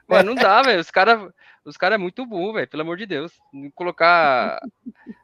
[0.07, 0.79] mano, não dá, velho.
[0.79, 1.29] Os caras
[1.67, 2.67] os cara é muito burro, velho.
[2.67, 3.33] Pelo amor de Deus.
[3.75, 4.57] Colocar.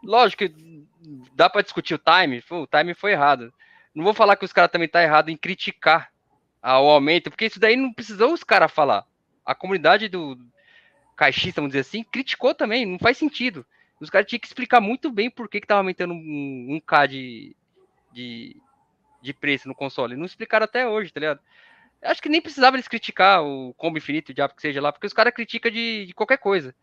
[0.03, 0.85] Lógico que
[1.33, 2.43] dá pra discutir o time.
[2.49, 3.53] o time foi errado.
[3.95, 6.11] Não vou falar que os caras também tá errado em criticar
[6.61, 9.05] o aumento, porque isso daí não precisou os caras falar.
[9.45, 10.37] A comunidade do
[11.15, 12.85] caixista, vamos dizer assim, criticou também.
[12.85, 13.65] Não faz sentido.
[14.01, 17.07] Os caras tinham que explicar muito bem por que, que tava aumentando um, um K
[17.07, 17.55] de,
[18.13, 18.55] de,
[19.21, 20.15] de preço no console.
[20.15, 21.39] Não explicaram até hoje, tá ligado?
[22.01, 25.07] Acho que nem precisava eles criticar o combo infinito, o diabo que seja lá, porque
[25.07, 26.75] os caras criticam de, de, qualquer coisa.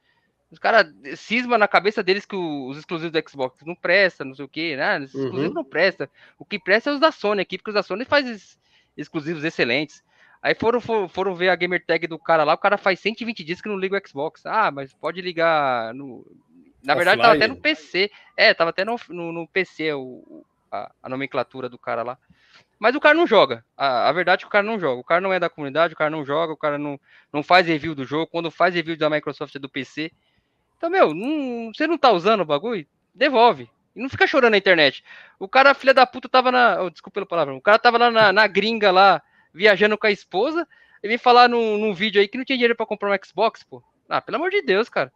[0.50, 4.34] Os caras cisma na cabeça deles que o, os exclusivos do Xbox não prestam, não
[4.34, 4.98] sei o que, né?
[4.98, 5.24] Os uhum.
[5.24, 6.08] exclusivos não prestam.
[6.38, 8.58] O que presta é os da Sony aqui, porque os da Sony faz
[8.96, 10.02] exclusivos excelentes.
[10.42, 13.44] Aí foram, foram, foram, ver a gamer tag do cara lá, o cara faz 120
[13.44, 14.46] dias que não liga o Xbox.
[14.46, 16.26] Ah, mas pode ligar no.
[16.82, 18.10] Na verdade, tava até no PC.
[18.34, 22.18] É, tava até no, no, no PC o, a, a, nomenclatura do cara lá.
[22.78, 23.64] Mas o cara não joga.
[23.76, 25.00] A, a, verdade é que o cara não joga.
[25.00, 26.98] O cara não é da comunidade, o cara não joga, o cara não,
[27.32, 28.26] não faz review do jogo.
[28.26, 30.10] Quando faz review da Microsoft é do PC.
[30.76, 32.86] Então, meu, não, você não tá usando o bagulho?
[33.14, 33.68] Devolve.
[33.94, 35.04] E não fica chorando na internet.
[35.38, 36.82] O cara, filha da puta, tava na.
[36.82, 37.54] Oh, desculpa pela palavra.
[37.54, 39.20] O cara tava lá na, na gringa lá,
[39.52, 40.66] viajando com a esposa.
[41.02, 43.62] E vem falar num, num vídeo aí que não tinha dinheiro para comprar um Xbox,
[43.62, 43.82] pô.
[44.08, 45.12] Ah, pelo amor de Deus, cara.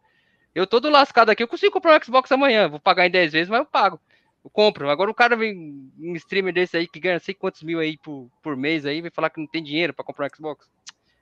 [0.53, 2.67] Eu todo lascado aqui, eu consigo comprar um Xbox amanhã.
[2.67, 3.99] Vou pagar em 10 vezes, mas eu pago
[4.45, 4.91] eu compro.
[4.91, 8.29] Agora o cara vem, um streamer desse aí que ganha sei quantos mil aí por,
[8.43, 10.69] por mês aí, vem falar que não tem dinheiro para comprar um Xbox.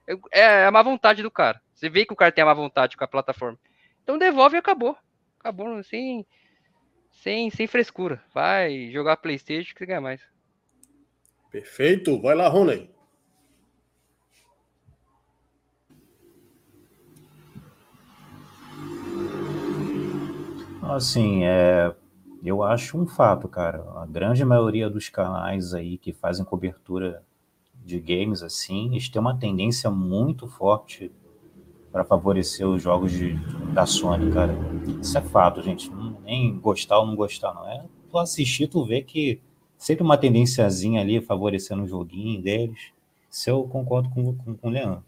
[0.06, 1.58] É, é a má vontade do cara.
[1.74, 3.58] Você vê que o cara tem a má vontade com a plataforma.
[4.02, 4.94] Então devolve e acabou.
[5.40, 6.26] Acabou sem,
[7.12, 8.22] sem, sem frescura.
[8.34, 10.20] Vai jogar Playstation que você ganha mais.
[11.50, 12.20] Perfeito.
[12.20, 12.90] Vai lá, Rony.
[20.82, 21.94] Assim, é,
[22.48, 23.84] eu acho um fato, cara.
[23.96, 27.22] A grande maioria dos canais aí que fazem cobertura
[27.84, 31.10] de games assim, eles têm uma tendência muito forte
[31.92, 33.34] para favorecer os jogos de,
[33.72, 34.54] da Sony, cara.
[35.00, 35.90] Isso é fato, gente.
[36.24, 37.68] Nem gostar ou não gostar, não.
[37.68, 39.40] É tu assistir, tu vê que
[39.76, 42.92] sempre uma tendênciazinha ali favorecendo o joguinho deles.
[43.30, 45.04] Isso eu concordo com, com, com o Leandro.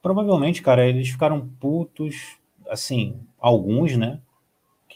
[0.00, 4.20] Provavelmente, cara, eles ficaram putos, assim, alguns, né?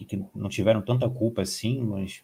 [0.04, 2.22] Que, que não tiveram tanta culpa assim, mas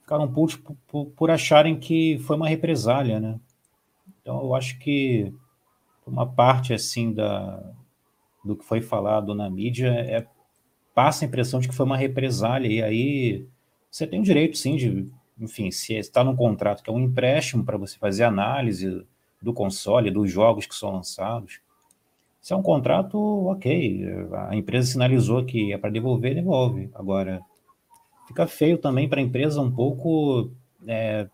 [0.00, 3.38] ficaram putos por, por, por, acharem que foi uma represália, né?
[4.20, 5.32] Então, eu acho que
[6.06, 7.62] uma parte assim da,
[8.44, 10.26] do que foi falado na mídia é
[10.94, 13.46] passa a impressão de que foi uma represália e aí
[13.90, 17.64] você tem o direito sim de, enfim, se está no contrato que é um empréstimo
[17.64, 19.06] para você fazer análise
[19.42, 21.60] do console, dos jogos que são lançados.
[22.46, 23.18] Se é um contrato,
[23.48, 24.06] ok.
[24.48, 26.88] A empresa sinalizou que é para devolver, devolve.
[26.94, 27.40] Agora,
[28.28, 30.52] fica feio também para a empresa um pouco
[30.86, 31.26] é,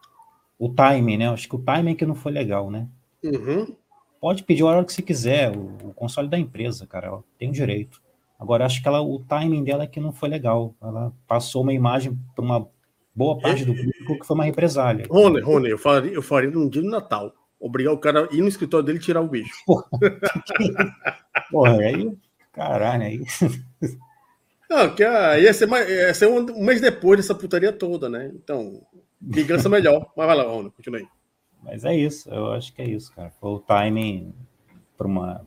[0.58, 1.28] o timing, né?
[1.28, 2.88] Acho que o timing que não foi legal, né?
[3.22, 3.76] Uhum.
[4.22, 7.50] Pode pedir a hora que você quiser, o, o console da empresa, cara, ela tem
[7.50, 8.00] o direito.
[8.40, 10.74] Agora, acho que ela, o timing dela é que não foi legal.
[10.80, 12.66] Ela passou uma imagem para uma
[13.14, 15.04] boa parte do público que foi uma represália.
[15.10, 17.34] Rony, Rony, eu faria, eu faria num dia de Natal.
[17.62, 19.54] Obrigar o cara a ir no escritório dele e tirar o bicho.
[19.64, 19.86] Porra,
[21.50, 22.12] Porra aí,
[22.52, 23.22] caralho, aí.
[24.68, 28.08] Não, que aí ia ser, mais, ia ser um, um mês depois dessa putaria toda,
[28.08, 28.32] né?
[28.34, 28.82] Então,
[29.20, 30.10] vingança melhor.
[30.16, 31.08] Mas vai lá, Rony, continue aí.
[31.62, 33.30] Mas é isso, eu acho que é isso, cara.
[33.30, 34.34] Foi o timing
[34.98, 35.46] para uma.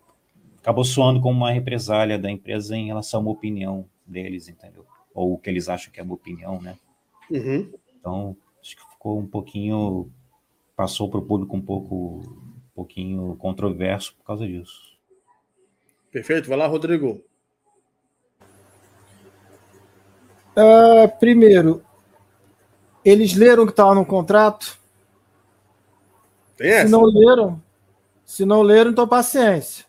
[0.59, 4.85] Acabou soando como uma represália da empresa em relação a uma opinião deles, entendeu?
[5.13, 6.77] Ou o que eles acham que é uma opinião, né?
[7.29, 7.71] Uhum.
[7.99, 10.09] Então, acho que ficou um pouquinho.
[10.75, 12.21] Passou para o público um pouco.
[12.25, 14.95] Um pouquinho controverso por causa disso.
[16.11, 17.21] Perfeito, vai lá, Rodrigo.
[20.57, 21.83] Uh, primeiro,
[23.03, 24.77] eles leram que estava no contrato?
[26.57, 26.85] Tem essa?
[26.85, 27.63] Se não leram,
[28.25, 29.85] se não leram, então paciência.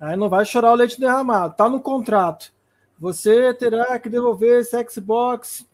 [0.00, 1.54] Aí não vai chorar o leite derramado.
[1.56, 2.52] Tá no contrato.
[2.98, 5.66] Você terá que devolver esse Xbox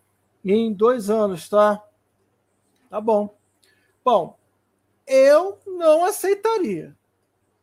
[0.44, 1.82] em dois anos, tá?
[2.90, 3.34] Tá bom.
[4.04, 4.36] Bom,
[5.06, 6.94] eu não aceitaria.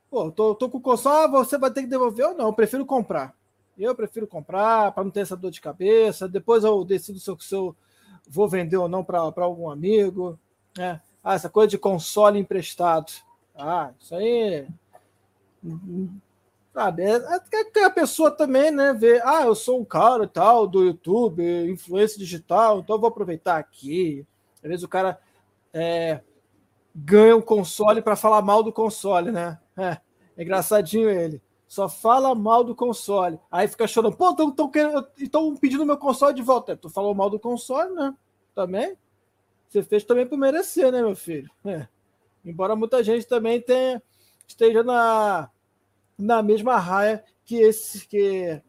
[0.09, 2.47] Pô, tô, tô com o console, ah, você vai ter que devolver ou não?
[2.47, 3.35] Eu prefiro comprar.
[3.77, 6.27] Eu prefiro comprar para não ter essa dor de cabeça.
[6.27, 7.75] Depois eu decido se eu, se eu
[8.27, 10.37] vou vender ou não para algum amigo.
[10.77, 10.99] Né?
[11.23, 13.11] Ah, essa coisa de console emprestado.
[13.55, 14.67] Ah, isso aí.
[16.73, 17.15] Sabe, é,
[17.53, 21.43] é que a pessoa também, né, vê, ah, eu sou um cara tal do YouTube,
[21.69, 24.25] influência digital, então vou aproveitar aqui.
[24.63, 25.19] Às vezes o cara
[25.73, 26.21] é,
[26.93, 29.59] ganha um console para falar mal do console, né?
[29.77, 29.97] É,
[30.37, 31.41] é engraçadinho ele.
[31.67, 33.39] Só fala mal do console.
[33.49, 34.35] Aí fica chorando, pô,
[35.17, 36.75] estão pedindo meu console de volta.
[36.75, 38.13] Tu falou mal do console, né?
[38.53, 38.97] Também.
[39.69, 41.49] Você fez também por merecer, né, meu filho?
[41.63, 41.87] É.
[42.43, 44.03] Embora muita gente também tenha,
[44.45, 45.49] esteja na,
[46.17, 48.61] na mesma raia que, esse, que,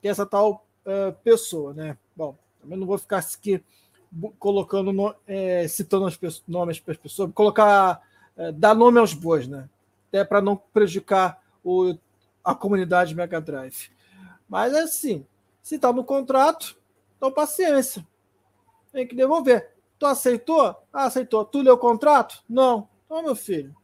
[0.00, 1.98] que essa tal uh, pessoa, né?
[2.14, 3.64] Bom, também não vou ficar aqui
[4.38, 8.02] colocando, no, é, citando os nomes para as pessoas, colocar,
[8.36, 9.68] é, dar nome aos bois, né?
[10.08, 11.94] Até para não prejudicar o,
[12.44, 13.90] a comunidade Mega Drive.
[14.48, 15.26] Mas é assim,
[15.62, 16.76] se está no contrato,
[17.16, 18.06] então paciência.
[18.92, 19.70] Tem que devolver.
[19.98, 20.76] Tu aceitou?
[20.92, 21.44] Ah, aceitou.
[21.44, 22.44] Tu leu o contrato?
[22.48, 22.88] Não.
[23.06, 23.74] Então, meu filho,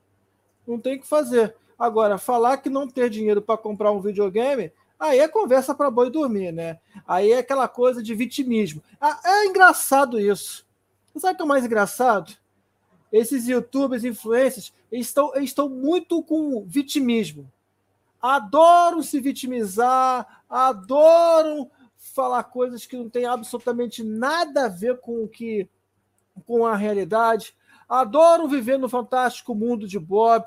[0.67, 1.57] não tem o que fazer.
[1.79, 6.11] Agora, falar que não ter dinheiro para comprar um videogame, aí é conversa para boi
[6.11, 6.79] dormir, né?
[7.09, 8.83] Aí é aquela coisa de vitimismo.
[9.01, 10.67] Ah, é engraçado isso.
[11.17, 12.37] Sabe o que é mais engraçado?
[13.11, 17.51] Esses youtubers, influencers, eles estão, eles estão muito com vitimismo.
[18.23, 25.29] Adoram se vitimizar, adoram falar coisas que não têm absolutamente nada a ver com o
[25.29, 25.69] que
[26.47, 27.55] com a realidade.
[27.89, 30.47] Adoro viver no fantástico mundo de Bob.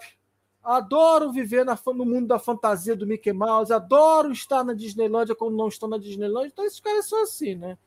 [0.63, 3.73] Adoro viver na, no mundo da fantasia do Mickey Mouse.
[3.73, 6.47] Adoro estar na Disneylândia quando não estou na Disneylândia.
[6.47, 7.77] Então, esses caras são assim, né?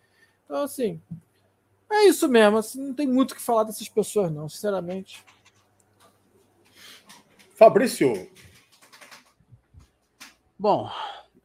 [0.44, 1.00] Então, assim,
[1.90, 2.58] é isso mesmo.
[2.58, 5.24] Assim, não tem muito o que falar dessas pessoas, não, sinceramente.
[7.54, 8.30] Fabrício.
[10.58, 10.90] Bom,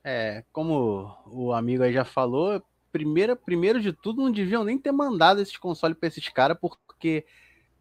[0.04, 2.62] é, como o amigo aí já falou,
[2.92, 7.26] primeiro, primeiro de tudo, não deviam nem ter mandado esses consoles para esses caras, porque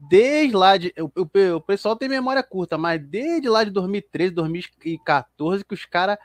[0.09, 0.95] desde lá de.
[0.99, 5.85] O, o, o, pessoal tem memória curta, mas desde lá de 2013, 2014, que os
[5.85, 6.19] caras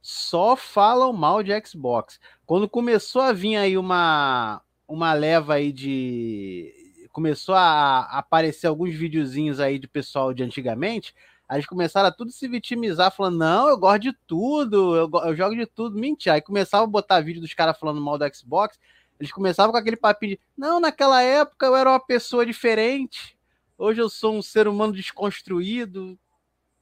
[0.00, 2.20] só falam mal de Xbox.
[2.44, 6.72] Quando começou a vir aí uma, uma leva aí de.
[7.10, 11.14] Começou a, aparecer alguns videozinhos aí de pessoal de antigamente
[11.48, 15.36] Aí eles começaram a tudo se vitimizar, falando: não, eu gosto de tudo, eu, eu
[15.36, 15.98] jogo de tudo.
[15.98, 16.34] Mentira.
[16.34, 18.78] Aí começavam a botar vídeo dos caras falando mal do Xbox.
[19.18, 23.36] Eles começavam com aquele papinho de: não, naquela época eu era uma pessoa diferente,
[23.76, 26.18] hoje eu sou um ser humano desconstruído.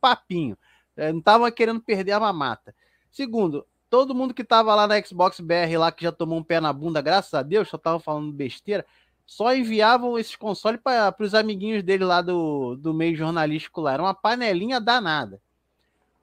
[0.01, 0.57] Papinho.
[0.97, 2.75] É, não estavam querendo perder a mamata.
[3.11, 6.61] Segundo, todo mundo que tava lá na Xbox BR, lá que já tomou um pé
[6.61, 8.85] na bunda, graças a Deus, só tava falando besteira
[9.27, 13.95] só enviavam esses consoles para os amiguinhos dele lá do, do meio jornalístico lá.
[13.95, 15.41] Era uma panelinha danada.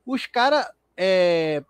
[0.06, 0.68] Os caras.
[0.96, 1.64] É,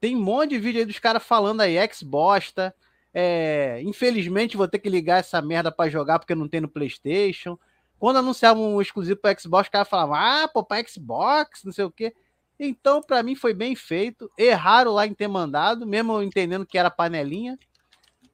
[0.00, 2.74] tem um monte de vídeo aí dos caras falando aí, ex-bosta.
[3.14, 7.58] É, infelizmente vou ter que ligar essa merda para jogar porque não tem no PlayStation.
[7.98, 11.84] Quando anunciavam um exclusivo para Xbox, os caras falavam, ah, pô, para Xbox, não sei
[11.84, 12.12] o quê.
[12.58, 14.30] Então, para mim, foi bem feito.
[14.36, 17.58] Erraram lá em ter mandado, mesmo entendendo que era panelinha.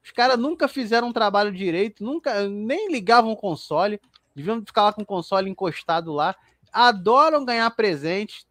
[0.03, 3.99] Os caras nunca fizeram um trabalho direito, nunca nem ligavam o console.
[4.35, 6.35] Deviam ficar lá com o console encostado lá.
[6.71, 8.45] Adoram ganhar presente.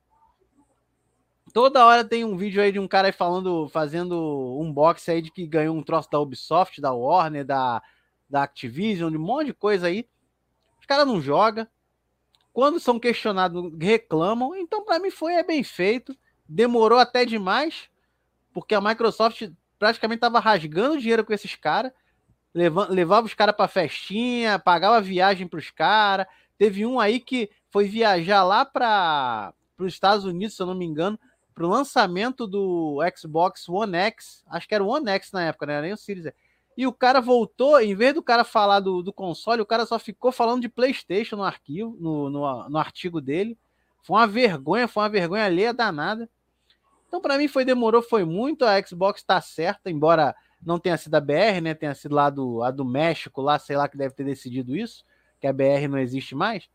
[1.52, 5.30] Toda hora tem um vídeo aí de um cara falando, fazendo um box aí de
[5.30, 7.82] que ganhou um troço da Ubisoft, da Warner, da,
[8.28, 10.06] da Activision, de um monte de coisa aí.
[10.80, 11.66] Os caras não jogam.
[12.52, 14.54] Quando são questionados, reclamam.
[14.56, 16.16] Então, para mim, foi é bem feito.
[16.48, 17.88] Demorou até demais,
[18.52, 21.92] porque a Microsoft praticamente estava rasgando dinheiro com esses caras.
[22.52, 26.26] Levava os caras para festinha, pagava viagem para os caras.
[26.56, 30.84] Teve um aí que foi viajar lá para os Estados Unidos, se eu não me
[30.84, 31.18] engano,
[31.58, 34.44] para o lançamento do Xbox One X.
[34.48, 35.82] Acho que era o One X na época, né?
[35.82, 36.32] Nem o Series.
[36.76, 39.98] E o cara voltou, em vez do cara falar do, do console, o cara só
[39.98, 43.58] ficou falando de PlayStation no arquivo, no, no, no artigo dele.
[44.04, 46.30] Foi uma vergonha, foi uma vergonha alheia danada.
[47.08, 48.64] Então, para mim, foi demorou, foi muito.
[48.64, 51.74] A Xbox está certa, embora não tenha sido a BR, né?
[51.74, 55.04] Tenha sido lá do, a do México, lá, sei lá, que deve ter decidido isso,
[55.40, 56.68] que a BR não existe mais.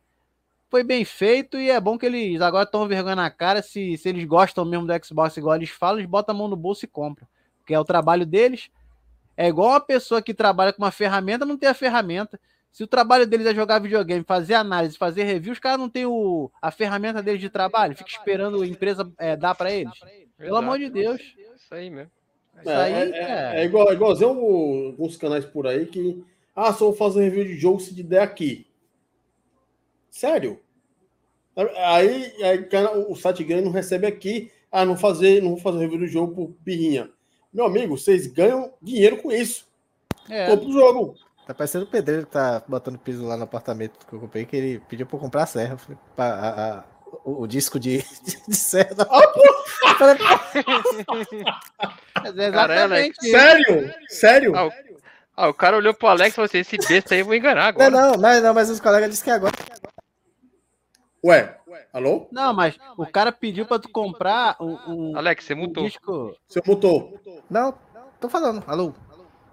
[0.73, 3.61] Foi bem feito e é bom que eles agora estão vergonha na cara.
[3.61, 6.55] Se, se eles gostam mesmo do Xbox, igual eles falam, eles botam a mão no
[6.55, 7.27] bolso e compram.
[7.59, 8.71] Porque é o trabalho deles.
[9.37, 12.39] É igual uma pessoa que trabalha com uma ferramenta, não tem a ferramenta.
[12.71, 16.07] Se o trabalho deles é jogar videogame, fazer análise, fazer review, os caras não tem
[16.07, 19.93] o, a ferramenta deles de trabalho, fica esperando a empresa é, dar para eles.
[20.39, 21.21] Pelo amor de Deus.
[21.55, 22.09] Isso aí mesmo.
[22.61, 26.25] Isso é, aí, é, é, é igual, é igualzinho alguns canais por aí que.
[26.55, 28.65] Ah, só vou fazer review de jogo se der aqui.
[30.13, 30.61] Sério?
[31.75, 32.69] Aí, aí
[33.07, 34.51] o site grande não recebe aqui.
[34.71, 37.09] Ah, não fazer, não vou fazer review do jogo por birrinha.
[37.51, 39.65] Meu amigo, vocês ganham dinheiro com isso.
[40.29, 40.47] É.
[40.47, 41.15] Compra o jogo.
[41.47, 44.55] Tá parecendo o pedreiro que tá botando piso lá no apartamento que eu comprei, que
[44.55, 45.77] ele pediu pra eu comprar a serra.
[46.15, 46.83] Pra, a, a,
[47.25, 48.05] o, o, disco de,
[48.47, 48.93] de serra.
[48.93, 49.07] Da...
[52.23, 53.29] Exatamente.
[53.29, 53.93] Sério?
[54.09, 54.55] Sério?
[54.55, 54.71] Ah, o,
[55.35, 57.65] ah, o cara olhou pro Alex e falou assim: esse besta aí eu vou enganar
[57.65, 57.89] agora.
[57.89, 59.72] Não, não, mas, não, mas os colegas disseram que é agora.
[61.25, 61.57] Ué,
[61.93, 62.27] alô?
[62.31, 64.77] Não, mas o cara pediu pra tu comprar um.
[64.87, 65.83] um Alex, você mutou.
[65.83, 66.35] Um disco...
[66.45, 67.17] Você mutou.
[67.49, 67.73] Não,
[68.19, 68.61] tô falando.
[68.67, 68.93] Alô?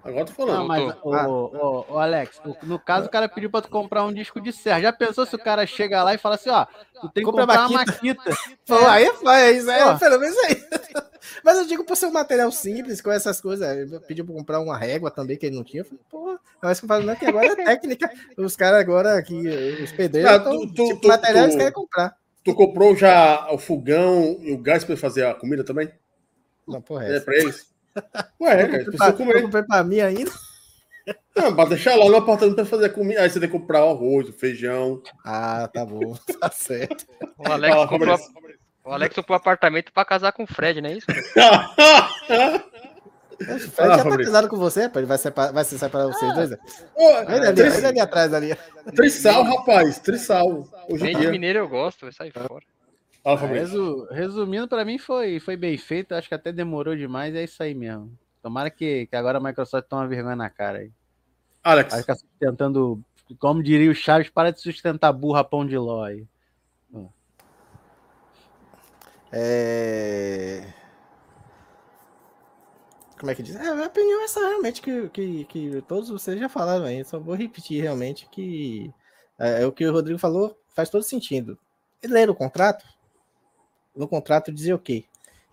[0.02, 0.58] Agora tô falando.
[0.58, 1.28] Não, mas, o, ah.
[1.28, 4.80] o, o, Alex, no caso, o cara pediu pra tu comprar um disco de serra.
[4.80, 6.64] Já pensou se o cara chega lá e fala assim, ó,
[7.00, 8.30] tu tem que Compra comprar uma maquita.
[8.66, 10.56] Pô, aí faz, é, pelo menos aí.
[11.44, 13.68] Mas eu digo por ser um material simples, com essas coisas.
[13.76, 15.82] Ele pediu pra comprar uma régua também, que ele não tinha.
[15.82, 18.10] Eu falei, porra, mas que falando que agora é técnica.
[18.36, 19.48] Os caras agora aqui,
[19.82, 22.16] os pedreiros, não, tu, tu, tipo, tu, material eles querem comprar.
[22.42, 25.90] Tu comprou já o fogão e o gás pra fazer a comida também?
[26.66, 27.06] Não, porra.
[27.06, 27.69] É, é pra eles?
[28.40, 29.66] Ué, cara, precisa comer.
[29.66, 30.30] Pra mim ainda.
[31.36, 33.22] Não, pra deixar lá no apartamento pra fazer comida.
[33.22, 35.02] Aí você tem que comprar o arroz, o feijão.
[35.24, 36.16] Ah, tá bom.
[36.40, 37.06] Tá certo.
[37.38, 38.18] O Alex, ah, comprou,
[38.84, 41.06] o Alex comprou apartamento pra casar com o Fred, não é isso?
[41.10, 41.14] O
[43.70, 44.98] Fred ah, já tá casado com você, pô.
[44.98, 46.50] Ele vai, separar, vai se separar vocês ah, dois.
[46.94, 48.56] Olha ali, olha ali atrás ali.
[48.94, 49.98] Trissal, rapaz.
[49.98, 50.68] Trissal.
[50.88, 52.64] Hoje Gente mineiro eu gosto, vai sair fora.
[53.24, 56.14] Ah, Resu, resumindo, para mim foi, foi bem feito.
[56.14, 57.34] Acho que até demorou demais.
[57.34, 58.16] É isso aí mesmo.
[58.42, 60.90] Tomara que, que agora a Microsoft tome vergonha na cara aí.
[61.62, 61.90] Alex.
[61.90, 63.02] Vai ficar sustentando,
[63.38, 66.26] como diria o Chaves, para de sustentar burra pão de ló aí.
[69.32, 70.72] É...
[73.18, 73.54] Como é que diz?
[73.54, 77.04] É, a minha opinião é essa, realmente, que, que, que todos vocês já falaram aí.
[77.04, 78.92] Só vou repetir realmente que
[79.38, 81.58] é, é o que o Rodrigo falou faz todo sentido.
[82.02, 82.84] Ler o contrato,
[83.94, 85.04] no contrato dizia o quê?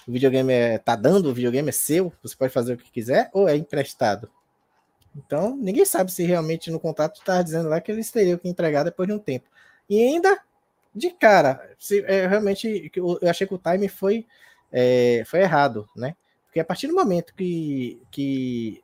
[0.08, 3.30] O videogame é, tá dando, o videogame é seu, você pode fazer o que quiser,
[3.34, 4.30] ou é emprestado?
[5.16, 8.84] Então, ninguém sabe se realmente no contrato está dizendo lá que eles teriam que entregar
[8.84, 9.50] depois de um tempo.
[9.90, 10.40] E ainda,
[10.94, 14.26] de cara, se, é, realmente, eu achei que o time foi,
[14.72, 16.16] é, foi errado, né?
[16.46, 18.82] Porque a partir do momento que, que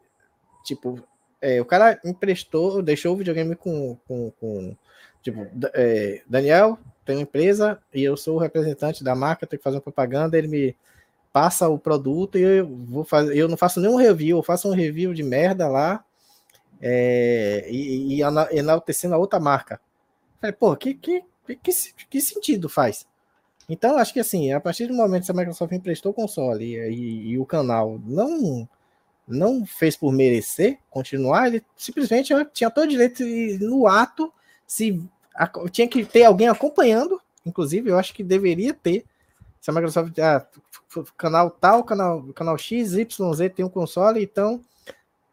[0.63, 1.01] tipo,
[1.41, 4.77] é, o cara emprestou, deixou o videogame com, com, com
[5.21, 9.63] tipo, é, Daniel, tem uma empresa e eu sou o representante da marca, tenho que
[9.63, 10.75] fazer uma propaganda, ele me
[11.31, 14.73] passa o produto e eu vou fazer, eu não faço nenhum review, eu faço um
[14.73, 16.03] review de merda lá
[16.81, 19.79] é, e, e enaltecendo a outra marca.
[20.39, 21.71] Falei, pô, que, que, que,
[22.09, 23.07] que sentido faz?
[23.67, 26.75] Então, acho que assim, a partir do momento que a Microsoft emprestou o console e,
[26.75, 28.67] e, e, o canal não
[29.25, 33.23] não fez por merecer continuar, ele simplesmente tinha todo direito
[33.61, 34.33] no ato
[34.67, 35.01] se
[35.71, 39.05] tinha que ter alguém acompanhando, inclusive, eu acho que deveria ter.
[39.59, 40.45] Se a Microsoft, ah,
[41.17, 44.61] canal tal, canal, canal X, Y, Z tem um console, então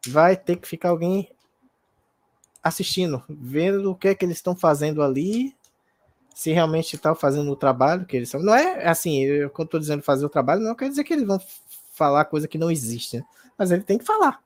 [0.06, 1.28] vai ter que ficar alguém.
[2.62, 5.54] assistindo, vendo o que é que eles estão fazendo ali,
[6.34, 8.40] se realmente estão fazendo o trabalho que eles são.
[8.42, 11.26] Não é assim, eu, quando estou dizendo fazer o trabalho, não quer dizer que eles
[11.26, 11.40] vão
[11.92, 13.24] falar coisa que não existe, né?
[13.58, 14.42] mas ele tem que falar.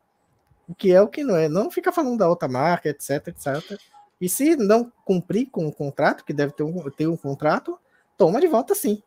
[0.69, 1.49] O que é o que não é.
[1.49, 3.79] Não fica falando da outra marca, etc, etc.
[4.25, 7.79] E se não cumprir com o contrato, que deve ter um, ter um contrato,
[8.17, 9.03] toma de volta sim.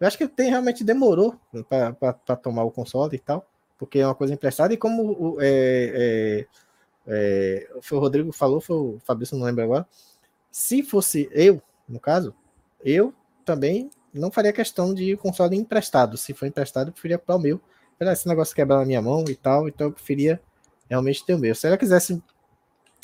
[0.00, 1.38] Eu acho que tem, realmente demorou
[1.68, 4.74] para tomar o console e tal, porque é uma coisa emprestada.
[4.74, 6.46] E como é, é,
[7.06, 9.86] é, foi o Rodrigo falou, foi o Fabrício, não lembro agora.
[10.50, 12.34] Se fosse eu, no caso,
[12.84, 13.14] eu
[13.44, 16.16] também não faria questão de console emprestado.
[16.16, 17.60] Se for emprestado, eu preferia para o meu.
[18.00, 20.42] Esse negócio quebrar na minha mão e tal, então eu preferia
[20.90, 21.54] realmente ter o meu.
[21.54, 22.20] Se ela quisesse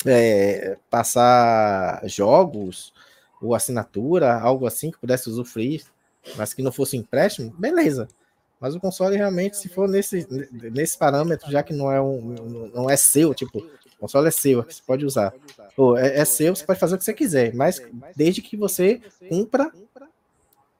[0.05, 2.93] é, passar jogos
[3.41, 5.83] ou assinatura, algo assim que pudesse usufruir,
[6.35, 8.07] mas que não fosse empréstimo, beleza.
[8.59, 10.27] Mas o console realmente, se for nesse,
[10.71, 14.63] nesse parâmetro, já que não é um não é seu, tipo, o console é seu,
[14.63, 15.33] você pode usar.
[15.75, 17.81] Ou é, é seu, você pode fazer o que você quiser, mas
[18.15, 19.71] desde que você cumpra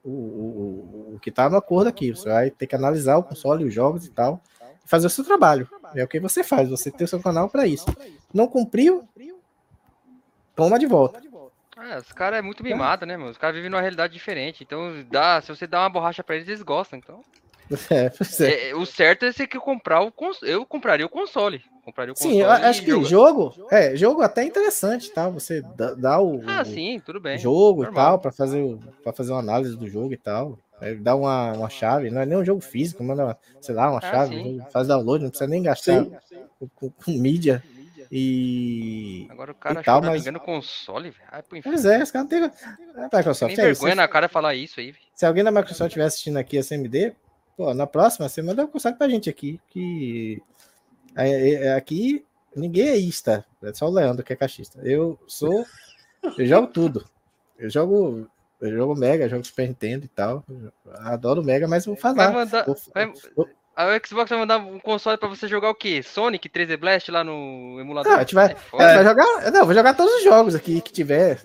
[0.06, 2.10] o, o, o que está no acordo aqui.
[2.10, 4.40] Você vai ter que analisar o console, os jogos e tal,
[4.84, 5.68] e fazer o seu trabalho.
[5.96, 7.86] É o que você faz, você tem o seu canal para isso.
[8.32, 9.08] Não cumpriu,
[10.54, 11.20] toma de volta.
[11.78, 13.30] É, os caras é muito mimado, né, mano?
[13.30, 14.64] Os caras vivem numa realidade diferente.
[14.64, 16.98] Então, dá, se você dá uma borracha pra eles, eles gostam.
[16.98, 17.20] Então.
[17.90, 18.12] É,
[18.44, 18.70] é.
[18.70, 20.52] É, o certo é você que comprar o console.
[20.52, 21.64] Eu compraria o console.
[21.84, 25.28] Compraria o console sim, acho que jogo, jogo, é, jogo até interessante, tá?
[25.30, 27.36] Você dá, dá o, ah, sim, tudo bem.
[27.38, 27.90] jogo Normal.
[27.90, 30.56] e tal para fazer para fazer uma análise do jogo e tal.
[30.80, 33.98] É, dá uma, uma chave, não é nem um jogo físico, manda, sei lá, uma
[33.98, 36.04] ah, chave, faz download, não precisa nem gastar
[36.58, 37.62] com, com, com mídia.
[38.10, 39.26] E.
[39.30, 40.22] Agora o cara tal, mas...
[40.22, 41.62] engano console, velho.
[41.62, 42.44] Pois é, os caras não tem.
[42.44, 43.96] É, Microsoft, tem é vergonha isso.
[43.96, 47.14] na cara falar isso aí, Se alguém da Microsoft estiver assistindo aqui a CMD,
[47.56, 49.60] pô, na próxima você manda um console pra gente aqui.
[49.68, 50.42] Que
[51.16, 52.24] é, é, é, aqui
[52.54, 53.44] ninguém é ista.
[53.62, 54.80] É só o Leandro que é caixista.
[54.82, 55.64] Eu sou.
[56.36, 57.04] Eu jogo tudo.
[57.58, 58.28] Eu jogo.
[58.60, 60.44] Eu jogo Mega, jogo Super Nintendo e tal.
[61.00, 62.14] Adoro Mega, mas vou falar.
[62.14, 65.74] Vai mandar, vou, vai, vou, a Xbox vai mandar um console pra você jogar o
[65.74, 66.02] quê?
[66.02, 68.10] Sonic 3D Blast lá no emulador?
[68.10, 68.54] Não, a gente vai, é
[68.94, 69.52] vai jogar.
[69.52, 71.42] Não, vou jogar todos os jogos aqui que tiver.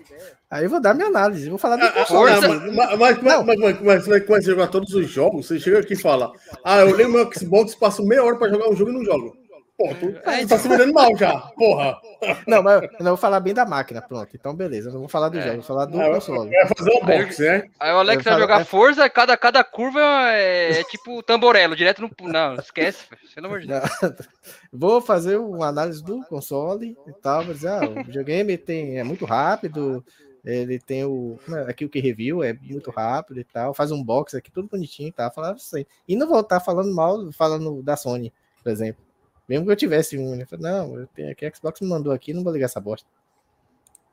[0.50, 2.30] Aí eu vou dar minha análise, vou falar do ah, console.
[2.30, 6.00] Mas, mas, mas, mas, mas, mas, mas jogar todos os jogos, você chega aqui e
[6.00, 6.32] fala:
[6.64, 9.36] Ah, eu leio meu Xbox, passo meia hora pra jogar um jogo e não jogo.
[9.82, 12.00] Pô, tu, é, tá se vendendo mal já, porra.
[12.46, 14.28] Não, mas eu não vou falar bem da máquina, pronto.
[14.32, 15.42] Então, beleza, eu não vou falar do é.
[15.42, 16.50] jogo, vou falar do é, console.
[16.50, 17.68] Vai fazer um box, né?
[17.80, 18.64] Aí o Alex vai jogar é...
[18.64, 22.10] Forza, cada, cada curva é, é tipo tamborelo, direto no.
[22.28, 23.82] Não, esquece, pelo amor de Deus.
[24.72, 29.04] Vou fazer uma análise do console e tal, vou dizer, ah, o videogame tem, é
[29.04, 30.02] muito rápido,
[30.44, 31.38] ele tem o.
[31.68, 33.74] Aqui o que review é muito rápido e tal.
[33.74, 35.32] Faz um box aqui, tudo bonitinho e tal.
[35.32, 35.84] Falar assim.
[36.06, 39.11] E não voltar falando mal, falando da Sony, por exemplo.
[39.48, 40.46] Mesmo que eu tivesse um, né?
[40.58, 43.08] não, eu tenho aqui, a Xbox me mandou aqui, não vou ligar essa bosta.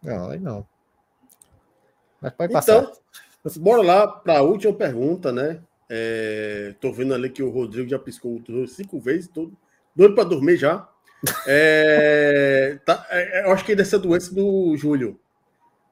[0.02, 0.66] Não, aí não.
[2.22, 2.92] Mas pode passar.
[3.42, 5.62] Então, bora lá para a última pergunta, né?
[5.90, 9.52] É, tô vendo ali que o Rodrigo já piscou cinco vezes, tô
[9.96, 10.88] doido para dormir já.
[11.48, 15.20] É, tá, é, eu acho que dessa doença do Júlio.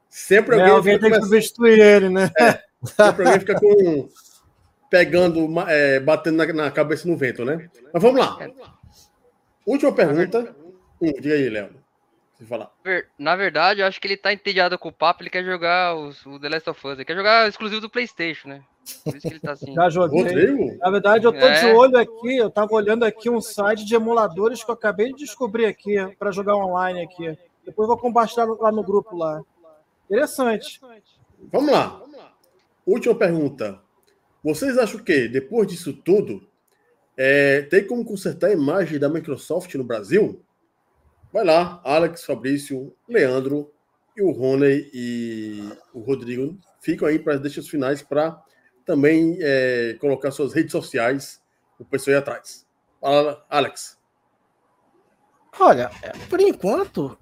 [0.09, 2.31] Sempre alguém, é, alguém tem que substituir ele, né?
[2.39, 4.09] É, sempre alguém fica com
[4.89, 7.69] pegando, é, batendo na, na, cabeça no vento, né?
[7.93, 8.37] Mas vamos lá.
[8.37, 8.76] Vamos lá.
[9.67, 10.55] Última pergunta.
[11.01, 11.69] Hum, diga aí, Léo.
[12.47, 12.71] Falar.
[13.17, 16.23] Na verdade, eu acho que ele tá entediado com o papo, ele quer jogar os,
[16.23, 18.63] o The Last of Us, ele quer jogar exclusivo do Playstation, né?
[19.03, 19.73] Por isso que ele tá assim.
[19.75, 20.21] Já joguei.
[20.21, 20.77] Rodrigo?
[20.77, 21.59] Na verdade, eu tô é.
[21.59, 25.25] de olho aqui, eu tava olhando aqui um site de emuladores que eu acabei de
[25.25, 27.35] descobrir aqui para jogar online aqui.
[27.65, 29.41] Depois vou compartilhar lá no grupo lá.
[30.05, 30.79] Interessante.
[31.51, 31.99] Vamos lá.
[32.85, 33.81] Última pergunta.
[34.43, 36.47] Vocês acham que, depois disso tudo,
[37.17, 40.45] é, tem como consertar a imagem da Microsoft no Brasil?
[41.33, 43.73] Vai lá, Alex, Fabrício, Leandro
[44.15, 48.39] e o Rony e o Rodrigo ficam aí para as deixas finais para
[48.85, 51.41] também é, colocar suas redes sociais,
[51.77, 52.65] o pessoal aí atrás.
[53.01, 53.97] Fala, Alex.
[55.59, 57.17] Olha, é, por enquanto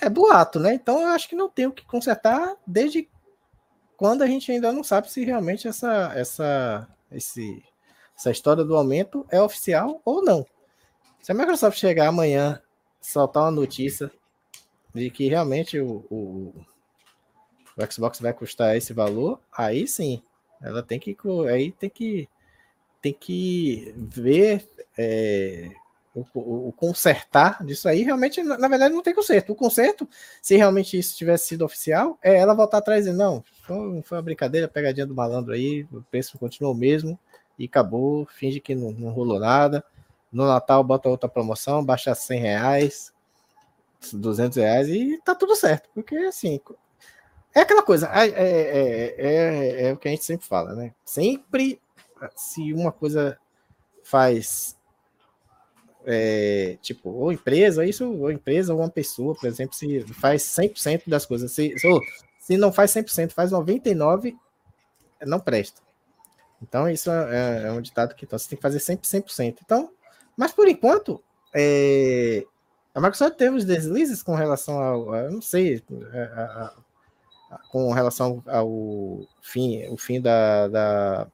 [0.00, 0.74] é boato, né?
[0.74, 3.08] Então eu acho que não tem o que consertar desde
[3.96, 7.62] quando a gente ainda não sabe se realmente essa, essa, esse
[8.16, 10.46] essa história do aumento é oficial ou não.
[11.22, 12.60] Se a Microsoft chegar amanhã
[13.00, 14.10] soltar uma notícia
[14.94, 16.54] de que realmente o, o,
[17.76, 20.22] o Xbox vai custar esse valor, aí sim,
[20.62, 21.16] ela tem que
[21.50, 22.28] aí tem que
[23.02, 25.70] tem que ver é,
[26.14, 26.24] o,
[26.68, 28.02] o, consertar disso aí.
[28.02, 29.52] Realmente, na, verdade, não tem conserto.
[29.52, 30.08] O conserto,
[30.40, 34.22] se realmente isso tivesse sido oficial, é ela voltar atrás e não, foi, foi uma
[34.22, 37.18] brincadeira, pegadinha do malandro aí, o preço continua o mesmo
[37.58, 39.84] e acabou, finge que não, não rolou nada.
[40.32, 43.14] No Natal bota outra promoção, baixa 100 reais.
[44.12, 45.88] 200 reais e tá tudo certo.
[45.94, 46.60] Porque, assim,
[47.54, 50.92] é aquela coisa, é, é, é, é, o que a gente sempre fala, né?
[51.04, 51.80] Sempre,
[52.34, 53.38] se uma coisa
[54.02, 54.76] faz,
[56.04, 61.04] é, tipo, ou empresa, isso, ou empresa, ou uma pessoa, por exemplo, se faz 100%
[61.06, 61.72] das coisas, se,
[62.40, 64.34] se, não faz 100%, faz 99%,
[65.22, 65.80] não presta.
[66.68, 69.58] Então, isso é, é um ditado que então, você tem que fazer sempre 100%.
[69.62, 69.90] Então,
[70.36, 71.22] mas por enquanto,
[71.54, 72.44] é,
[72.94, 76.74] a Microsoft teve os deslizes com relação ao, não sei, a, a,
[77.54, 81.26] a, com relação ao fim, o fim da, da,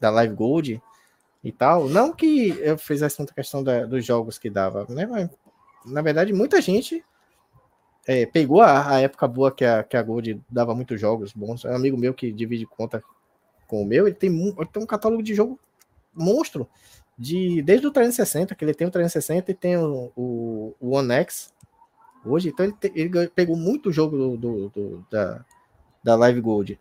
[0.00, 0.82] da Live Gold
[1.42, 1.88] e tal.
[1.88, 5.06] Não que eu fizesse muita questão da, dos jogos que dava, né?
[5.06, 5.28] Mas,
[5.84, 7.04] na verdade, muita gente
[8.06, 11.64] é, pegou a, a, época boa que a, que a Gold dava muitos jogos bons.
[11.64, 13.02] É um amigo meu que divide conta
[13.74, 15.58] com o meu, ele tem, ele tem um catálogo de jogo
[16.14, 16.68] monstro.
[17.16, 21.12] De, desde o 360, que ele tem o 360 e tem o, o, o One
[21.12, 21.52] X
[22.24, 22.48] hoje.
[22.48, 25.44] Então ele, te, ele pegou muito jogo do, do, do, da,
[26.02, 26.80] da Live Gold.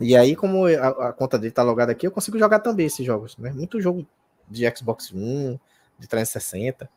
[0.00, 3.04] E aí, como a, a, conta dele tá logada aqui, eu consigo jogar também esses
[3.04, 3.36] jogos.
[3.36, 3.52] Né?
[3.52, 4.06] Muito jogo
[4.48, 5.60] de Xbox One,
[5.98, 6.88] de 360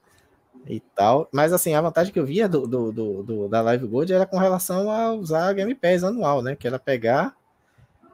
[0.67, 1.27] e tal.
[1.31, 4.25] Mas assim, a vantagem que eu via do, do, do, do, da Live Gold era
[4.25, 6.55] com relação a usar Game Pass anual, né?
[6.55, 7.35] Que era pegar,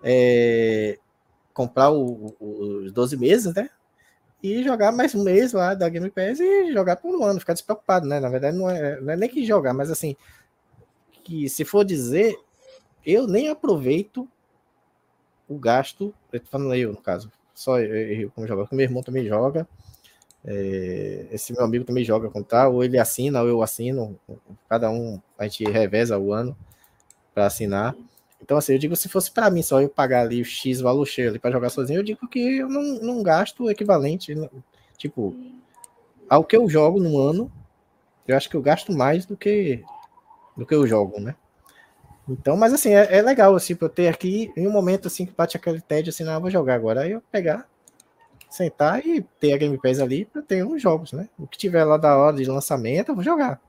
[0.03, 0.97] é,
[1.53, 3.69] comprar o, o, os 12 meses, né?
[4.43, 7.53] E jogar mais um mês lá da Game Pass e jogar por um ano, ficar
[7.53, 8.19] despreocupado, né?
[8.19, 10.15] Na verdade, não é, não é nem que jogar, mas assim,
[11.23, 12.35] que se for dizer,
[13.05, 14.27] eu nem aproveito
[15.47, 19.03] o gasto, eu tô falando eu, no caso, só eu, eu como jogador, meu irmão
[19.03, 19.67] também joga,
[20.43, 24.19] é, esse meu amigo também joga com tal, ou ele assina, ou eu assino,
[24.67, 26.57] cada um, a gente reveza o ano
[27.33, 27.95] para assinar.
[28.41, 31.05] Então, assim, eu digo, se fosse para mim só eu pagar ali o X valor
[31.05, 34.35] cheio ali para jogar sozinho, eu digo que eu não, não gasto o equivalente,
[34.97, 35.35] tipo,
[36.27, 37.51] ao que eu jogo no ano,
[38.27, 39.83] eu acho que eu gasto mais do que
[40.55, 41.35] do que eu jogo, né?
[42.27, 45.25] Então, mas assim, é, é legal, assim, pra eu ter aqui, em um momento assim
[45.25, 47.01] que bate aquele tédio, assim, não, eu vou jogar agora.
[47.01, 47.67] Aí eu pegar,
[48.49, 51.29] sentar e ter a Game Pass ali para ter uns jogos, né?
[51.37, 53.59] O que tiver lá da hora de lançamento, eu vou jogar.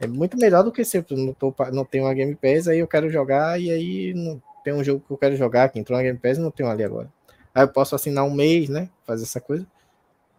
[0.00, 2.78] É muito melhor do que se eu não, tô, não tenho uma Game Pass, aí
[2.78, 5.96] eu quero jogar e aí não tem um jogo que eu quero jogar que entrou
[5.96, 7.10] na Game Pass não tenho ali agora.
[7.54, 8.88] Aí eu posso assinar um mês, né?
[9.04, 9.66] Fazer essa coisa.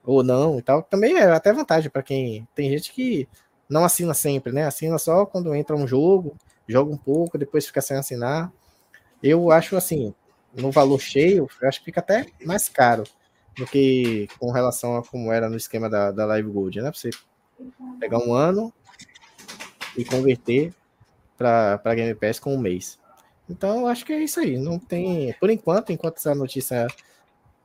[0.06, 0.82] Ou não e tal.
[0.84, 2.48] Também é até vantagem para quem.
[2.56, 3.28] Tem gente que
[3.68, 4.66] não assina sempre, né?
[4.66, 6.36] Assina só quando entra um jogo,
[6.68, 8.52] joga um pouco, depois fica sem assinar.
[9.22, 10.14] Eu acho assim,
[10.56, 13.04] no valor cheio, eu acho que fica até mais caro
[13.58, 16.90] do que com relação a como era no esquema da, da Live Gold, né?
[16.90, 17.10] Pra você
[18.00, 18.74] pegar um ano,
[20.00, 20.74] e converter
[21.38, 22.98] para Game Pass com um mês.
[23.50, 24.58] Então, acho que é isso aí.
[24.58, 26.88] Não tem, por enquanto, enquanto essa notícia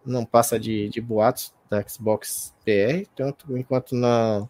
[0.05, 4.49] não passa de, de boatos da Xbox PR, tanto enquanto não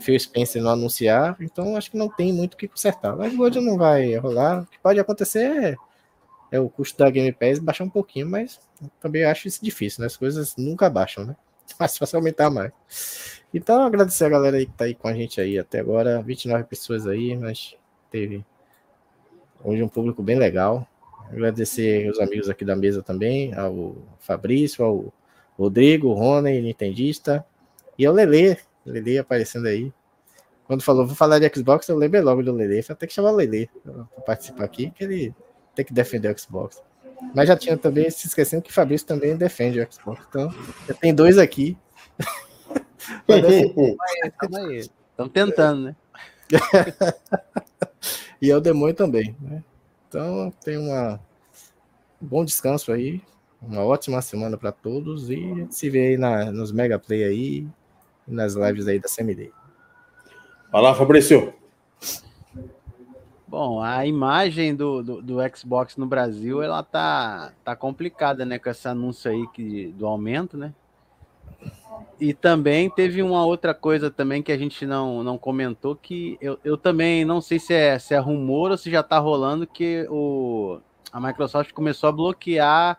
[0.00, 3.16] Phil Spencer não anunciar, então acho que não tem muito o que consertar.
[3.16, 4.62] Mas hoje não vai rolar.
[4.62, 5.76] O que pode acontecer é,
[6.52, 8.60] é o custo da Game Pass baixar um pouquinho, mas
[9.00, 10.06] também acho isso difícil, né?
[10.06, 11.36] As coisas nunca baixam, né?
[11.78, 12.72] Mas fácil aumentar mais.
[13.52, 16.22] Então, agradecer a galera aí que tá aí com a gente aí até agora.
[16.22, 17.74] 29 pessoas aí, mas
[18.10, 18.44] teve
[19.64, 20.86] hoje um público bem legal.
[21.30, 25.12] Agradecer os amigos aqui da mesa também, ao Fabrício, ao
[25.58, 27.44] Rodrigo, Rony, Nintendista,
[27.98, 29.92] e ao Lele, Lele aparecendo aí.
[30.66, 32.82] Quando falou, vou falar de Xbox, eu lembrei logo do Lele.
[32.82, 35.34] Falei, tem que chamar o Lele para participar aqui, que ele
[35.74, 36.82] tem que defender o Xbox.
[37.34, 40.24] Mas já tinha também se esquecendo que Fabrício também defende o Xbox.
[40.28, 40.54] Então,
[40.86, 41.76] já tem dois aqui.
[45.10, 45.96] Estamos tentando, né?
[48.40, 49.62] e é o demônio também, né?
[50.08, 51.20] Então, tem uma
[52.20, 53.20] um bom descanso aí,
[53.60, 57.68] uma ótima semana para todos e se vê aí na, nos Mega Play aí
[58.26, 59.50] e nas lives aí da CMD.
[60.72, 61.52] Vai lá, Fabrício.
[63.48, 68.68] Bom, a imagem do, do, do, Xbox no Brasil, ela tá, tá complicada, né, com
[68.68, 70.72] esse anúncio aí que, do aumento, né?
[72.20, 76.58] E também teve uma outra coisa também que a gente não, não comentou, que eu,
[76.64, 80.06] eu também não sei se é, se é rumor ou se já tá rolando, que
[80.10, 80.78] o,
[81.12, 82.98] a Microsoft começou a bloquear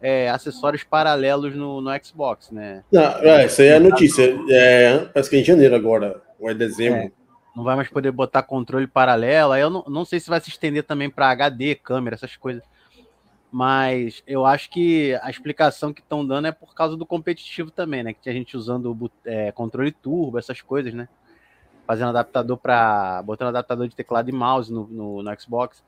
[0.00, 2.84] é, acessórios paralelos no, no Xbox, né?
[2.92, 4.38] Não, é, isso aí é notícia.
[4.50, 6.98] É, parece que é em janeiro agora, ou é dezembro.
[7.00, 7.10] É
[7.54, 9.52] não vai mais poder botar controle paralelo.
[9.52, 12.62] Aí eu não, não sei se vai se estender também para HD, câmera, essas coisas.
[13.50, 18.02] Mas eu acho que a explicação que estão dando é por causa do competitivo também,
[18.02, 18.12] né?
[18.12, 21.08] Que tinha gente usando é, controle turbo, essas coisas, né?
[21.86, 23.22] Fazendo adaptador para.
[23.22, 25.82] botando adaptador de teclado e mouse no, no, no Xbox.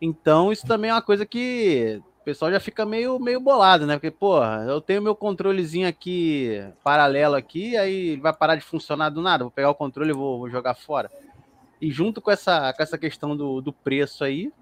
[0.00, 3.94] Então, isso também é uma coisa que o pessoal já fica meio, meio bolado, né?
[3.94, 9.22] Porque, porra, eu tenho meu controlezinho aqui, paralelo aqui, aí vai parar de funcionar do
[9.22, 9.44] nada.
[9.44, 11.10] Vou pegar o controle e vou, vou jogar fora.
[11.80, 14.52] E junto com essa, com essa questão do, do preço aí,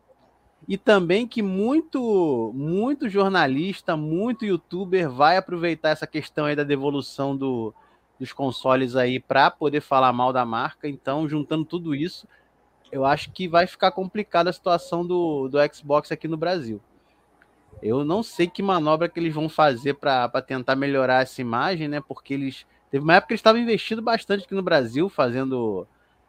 [0.68, 7.36] e também que muito, muito jornalista, muito youtuber vai aproveitar essa questão aí da devolução
[7.36, 7.74] do,
[8.20, 10.88] dos consoles aí para poder falar mal da marca.
[10.88, 12.26] Então, juntando tudo isso,
[12.92, 16.80] eu acho que vai ficar complicada a situação do, do Xbox aqui no Brasil.
[17.82, 22.00] Eu não sei que manobra que eles vão fazer para tentar melhorar essa imagem, né?
[22.00, 22.66] Porque eles.
[22.90, 25.86] Teve uma época que eles estavam investindo bastante aqui no Brasil, fazendo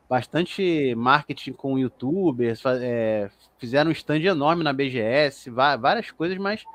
[0.10, 3.30] bastante marketing com youtubers, é,
[3.60, 6.66] fizeram um stand enorme na BGS, várias coisas, mas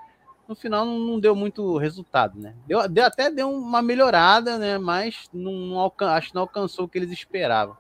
[0.49, 2.55] no final não, deu muito resultado, né?
[2.67, 4.79] Deu, deu, até deu uma melhorada, né?
[4.79, 7.77] Mas não, não acho que não alcançou o que eles esperavam.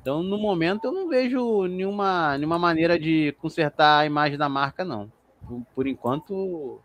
[0.00, 4.84] Então, no momento, eu não vejo nenhuma, nenhuma maneira de consertar a imagem da marca,
[4.84, 5.10] não
[5.74, 6.80] por enquanto,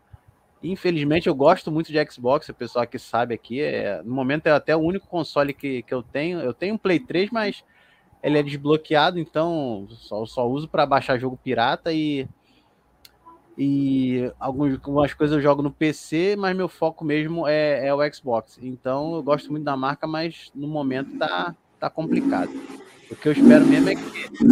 [0.62, 3.60] infelizmente, eu gosto muito de Xbox, o pessoal que sabe aqui.
[3.60, 6.40] É, no momento é até o único console que, que eu tenho.
[6.40, 7.64] Eu tenho um Play 3, mas
[8.22, 12.28] ele é desbloqueado, então só, só uso para baixar jogo pirata e.
[13.58, 18.58] E algumas coisas eu jogo no PC, mas meu foco mesmo é, é o Xbox.
[18.62, 22.50] Então eu gosto muito da marca, mas no momento tá, tá complicado.
[23.12, 24.44] O que eu espero mesmo é que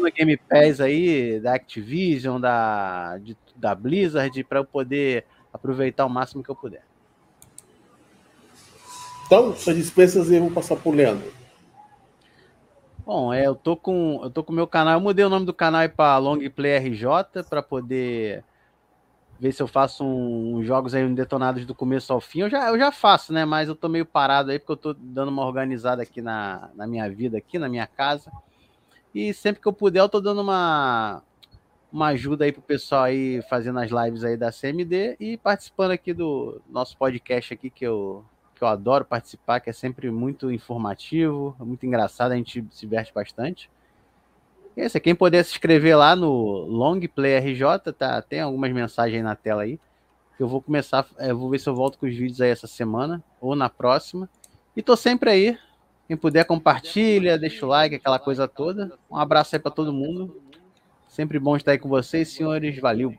[0.00, 6.10] no Game Pass aí, da Activision, da, de, da Blizzard, para eu poder aproveitar o
[6.10, 6.82] máximo que eu puder.
[9.26, 11.30] Então, suas dispensas eu vou passar por Leandro.
[13.04, 15.44] Bom, é, eu tô com eu tô com o meu canal, eu mudei o nome
[15.44, 18.42] do canal para Long Play RJ para poder
[19.38, 22.40] ver se eu faço uns um, jogos aí detonados do começo ao fim.
[22.40, 23.44] Eu já, eu já faço, né?
[23.44, 26.86] Mas eu tô meio parado aí porque eu tô dando uma organizada aqui na, na
[26.86, 28.30] minha vida, aqui na minha casa.
[29.14, 31.22] E sempre que eu puder, eu tô dando uma,
[31.92, 36.12] uma ajuda aí pro pessoal aí fazendo as lives aí da CMD e participando aqui
[36.12, 41.54] do nosso podcast aqui que eu, que eu adoro participar, que é sempre muito informativo,
[41.60, 43.70] muito engraçado, a gente se diverte bastante.
[44.76, 49.36] E é quem puder se inscrever lá no LongPlayRJ, tá, tem algumas mensagens aí na
[49.36, 49.78] tela aí.
[50.38, 53.22] Eu vou começar, é, vou ver se eu volto com os vídeos aí essa semana
[53.40, 54.28] ou na próxima.
[54.76, 55.58] E tô sempre aí.
[56.08, 58.98] Quem puder compartilha, deixa o like, aquela coisa toda.
[59.08, 60.42] Um abraço aí para todo mundo.
[61.06, 62.76] Sempre bom estar aí com vocês, senhores.
[62.80, 63.14] Valeu.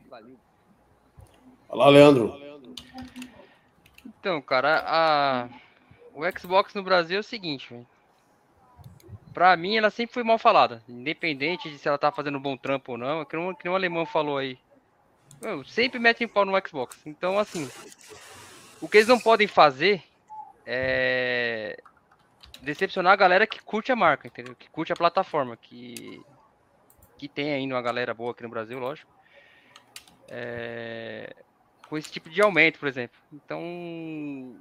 [1.70, 2.34] Olá, Leandro.
[4.04, 5.48] Então, cara, a...
[6.14, 7.86] o Xbox no Brasil é o seguinte, velho
[9.36, 10.82] pra mim, ela sempre foi mal falada.
[10.88, 13.22] Independente de se ela tá fazendo um bom trampo ou não.
[13.22, 14.58] Que nem, que um alemão falou aí.
[15.42, 16.98] Eu, sempre metem pau no Xbox.
[17.04, 17.70] Então, assim.
[18.80, 20.02] O que eles não podem fazer
[20.64, 21.78] é
[22.62, 24.54] decepcionar a galera que curte a marca, entendeu?
[24.54, 26.18] Que curte a plataforma, que
[27.18, 29.12] que tem ainda uma galera boa aqui no Brasil, lógico.
[30.28, 31.36] É...
[31.90, 33.18] com esse tipo de aumento, por exemplo.
[33.30, 34.58] Então,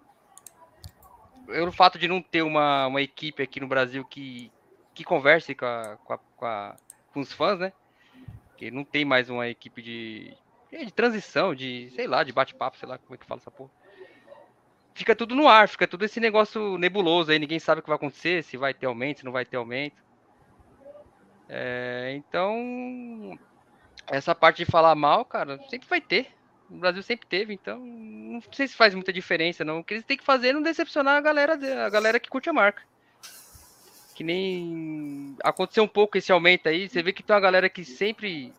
[1.48, 4.52] eu, o fato de não ter uma, uma equipe aqui no Brasil que,
[4.96, 6.76] que converse com, a, com, a, com, a,
[7.14, 7.74] com, os fãs, né?
[8.58, 10.36] Que não tem mais uma equipe de,
[10.72, 13.70] de transição, de, sei lá, de bate-papo, sei lá como é que fala essa porra.
[14.94, 17.98] Fica tudo no ar, fica tudo esse negócio nebuloso aí, ninguém sabe o que vai
[17.98, 20.02] acontecer, se vai ter aumento, se não vai ter aumento.
[21.50, 23.38] É, então,
[24.08, 26.32] essa parte de falar mal, cara, sempre vai ter.
[26.70, 29.80] O Brasil sempre teve, então não sei se faz muita diferença, não.
[29.80, 32.50] O que eles têm que fazer é não decepcionar a galera, a galera que curte
[32.50, 32.82] a marca
[34.16, 36.88] que nem aconteceu um pouco esse aumento aí.
[36.88, 38.54] Você vê que tem uma galera que sempre.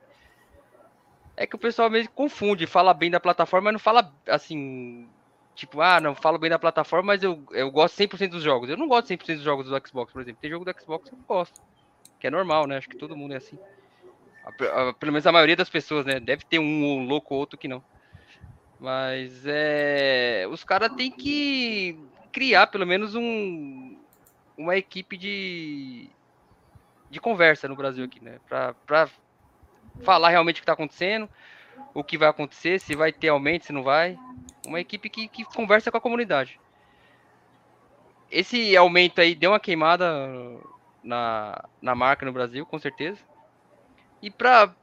[1.34, 5.08] É que o pessoal mesmo confunde, fala bem da plataforma, mas não fala assim.
[5.54, 8.68] Tipo, ah, não, falo bem da plataforma, mas eu, eu gosto 100% dos jogos.
[8.68, 10.38] Eu não gosto 100% dos jogos do Xbox, por exemplo.
[10.42, 11.62] Tem jogo do Xbox que eu gosto.
[12.20, 12.76] Que é normal, né?
[12.76, 13.58] Acho que todo mundo é assim.
[15.00, 16.20] Pelo menos a maioria das pessoas, né?
[16.20, 17.82] Deve ter um louco ou outro que não.
[18.78, 20.46] Mas é.
[20.50, 21.98] Os caras têm que
[22.30, 23.95] criar pelo menos um,
[24.56, 26.08] uma equipe de,
[27.10, 28.38] de conversa no Brasil aqui, né?
[28.48, 29.08] Para
[30.02, 31.28] falar realmente o que está acontecendo,
[31.92, 34.18] o que vai acontecer, se vai ter aumento, se não vai.
[34.66, 36.58] Uma equipe que, que conversa com a comunidade.
[38.30, 40.06] Esse aumento aí deu uma queimada
[41.02, 43.20] na, na marca no Brasil, com certeza.
[44.20, 44.74] E para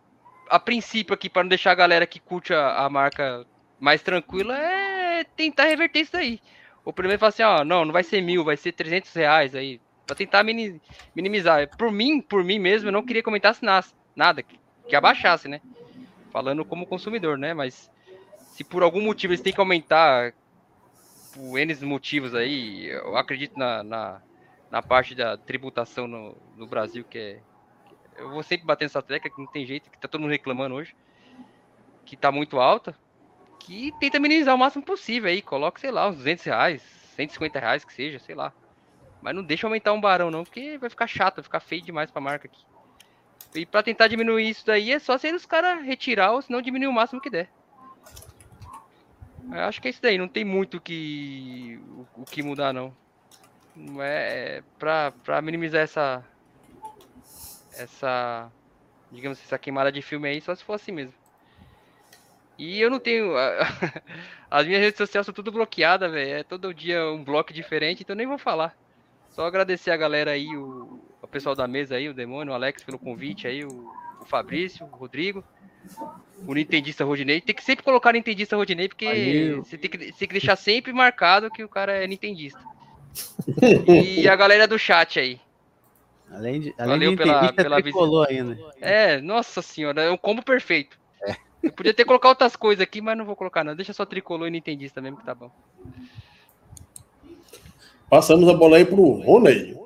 [0.50, 3.46] a princípio aqui, para não deixar a galera que curte a, a marca
[3.80, 6.40] mais tranquila, é tentar reverter isso aí
[6.86, 9.80] o primeiro fala assim, ó, não, não vai ser mil, vai ser 300 reais aí,
[10.06, 11.76] pra tentar minimizar.
[11.78, 13.56] Por mim, por mim mesmo, eu não queria comentar
[14.16, 15.62] nada, que, abaixasse, né?
[16.32, 17.54] Falando como consumidor, né?
[17.54, 17.90] Mas
[18.38, 20.34] se por algum motivo eles têm que aumentar,
[21.34, 24.22] por N motivos aí, eu acredito na, na,
[24.70, 27.40] na parte da tributação no, no Brasil, que é.
[28.16, 30.76] Eu vou sempre bater nessa tecla, que não tem jeito, que tá todo mundo reclamando
[30.76, 30.96] hoje.
[32.06, 32.96] que tá muito alta,
[33.66, 35.42] que tenta minimizar o máximo possível aí.
[35.42, 36.82] Coloca, sei lá, uns 200 reais,
[37.16, 38.54] 150 reais que seja, sei lá.
[39.22, 42.12] Mas não deixa aumentar um barão não, porque vai ficar chato, vai ficar feio demais
[42.12, 42.62] pra marca aqui.
[43.56, 46.62] E pra tentar diminuir isso daí é só se os caras retirar ou se não
[46.62, 47.50] diminuir o máximo que der.
[49.52, 51.80] Eu acho que é isso daí, não tem muito que,
[52.16, 52.96] o, o que mudar não.
[54.00, 56.24] É, é pra, pra minimizar essa.
[57.74, 58.52] Essa.
[59.12, 61.23] Digamos essa queimada de filme aí, só se for assim mesmo.
[62.58, 63.34] E eu não tenho.
[64.50, 66.40] As minhas redes sociais são tudo bloqueadas, velho.
[66.40, 68.76] É todo dia um bloco diferente, então nem vou falar.
[69.32, 72.84] Só agradecer a galera aí, o, o pessoal da mesa aí, o Demônio, o Alex
[72.84, 73.92] pelo convite aí, o,
[74.22, 75.44] o Fabrício, o Rodrigo,
[76.46, 77.42] o Nintendista Rodinei.
[77.42, 80.56] Tem que sempre colocar Nintendista Rodinei, porque aí, você tem que, você tem que deixar
[80.56, 82.60] sempre marcado que o cara é Nintendista.
[83.92, 85.42] e a galera do chat aí.
[86.32, 88.28] Além de, além Valeu de pela, pela visita.
[88.30, 88.58] ainda.
[88.82, 90.98] É, nossa senhora, é um combo perfeito.
[91.64, 93.74] Eu podia ter colocado outras coisas aqui, mas não vou colocar não.
[93.74, 95.50] Deixa só tricolor e nintendista mesmo que tá bom.
[98.10, 99.82] Passamos a bola aí pro Rony.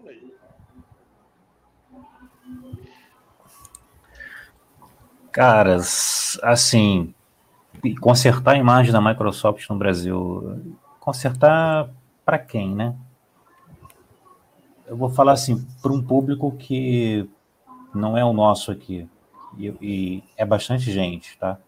[5.32, 7.14] Caras, assim,
[8.02, 10.60] consertar a imagem da Microsoft no Brasil,
[11.00, 11.92] consertar
[12.26, 12.96] para quem, né?
[14.88, 17.30] Eu vou falar assim, para um público que
[17.94, 19.08] não é o nosso aqui,
[19.58, 21.60] e, e, é bastante gente, tá?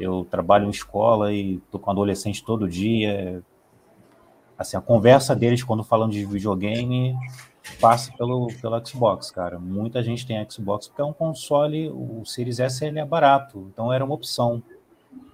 [0.00, 3.42] Eu trabalho em escola e tô com adolescente todo dia.
[4.56, 7.14] Assim, a conversa deles quando falam de videogame
[7.78, 9.58] passa pelo, pelo Xbox, cara.
[9.58, 13.92] Muita gente tem Xbox porque é um console, o Series S ele é barato, então
[13.92, 14.62] era uma opção.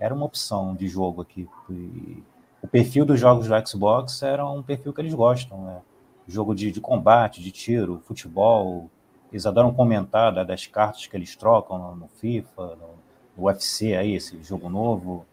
[0.00, 1.48] Era uma opção de jogo aqui.
[1.70, 2.22] E
[2.60, 5.80] o perfil dos jogos do Xbox era um perfil que eles gostam, né?
[6.26, 8.90] Jogo de, de combate, de tiro, futebol.
[9.30, 13.05] Eles adoram comentar das cartas que eles trocam no, no FIFA, no,
[13.36, 15.26] UFC aí, esse jogo novo.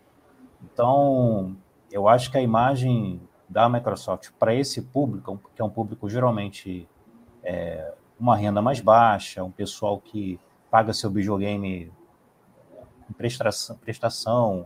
[0.63, 1.55] Então,
[1.91, 6.87] eu acho que a imagem da Microsoft para esse público, que é um público geralmente
[7.43, 10.39] é, uma renda mais baixa, um pessoal que
[10.71, 11.91] paga seu videogame
[13.09, 14.65] em prestação, prestação,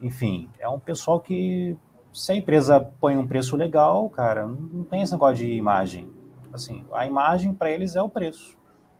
[0.00, 1.76] enfim, é um pessoal que
[2.12, 6.10] se a empresa põe um preço legal, cara, não tem esse negócio de imagem.
[6.52, 8.56] Assim, a imagem para eles é o preço.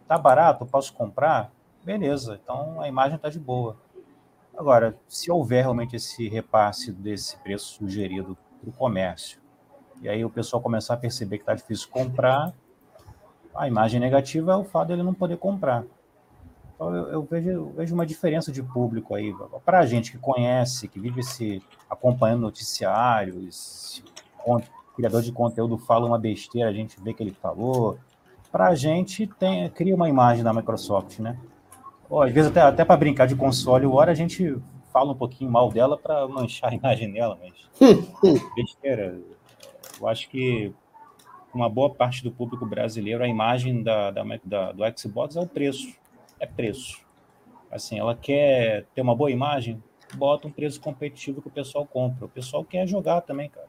[0.06, 1.52] Tá barato, posso comprar?
[1.88, 3.74] Beleza, então a imagem está de boa.
[4.54, 9.40] Agora, se houver realmente esse repasse desse preço sugerido para o comércio,
[10.02, 12.52] e aí o pessoal começar a perceber que está difícil comprar,
[13.54, 15.82] a imagem negativa é o fato dele não poder comprar.
[16.74, 19.34] Então, eu, eu, vejo, eu vejo, uma diferença de público aí.
[19.64, 24.04] Para a gente que conhece, que vive se acompanhando noticiários,
[24.94, 27.98] criador de conteúdo fala uma besteira, a gente vê que ele falou.
[28.52, 31.38] Para a gente, tem, cria uma imagem da Microsoft, né?
[32.08, 34.56] Pô, às vezes até, até para brincar de console, o hora a gente
[34.92, 37.52] fala um pouquinho mal dela para manchar a imagem dela, mas
[38.56, 39.20] besteira.
[40.00, 40.72] Eu acho que
[41.52, 45.46] uma boa parte do público brasileiro, a imagem da, da, da, do Xbox é o
[45.46, 45.94] preço.
[46.40, 47.00] É preço.
[47.70, 49.82] Assim, ela quer ter uma boa imagem,
[50.14, 52.24] bota um preço competitivo que o pessoal compra.
[52.24, 53.68] O pessoal quer jogar também, cara.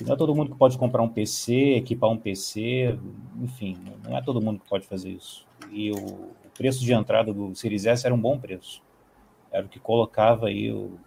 [0.00, 2.96] Não é todo mundo que pode comprar um PC, equipar um PC,
[3.40, 5.44] enfim, não é todo mundo que pode fazer isso.
[5.72, 8.82] E o, preço de entrada do Series S era um bom preço.
[9.52, 10.98] Era o que colocava aí o,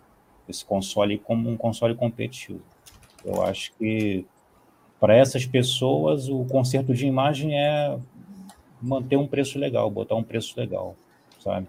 [0.47, 2.61] esse console como um console competitivo.
[3.23, 4.25] Eu acho que
[4.97, 7.99] para essas pessoas o conserto de imagem é
[8.81, 10.95] manter um preço legal, botar um preço legal,
[11.38, 11.67] sabe?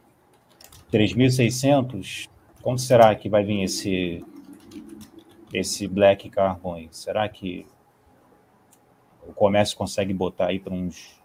[0.93, 2.29] 3.600,
[2.63, 4.25] como será que vai vir esse
[5.53, 6.89] esse Black Carbon aí?
[6.93, 7.67] Será que
[9.27, 11.21] o comércio consegue botar aí para uns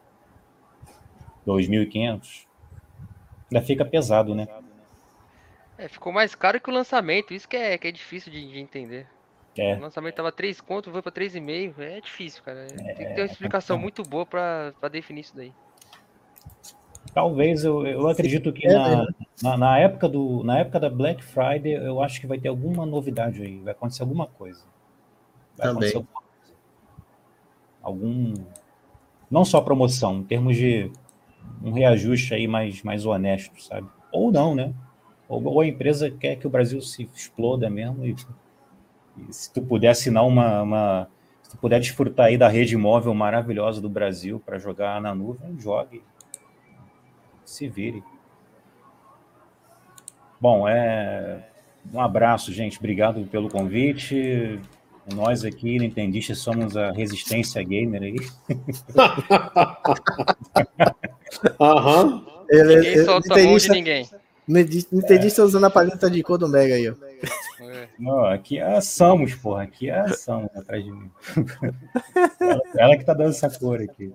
[1.46, 2.47] 2.500?
[3.52, 4.48] Ainda fica pesado, né?
[5.78, 8.60] É, ficou mais caro que o lançamento, isso que é, que é difícil de, de
[8.60, 9.08] entender.
[9.56, 9.76] É.
[9.76, 12.68] O lançamento tava 3 conto, foi para 3,5, é difícil, cara.
[12.68, 15.52] Tem que ter uma é, explicação é, muito boa para definir isso daí.
[17.14, 19.08] Talvez, eu, eu acredito que na,
[19.42, 22.86] na, na, época do, na época da Black Friday, eu acho que vai ter alguma
[22.86, 24.64] novidade aí, vai acontecer alguma coisa.
[25.58, 25.90] Vai Também.
[25.90, 26.54] acontecer alguma coisa.
[27.82, 28.34] Algum.
[29.32, 30.92] Não só promoção, em termos de
[31.62, 33.88] um reajuste aí mais, mais honesto, sabe?
[34.12, 34.74] Ou não, né?
[35.28, 38.16] Ou, ou a empresa quer que o Brasil se exploda mesmo e,
[39.18, 41.08] e se tu puder assinar uma, uma,
[41.42, 45.60] se tu puder desfrutar aí da rede móvel maravilhosa do Brasil para jogar na nuvem,
[45.60, 46.02] jogue,
[47.44, 48.04] se vire.
[50.40, 51.48] Bom, é
[51.94, 52.78] um abraço, gente.
[52.78, 54.60] Obrigado pelo convite.
[55.16, 58.18] Nós aqui, Nintendistas, somos a resistência gamer aí.
[61.60, 62.26] Aham.
[62.50, 64.10] Ele, ninguém solta a mão de ninguém.
[64.48, 66.94] Não entendi se usando a paleta de cor do Mega aí, ó.
[67.62, 67.90] É.
[68.00, 69.64] Não, aqui é a Samus, porra.
[69.64, 71.12] Aqui é a Samus atrás de mim.
[72.40, 74.14] ela, ela, que tá dando essa cor aqui.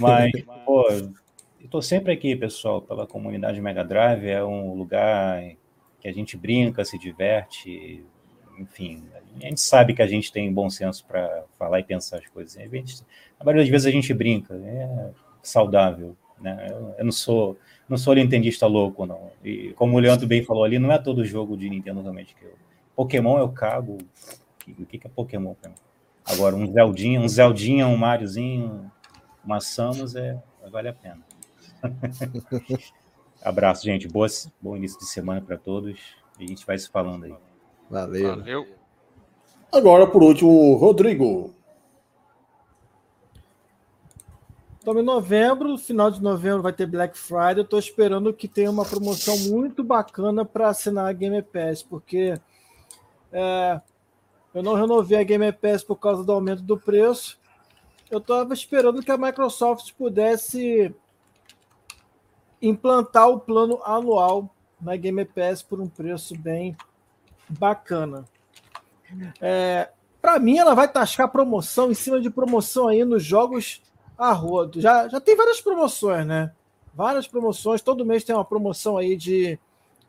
[0.00, 0.32] Mas,
[0.64, 4.26] pô, eu tô sempre aqui, pessoal, pela comunidade Mega Drive.
[4.26, 5.40] É um lugar
[6.00, 8.04] que a gente brinca, se diverte,
[8.58, 9.04] enfim.
[9.40, 12.56] A gente sabe que a gente tem bom senso para falar e pensar as coisas.
[12.56, 13.00] A, gente,
[13.38, 15.10] a maioria das vezes a gente brinca, é
[15.48, 16.16] saudável.
[16.40, 16.68] Né?
[16.70, 17.56] Eu, eu não sou
[17.88, 19.30] não sou nintendista louco, não.
[19.44, 22.44] E como o Leandro bem falou ali, não é todo jogo de Nintendo realmente que
[22.44, 22.54] eu.
[22.96, 23.98] Pokémon eu cago.
[24.68, 25.76] O que, que é Pokémon pra mim?
[26.24, 28.90] Agora, um Zeldinha, um Zeldinha, um Mariozinho,
[29.44, 30.36] uma Samus, é,
[30.72, 31.20] vale a pena.
[33.40, 34.08] Abraço, gente.
[34.08, 36.00] Boas, bom início de semana para todos.
[36.40, 37.34] E a gente vai se falando aí.
[37.88, 38.36] Valeu.
[38.36, 38.66] Valeu.
[39.70, 41.54] Agora, por último, Rodrigo.
[44.86, 47.56] Então, em novembro, final de novembro, vai ter Black Friday.
[47.56, 52.40] Eu estou esperando que tenha uma promoção muito bacana para assinar a Game Pass, porque
[53.32, 53.80] é,
[54.54, 57.36] eu não renovei a Game Pass por causa do aumento do preço.
[58.08, 60.94] Eu estava esperando que a Microsoft pudesse
[62.62, 64.48] implantar o plano anual
[64.80, 66.76] na Game Pass por um preço bem
[67.48, 68.24] bacana.
[69.40, 69.90] É,
[70.22, 73.82] para mim, ela vai taxar promoção em cima de promoção aí nos jogos
[74.18, 74.34] a.
[74.76, 76.52] Já, já tem várias promoções, né?
[76.94, 77.82] Várias promoções.
[77.82, 79.58] Todo mês tem uma promoção aí de,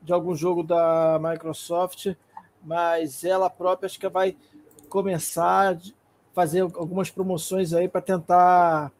[0.01, 2.15] de algum jogo da Microsoft,
[2.63, 4.35] mas ela própria acho que vai
[4.89, 5.77] começar a
[6.33, 8.91] fazer algumas promoções aí para tentar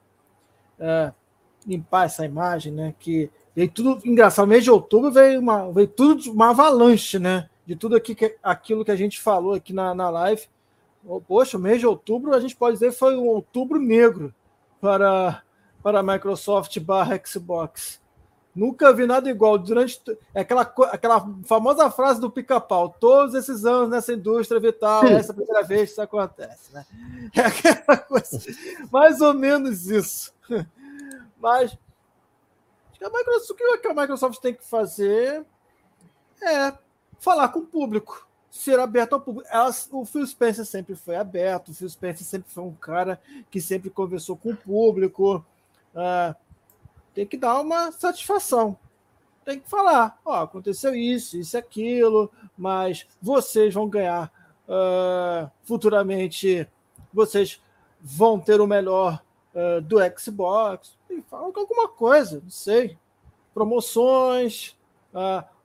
[0.79, 1.13] é,
[1.65, 2.93] limpar essa imagem, né?
[2.99, 4.47] Que veio tudo engraçado.
[4.47, 7.49] mês de outubro veio, uma, veio tudo uma avalanche, né?
[7.65, 10.47] De tudo aqui que, aquilo que a gente falou aqui na, na live.
[11.25, 14.33] Poxa, o mês de outubro a gente pode dizer foi um outubro negro
[14.79, 15.41] para,
[15.83, 18.01] para a Microsoft barra Xbox.
[18.55, 19.57] Nunca vi nada igual.
[19.57, 20.01] Durante
[20.33, 25.33] é aquela, aquela famosa frase do pica-pau: todos esses anos nessa indústria vital, essa é
[25.33, 26.73] a primeira vez que isso acontece.
[26.73, 26.85] Né?
[27.35, 28.39] É aquela coisa,
[28.91, 30.33] mais ou menos isso.
[31.39, 31.77] Mas
[32.99, 35.45] a Microsoft, o que a Microsoft tem que fazer
[36.41, 36.73] é
[37.19, 38.26] falar com o público
[38.57, 39.47] ser aberto ao público.
[39.51, 43.19] Elas, o Phil Spencer sempre foi aberto, o Phil Spencer sempre foi um cara
[43.49, 45.45] que sempre conversou com o público.
[45.93, 46.35] Uh,
[47.13, 48.77] tem que dar uma satisfação.
[49.45, 54.31] Tem que falar, ó, aconteceu isso, isso, aquilo, mas vocês vão ganhar
[54.67, 56.67] uh, futuramente,
[57.13, 57.61] vocês
[58.01, 59.23] vão ter o melhor
[59.55, 60.97] uh, do Xbox.
[61.09, 62.97] E fala alguma coisa, não sei.
[63.53, 64.77] Promoções,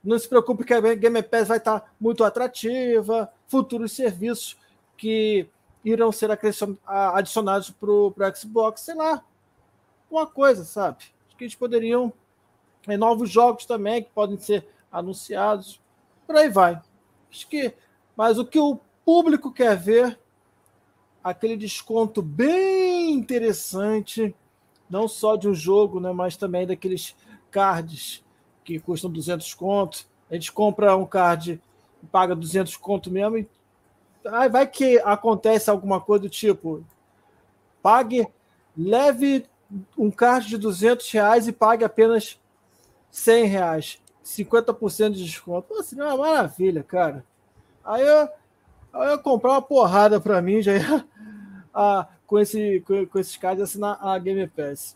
[0.03, 4.57] não se preocupe que a Game Pass vai estar muito atrativa, futuros serviços
[4.97, 5.47] que
[5.83, 6.29] irão ser
[6.85, 9.23] adicionados para o Xbox, sei lá,
[10.09, 11.05] uma coisa, sabe?
[11.27, 12.11] Acho que eles poderiam.
[12.85, 15.81] É, novos jogos também que podem ser anunciados,
[16.27, 16.81] por aí vai.
[17.31, 17.73] Acho que,
[18.13, 20.19] mas o que o público quer ver,
[21.23, 24.35] aquele desconto bem interessante,
[24.89, 27.15] não só de um jogo, né, mas também daqueles
[27.49, 28.21] cards
[28.63, 30.05] que custam 200 conto.
[30.29, 31.61] A gente compra um card
[32.01, 33.37] e paga 200 conto mesmo.
[33.37, 33.47] E
[34.25, 36.83] aí vai que acontece alguma coisa do tipo:
[37.81, 38.27] pague,
[38.77, 39.45] leve
[39.97, 42.39] um card de 200 reais e pague apenas
[43.11, 44.03] 100 reais.
[44.23, 45.67] 50% de desconto.
[45.67, 47.25] Pô, assim, é uma maravilha, cara.
[47.83, 48.29] Aí eu,
[48.93, 51.05] eu ia comprar uma porrada para mim, já ia,
[51.73, 54.95] a, com, esse, com, com esses cards assinar a Game Pass.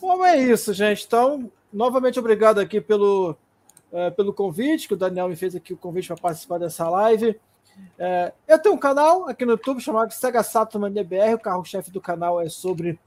[0.00, 1.04] Bom, é isso, gente.
[1.06, 3.36] Então, novamente obrigado aqui pelo,
[3.92, 7.38] é, pelo convite, que o Daniel me fez aqui o convite para participar dessa live.
[7.98, 11.90] É, eu tenho um canal aqui no YouTube chamado Sega Sato Mania BR, o carro-chefe
[11.90, 12.98] do canal é sobre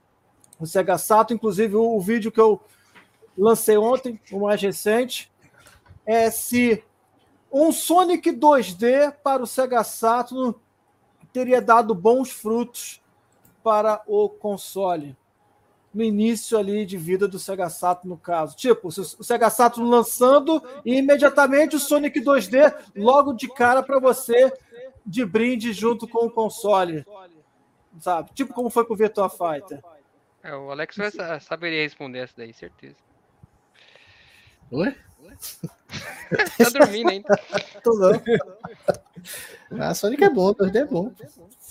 [0.60, 2.62] o Sega Sato, inclusive o, o, vídeo que eu
[3.36, 5.32] lancei ontem, o mais recente,
[6.06, 6.84] é se
[7.52, 10.54] um Sonic 2D para o Sega Saturn
[11.34, 13.02] teria dado bons frutos
[13.64, 15.18] para o console
[15.94, 18.56] no início ali de vida do Sega Saturn, no caso.
[18.56, 24.52] Tipo, o Sega Saturn lançando e imediatamente o Sonic 2D logo de cara para você
[25.06, 27.06] de brinde junto com o console.
[28.00, 28.32] Sabe?
[28.34, 29.82] Tipo como foi com o Virtua Fighter.
[30.44, 32.96] É, o Alex vai saberia responder essa daí, certeza.
[34.72, 34.96] Oi?
[36.58, 37.40] tá dormindo ainda.
[37.84, 38.22] Tô não.
[39.80, 41.12] Ah, Sonic é bom, 2D é bom.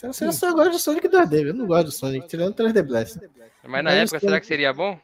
[0.03, 3.19] Eu só gosto de Sonic 2D, eu não gosto do Sonic, tirando 3D Blast.
[3.65, 4.99] Mas na época, será que seria bom?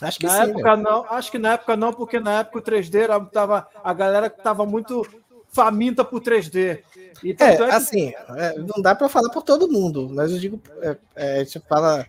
[0.00, 2.62] Acho que na sim, época não, acho que na época não, porque na época o
[2.62, 5.06] 3D era, tava, a galera tava muito
[5.52, 6.82] faminta por 3D.
[7.22, 7.62] E é, é que...
[7.62, 11.44] assim, é, não dá para falar por todo mundo, mas eu digo, é, é, a
[11.44, 12.04] gente fala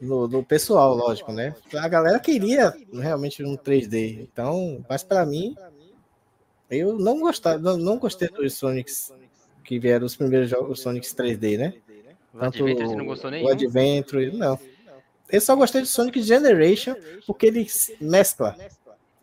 [0.00, 1.54] no, no pessoal, lógico, né?
[1.74, 4.20] A galera queria realmente um 3D.
[4.20, 5.56] Então, mas para mim,
[6.70, 9.12] eu não gostava, não, não gostei dos Sonics
[9.64, 11.74] que vieram os primeiros jogos, os Sonics 3D, né?
[12.38, 13.46] Tanto o Adventure, você não gostou nenhum?
[13.46, 14.58] O Adventure, não.
[15.28, 16.94] Eu só gostei de Sonic Generation
[17.26, 17.66] porque ele
[18.00, 18.56] mescla.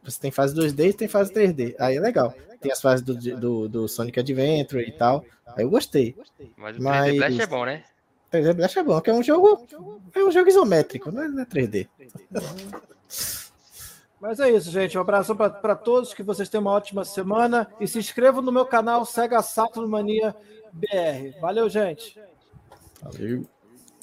[0.04, 1.76] Você tem fase 2D e tem fase 3D.
[1.80, 2.34] Aí é legal.
[2.60, 5.24] Tem as fases do, do, do Sonic Adventure e tal.
[5.48, 6.16] Aí eu gostei.
[6.58, 7.16] Mas o 3D Mas...
[7.16, 7.84] Blast é bom, né?
[8.32, 9.66] 3D Blast é bom, que é um jogo.
[10.14, 11.88] É um jogo isométrico, não é 3D.
[14.24, 14.98] Mas é isso, gente.
[14.98, 17.70] Um abraço para todos, que vocês tenham uma ótima semana.
[17.78, 20.34] E se inscrevam no meu canal Sega Saturn Mania
[20.72, 21.38] BR.
[21.42, 22.18] Valeu, gente.
[23.02, 23.46] Valeu.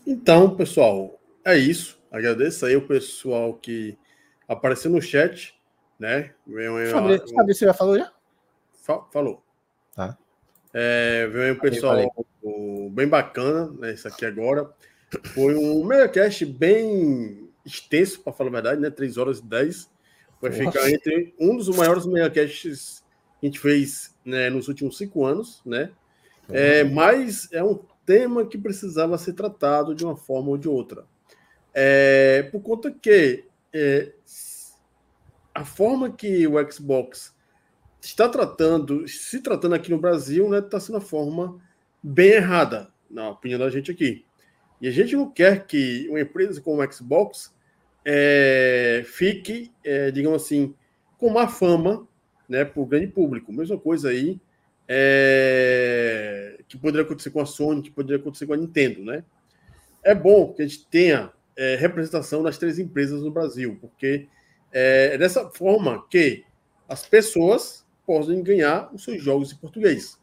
[0.06, 1.98] Então, pessoal, é isso.
[2.12, 3.96] Agradeço aí o pessoal que
[4.46, 5.58] apareceu no chat,
[5.98, 6.34] né?
[7.34, 8.12] Sabe, se já falou já?
[9.10, 9.42] falou.
[9.96, 10.18] Tá.
[10.74, 11.96] É, veio um pessoal
[12.90, 13.94] bem bacana, né?
[13.94, 14.70] Isso aqui agora.
[15.32, 18.90] Foi um megacast bem extenso, para falar a verdade, né?
[18.90, 19.88] 3 horas e 10.
[20.40, 20.64] Vai Nossa.
[20.64, 23.04] ficar entre um dos maiores megacasts
[23.38, 25.90] que a gente fez né, nos últimos cinco anos, né?
[26.48, 31.04] É, mas é um tema que precisava ser tratado de uma forma ou de outra.
[31.72, 34.12] É, por conta que é,
[35.54, 37.34] a forma que o Xbox
[38.00, 41.60] está tratando, se tratando aqui no Brasil, né, está sendo a forma
[42.02, 44.24] bem errada, na opinião da gente aqui.
[44.80, 47.54] E a gente não quer que uma empresa como o Xbox
[48.04, 50.74] é, fique, é, digamos assim,
[51.18, 52.06] com má fama
[52.48, 53.52] né, para o grande público.
[53.52, 54.40] Mesma coisa aí
[54.88, 59.04] é, que poderia acontecer com a Sony, que poderia acontecer com a Nintendo.
[59.04, 59.22] Né?
[60.02, 64.28] É bom que a gente tenha é, representação das três empresas no Brasil, porque
[64.72, 66.44] é, é dessa forma que
[66.88, 70.19] as pessoas podem ganhar os seus jogos em português.